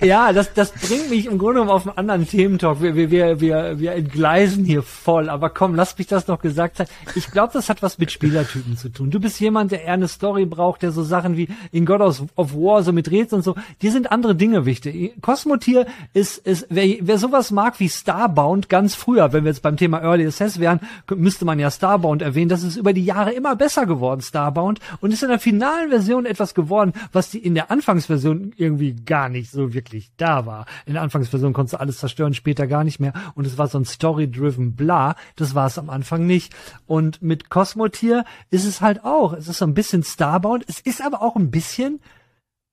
Ja, 0.00 0.32
das, 0.32 0.52
das 0.54 0.72
bringt 0.72 1.10
mich 1.10 1.26
im 1.26 1.38
Grunde 1.38 1.60
genommen 1.60 1.70
auf 1.70 1.86
einen 1.86 1.98
anderen 1.98 2.26
Thementalk. 2.26 2.80
Wir, 2.80 2.94
wir, 2.94 3.10
wir, 3.10 3.40
wir, 3.40 3.78
wir 3.78 3.92
entgleisen 3.92 4.64
hier 4.64 4.82
voll. 4.82 5.28
Aber 5.28 5.50
komm, 5.50 5.74
lass 5.74 5.96
mich 5.98 6.06
das 6.06 6.26
noch 6.26 6.40
gesagt 6.40 6.76
sein. 6.76 6.86
Ich 7.14 7.30
glaube, 7.30 7.52
das 7.52 7.68
hat 7.68 7.82
was 7.82 7.98
mit 7.98 8.10
Spielertypen 8.10 8.76
zu 8.76 8.88
tun. 8.88 9.10
Du 9.10 9.20
bist 9.20 9.40
jemand, 9.40 9.72
der 9.72 9.82
eher 9.84 9.94
eine 9.94 10.08
Story 10.08 10.46
braucht, 10.46 10.82
der 10.82 10.92
so 10.92 11.02
Sachen 11.02 11.36
wie 11.36 11.48
in 11.72 11.86
God 11.86 12.00
of 12.00 12.54
War, 12.54 12.82
so 12.82 12.92
mit 12.92 13.10
Rätseln 13.10 13.38
und 13.38 13.42
so, 13.42 13.54
die 13.82 13.90
sind 13.90 14.10
andere 14.10 14.34
Dinge 14.34 14.66
wichtig. 14.66 15.20
Cosmotier 15.20 15.86
ist, 16.14 16.38
ist 16.38 16.66
wer, 16.70 16.96
wer 17.00 17.18
sowas 17.18 17.50
mag 17.50 17.78
wie 17.80 17.88
Starbound 17.88 18.68
ganz 18.68 18.94
früher, 18.94 19.32
wenn 19.32 19.44
wir 19.44 19.50
jetzt 19.50 19.62
beim 19.62 19.76
Thema 19.76 20.00
Early 20.00 20.26
Access 20.26 20.58
wären, 20.58 20.80
müsste 21.14 21.44
man 21.44 21.58
ja 21.58 21.70
Starbound 21.70 22.22
erwähnen. 22.22 22.48
Das 22.48 22.62
ist 22.62 22.76
über 22.76 22.92
die 22.92 23.04
Jahre 23.04 23.17
immer 23.26 23.56
besser 23.56 23.86
geworden, 23.86 24.20
Starbound, 24.20 24.80
und 25.00 25.12
ist 25.12 25.22
in 25.22 25.28
der 25.28 25.38
finalen 25.38 25.90
Version 25.90 26.26
etwas 26.26 26.54
geworden, 26.54 26.92
was 27.12 27.30
die 27.30 27.38
in 27.38 27.54
der 27.54 27.70
Anfangsversion 27.70 28.52
irgendwie 28.56 28.94
gar 28.94 29.28
nicht 29.28 29.50
so 29.50 29.74
wirklich 29.74 30.10
da 30.16 30.46
war. 30.46 30.66
In 30.86 30.94
der 30.94 31.02
Anfangsversion 31.02 31.52
konntest 31.52 31.74
du 31.74 31.80
alles 31.80 31.98
zerstören, 31.98 32.34
später 32.34 32.66
gar 32.66 32.84
nicht 32.84 33.00
mehr. 33.00 33.12
Und 33.34 33.46
es 33.46 33.58
war 33.58 33.68
so 33.68 33.78
ein 33.78 33.84
Story-driven 33.84 34.76
Bla. 34.76 35.16
Das 35.36 35.54
war 35.54 35.66
es 35.66 35.78
am 35.78 35.90
Anfang 35.90 36.26
nicht. 36.26 36.54
Und 36.86 37.20
mit 37.22 37.50
Cosmotier 37.50 38.24
ist 38.50 38.64
es 38.64 38.80
halt 38.80 39.04
auch. 39.04 39.32
Es 39.32 39.48
ist 39.48 39.58
so 39.58 39.66
ein 39.66 39.74
bisschen 39.74 40.02
Starbound. 40.02 40.64
Es 40.68 40.80
ist 40.80 41.04
aber 41.04 41.22
auch 41.22 41.36
ein 41.36 41.50
bisschen 41.50 42.00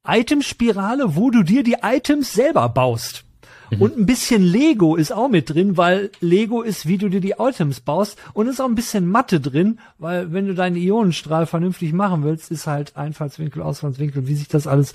Itemspirale, 0.07 1.15
wo 1.15 1.31
du 1.31 1.43
dir 1.43 1.63
die 1.63 1.77
Items 1.81 2.33
selber 2.33 2.69
baust. 2.69 3.24
Mhm. 3.71 3.81
Und 3.81 3.97
ein 3.97 4.05
bisschen 4.05 4.41
Lego 4.41 4.95
ist 4.95 5.11
auch 5.11 5.29
mit 5.29 5.49
drin, 5.49 5.77
weil 5.77 6.11
Lego 6.19 6.61
ist, 6.61 6.87
wie 6.87 6.97
du 6.97 7.09
dir 7.09 7.21
die 7.21 7.35
Items 7.37 7.81
baust. 7.81 8.17
Und 8.33 8.47
ist 8.47 8.59
auch 8.59 8.67
ein 8.67 8.75
bisschen 8.75 9.07
Mathe 9.07 9.39
drin, 9.39 9.79
weil 9.97 10.31
wenn 10.33 10.47
du 10.47 10.53
deinen 10.53 10.75
Ionenstrahl 10.75 11.45
vernünftig 11.45 11.93
machen 11.93 12.23
willst, 12.23 12.51
ist 12.51 12.67
halt 12.67 12.95
Einfallswinkel, 12.95 13.61
Ausfallswinkel, 13.61 14.27
wie 14.27 14.35
sich 14.35 14.47
das 14.47 14.67
alles, 14.67 14.93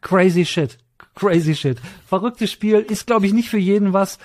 crazy 0.00 0.44
shit. 0.44 0.78
Crazy 1.14 1.54
shit. 1.54 1.78
Verrücktes 2.06 2.50
Spiel, 2.50 2.78
ist 2.78 3.06
glaube 3.06 3.26
ich 3.26 3.32
nicht 3.32 3.48
für 3.48 3.58
jeden 3.58 3.92
was, 3.92 4.18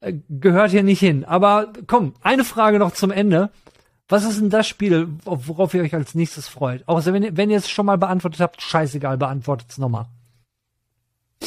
äh, 0.00 0.14
gehört 0.28 0.70
hier 0.70 0.82
nicht 0.82 1.00
hin. 1.00 1.24
Aber 1.24 1.72
komm, 1.86 2.14
eine 2.22 2.44
Frage 2.44 2.78
noch 2.78 2.92
zum 2.92 3.10
Ende. 3.10 3.50
Was 4.08 4.24
ist 4.24 4.40
denn 4.40 4.48
das 4.48 4.66
Spiel, 4.66 5.08
worauf 5.24 5.74
ihr 5.74 5.82
euch 5.82 5.94
als 5.94 6.14
nächstes 6.14 6.48
freut? 6.48 6.82
Außer 6.88 7.12
wenn 7.12 7.22
ihr, 7.22 7.36
wenn 7.36 7.50
ihr 7.50 7.58
es 7.58 7.68
schon 7.68 7.84
mal 7.84 7.98
beantwortet 7.98 8.40
habt, 8.40 8.62
scheißegal, 8.62 9.18
beantwortet 9.18 9.68
es 9.70 9.78
nochmal. 9.78 10.06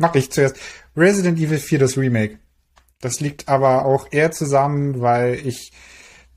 Mach 0.00 0.14
ich 0.14 0.30
zuerst. 0.30 0.56
Resident 0.96 1.38
Evil 1.38 1.58
4, 1.58 1.78
das 1.78 1.98
Remake. 1.98 2.38
Das 3.02 3.20
liegt 3.20 3.48
aber 3.50 3.84
auch 3.84 4.08
eher 4.10 4.30
zusammen, 4.30 5.02
weil 5.02 5.46
ich 5.46 5.72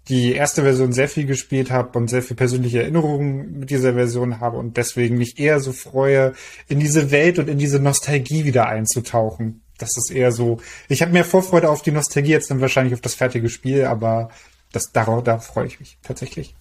die 0.09 0.33
erste 0.33 0.63
Version 0.63 0.91
sehr 0.91 1.07
viel 1.07 1.25
gespielt 1.25 1.71
habe 1.71 1.97
und 1.97 2.09
sehr 2.09 2.21
viel 2.21 2.35
persönliche 2.35 2.81
Erinnerungen 2.81 3.59
mit 3.59 3.69
dieser 3.69 3.93
Version 3.93 4.41
habe 4.41 4.57
und 4.57 4.75
deswegen 4.75 5.17
mich 5.17 5.39
eher 5.39 5.61
so 5.61 5.71
freue, 5.71 6.33
in 6.67 6.81
diese 6.81 7.09
Welt 7.09 7.39
und 7.39 7.47
in 7.47 7.57
diese 7.57 7.79
Nostalgie 7.79 8.43
wieder 8.43 8.67
einzutauchen. 8.67 9.61
Das 9.77 9.95
ist 9.95 10.11
eher 10.11 10.33
so. 10.33 10.59
Ich 10.89 11.01
habe 11.01 11.13
mehr 11.13 11.23
Vorfreude 11.23 11.69
auf 11.69 11.81
die 11.81 11.91
Nostalgie 11.91 12.31
jetzt 12.31 12.51
dann 12.51 12.59
wahrscheinlich 12.59 12.93
auf 12.93 13.01
das 13.01 13.15
fertige 13.15 13.47
Spiel, 13.47 13.85
aber 13.85 14.29
das 14.73 14.91
darauf 14.91 15.23
da 15.23 15.39
freue 15.39 15.67
ich 15.67 15.79
mich 15.79 15.97
tatsächlich. 16.03 16.53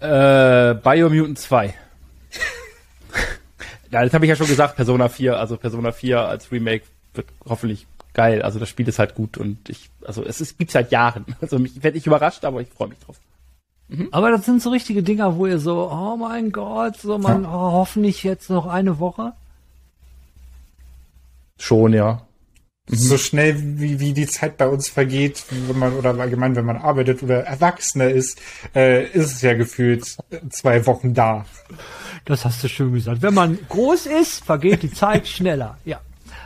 Äh, 0.00 0.74
Biomutant 0.74 1.38
2. 1.38 1.74
Ja, 3.94 4.02
das 4.02 4.12
habe 4.12 4.24
ich 4.24 4.28
ja 4.28 4.34
schon 4.34 4.48
gesagt, 4.48 4.74
Persona 4.74 5.08
4, 5.08 5.38
also 5.38 5.56
Persona 5.56 5.92
4 5.92 6.18
als 6.18 6.50
Remake 6.50 6.82
wird 7.14 7.28
hoffentlich 7.48 7.86
geil. 8.12 8.42
Also 8.42 8.58
das 8.58 8.68
Spiel 8.68 8.88
ist 8.88 8.98
halt 8.98 9.14
gut 9.14 9.38
und 9.38 9.68
ich, 9.68 9.88
also 10.04 10.24
es 10.24 10.40
ist, 10.40 10.58
gibt's 10.58 10.72
seit 10.72 10.90
Jahren. 10.90 11.24
Also 11.40 11.60
ich 11.60 11.80
werde 11.80 11.96
nicht 11.96 12.08
überrascht, 12.08 12.44
aber 12.44 12.60
ich 12.60 12.68
freue 12.70 12.88
mich 12.88 12.98
drauf. 12.98 13.20
Mhm. 13.86 14.08
Aber 14.10 14.32
das 14.32 14.46
sind 14.46 14.60
so 14.60 14.70
richtige 14.70 15.04
Dinger, 15.04 15.36
wo 15.36 15.46
ihr 15.46 15.60
so, 15.60 15.88
oh 15.92 16.16
mein 16.16 16.50
Gott, 16.50 16.96
so 16.96 17.18
man, 17.18 17.46
oh, 17.46 17.50
hoffentlich 17.50 18.24
jetzt 18.24 18.50
noch 18.50 18.66
eine 18.66 18.98
Woche. 18.98 19.32
Schon, 21.60 21.92
ja. 21.92 22.26
Mhm. 22.88 22.96
So 22.96 23.16
schnell 23.16 23.78
wie, 23.78 24.00
wie 24.00 24.12
die 24.12 24.26
Zeit 24.26 24.56
bei 24.56 24.66
uns 24.66 24.88
vergeht, 24.88 25.44
wenn 25.68 25.78
man, 25.78 25.92
oder 25.92 26.18
allgemein, 26.18 26.56
wenn 26.56 26.64
man 26.64 26.78
arbeitet 26.78 27.22
oder 27.22 27.44
Erwachsener 27.44 28.08
ist, 28.08 28.40
äh, 28.74 29.06
ist 29.06 29.36
es 29.36 29.42
ja 29.42 29.54
gefühlt 29.54 30.16
zwei 30.50 30.84
Wochen 30.84 31.14
da. 31.14 31.46
Das 32.24 32.44
hast 32.44 32.64
du 32.64 32.68
schön 32.68 32.92
gesagt. 32.92 33.22
Wenn 33.22 33.34
man 33.34 33.58
groß 33.68 34.06
ist, 34.06 34.44
vergeht 34.44 34.82
die 34.82 34.92
Zeit 34.92 35.28
schneller. 35.28 35.78
Ja. 35.84 36.00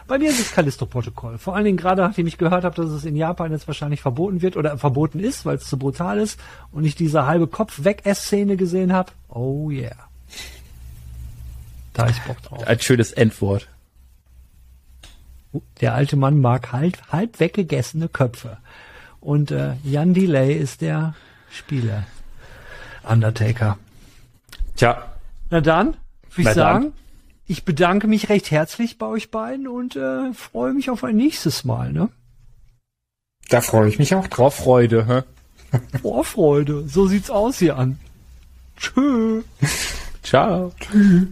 Bei 0.08 0.18
mir 0.18 0.30
ist 0.30 0.40
es 0.40 0.52
Callisto-Protokoll. 0.52 1.38
Vor 1.38 1.54
allen 1.54 1.66
Dingen 1.66 1.76
gerade, 1.76 2.02
nachdem 2.02 2.26
ich 2.26 2.38
gehört 2.38 2.64
habe, 2.64 2.74
dass 2.74 2.90
es 2.90 3.04
in 3.04 3.14
Japan 3.14 3.52
jetzt 3.52 3.68
wahrscheinlich 3.68 4.00
verboten 4.00 4.40
wird 4.40 4.56
oder 4.56 4.78
verboten 4.78 5.20
ist, 5.20 5.44
weil 5.44 5.56
es 5.56 5.66
zu 5.66 5.78
brutal 5.78 6.18
ist 6.18 6.40
und 6.72 6.84
ich 6.84 6.94
diese 6.94 7.26
halbe 7.26 7.46
Kopf-weg-Ess-Szene 7.46 8.56
gesehen 8.56 8.92
habe. 8.92 9.12
Oh 9.28 9.70
yeah. 9.70 9.94
Da 11.92 12.06
ist 12.06 12.24
Bock 12.26 12.40
drauf. 12.42 12.66
Ein 12.66 12.80
schönes 12.80 13.12
Endwort. 13.12 13.68
Der 15.80 15.94
alte 15.94 16.16
Mann 16.16 16.40
mag 16.40 16.72
halt 16.72 17.12
halb 17.12 17.38
weggegessene 17.38 18.08
Köpfe. 18.08 18.58
Und 19.20 19.50
äh, 19.50 19.74
Jan 19.82 20.14
Delay 20.14 20.54
ist 20.54 20.80
der 20.80 21.14
Spieler. 21.50 22.04
Undertaker. 23.02 23.78
Tja, 24.76 25.07
na 25.50 25.60
dann, 25.60 25.96
würde 26.34 26.50
ich 26.50 26.54
sagen, 26.54 26.84
dann. 26.84 26.92
ich 27.46 27.64
bedanke 27.64 28.06
mich 28.06 28.28
recht 28.28 28.50
herzlich 28.50 28.98
bei 28.98 29.06
euch 29.06 29.30
beiden 29.30 29.68
und 29.68 29.96
äh, 29.96 30.32
freue 30.32 30.72
mich 30.72 30.90
auf 30.90 31.04
ein 31.04 31.16
nächstes 31.16 31.64
Mal. 31.64 31.92
Ne? 31.92 32.08
Da 33.48 33.60
freue 33.60 33.88
ich 33.88 33.98
mich 33.98 34.14
auch 34.14 34.26
drauf. 34.26 34.56
Freude, 34.56 35.06
hä? 35.06 35.78
Vorfreude, 36.02 36.88
so 36.88 37.06
sieht's 37.06 37.30
aus 37.30 37.58
hier 37.58 37.76
an. 37.76 37.98
Tschö. 38.76 39.42
Ciao. 40.22 40.72
Tschüss. 40.80 41.28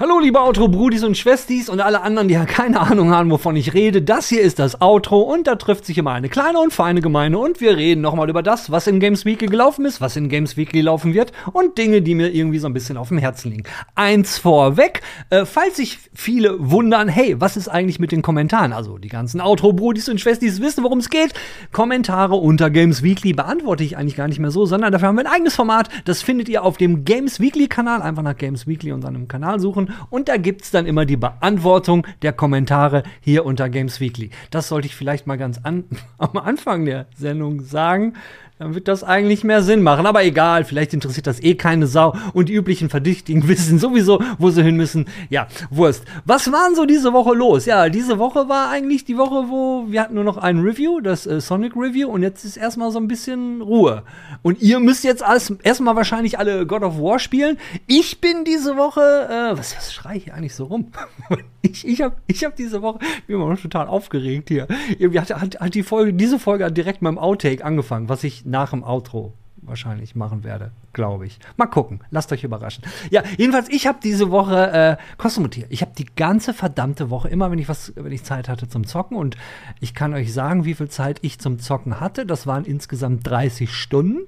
Hallo 0.00 0.18
liebe 0.18 0.40
Outro-Brudis 0.40 1.04
und 1.04 1.18
Schwestis 1.18 1.68
und 1.68 1.82
alle 1.82 2.00
anderen, 2.00 2.28
die 2.28 2.32
ja 2.32 2.46
keine 2.46 2.80
Ahnung 2.80 3.10
haben, 3.10 3.30
wovon 3.30 3.54
ich 3.54 3.74
rede. 3.74 4.00
Das 4.00 4.30
hier 4.30 4.40
ist 4.40 4.58
das 4.58 4.80
Outro 4.80 5.20
und 5.20 5.46
da 5.46 5.56
trifft 5.56 5.84
sich 5.84 5.98
immer 5.98 6.12
eine 6.12 6.30
kleine 6.30 6.58
und 6.58 6.72
feine 6.72 7.02
Gemeinde 7.02 7.36
und 7.36 7.60
wir 7.60 7.76
reden 7.76 8.00
nochmal 8.00 8.30
über 8.30 8.42
das, 8.42 8.70
was 8.70 8.86
in 8.86 8.98
Games 8.98 9.26
Weekly 9.26 9.48
gelaufen 9.48 9.84
ist, 9.84 10.00
was 10.00 10.16
in 10.16 10.30
Games 10.30 10.56
Weekly 10.56 10.80
laufen 10.80 11.12
wird 11.12 11.32
und 11.52 11.76
Dinge, 11.76 12.00
die 12.00 12.14
mir 12.14 12.34
irgendwie 12.34 12.60
so 12.60 12.66
ein 12.66 12.72
bisschen 12.72 12.96
auf 12.96 13.08
dem 13.08 13.18
Herzen 13.18 13.50
liegen. 13.50 13.64
Eins 13.94 14.38
vorweg, 14.38 15.02
äh, 15.28 15.44
falls 15.44 15.76
sich 15.76 15.98
viele 16.14 16.56
wundern, 16.58 17.08
hey, 17.08 17.38
was 17.38 17.58
ist 17.58 17.68
eigentlich 17.68 17.98
mit 17.98 18.10
den 18.10 18.22
Kommentaren? 18.22 18.72
Also 18.72 18.96
die 18.96 19.08
ganzen 19.08 19.42
Outro-Brudis 19.42 20.08
und 20.08 20.18
Schwestis 20.18 20.62
wissen, 20.62 20.82
worum 20.82 21.00
es 21.00 21.10
geht. 21.10 21.34
Kommentare 21.72 22.36
unter 22.36 22.70
Games 22.70 23.02
Weekly 23.02 23.34
beantworte 23.34 23.84
ich 23.84 23.98
eigentlich 23.98 24.16
gar 24.16 24.28
nicht 24.28 24.40
mehr 24.40 24.50
so, 24.50 24.64
sondern 24.64 24.92
dafür 24.92 25.08
haben 25.08 25.16
wir 25.16 25.26
ein 25.26 25.32
eigenes 25.34 25.56
Format. 25.56 25.90
Das 26.06 26.22
findet 26.22 26.48
ihr 26.48 26.64
auf 26.64 26.78
dem 26.78 27.04
Games 27.04 27.38
Weekly 27.38 27.68
Kanal. 27.68 28.00
Einfach 28.00 28.22
nach 28.22 28.38
Games 28.38 28.66
Weekly 28.66 28.92
und 28.92 29.02
seinem 29.02 29.28
Kanal 29.28 29.60
suchen 29.60 29.89
und 30.10 30.28
da 30.28 30.36
gibt 30.36 30.62
es 30.62 30.70
dann 30.70 30.86
immer 30.86 31.06
die 31.06 31.16
Beantwortung 31.16 32.06
der 32.22 32.32
Kommentare 32.32 33.02
hier 33.20 33.44
unter 33.44 33.68
Games 33.68 34.00
Weekly. 34.00 34.30
Das 34.50 34.68
sollte 34.68 34.86
ich 34.86 34.96
vielleicht 34.96 35.26
mal 35.26 35.38
ganz 35.38 35.60
an, 35.62 35.84
am 36.18 36.36
Anfang 36.36 36.84
der 36.84 37.06
Sendung 37.16 37.62
sagen 37.62 38.14
dann 38.60 38.74
wird 38.74 38.88
das 38.88 39.02
eigentlich 39.02 39.42
mehr 39.42 39.62
Sinn 39.62 39.82
machen. 39.82 40.04
Aber 40.04 40.22
egal, 40.22 40.64
vielleicht 40.64 40.92
interessiert 40.92 41.26
das 41.26 41.42
eh 41.42 41.54
keine 41.54 41.86
Sau 41.86 42.14
und 42.34 42.50
die 42.50 42.52
üblichen 42.52 42.90
Verdächtigen 42.90 43.48
wissen 43.48 43.78
sowieso, 43.78 44.22
wo 44.38 44.50
sie 44.50 44.62
hin 44.62 44.76
müssen. 44.76 45.06
Ja, 45.30 45.48
Wurst. 45.70 46.04
Was 46.26 46.52
waren 46.52 46.74
so 46.74 46.84
diese 46.84 47.14
Woche 47.14 47.32
los? 47.32 47.64
Ja, 47.64 47.88
diese 47.88 48.18
Woche 48.18 48.50
war 48.50 48.68
eigentlich 48.68 49.06
die 49.06 49.16
Woche, 49.16 49.48
wo 49.48 49.86
wir 49.88 50.02
hatten 50.02 50.14
nur 50.14 50.24
noch 50.24 50.36
ein 50.36 50.58
Review, 50.58 51.00
das 51.00 51.26
äh, 51.26 51.40
Sonic 51.40 51.74
Review 51.74 52.10
und 52.10 52.22
jetzt 52.22 52.44
ist 52.44 52.58
erstmal 52.58 52.90
so 52.90 52.98
ein 52.98 53.08
bisschen 53.08 53.62
Ruhe. 53.62 54.02
Und 54.42 54.60
ihr 54.60 54.78
müsst 54.78 55.04
jetzt 55.04 55.24
erstmal 55.62 55.96
wahrscheinlich 55.96 56.38
alle 56.38 56.66
God 56.66 56.82
of 56.82 56.98
War 56.98 57.18
spielen. 57.18 57.56
Ich 57.86 58.20
bin 58.20 58.44
diese 58.44 58.76
Woche, 58.76 59.00
äh, 59.00 59.58
was, 59.58 59.74
was 59.74 59.90
schrei 59.90 60.16
ich 60.16 60.24
hier 60.24 60.34
eigentlich 60.34 60.54
so 60.54 60.64
rum? 60.66 60.92
ich 61.62 61.88
ich 61.88 62.02
habe 62.02 62.16
ich 62.26 62.44
hab 62.44 62.56
diese 62.56 62.82
Woche, 62.82 62.98
ich 63.02 63.24
bin 63.24 63.36
immer 63.36 63.48
noch 63.48 63.60
total 63.60 63.86
aufgeregt 63.86 64.50
hier. 64.50 64.68
Irgendwie 64.98 65.18
hat, 65.18 65.30
hat, 65.30 65.60
hat 65.60 65.74
die 65.74 65.82
Folge, 65.82 66.12
diese 66.12 66.38
Folge 66.38 66.66
hat 66.66 66.76
direkt 66.76 67.00
mit 67.00 67.10
dem 67.10 67.18
Outtake 67.18 67.64
angefangen, 67.64 68.10
was 68.10 68.22
ich 68.22 68.44
nach 68.50 68.70
dem 68.70 68.84
Outro 68.84 69.32
wahrscheinlich 69.62 70.14
machen 70.14 70.44
werde, 70.44 70.72
glaube 70.92 71.26
ich. 71.26 71.38
Mal 71.56 71.66
gucken, 71.66 72.00
lasst 72.10 72.32
euch 72.32 72.44
überraschen. 72.44 72.84
Ja, 73.10 73.22
jedenfalls, 73.36 73.68
ich 73.68 73.86
habe 73.86 73.98
diese 74.02 74.30
Woche 74.30 74.70
äh, 74.72 74.96
Kosmotier. 75.18 75.66
Ich 75.68 75.82
habe 75.82 75.92
die 75.96 76.06
ganze 76.16 76.54
verdammte 76.54 77.10
Woche 77.10 77.28
immer, 77.28 77.50
wenn 77.50 77.58
ich 77.58 77.68
was, 77.68 77.92
wenn 77.96 78.12
ich 78.12 78.24
Zeit 78.24 78.48
hatte 78.48 78.68
zum 78.68 78.86
Zocken 78.86 79.16
und 79.16 79.36
ich 79.80 79.94
kann 79.94 80.14
euch 80.14 80.32
sagen, 80.32 80.64
wie 80.64 80.74
viel 80.74 80.88
Zeit 80.88 81.18
ich 81.22 81.38
zum 81.38 81.58
Zocken 81.58 82.00
hatte. 82.00 82.26
Das 82.26 82.46
waren 82.46 82.64
insgesamt 82.64 83.26
30 83.26 83.72
Stunden. 83.72 84.20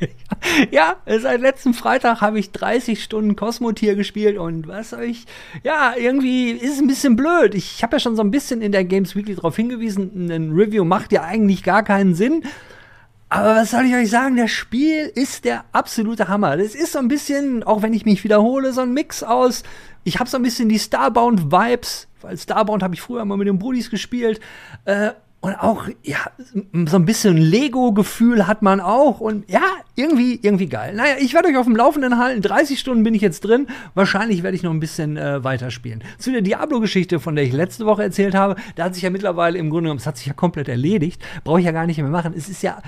ja, 0.70 0.96
seit 1.06 1.40
letzten 1.40 1.74
Freitag 1.74 2.20
habe 2.20 2.38
ich 2.38 2.52
30 2.52 3.02
Stunden 3.02 3.36
Kosmotier 3.36 3.94
gespielt 3.94 4.38
und 4.38 4.68
was 4.68 4.92
euch, 4.92 5.26
ja, 5.62 5.94
irgendwie 5.98 6.50
ist 6.50 6.74
es 6.74 6.78
ein 6.80 6.88
bisschen 6.88 7.16
blöd. 7.16 7.54
Ich 7.54 7.82
habe 7.82 7.96
ja 7.96 8.00
schon 8.00 8.16
so 8.16 8.22
ein 8.22 8.30
bisschen 8.30 8.62
in 8.62 8.72
der 8.72 8.84
Games 8.84 9.16
Weekly 9.16 9.34
darauf 9.34 9.56
hingewiesen, 9.56 10.30
ein 10.30 10.52
Review 10.52 10.84
macht 10.84 11.12
ja 11.12 11.22
eigentlich 11.22 11.62
gar 11.62 11.82
keinen 11.82 12.14
Sinn. 12.14 12.44
Aber 13.34 13.56
was 13.56 13.70
soll 13.70 13.86
ich 13.86 13.94
euch 13.94 14.10
sagen? 14.10 14.36
Das 14.36 14.50
Spiel 14.50 15.10
ist 15.14 15.46
der 15.46 15.64
absolute 15.72 16.28
Hammer. 16.28 16.58
Das 16.58 16.74
ist 16.74 16.92
so 16.92 16.98
ein 16.98 17.08
bisschen, 17.08 17.62
auch 17.62 17.80
wenn 17.80 17.94
ich 17.94 18.04
mich 18.04 18.24
wiederhole, 18.24 18.74
so 18.74 18.82
ein 18.82 18.92
Mix 18.92 19.22
aus. 19.22 19.62
Ich 20.04 20.20
habe 20.20 20.28
so 20.28 20.36
ein 20.36 20.42
bisschen 20.42 20.68
die 20.68 20.78
Starbound-Vibes, 20.78 22.08
weil 22.20 22.36
Starbound 22.36 22.82
habe 22.82 22.94
ich 22.94 23.00
früher 23.00 23.24
mal 23.24 23.38
mit 23.38 23.48
den 23.48 23.58
Brudis 23.58 23.88
gespielt. 23.88 24.38
Äh, 24.84 25.12
und 25.42 25.56
auch, 25.56 25.88
ja, 26.04 26.18
so 26.86 26.96
ein 26.96 27.04
bisschen 27.04 27.36
Lego-Gefühl 27.36 28.46
hat 28.46 28.62
man 28.62 28.80
auch. 28.80 29.18
Und 29.18 29.50
ja, 29.50 29.60
irgendwie, 29.96 30.38
irgendwie 30.40 30.68
geil. 30.68 30.94
Naja, 30.94 31.16
ich 31.18 31.34
werde 31.34 31.48
euch 31.48 31.56
auf 31.56 31.66
dem 31.66 31.74
Laufenden 31.74 32.16
halten. 32.16 32.42
30 32.42 32.78
Stunden 32.78 33.02
bin 33.02 33.12
ich 33.12 33.22
jetzt 33.22 33.40
drin. 33.40 33.66
Wahrscheinlich 33.94 34.44
werde 34.44 34.56
ich 34.56 34.62
noch 34.62 34.70
ein 34.70 34.78
bisschen 34.78 35.16
äh, 35.16 35.42
weiterspielen. 35.42 36.04
Zu 36.18 36.30
der 36.30 36.42
Diablo-Geschichte, 36.42 37.18
von 37.18 37.34
der 37.34 37.44
ich 37.44 37.52
letzte 37.52 37.86
Woche 37.86 38.04
erzählt 38.04 38.36
habe, 38.36 38.54
da 38.76 38.84
hat 38.84 38.94
sich 38.94 39.02
ja 39.02 39.10
mittlerweile 39.10 39.58
im 39.58 39.68
Grunde 39.68 39.86
genommen, 39.86 39.98
es 39.98 40.06
hat 40.06 40.16
sich 40.16 40.26
ja 40.26 40.32
komplett 40.32 40.68
erledigt. 40.68 41.20
Brauche 41.42 41.58
ich 41.58 41.66
ja 41.66 41.72
gar 41.72 41.86
nicht 41.86 41.98
mehr 41.98 42.06
machen. 42.06 42.34
Es 42.36 42.48
ist 42.48 42.62
ja, 42.62 42.80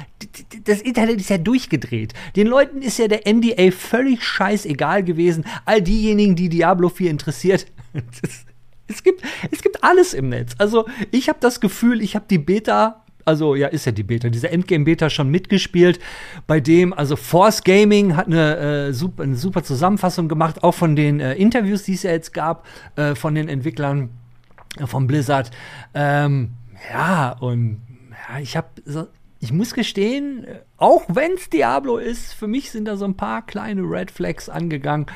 das 0.63 0.81
Internet 0.81 1.21
ist 1.21 1.31
ja 1.31 1.39
durchgedreht. 1.39 2.15
Den 2.37 2.47
Leuten 2.47 2.83
ist 2.83 3.01
ja 3.01 3.09
der 3.09 3.27
NDA 3.27 3.73
völlig 3.73 4.23
scheißegal 4.23 5.03
gewesen. 5.03 5.45
All 5.65 5.83
diejenigen, 5.83 6.37
die 6.37 6.51
Diablo 6.51 6.89
4 6.89 7.11
interessiert. 7.11 7.67
Das, 8.21 8.45
es 8.89 9.03
gibt, 9.03 9.23
es 9.51 9.63
gibt 9.63 9.83
alles 9.83 10.15
im 10.15 10.29
Netz. 10.29 10.55
Also 10.59 10.87
ich 11.11 11.29
habe 11.29 11.39
das 11.41 11.61
Gefühl, 11.61 12.03
ich 12.03 12.15
habe 12.15 12.27
die 12.29 12.39
Beta 12.39 13.05
also 13.25 13.55
ja, 13.55 13.69
ist 13.69 13.87
ja 13.87 13.93
die 13.93 14.03
Beta, 14.03 14.29
diese 14.29 14.51
Endgame-Beta 14.51 15.11
schon 15.11 15.31
mitgespielt, 15.31 15.99
bei 16.47 16.61
dem, 16.61 16.93
also 16.93 17.17
Force 17.17 17.65
Gaming 17.65 18.17
hat 18.17 18.27
eine, 18.27 18.57
äh, 18.57 18.93
super, 18.93 19.23
eine 19.23 19.37
super 19.37 19.63
Zusammenfassung 19.63 20.29
gemacht, 20.29 20.63
auch 20.63 20.75
von 20.75 20.95
den 20.97 21.21
äh, 21.21 21.35
Interviews, 21.35 21.85
die 21.85 21.95
es 21.95 22.03
ja 22.03 22.11
jetzt 22.11 22.35
gab, 22.35 22.67
äh, 22.97 23.15
von 23.15 23.35
den 23.35 23.49
Entwicklern 23.49 24.11
äh, 24.79 24.87
von 24.87 25.07
Blizzard. 25.07 25.51
Ähm, 25.95 26.51
ja, 26.93 27.33
und 27.41 27.81
ja, 28.11 28.41
ich 28.41 28.57
habe, 28.57 28.69
so, 28.85 29.07
ich 29.41 29.53
muss 29.53 29.75
gestehen, 29.75 30.45
äh, 30.45 30.61
auch 30.77 31.05
wenn 31.09 31.33
es 31.33 31.49
Diablo 31.51 31.99
ist, 31.99 32.35
für 32.35 32.47
mich 32.47 32.71
sind 32.71 32.87
da 32.87 32.97
so 32.97 33.05
ein 33.05 33.17
paar 33.17 33.45
kleine 33.45 33.83
Red 33.83 34.11
Flags 34.11 34.49
angegangen. 34.49 35.07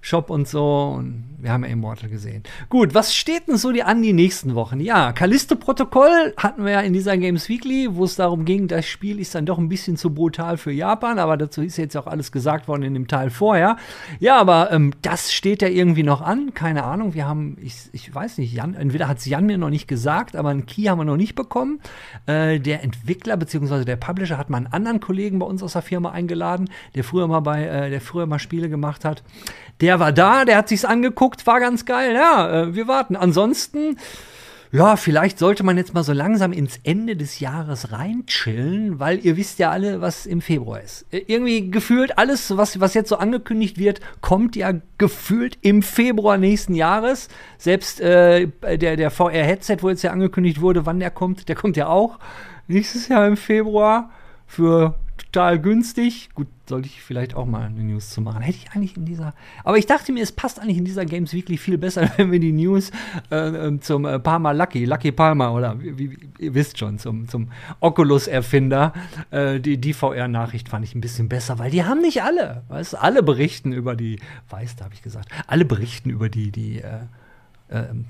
Shop 0.00 0.30
und 0.30 0.48
so. 0.48 0.94
Und 0.96 1.30
wir 1.38 1.52
haben 1.52 1.64
ja 1.64 1.70
Immortal 1.70 2.08
gesehen. 2.08 2.42
Gut, 2.68 2.94
was 2.94 3.14
steht 3.14 3.48
denn 3.48 3.56
so 3.56 3.72
die 3.72 3.82
an 3.82 4.02
die 4.02 4.12
nächsten 4.12 4.54
Wochen? 4.54 4.80
Ja, 4.80 5.12
Callisto-Protokoll 5.12 6.34
hatten 6.36 6.64
wir 6.64 6.72
ja 6.72 6.80
in 6.80 6.92
dieser 6.92 7.16
Games 7.16 7.48
Weekly, 7.48 7.88
wo 7.90 8.04
es 8.04 8.16
darum 8.16 8.44
ging, 8.44 8.68
das 8.68 8.86
Spiel 8.86 9.18
ist 9.20 9.34
dann 9.34 9.46
doch 9.46 9.58
ein 9.58 9.68
bisschen 9.68 9.96
zu 9.96 10.12
brutal 10.12 10.56
für 10.58 10.72
Japan, 10.72 11.18
aber 11.18 11.36
dazu 11.36 11.62
ist 11.62 11.76
jetzt 11.76 11.96
auch 11.96 12.06
alles 12.06 12.32
gesagt 12.32 12.68
worden 12.68 12.82
in 12.82 12.94
dem 12.94 13.08
Teil 13.08 13.30
vorher. 13.30 13.76
Ja, 14.18 14.38
aber 14.38 14.70
ähm, 14.72 14.92
das 15.02 15.32
steht 15.32 15.62
ja 15.62 15.68
irgendwie 15.68 16.02
noch 16.02 16.20
an. 16.20 16.52
Keine 16.54 16.84
Ahnung, 16.84 17.14
wir 17.14 17.26
haben, 17.26 17.56
ich, 17.60 17.74
ich 17.92 18.14
weiß 18.14 18.38
nicht, 18.38 18.52
Jan, 18.52 18.74
entweder 18.74 19.08
hat 19.08 19.18
es 19.18 19.26
Jan 19.26 19.46
mir 19.46 19.58
noch 19.58 19.70
nicht 19.70 19.88
gesagt, 19.88 20.36
aber 20.36 20.50
einen 20.50 20.66
Key 20.66 20.84
haben 20.84 20.98
wir 20.98 21.04
noch 21.04 21.16
nicht 21.16 21.34
bekommen. 21.34 21.80
Äh, 22.26 22.60
der 22.60 22.82
Entwickler 22.82 23.36
bzw. 23.36 23.84
der 23.84 23.96
Publisher 23.96 24.38
hat 24.38 24.50
mal 24.50 24.58
einen 24.58 24.66
anderen 24.66 25.00
Kollegen 25.00 25.38
bei 25.38 25.46
uns 25.46 25.62
aus 25.62 25.72
der 25.72 25.82
Firma 25.82 26.10
eingeladen, 26.10 26.68
der 26.94 27.04
früher 27.04 27.26
mal 27.26 27.40
bei, 27.40 27.64
äh, 27.64 27.90
der 27.90 28.00
früher 28.00 28.26
mal 28.26 28.38
Spiele 28.38 28.68
gemacht 28.68 29.04
hat. 29.04 29.22
Der 29.80 29.89
war 29.98 30.12
da, 30.12 30.44
der 30.44 30.56
hat 30.56 30.68
sich's 30.68 30.84
angeguckt, 30.84 31.46
war 31.46 31.58
ganz 31.58 31.84
geil. 31.84 32.14
Ja, 32.14 32.62
äh, 32.62 32.74
wir 32.74 32.86
warten. 32.86 33.16
Ansonsten, 33.16 33.96
ja, 34.72 34.94
vielleicht 34.96 35.38
sollte 35.38 35.64
man 35.64 35.76
jetzt 35.76 35.94
mal 35.94 36.04
so 36.04 36.12
langsam 36.12 36.52
ins 36.52 36.78
Ende 36.84 37.16
des 37.16 37.40
Jahres 37.40 37.90
reinchillen, 37.90 39.00
weil 39.00 39.18
ihr 39.24 39.36
wisst 39.36 39.58
ja 39.58 39.70
alle, 39.70 40.00
was 40.00 40.26
im 40.26 40.40
Februar 40.40 40.80
ist. 40.80 41.06
Äh, 41.12 41.24
irgendwie 41.26 41.70
gefühlt 41.70 42.18
alles, 42.18 42.56
was, 42.56 42.78
was 42.78 42.94
jetzt 42.94 43.08
so 43.08 43.16
angekündigt 43.16 43.78
wird, 43.78 44.00
kommt 44.20 44.54
ja 44.54 44.74
gefühlt 44.98 45.58
im 45.62 45.82
Februar 45.82 46.38
nächsten 46.38 46.74
Jahres. 46.74 47.28
Selbst 47.58 48.00
äh, 48.00 48.46
der, 48.62 48.96
der 48.96 49.10
VR-Headset, 49.10 49.78
wo 49.80 49.88
jetzt 49.88 50.02
ja 50.02 50.12
angekündigt 50.12 50.60
wurde, 50.60 50.86
wann 50.86 51.00
der 51.00 51.10
kommt, 51.10 51.48
der 51.48 51.56
kommt 51.56 51.76
ja 51.76 51.88
auch 51.88 52.18
nächstes 52.68 53.08
Jahr 53.08 53.26
im 53.26 53.36
Februar 53.36 54.10
für 54.46 54.94
total 55.20 55.60
günstig. 55.60 56.30
Gut, 56.34 56.48
sollte 56.68 56.88
ich 56.88 57.02
vielleicht 57.02 57.34
auch 57.34 57.46
mal 57.46 57.66
eine 57.66 57.82
News 57.82 58.10
zu 58.10 58.20
machen. 58.20 58.42
Hätte 58.42 58.58
ich 58.58 58.70
eigentlich 58.72 58.96
in 58.96 59.04
dieser. 59.04 59.34
Aber 59.64 59.78
ich 59.78 59.86
dachte 59.86 60.12
mir, 60.12 60.22
es 60.22 60.32
passt 60.32 60.60
eigentlich 60.60 60.78
in 60.78 60.84
dieser 60.84 61.04
Games 61.04 61.32
Weekly 61.32 61.56
viel 61.56 61.78
besser, 61.78 62.10
wenn 62.16 62.32
wir 62.32 62.40
die 62.40 62.52
News 62.52 62.90
äh, 63.30 63.36
ähm, 63.36 63.82
zum 63.82 64.04
äh, 64.04 64.18
Palmer 64.18 64.54
Lucky, 64.54 64.84
Lucky 64.84 65.12
Palmer 65.12 65.52
oder 65.52 65.80
wie, 65.80 65.98
wie, 65.98 66.18
ihr 66.38 66.54
wisst 66.54 66.78
schon, 66.78 66.98
zum, 66.98 67.28
zum 67.28 67.50
Oculus-Erfinder. 67.80 68.92
Äh, 69.30 69.60
die, 69.60 69.78
die 69.78 69.92
VR-Nachricht 69.92 70.68
fand 70.68 70.84
ich 70.84 70.94
ein 70.94 71.00
bisschen 71.00 71.28
besser, 71.28 71.58
weil 71.58 71.70
die 71.70 71.84
haben 71.84 72.00
nicht 72.00 72.22
alle. 72.22 72.62
Weißt 72.68 72.96
alle 72.96 73.22
berichten 73.22 73.72
über 73.72 73.96
die, 73.96 74.18
weißt 74.48 74.80
du, 74.80 74.84
habe 74.84 74.94
ich 74.94 75.02
gesagt, 75.02 75.28
alle 75.46 75.64
berichten 75.64 76.10
über 76.10 76.28
die, 76.28 76.50
die 76.50 76.80
äh, 76.80 77.00
ähm, 77.70 78.06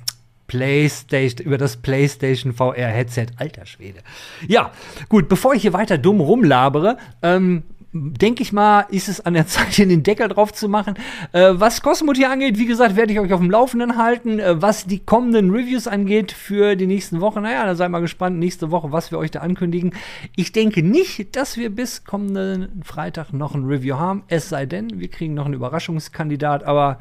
PlayStation, 0.51 1.47
über 1.47 1.59
das 1.59 1.77
PlayStation 1.77 2.53
VR 2.53 2.89
Headset. 2.89 3.27
Alter 3.37 3.67
Schwede. 3.67 4.01
Ja, 4.49 4.73
gut, 5.09 5.29
bevor 5.29 5.55
ich 5.55 5.63
hier 5.63 5.73
weiter 5.73 5.97
dumm 5.97 6.21
rumlabere, 6.21 6.99
ähm, 7.23 7.63
denke 7.93 8.43
ich 8.43 8.53
mal, 8.53 8.87
ist 8.91 9.09
es 9.09 9.25
an 9.25 9.35
der 9.35 9.47
Zeit, 9.47 9.75
hier 9.75 9.87
den 9.87 10.03
Deckel 10.03 10.27
drauf 10.27 10.53
zu 10.53 10.69
machen. 10.69 10.95
Äh, 11.31 11.53
was 11.53 11.83
Cosmos 11.83 12.17
hier 12.19 12.33
angeht, 12.33 12.59
wie 12.59 12.67
gesagt, 12.67 12.97
werde 12.97 13.13
ich 13.13 13.21
euch 13.21 13.33
auf 13.33 13.39
dem 13.39 13.49
Laufenden 13.49 13.97
halten. 13.97 14.41
Äh, 14.41 14.61
was 14.61 14.87
die 14.87 14.99
kommenden 14.99 15.53
Reviews 15.53 15.87
angeht 15.87 16.33
für 16.33 16.75
die 16.75 16.89
nächsten 16.89 17.21
Wochen, 17.21 17.43
naja, 17.43 17.65
da 17.65 17.77
seid 17.77 17.93
mal 17.93 18.01
gespannt, 18.01 18.41
nächste 18.41 18.73
Woche, 18.73 18.91
was 18.91 19.13
wir 19.13 19.19
euch 19.19 19.31
da 19.31 19.43
ankündigen. 19.43 19.93
Ich 20.35 20.51
denke 20.51 20.83
nicht, 20.83 21.37
dass 21.37 21.59
wir 21.59 21.71
bis 21.71 22.03
kommenden 22.03 22.83
Freitag 22.83 23.33
noch 23.33 23.55
ein 23.55 23.67
Review 23.67 23.99
haben, 23.99 24.25
es 24.27 24.49
sei 24.49 24.67
denn, 24.67 24.99
wir 24.99 25.07
kriegen 25.07 25.35
noch 25.35 25.45
einen 25.45 25.55
Überraschungskandidat, 25.55 26.65
aber 26.65 26.99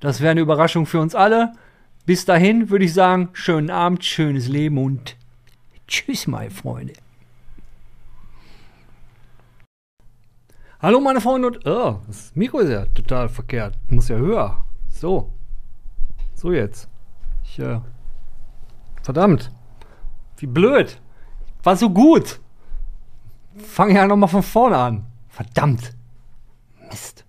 das 0.00 0.20
wäre 0.20 0.32
eine 0.32 0.42
Überraschung 0.42 0.84
für 0.84 1.00
uns 1.00 1.14
alle. 1.14 1.54
Bis 2.06 2.24
dahin 2.24 2.70
würde 2.70 2.84
ich 2.84 2.94
sagen, 2.94 3.28
schönen 3.32 3.70
Abend, 3.70 4.04
schönes 4.04 4.48
Leben 4.48 4.78
und 4.78 5.16
tschüss, 5.86 6.26
meine 6.26 6.50
Freunde. 6.50 6.94
Hallo, 10.80 10.98
meine 10.98 11.20
Freunde 11.20 11.48
und 11.48 11.66
oh, 11.66 12.00
das 12.06 12.34
Mikro 12.34 12.60
ist 12.60 12.70
ja 12.70 12.86
total 12.86 13.28
verkehrt. 13.28 13.76
Muss 13.90 14.08
ja 14.08 14.16
höher. 14.16 14.64
So. 14.88 15.30
So 16.34 16.52
jetzt. 16.52 16.88
Ich, 17.44 17.58
äh, 17.58 17.80
verdammt. 19.02 19.52
Wie 20.38 20.46
blöd. 20.46 20.98
War 21.62 21.76
so 21.76 21.90
gut. 21.90 22.40
Fange 23.56 23.94
ja 23.94 24.06
nochmal 24.06 24.30
von 24.30 24.42
vorne 24.42 24.78
an. 24.78 25.06
Verdammt. 25.28 25.94
Mist. 26.88 27.26